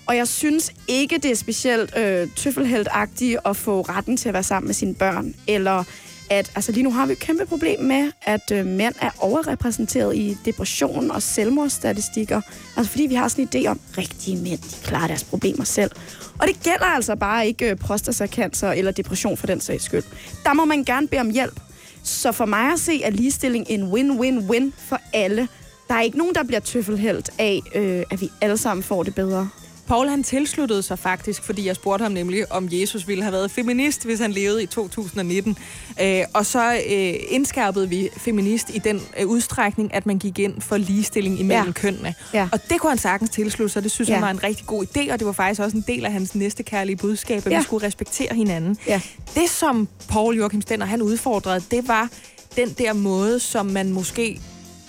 Og 0.06 0.16
jeg 0.16 0.28
synes 0.28 0.72
ikke, 0.88 1.18
det 1.18 1.30
er 1.30 1.34
specielt 1.34 1.96
øh, 1.96 2.28
tøffelheldagtigt 2.36 3.38
at 3.44 3.56
få 3.56 3.82
retten 3.82 4.16
til 4.16 4.28
at 4.28 4.32
være 4.32 4.42
sammen 4.42 4.68
med 4.68 4.74
sine 4.74 4.94
børn, 4.94 5.34
eller 5.46 5.84
at 6.30 6.52
altså 6.54 6.72
lige 6.72 6.82
nu 6.82 6.92
har 6.92 7.06
vi 7.06 7.12
et 7.12 7.18
kæmpe 7.18 7.46
problem 7.46 7.80
med, 7.80 8.12
at 8.22 8.50
øh, 8.52 8.66
mænd 8.66 8.94
er 9.00 9.10
overrepræsenteret 9.18 10.16
i 10.16 10.36
depression 10.44 11.10
og 11.10 11.22
selvmordsstatistikker. 11.22 12.40
Altså 12.76 12.90
fordi 12.90 13.06
vi 13.06 13.14
har 13.14 13.28
sådan 13.28 13.48
en 13.52 13.66
idé 13.66 13.68
om, 13.68 13.80
at 13.90 13.98
rigtige 13.98 14.36
mænd, 14.36 14.58
de 14.58 14.84
klarer 14.84 15.06
deres 15.06 15.24
problemer 15.24 15.64
selv. 15.64 15.90
Og 16.38 16.46
det 16.46 16.62
gælder 16.62 16.84
altså 16.84 17.16
bare 17.16 17.46
ikke 17.46 17.70
øh, 17.70 17.76
prostatacancer 17.76 18.72
eller 18.72 18.90
depression 18.90 19.36
for 19.36 19.46
den 19.46 19.60
sags 19.60 19.84
skyld. 19.84 20.02
Der 20.44 20.52
må 20.52 20.64
man 20.64 20.84
gerne 20.84 21.08
bede 21.08 21.20
om 21.20 21.30
hjælp. 21.30 21.60
Så 22.02 22.32
for 22.32 22.44
mig 22.44 22.72
at 22.72 22.80
se 22.80 23.02
er 23.02 23.10
ligestilling 23.10 23.66
en 23.68 23.82
win-win-win 23.82 24.72
for 24.78 25.00
alle. 25.12 25.48
Der 25.88 25.94
er 25.94 26.00
ikke 26.00 26.18
nogen, 26.18 26.34
der 26.34 26.42
bliver 26.44 26.60
tøffelhældt 26.60 27.30
af, 27.38 27.60
øh, 27.74 28.02
at 28.10 28.20
vi 28.20 28.30
alle 28.40 28.56
sammen 28.56 28.82
får 28.82 29.02
det 29.02 29.14
bedre. 29.14 29.48
Paul 29.86 30.08
han 30.08 30.22
tilsluttede 30.22 30.82
sig 30.82 30.98
faktisk, 30.98 31.42
fordi 31.42 31.66
jeg 31.66 31.76
spurgte 31.76 32.02
ham 32.02 32.12
nemlig, 32.12 32.52
om 32.52 32.68
Jesus 32.72 33.08
ville 33.08 33.22
have 33.22 33.32
været 33.32 33.50
feminist, 33.50 34.04
hvis 34.04 34.20
han 34.20 34.32
levede 34.32 34.62
i 34.62 34.66
2019. 34.66 35.58
Øh, 36.02 36.20
og 36.34 36.46
så 36.46 36.72
øh, 36.90 37.14
indskærpede 37.28 37.88
vi 37.88 38.08
feminist 38.16 38.70
i 38.74 38.78
den 38.78 39.00
øh, 39.20 39.26
udstrækning, 39.26 39.94
at 39.94 40.06
man 40.06 40.18
gik 40.18 40.38
ind 40.38 40.60
for 40.60 40.76
ligestilling 40.76 41.40
imellem 41.40 41.66
Ja. 41.66 41.72
kønnene. 41.72 42.14
Ja. 42.34 42.48
Og 42.52 42.60
det 42.70 42.80
kunne 42.80 42.90
han 42.90 42.98
sagtens 42.98 43.30
tilslutte 43.30 43.72
sig. 43.72 43.82
Det 43.82 43.90
synes 43.90 44.08
Ja. 44.08 44.14
han 44.14 44.22
var 44.22 44.30
en 44.30 44.42
rigtig 44.42 44.66
god 44.66 44.84
idé, 44.84 45.12
og 45.12 45.18
det 45.18 45.26
var 45.26 45.32
faktisk 45.32 45.60
også 45.60 45.76
en 45.76 45.84
del 45.86 46.04
af 46.04 46.12
hans 46.12 46.34
næste 46.34 46.62
kærlige 46.62 46.96
budskab, 46.96 47.46
at 47.46 47.52
Ja. 47.52 47.58
vi 47.58 47.64
skulle 47.64 47.86
respektere 47.86 48.34
hinanden. 48.34 48.76
Ja. 48.86 49.00
Det, 49.34 49.50
som 49.50 49.88
Paul 50.08 50.36
Joachim 50.36 50.60
Stenner 50.60 50.86
han 50.86 51.02
udfordrede, 51.02 51.62
det 51.70 51.88
var 51.88 52.08
den 52.56 52.68
der 52.78 52.92
måde, 52.92 53.40
som 53.40 53.66
man 53.66 53.92
måske 53.92 54.40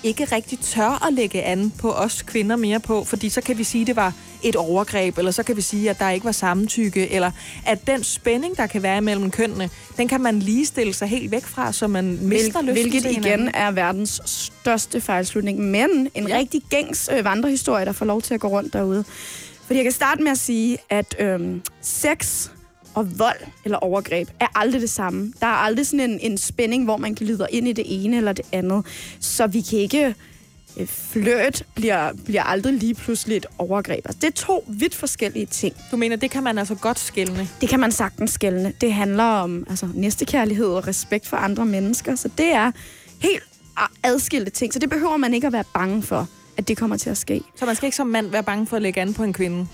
ikke 0.06 0.26
rigtig 0.26 0.60
tør 0.60 1.06
at 1.08 1.14
lægge 1.14 1.44
an 1.44 1.72
på 1.80 1.92
os 1.94 2.22
kvinder 2.22 2.56
mere 2.56 2.80
på, 2.80 3.04
fordi 3.04 3.30
så 3.30 3.42
kan 3.42 3.58
vi 3.58 3.64
sige, 3.64 3.82
at 3.82 3.88
det 3.88 3.96
var 3.96 4.14
et 4.44 4.56
overgreb, 4.56 5.18
eller 5.18 5.32
så 5.32 5.44
kan 5.44 5.56
vi 5.56 5.62
sige, 5.62 5.90
at 5.90 6.00
der 6.00 6.10
ikke 6.10 6.26
var 6.26 6.32
samtykke, 6.32 7.12
eller 7.12 7.32
at 7.66 7.88
den 7.88 8.04
spænding, 8.04 8.58
der 8.58 8.68
kan 8.68 8.84
være 8.84 9.02
mellem 9.02 9.32
kønnene, 9.32 9.70
den 9.98 10.08
kan 10.08 10.22
man 10.22 10.40
ligestille 10.40 10.94
sig 10.94 11.08
helt 11.08 11.32
væk 11.32 11.46
fra, 11.46 11.72
så 11.74 11.88
man 11.88 12.20
mister 12.22 12.62
Hvil, 12.62 12.74
lysten 12.76 12.92
hvilket 12.92 13.12
igen 13.12 13.52
er 13.54 13.72
verdens 13.72 14.22
største 14.26 15.02
fejlslutning. 15.02 15.60
Men 15.60 16.10
en 16.16 16.28
Ja. 16.28 16.38
rigtig 16.38 16.62
gængs 16.70 17.10
øh, 17.18 17.26
vandrehistorie, 17.26 17.86
der 17.86 17.92
får 17.92 18.06
lov 18.06 18.22
til 18.22 18.34
at 18.34 18.40
gå 18.40 18.48
rundt 18.48 18.74
derude. 18.74 19.04
Fordi 19.66 19.78
jeg 19.78 19.86
kan 19.86 19.92
starte 19.92 20.24
med 20.24 20.32
at 20.32 20.38
sige, 20.38 20.78
at 20.90 21.16
øhm, 21.20 21.62
sex 21.82 22.50
og 22.96 23.20
vold 23.20 23.40
eller 23.66 23.78
overgreb 23.78 24.30
er 24.40 24.48
aldrig 24.56 24.82
det 24.82 24.90
samme. 24.90 25.34
Der 25.42 25.48
er 25.48 25.52
aldrig 25.52 25.88
sådan 25.88 26.10
en, 26.10 26.20
en 26.20 26.38
spænding, 26.38 26.84
hvor 26.84 26.98
man 26.98 27.14
glider 27.14 27.48
ind 27.50 27.68
i 27.68 27.74
det 27.74 27.86
ene 27.88 28.18
eller 28.18 28.34
det 28.34 28.46
andet. 28.52 28.86
Så 29.20 29.48
vi 29.48 29.62
kan 29.62 29.80
ikke... 29.80 30.16
øh, 30.78 30.88
Flirt 30.88 31.64
bliver, 31.76 32.12
bliver 32.26 32.44
aldrig 32.44 32.74
lige 32.74 32.94
pludselig 32.96 33.38
et 33.38 33.46
overgreb. 33.58 34.06
Altså, 34.06 34.20
det 34.22 34.28
er 34.28 34.32
to 34.32 34.66
vidt 34.68 34.96
forskellige 34.96 35.46
ting. 35.46 35.76
Du 35.92 35.98
mener, 35.98 36.16
det 36.16 36.32
kan 36.32 36.44
man 36.44 36.58
altså 36.58 36.76
godt 36.76 37.00
skælne. 37.00 37.48
Det 37.62 37.70
kan 37.70 37.80
man 37.80 37.92
sagtens 37.92 38.32
skælne. 38.32 38.74
Det 38.82 38.94
handler 38.94 39.24
om 39.24 39.66
altså, 39.70 39.88
næstekærlighed 39.94 40.68
og 40.68 40.88
respekt 40.88 41.28
for 41.28 41.38
andre 41.38 41.66
mennesker. 41.66 42.16
Så 42.16 42.30
det 42.38 42.54
er 42.54 42.72
helt 43.20 43.44
adskilte 44.04 44.52
ting. 44.52 44.74
Så 44.74 44.80
det 44.80 44.90
behøver 44.90 45.18
man 45.18 45.34
ikke 45.34 45.48
at 45.48 45.54
være 45.54 45.64
bange 45.74 46.04
for, 46.04 46.28
at 46.58 46.68
det 46.68 46.78
kommer 46.78 46.98
til 46.98 47.10
at 47.10 47.18
ske. 47.18 47.42
Så 47.56 47.66
man 47.66 47.76
skal 47.76 47.88
ikke 47.88 47.98
som 47.98 48.08
mand 48.08 48.28
være 48.30 48.44
bange 48.44 48.68
for 48.68 48.76
at 48.76 48.82
lægge 48.82 49.02
an 49.02 49.14
på 49.14 49.24
en 49.24 49.34
kvinde. 49.34 49.68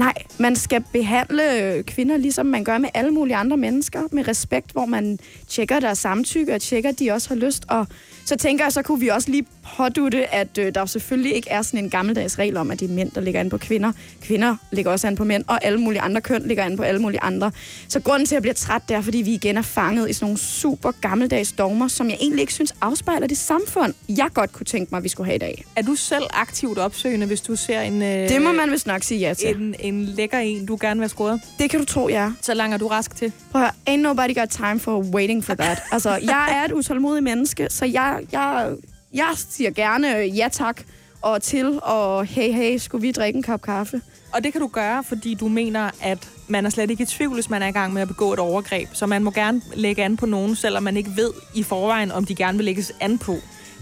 Nej, 0.00 0.14
man 0.38 0.56
skal 0.56 0.84
behandle 0.92 1.82
kvinder, 1.86 2.16
ligesom 2.16 2.46
man 2.46 2.64
gør 2.64 2.78
med 2.78 2.88
alle 2.94 3.10
mulige 3.10 3.36
andre 3.36 3.56
mennesker, 3.56 4.02
med 4.12 4.28
respekt, 4.28 4.72
hvor 4.72 4.86
man 4.86 5.18
tjekker 5.48 5.80
deres 5.80 5.98
samtykke, 5.98 6.54
og 6.54 6.60
tjekker, 6.60 6.90
at 6.90 6.98
de 6.98 7.10
også 7.10 7.28
har 7.28 7.36
lyst. 7.36 7.64
Og 7.68 7.86
så 8.24 8.36
tænker 8.36 8.64
jeg, 8.64 8.72
så 8.72 8.82
kunne 8.82 9.00
vi 9.00 9.08
også 9.08 9.30
lige 9.30 9.46
pådutte, 9.76 10.34
at 10.34 10.58
øh, 10.58 10.74
der 10.74 10.80
jo 10.80 10.86
selvfølgelig 10.86 11.34
ikke 11.34 11.50
er 11.50 11.62
sådan 11.62 11.84
en 11.84 11.90
gammeldags 11.90 12.38
regel 12.38 12.56
om, 12.56 12.70
at 12.70 12.80
det 12.80 12.90
er 12.90 12.94
mænd, 12.94 13.10
der 13.10 13.20
ligger 13.20 13.40
an 13.40 13.50
på 13.50 13.58
kvinder. 13.58 13.92
Kvinder 14.22 14.56
ligger 14.72 14.90
også 14.90 15.06
an 15.06 15.16
på 15.16 15.24
mænd, 15.24 15.44
og 15.46 15.64
alle 15.64 15.80
mulige 15.80 16.00
andre 16.00 16.20
køn 16.20 16.42
ligger 16.42 16.64
an 16.64 16.76
på 16.76 16.82
alle 16.82 17.00
mulige 17.00 17.20
andre. 17.22 17.52
Så 17.88 18.00
grunden 18.00 18.26
til, 18.26 18.34
at 18.34 18.36
jeg 18.36 18.42
bliver 18.42 18.54
træt, 18.54 18.82
det 18.88 18.96
er, 18.96 19.00
fordi 19.00 19.18
vi 19.18 19.34
igen 19.34 19.56
er 19.56 19.62
fanget 19.62 20.10
i 20.10 20.12
sådan 20.12 20.24
nogle 20.26 20.38
super 20.38 20.90
gammeldags 21.00 21.52
dogmer, 21.52 21.88
som 21.88 22.08
jeg 22.10 22.16
egentlig 22.20 22.40
ikke 22.40 22.52
synes 22.52 22.74
afspejler 22.80 23.26
det 23.26 23.38
samfund, 23.38 23.94
jeg 24.08 24.28
godt 24.34 24.52
kunne 24.52 24.64
tænke 24.66 24.94
mig, 24.94 25.04
vi 25.04 25.08
skulle 25.08 25.26
have 25.26 25.36
i 25.36 25.38
dag. 25.38 25.64
Er 25.76 25.82
du 25.82 25.94
selv 25.94 26.24
aktivt 26.30 26.78
opsøgende, 26.78 27.26
hvis 27.26 27.40
du 27.40 27.56
ser 27.56 27.80
en, 27.80 28.02
øh, 28.02 28.28
Det 28.28 28.42
må 28.42 28.52
man 28.52 28.70
vist 28.70 28.86
nok 28.86 29.02
sige 29.02 29.20
ja 29.20 29.34
til. 29.34 29.56
en, 29.56 29.74
en 29.80 30.04
lækker 30.04 30.38
en, 30.38 30.66
du 30.66 30.78
gerne 30.80 31.00
vil 31.00 31.02
have 31.04 31.08
scoret? 31.08 31.40
Det 31.58 31.70
kan 31.70 31.80
du 31.80 31.84
tro, 31.86 32.08
jeg 32.08 32.24
er. 32.24 32.32
Så 32.42 32.54
langer 32.54 32.78
du 32.78 32.86
rask 32.86 33.16
til. 33.16 33.32
Prøv 33.52 33.62
at 33.62 33.70
høre, 33.86 33.94
ain't 33.96 34.00
nobody 34.00 34.34
got 34.34 34.48
time 34.48 34.80
for 34.80 34.98
waiting 35.14 35.44
for 35.44 35.54
that. 35.54 35.82
Altså, 35.92 36.10
jeg 36.22 36.48
er 36.60 36.64
et 36.64 36.72
utålmodigt 36.72 37.24
menneske, 37.24 37.66
så 37.70 37.84
jeg, 37.84 38.20
jeg, 38.32 38.70
jeg 39.14 39.32
siger 39.34 39.70
gerne 39.70 40.16
øh, 40.16 40.38
ja 40.38 40.48
tak 40.52 40.82
og 41.22 41.42
til, 41.42 41.80
og 41.82 42.24
hey, 42.24 42.52
hey, 42.52 42.78
skulle 42.78 43.02
vi 43.02 43.12
drikke 43.12 43.36
en 43.36 43.42
kop 43.42 43.62
kaffe? 43.62 44.02
Og 44.32 44.44
det 44.44 44.52
kan 44.52 44.60
du 44.60 44.66
gøre, 44.66 45.04
fordi 45.04 45.34
du 45.34 45.48
mener, 45.48 45.90
at 46.02 46.28
man 46.48 46.66
er 46.66 46.70
slet 46.70 46.90
ikke 46.90 47.02
i 47.02 47.06
tvivl, 47.06 47.34
hvis 47.34 47.50
man 47.50 47.62
er 47.62 47.66
i 47.66 47.70
gang 47.70 47.92
med 47.92 48.02
at 48.02 48.08
begå 48.08 48.32
et 48.32 48.38
overgreb. 48.38 48.88
Så 48.92 49.06
man 49.06 49.24
må 49.24 49.30
gerne 49.30 49.62
lægge 49.74 50.04
an 50.04 50.16
på 50.16 50.26
nogen, 50.26 50.56
selvom 50.56 50.82
man 50.82 50.96
ikke 50.96 51.10
ved 51.16 51.32
i 51.54 51.62
forvejen, 51.62 52.12
om 52.12 52.24
de 52.24 52.34
gerne 52.34 52.58
vil 52.58 52.64
lægges 52.64 52.92
an 53.00 53.18
på. 53.18 53.36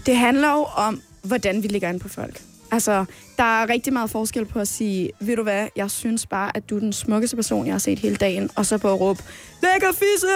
Det 0.05 0.15
handler 0.15 0.51
jo 0.51 0.67
om, 0.75 1.01
hvordan 1.23 1.63
vi 1.63 1.67
ligger 1.67 1.89
an 1.89 1.99
på 1.99 2.09
folk. 2.09 2.41
Altså, 2.71 3.05
der 3.37 3.43
er 3.43 3.69
rigtig 3.69 3.93
meget 3.93 4.09
forskel 4.09 4.45
på 4.45 4.59
at 4.59 4.67
sige, 4.67 5.11
ved 5.19 5.35
du 5.35 5.43
hvad, 5.43 5.67
jeg 5.75 5.91
synes 5.91 6.25
bare, 6.25 6.57
at 6.57 6.69
du 6.69 6.75
er 6.75 6.79
den 6.79 6.93
smukkeste 6.93 7.35
person, 7.35 7.65
jeg 7.65 7.73
har 7.73 7.79
set 7.79 7.99
hele 7.99 8.15
dagen, 8.15 8.49
og 8.55 8.65
så 8.65 8.77
på 8.77 8.93
at 8.93 8.99
råbe, 8.99 9.23
lækker 9.63 9.91
fisse, 9.91 10.27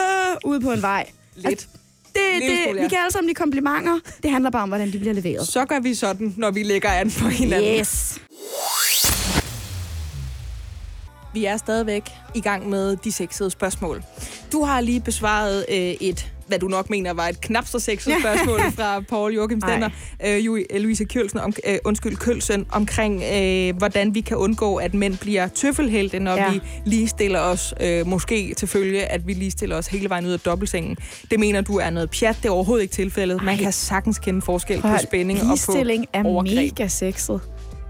ude 0.45 0.61
på 0.61 0.71
en 0.71 0.81
vej. 0.81 1.09
Lidt. 1.35 1.47
Altså, 1.47 1.67
det, 2.15 2.63
smule, 2.63 2.69
det, 2.69 2.75
ja. 2.77 2.83
vi 2.83 2.89
kan 2.89 2.97
alle 2.97 3.11
sammen 3.11 3.27
lide 3.27 3.35
komplimenter. 3.35 3.99
Det 4.23 4.31
handler 4.31 4.49
bare 4.49 4.63
om, 4.63 4.69
hvordan 4.69 4.91
de 4.91 4.99
bliver 4.99 5.13
leveret. 5.13 5.47
Så 5.47 5.65
gør 5.65 5.79
vi 5.79 5.93
sådan, 5.93 6.33
når 6.37 6.51
vi 6.51 6.63
lægger 6.63 6.89
an 6.89 7.11
på 7.11 7.27
hinanden. 7.27 7.79
Yes. 7.79 8.21
Vi 11.33 11.45
er 11.45 11.57
stadigvæk 11.57 12.11
i 12.35 12.41
gang 12.41 12.69
med 12.69 12.95
de 12.95 13.11
sexede 13.11 13.49
spørgsmål. 13.49 14.03
Du 14.51 14.63
har 14.63 14.81
lige 14.81 14.99
besvaret 14.99 15.65
øh, 15.69 15.77
et, 15.77 16.33
hvad 16.47 16.59
du 16.59 16.67
nok 16.67 16.89
mener 16.89 17.13
var 17.13 17.27
et 17.27 17.41
knap 17.41 17.67
så 17.67 17.79
sexet 17.79 18.13
spørgsmål 18.19 18.59
fra 18.77 18.99
Paul 18.99 19.33
Joachim 19.33 19.61
Stenner, 19.61 19.89
øh, 20.25 20.45
øh, 20.45 20.81
Louise 20.81 21.05
Kjølsen, 21.05 21.39
om, 21.39 21.53
øh, 21.67 21.77
undskyld, 21.85 22.15
Kølsen, 22.15 22.65
omkring, 22.71 23.23
øh, 23.35 23.77
hvordan 23.77 24.15
vi 24.15 24.21
kan 24.21 24.37
undgå, 24.37 24.75
at 24.75 24.93
mænd 24.93 25.17
bliver 25.17 25.47
tøffelhelte, 25.47 26.19
når 26.19 26.35
ja. 26.35 26.51
Vi 26.51 26.61
ligestiller 26.85 27.39
os, 27.39 27.73
øh, 27.81 28.07
måske 28.07 28.53
til 28.53 28.67
følge, 28.67 29.05
at 29.05 29.27
vi 29.27 29.33
ligestiller 29.33 29.77
os 29.77 29.87
hele 29.87 30.09
vejen 30.09 30.25
ud 30.25 30.31
af 30.31 30.39
dobbeltsengen. 30.39 30.97
Det 31.31 31.39
mener 31.39 31.61
du 31.61 31.77
er 31.77 31.89
noget 31.89 32.09
pjat, 32.09 32.37
det 32.41 32.45
er 32.45 32.53
overhovedet 32.53 32.83
ikke 32.83 32.93
tilfældet. 32.93 33.43
Man 33.43 33.55
Ej. 33.55 33.63
kan 33.63 33.71
sagtens 33.71 34.19
kende 34.19 34.41
forskel 34.41 34.81
Prøv 34.81 34.91
på 34.91 34.97
spænding 35.03 35.39
og 35.39 35.45
på 35.45 35.51
Ligestilling 35.51 36.05
er 36.13 36.23
overgreb. 36.23 36.55
mega 36.55 36.87
sexet. 36.87 37.41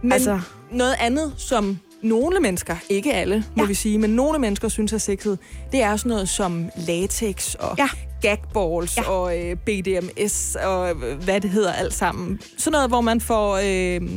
Men 0.01 0.11
altså... 0.11 0.39
noget 0.71 0.95
andet, 0.99 1.33
som 1.37 1.79
nogle 2.03 2.39
mennesker, 2.39 2.75
ikke 2.89 3.13
alle, 3.13 3.43
må 3.55 3.63
Ja. 3.63 3.67
vi 3.67 3.73
sige, 3.73 3.97
men 3.97 4.09
nogle 4.09 4.39
mennesker 4.39 4.67
synes 4.67 4.93
er 4.93 4.97
sexet, 4.97 5.39
det 5.71 5.81
er 5.83 5.95
sådan 5.95 6.09
noget 6.09 6.29
som 6.29 6.69
latex 6.87 7.55
og 7.55 7.77
Ja. 7.77 7.87
gagballs 8.21 8.97
Ja. 8.97 9.09
og 9.09 9.39
øh, 9.39 9.55
BDMS 9.55 10.57
og 10.63 10.89
øh, 10.89 11.23
hvad 11.23 11.41
det 11.41 11.49
hedder 11.49 11.73
alt 11.73 11.93
sammen. 11.93 12.39
Sådan 12.57 12.71
noget, 12.71 12.89
hvor 12.89 13.01
man 13.01 13.21
får 13.21 13.59
øh, 13.63 14.09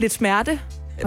lidt 0.00 0.12
smerte 0.12 0.60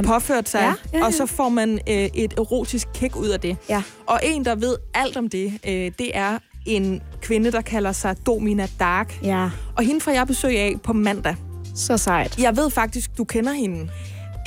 påført 0.05 0.49
sig, 0.49 0.59
Ja, 0.59 0.73
ja, 0.93 0.97
ja. 0.99 1.05
og 1.05 1.13
så 1.13 1.25
får 1.25 1.49
man 1.49 1.79
øh, 1.89 1.95
et 2.13 2.33
erotisk 2.37 2.87
kick 2.93 3.15
ud 3.15 3.27
af 3.29 3.39
det. 3.39 3.57
Ja. 3.69 3.83
Og 4.07 4.19
en, 4.23 4.45
der 4.45 4.55
ved 4.55 4.75
alt 4.93 5.17
om 5.17 5.29
det, 5.29 5.53
øh, 5.67 5.91
det 5.99 6.11
er 6.17 6.37
en 6.65 7.01
kvinde, 7.21 7.51
der 7.51 7.61
kalder 7.61 7.91
sig 7.91 8.15
Domina 8.25 8.67
Dark. 8.79 9.19
Ja, 9.23 9.49
Og 9.75 9.83
hende 9.83 10.01
får 10.01 10.11
jeg 10.11 10.27
besøg 10.27 10.57
af 10.59 10.73
på 10.83 10.93
mandag. 10.93 11.35
så 11.75 11.97
sejt. 11.97 12.39
Jeg 12.39 12.57
ved 12.57 12.69
faktisk, 12.69 13.17
du 13.17 13.23
kender 13.23 13.53
hende. 13.53 13.89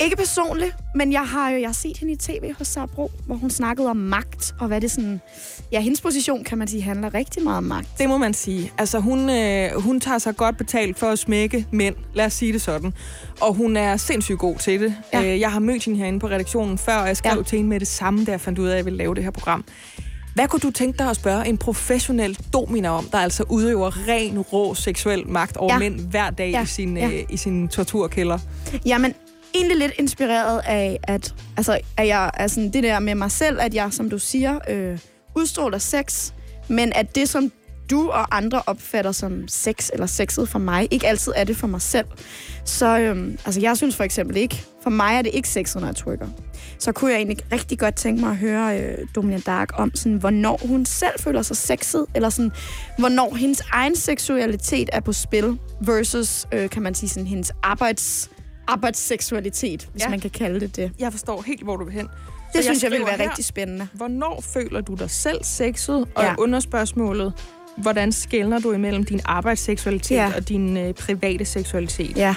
Ikke 0.01 0.15
personligt, 0.15 0.75
men 0.95 1.11
jeg 1.11 1.21
har 1.27 1.49
jo 1.49 1.59
jeg 1.59 1.67
har 1.67 1.73
set 1.73 1.97
hende 1.97 2.13
i 2.13 2.15
tv 2.17 2.53
hos 2.57 2.67
Sabro, 2.67 3.11
hvor 3.25 3.35
hun 3.35 3.49
snakkede 3.49 3.89
om 3.89 3.97
magt, 3.97 4.55
og 4.59 4.67
hvad 4.67 4.81
det 4.81 4.91
sådan... 4.91 5.21
Ja, 5.71 5.79
hendes 5.81 6.01
position, 6.01 6.43
kan 6.43 6.57
man 6.57 6.67
sige, 6.67 6.81
handler 6.81 7.13
rigtig 7.13 7.43
meget 7.43 7.57
om 7.57 7.63
magt. 7.63 7.87
Det 7.97 8.09
må 8.09 8.17
man 8.17 8.33
sige. 8.33 8.71
Altså, 8.77 8.99
hun, 8.99 9.29
øh, 9.29 9.81
hun 9.81 9.99
tager 9.99 10.17
sig 10.17 10.35
godt 10.35 10.57
betalt 10.57 10.99
for 10.99 11.07
at 11.07 11.19
smække 11.19 11.65
mænd. 11.71 11.95
Lad 12.13 12.25
os 12.25 12.33
sige 12.33 12.53
det 12.53 12.61
sådan. 12.61 12.93
Og 13.41 13.53
hun 13.53 13.77
er 13.77 13.97
sindssygt 13.97 14.39
god 14.39 14.55
til 14.57 14.79
det. 14.81 14.95
Ja. 15.13 15.23
Øh, 15.33 15.39
jeg 15.39 15.51
har 15.51 15.59
mødt 15.59 15.85
hende 15.85 15.99
herinde 15.99 16.19
på 16.19 16.27
redaktionen 16.27 16.77
før, 16.77 16.95
og 16.95 17.07
jeg 17.07 17.17
skrev 17.17 17.37
Ja. 17.37 17.43
til 17.43 17.55
hende 17.57 17.69
med 17.69 17.79
det 17.79 17.87
samme, 17.87 18.25
da 18.25 18.31
jeg 18.31 18.41
fandt 18.41 18.59
ud 18.59 18.67
af, 18.67 18.71
at 18.71 18.77
jeg 18.77 18.85
ville 18.85 18.97
lave 18.97 19.15
det 19.15 19.23
her 19.23 19.31
program. 19.31 19.65
Hvad 20.35 20.47
kunne 20.47 20.59
du 20.59 20.71
tænke 20.71 20.97
dig 20.97 21.09
at 21.09 21.15
spørge 21.15 21.47
en 21.47 21.57
professionel 21.57 22.37
dominer 22.53 22.89
om, 22.89 23.05
der 23.11 23.17
altså 23.17 23.43
udøver 23.49 24.07
ren, 24.07 24.39
rå 24.39 24.73
seksuel 24.73 25.27
magt 25.27 25.57
over 25.57 25.73
Ja. 25.73 25.79
mænd 25.79 25.99
hver 25.99 26.29
dag 26.29 26.51
ja. 26.51 26.63
i, 26.63 26.65
sin, 26.65 26.97
Ja. 26.97 27.05
øh, 27.07 27.23
i 27.29 27.37
sin 27.37 27.67
torturkælder? 27.67 28.39
Jamen, 28.85 29.13
egentlig 29.53 29.77
lidt 29.77 29.91
inspireret 29.99 30.61
af, 30.65 30.99
at, 31.03 31.35
altså, 31.57 31.79
at 31.97 32.07
jeg 32.07 32.31
er 32.33 32.47
sådan 32.47 32.73
det 32.73 32.83
der 32.83 32.99
med 32.99 33.15
mig 33.15 33.31
selv, 33.31 33.61
at 33.61 33.73
jeg, 33.73 33.93
som 33.93 34.09
du 34.09 34.19
siger, 34.19 34.59
øh, 34.69 34.99
udstråler 35.35 35.77
sex, 35.77 36.31
men 36.67 36.93
at 36.95 37.15
det, 37.15 37.29
som 37.29 37.51
du 37.89 38.09
og 38.09 38.37
andre 38.37 38.61
opfatter 38.67 39.11
som 39.11 39.47
sex 39.47 39.89
eller 39.93 40.05
sexet 40.05 40.49
for 40.49 40.59
mig, 40.59 40.87
ikke 40.91 41.07
altid 41.07 41.33
er 41.35 41.43
det 41.43 41.57
for 41.57 41.67
mig 41.67 41.81
selv. 41.81 42.05
Så 42.65 42.99
øhm, 42.99 43.37
altså, 43.45 43.61
jeg 43.61 43.77
synes 43.77 43.95
for 43.95 44.03
eksempel 44.03 44.37
ikke, 44.37 44.63
for 44.83 44.89
mig 44.89 45.15
er 45.15 45.21
det 45.21 45.31
ikke 45.33 45.49
sexet, 45.49 45.81
når 45.81 45.87
jeg 45.87 45.95
trykker. 45.95 46.27
Så 46.79 46.91
kunne 46.91 47.11
jeg 47.11 47.17
egentlig 47.17 47.37
rigtig 47.51 47.79
godt 47.79 47.95
tænke 47.95 48.21
mig 48.21 48.29
at 48.29 48.37
høre 48.37 48.79
øh, 48.79 48.97
Dominion 49.15 49.41
Dark 49.41 49.69
om, 49.73 49.95
sådan, 49.95 50.17
hvornår 50.17 50.59
hun 50.65 50.85
selv 50.85 51.19
føler 51.19 51.41
sig 51.41 51.57
sexet, 51.57 52.05
eller 52.15 52.29
sådan, 52.29 52.51
hvornår 52.97 53.35
hendes 53.35 53.61
egen 53.71 53.95
seksualitet 53.95 54.89
er 54.93 54.99
på 54.99 55.13
spil, 55.13 55.57
versus, 55.81 56.45
øh, 56.53 56.69
kan 56.69 56.81
man 56.81 56.95
sige, 56.95 57.09
sådan, 57.09 57.27
hendes 57.27 57.51
arbejds, 57.63 58.29
arbejdsseksualitet, 58.71 59.89
hvis 59.91 60.03
ja. 60.03 60.09
Man 60.09 60.19
kan 60.19 60.29
kalde 60.29 60.59
det 60.59 60.75
det. 60.75 60.91
Jeg 60.99 61.11
forstår 61.11 61.41
helt, 61.47 61.63
hvor 61.63 61.75
du 61.75 61.83
vil 61.85 61.93
hen. 61.93 62.05
Det 62.05 62.11
Så 62.55 62.61
synes 62.63 62.83
jeg 62.83 62.91
vil 62.91 62.97
skriver 62.97 63.05
være 63.09 63.17
her, 63.17 63.29
rigtig 63.29 63.45
spændende. 63.45 63.87
Hvornår 63.93 64.41
føler 64.53 64.81
du 64.81 64.93
dig 64.93 65.09
selv 65.09 65.43
sexet? 65.43 65.95
Og 66.15 66.23
Ja. 66.23 66.25
ja. 66.29 66.35
underspørgsmålet, 66.37 67.33
hvordan 67.77 68.11
skældner 68.11 68.59
du 68.59 68.71
imellem 68.71 69.03
din 69.03 69.21
arbejdsseksualitet 69.25 70.15
ja. 70.15 70.31
og 70.35 70.49
din 70.49 70.77
øh, 70.77 70.93
private 70.93 71.45
seksualitet? 71.45 72.17
Ja. 72.17 72.35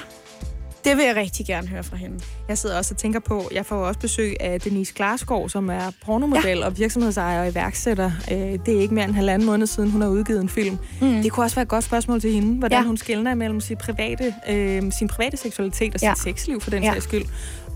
Det 0.85 0.97
vil 0.97 1.05
jeg 1.05 1.17
rigtig 1.17 1.47
gerne 1.47 1.69
høre 1.69 1.83
fra 1.85 1.97
hende. 1.97 2.21
Jeg 2.49 2.59
sidder 2.59 2.79
også 2.79 2.95
og 2.95 2.99
tænker 2.99 3.21
på, 3.21 3.49
jeg 3.53 3.67
får 3.67 3.77
også 3.77 4.01
besøg 4.01 4.37
af 4.41 4.61
Denise 4.61 4.95
Glasgaard, 4.95 5.49
som 5.49 5.71
er 5.71 5.91
pornomodel 6.05 6.59
ja. 6.59 6.67
og 6.67 6.79
virksomhedsejer 6.79 7.41
og 7.43 7.49
iværksætter. 7.51 8.11
Øh, 8.33 8.39
Det 8.39 8.69
er 8.77 8.81
ikke 8.81 8.95
mere 8.95 9.05
end 9.05 9.11
en 9.11 9.17
halvanden 9.17 9.47
måned 9.47 9.67
siden, 9.67 9.91
hun 9.91 10.01
har 10.03 10.09
udgivet 10.09 10.41
en 10.41 10.49
film. 10.49 10.79
Mm. 11.01 11.23
Det 11.23 11.33
kunne 11.33 11.45
også 11.47 11.57
være 11.57 11.63
et 11.63 11.69
godt 11.69 11.85
spørgsmål 11.85 12.21
til 12.21 12.33
hende, 12.33 12.59
hvordan 12.59 12.79
Ja. 12.83 12.87
hun 12.87 12.97
skældner 12.97 13.33
imellem 13.33 13.61
sin 13.61 13.77
private, 13.77 14.35
øh, 14.49 14.93
sin 14.99 15.09
private 15.09 15.37
seksualitet 15.37 15.95
og 15.95 16.01
sit 16.01 16.07
Ja. 16.09 16.15
sexliv 16.15 16.61
for 16.61 16.71
den 16.71 16.83
Ja. 16.83 16.93
sags 16.93 17.05
skyld. 17.05 17.25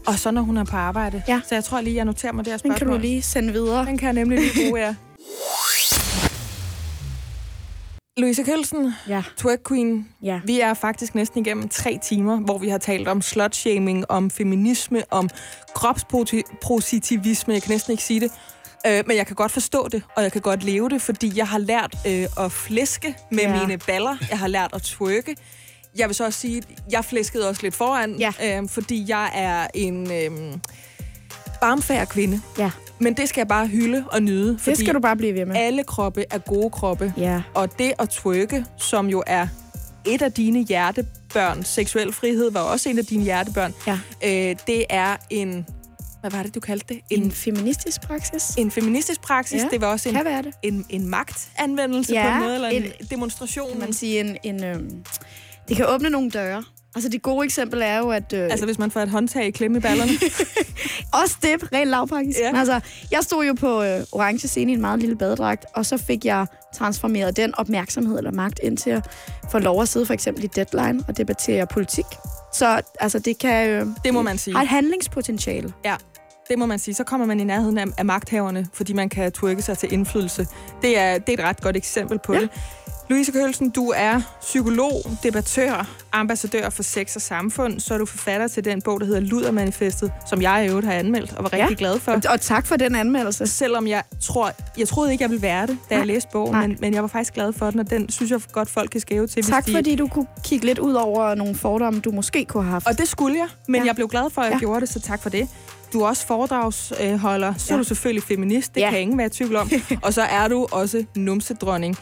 Og 0.07 0.19
så 0.19 0.31
når 0.31 0.43
hun 0.43 0.57
er 0.57 0.65
på 0.65 0.77
arbejde. 0.77 1.23
Ja. 1.29 1.41
Så 1.49 1.55
jeg 1.55 1.65
tror 1.65 1.81
lige, 1.81 1.97
jeg 1.97 2.05
noterer 2.05 2.33
mig 2.33 2.45
det 2.45 2.53
her 2.53 2.59
Den 2.59 2.71
spørgsmål. 2.71 2.91
kan 2.91 2.97
du 2.97 3.03
lige 3.03 3.23
sende 3.23 3.53
videre. 3.53 3.87
Den 3.87 3.99
kan 3.99 4.07
jeg 4.07 4.15
nemlig 4.15 4.39
lige 4.39 4.67
bruge, 4.69 4.81
ja. 4.81 4.95
Louise 8.19 8.45
Kølsen, 8.45 8.95
Ja. 9.09 9.23
Twerk 9.37 9.59
Queen. 9.69 10.09
Ja. 10.23 10.41
Vi 10.45 10.61
er 10.61 10.75
faktisk 10.75 11.15
næsten 11.15 11.47
igennem 11.47 11.69
tre 11.69 11.99
timer, 12.03 12.37
hvor 12.41 12.59
vi 12.59 12.69
har 12.69 12.79
talt 12.79 13.09
om 13.09 13.23
slutshaming, 13.23 14.11
om 14.11 14.31
feminisme, 14.31 15.03
om 15.11 15.29
kropspositivisme. 15.75 17.55
Jeg 17.55 17.63
kan 17.63 17.71
næsten 17.73 17.91
ikke 17.91 18.03
sige 18.03 18.21
det. 18.21 18.31
Øh, 18.87 19.05
men 19.07 19.17
jeg 19.17 19.27
kan 19.27 19.37
godt 19.37 19.53
forstå 19.53 19.89
det, 19.89 20.03
og 20.17 20.23
jeg 20.23 20.33
kan 20.33 20.41
godt 20.41 20.63
leve 20.65 20.89
det, 20.89 21.03
fordi 21.03 21.33
jeg 21.37 21.49
har 21.49 21.59
lært 21.59 21.95
øh, 22.07 22.27
at 22.45 22.53
flæske 22.53 23.15
med 23.31 23.39
Ja. 23.43 23.61
mine 23.67 23.79
baller. 23.79 24.17
Jeg 24.31 24.39
har 24.39 24.49
lært 24.49 24.71
at 24.75 24.83
twerke. 24.83 25.37
Jeg 25.97 26.09
vil 26.09 26.15
så 26.15 26.25
også 26.25 26.41
sige, 26.41 26.59
at 26.59 26.65
jeg 26.93 27.05
flæskede 27.05 27.49
også 27.49 27.63
lidt 27.63 27.75
foran, 27.75 28.15
Ja. 28.19 28.33
øh, 28.61 28.69
fordi 28.69 29.05
jeg 29.09 29.31
er 29.35 29.67
en 29.75 30.13
øh, 30.13 30.59
barmfærd 31.61 32.07
kvinde. 32.07 32.41
Ja. 32.59 32.71
Men 32.99 33.15
det 33.15 33.29
skal 33.29 33.41
jeg 33.41 33.49
bare 33.49 33.67
hylde 33.67 34.05
og 34.13 34.23
nyde, 34.23 34.59
fordi 34.59 34.71
Det 34.71 34.79
skal 34.85 34.95
du 34.95 35.01
bare 35.01 35.17
blive 35.17 35.35
ved 35.35 35.45
med. 35.47 35.57
alle 35.57 35.85
kroppe 35.85 36.25
er 36.31 36.39
gode 36.39 36.71
kroppe. 36.71 37.13
Ja. 37.17 37.43
Og 37.55 37.79
det 37.79 37.93
at 37.99 38.09
twerke, 38.11 38.65
som 38.77 39.09
jo 39.09 39.23
er 39.27 39.47
et 40.07 40.23
af 40.23 40.33
dine 40.33 40.65
hjertebørn, 40.65 41.65
seksuel 41.65 42.13
frihed 42.13 42.51
var 42.51 42.61
også 42.61 42.89
en 42.89 42.99
af 42.99 43.07
dine 43.07 43.23
hjertebørn, 43.25 43.75
Ja. 43.87 43.99
øh, 44.25 44.57
det 44.67 44.85
er 44.91 45.17
en, 45.31 45.67
hvad 46.21 46.31
var 46.31 46.43
det, 46.43 46.55
du 46.55 46.61
kaldte 46.61 46.95
det? 46.95 47.01
En 47.11 47.23
En, 47.23 47.33
feministisk 47.33 48.01
praksis. 48.03 48.55
en 48.59 48.71
feministisk 48.71 49.21
praksis. 49.21 49.63
Ja, 49.63 49.69
Det 49.71 49.81
var 49.81 49.87
også 49.87 50.09
en, 50.09 50.15
Kan 50.15 50.25
være 50.25 50.43
det. 50.43 50.53
en, 50.63 50.87
en 50.89 51.09
magtanvendelse 51.09 52.13
Ja, 52.13 52.29
på 52.31 52.35
en 52.37 52.43
måde, 52.43 52.55
eller 52.55 52.69
en, 52.69 52.83
en- 52.85 52.91
demonstration. 53.11 53.71
Kan 53.71 53.81
man 53.81 53.93
sige 53.93 54.21
en... 54.21 54.37
en 54.43 54.65
øhm, 54.65 55.05
det 55.69 55.77
kan 55.77 55.87
åbne 55.89 56.11
nogle 56.11 56.31
døre. 56.31 56.65
Altså, 56.95 57.09
det 57.09 57.23
gode 57.23 57.45
eksempel 57.45 57.83
er 57.83 57.99
jo, 57.99 58.11
at... 58.11 58.33
Øh, 58.33 58.43
Altså, 58.43 58.67
hvis 58.67 58.79
man 58.79 58.91
får 58.91 59.01
et 59.01 59.09
håndtag 59.11 59.47
i 59.47 59.51
klemme 59.51 59.79
i 59.79 59.81
ballerne. 59.81 60.13
Også 61.23 61.37
det, 61.43 61.73
rent 61.73 61.91
lavpraktisk. 61.91 62.39
Ja. 62.39 62.59
Altså, 62.59 62.81
jeg 63.11 63.21
stod 63.23 63.45
jo 63.45 63.55
på 63.61 63.83
øh, 63.83 64.01
orange 64.13 64.49
scene 64.49 64.73
i 64.73 64.75
en 64.75 64.81
meget 64.81 65.01
lille 65.01 65.17
badedragt, 65.17 65.67
og 65.75 65.87
så 65.87 65.97
fik 65.97 66.25
jeg 66.25 66.47
transformeret 66.75 67.37
den 67.37 67.55
opmærksomhed 67.59 68.19
eller 68.19 68.33
magt 68.33 68.61
ind 68.63 68.77
til 68.77 68.91
at 68.91 69.07
få 69.51 69.59
lov 69.59 69.83
at 69.83 69.89
sidde 69.89 70.07
for 70.07 70.15
eksempel 70.15 70.45
i 70.45 70.47
Deadline 70.47 71.05
og 71.09 71.17
debattere 71.17 71.67
politik. 71.67 72.05
Så 72.53 72.81
altså, 73.01 73.19
det 73.19 73.39
kan 73.39 73.69
øh, 73.69 73.87
Det 74.05 74.15
må 74.15 74.23
man 74.23 74.39
sige. 74.39 74.55
har 74.55 74.63
et 74.63 74.69
handlingspotentiale. 74.69 75.73
Ja, 75.85 75.97
det 76.49 76.59
må 76.59 76.67
man 76.67 76.79
sige. 76.79 76.95
Så 76.95 77.05
kommer 77.05 77.27
man 77.27 77.41
i 77.41 77.45
nærheden 77.45 77.79
af, 77.79 77.85
af 77.99 78.05
magthaverne, 78.05 78.67
fordi 78.73 78.93
man 78.93 79.09
kan 79.09 79.33
twerke 79.33 79.63
sig 79.63 79.79
til 79.79 79.93
indflydelse. 79.93 80.47
Det 80.83 80.99
er, 80.99 81.19
det 81.19 81.29
er 81.29 81.33
et 81.33 81.45
ret 81.49 81.61
godt 81.61 81.77
eksempel 81.77 82.19
på 82.19 82.35
ja. 82.35 82.41
det. 82.41 82.51
Louise 83.11 83.33
Kølsen, 83.33 83.71
du 83.71 83.93
er 83.97 84.21
psykolog, 84.41 85.03
debattør, 85.23 85.89
ambassadør 86.13 86.71
for 86.71 86.83
sex 86.83 87.17
og 87.17 87.23
samfund. 87.23 87.81
Så 87.81 87.95
er 87.95 87.99
du 87.99 88.07
forfatter 88.07 88.49
til 88.49 88.65
den 88.65 88.83
bog, 88.83 89.01
der 89.01 89.07
hedder 89.07 89.21
Ludermanifestet, 89.21 90.13
som 90.29 90.43
jeg 90.43 90.65
i 90.67 90.69
øvrigt 90.69 90.87
har 90.87 90.93
anmeldt 90.95 91.33
og 91.37 91.45
var 91.45 91.53
rigtig 91.53 91.69
Ja. 91.71 91.75
glad 91.79 91.99
for. 91.99 92.21
Og, 92.31 92.41
tak 92.41 92.67
for 92.67 92.77
den 92.77 92.95
anmeldelse. 92.95 93.47
Selvom 93.47 93.87
jeg 93.87 94.03
tror, 94.23 94.51
jeg 94.79 94.89
troede 94.89 95.13
ikke, 95.13 95.23
jeg 95.23 95.31
ville 95.31 95.43
være 95.43 95.67
det, 95.67 95.79
da 95.91 95.95
Nej. 95.95 95.99
jeg 95.99 96.07
læste 96.07 96.29
bogen, 96.33 96.53
Nej. 96.53 96.67
men, 96.67 96.77
men 96.81 96.95
jeg 96.95 97.03
var 97.03 97.09
faktisk 97.09 97.35
glad 97.35 97.53
for 97.53 97.71
den, 97.71 97.81
og 97.81 97.91
den 97.91 98.09
synes 98.11 98.31
jeg 98.31 98.41
godt, 98.53 98.71
folk 98.71 98.91
kan 98.91 99.01
skæve 99.01 99.27
til. 99.27 99.43
Tak 99.43 99.67
de- 99.67 99.73
fordi 99.75 99.95
du 99.97 100.07
kunne 100.09 100.27
kigge 100.45 100.67
lidt 100.67 100.79
ud 100.79 100.95
over 100.95 101.35
nogle 101.35 101.55
fordomme, 101.55 102.01
du 102.01 102.11
måske 102.11 102.45
kunne 102.45 102.63
have 102.63 102.73
haft. 102.73 102.87
Og 102.87 102.99
det 102.99 103.09
skulle 103.09 103.37
jeg, 103.39 103.49
men 103.69 103.81
Ja. 103.81 103.87
jeg 103.87 103.95
blev 103.95 104.09
glad 104.09 104.31
for, 104.31 104.41
at 104.43 104.47
jeg 104.47 104.53
ja. 104.55 104.59
gjorde 104.59 104.81
det, 104.81 104.89
så 104.89 105.01
tak 105.01 105.23
for 105.23 105.31
det. 105.31 105.49
Du 105.93 106.01
er 106.01 106.07
også 106.09 106.27
foredragsholder, 106.27 107.55
så 107.59 107.67
Ja. 107.69 107.75
er 107.75 107.79
du 107.79 107.85
selvfølgelig 107.85 108.23
feminist, 108.23 108.75
det 108.75 108.81
Ja. 108.81 108.91
kan 108.91 109.01
ingen 109.01 109.19
være 109.19 109.27
i 109.27 109.31
tvivl 109.31 109.57
om. 109.57 109.71
og 110.05 110.15
så 110.15 110.23
er 110.23 110.49
du 110.49 110.67
også 110.73 111.05
numsedronning. 111.17 111.97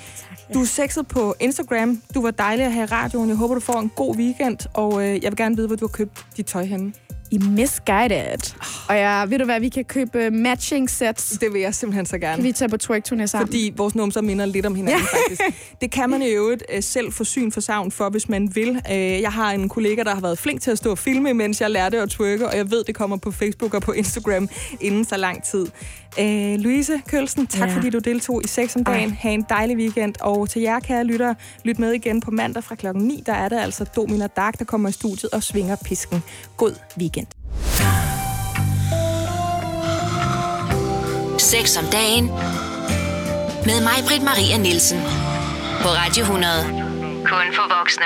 Du 0.54 0.60
er 0.60 0.66
sexet 0.66 1.08
på 1.08 1.34
Instagram. 1.40 2.02
Du 2.14 2.22
var 2.22 2.30
dejlig 2.30 2.64
at 2.66 2.72
have 2.72 2.84
i 2.84 2.86
radioen. 2.86 3.28
Jeg 3.28 3.36
håber, 3.36 3.54
du 3.54 3.60
får 3.60 3.80
en 3.80 3.90
god 3.96 4.16
weekend, 4.16 4.58
og 4.74 5.02
øh, 5.02 5.08
jeg 5.22 5.30
vil 5.32 5.36
gerne 5.36 5.56
vide, 5.56 5.66
hvor 5.66 5.76
du 5.76 5.84
har 5.86 5.88
købt 5.92 6.26
dit 6.36 6.46
tøj 6.46 6.64
henne. 6.64 6.92
I 7.30 7.38
Misguided. 7.38 8.54
Og 8.88 8.96
ja, 8.96 9.24
ved 9.24 9.38
du 9.38 9.44
hvad, 9.44 9.60
vi 9.60 9.68
kan 9.68 9.84
købe 9.84 10.18
øh, 10.18 10.32
matching 10.32 10.90
sets. 10.90 11.38
Det 11.40 11.52
vil 11.52 11.60
jeg 11.60 11.74
simpelthen 11.74 12.06
så 12.06 12.18
gerne. 12.18 12.36
Kan 12.36 12.44
vi 12.44 12.52
tage 12.52 12.68
på 12.68 12.76
twerk-turné 12.82 13.26
sammen? 13.26 13.46
Fordi 13.46 13.72
vores 13.76 13.94
numser 13.94 14.20
minder 14.20 14.46
lidt 14.46 14.66
om 14.66 14.74
hinanden, 14.74 15.06
faktisk. 15.06 15.42
Det 15.80 15.90
kan 15.90 16.10
man 16.10 16.22
i 16.22 16.28
øvrigt 16.28 16.64
øh, 16.72 16.82
selv 16.82 17.12
få 17.12 17.24
syn 17.24 17.52
for 17.52 17.60
savn 17.60 17.90
for, 17.90 18.10
hvis 18.10 18.28
man 18.28 18.54
vil. 18.54 18.82
Øh, 18.90 18.96
jeg 18.96 19.32
har 19.32 19.52
en 19.52 19.68
kollega, 19.68 20.02
der 20.02 20.14
har 20.14 20.20
været 20.20 20.38
flink 20.38 20.60
til 20.60 20.70
at 20.70 20.78
stå 20.78 20.90
og 20.90 20.98
filme, 20.98 21.34
mens 21.34 21.60
jeg 21.60 21.70
lærte 21.70 22.00
at 22.00 22.10
twerke, 22.10 22.48
og 22.48 22.56
jeg 22.56 22.70
ved, 22.70 22.84
det 22.84 22.94
kommer 22.94 23.16
på 23.16 23.30
Facebook 23.30 23.74
og 23.74 23.82
på 23.82 23.92
Instagram 23.92 24.48
inden 24.80 25.04
så 25.04 25.16
lang 25.16 25.42
tid. 25.44 25.66
Øh, 26.20 26.60
Louise 26.60 27.02
Kølsen, 27.08 27.46
tak 27.46 27.68
Ja. 27.68 27.74
fordi 27.76 27.90
du 27.90 27.98
deltog 27.98 28.44
i 28.44 28.48
6 28.48 28.76
om 28.76 28.84
dagen. 28.84 29.10
Ej. 29.10 29.16
Ha' 29.20 29.30
en 29.30 29.46
dejlig 29.48 29.76
weekend. 29.76 30.14
Og 30.20 30.48
til 30.48 30.62
jer, 30.62 30.80
kære 30.80 31.04
lyttere, 31.04 31.34
lyt 31.64 31.78
med 31.78 31.92
igen 31.92 32.20
på 32.20 32.30
mandag 32.30 32.64
fra 32.64 32.74
klokken 32.74 33.04
9. 33.04 33.22
Der 33.26 33.32
er 33.32 33.48
det 33.48 33.56
altså 33.58 33.84
Domina 33.84 34.26
Dark, 34.26 34.58
der 34.58 34.64
kommer 34.64 34.88
i 34.88 34.92
studiet 34.92 35.30
og 35.32 35.42
svinger 35.42 35.76
pisken. 35.84 36.22
God 36.56 36.74
weekend. 36.98 37.26
Sex 41.38 41.76
om 41.78 41.84
dagen. 41.92 42.24
Med 43.66 43.80
mig, 43.82 43.98
Britt 44.08 44.22
Maria 44.22 44.58
Nielsen. 44.58 44.98
På 45.82 45.88
Radio 45.88 46.22
100. 46.22 46.52
Kun 47.24 47.46
for 47.54 47.78
voksne. 47.78 48.04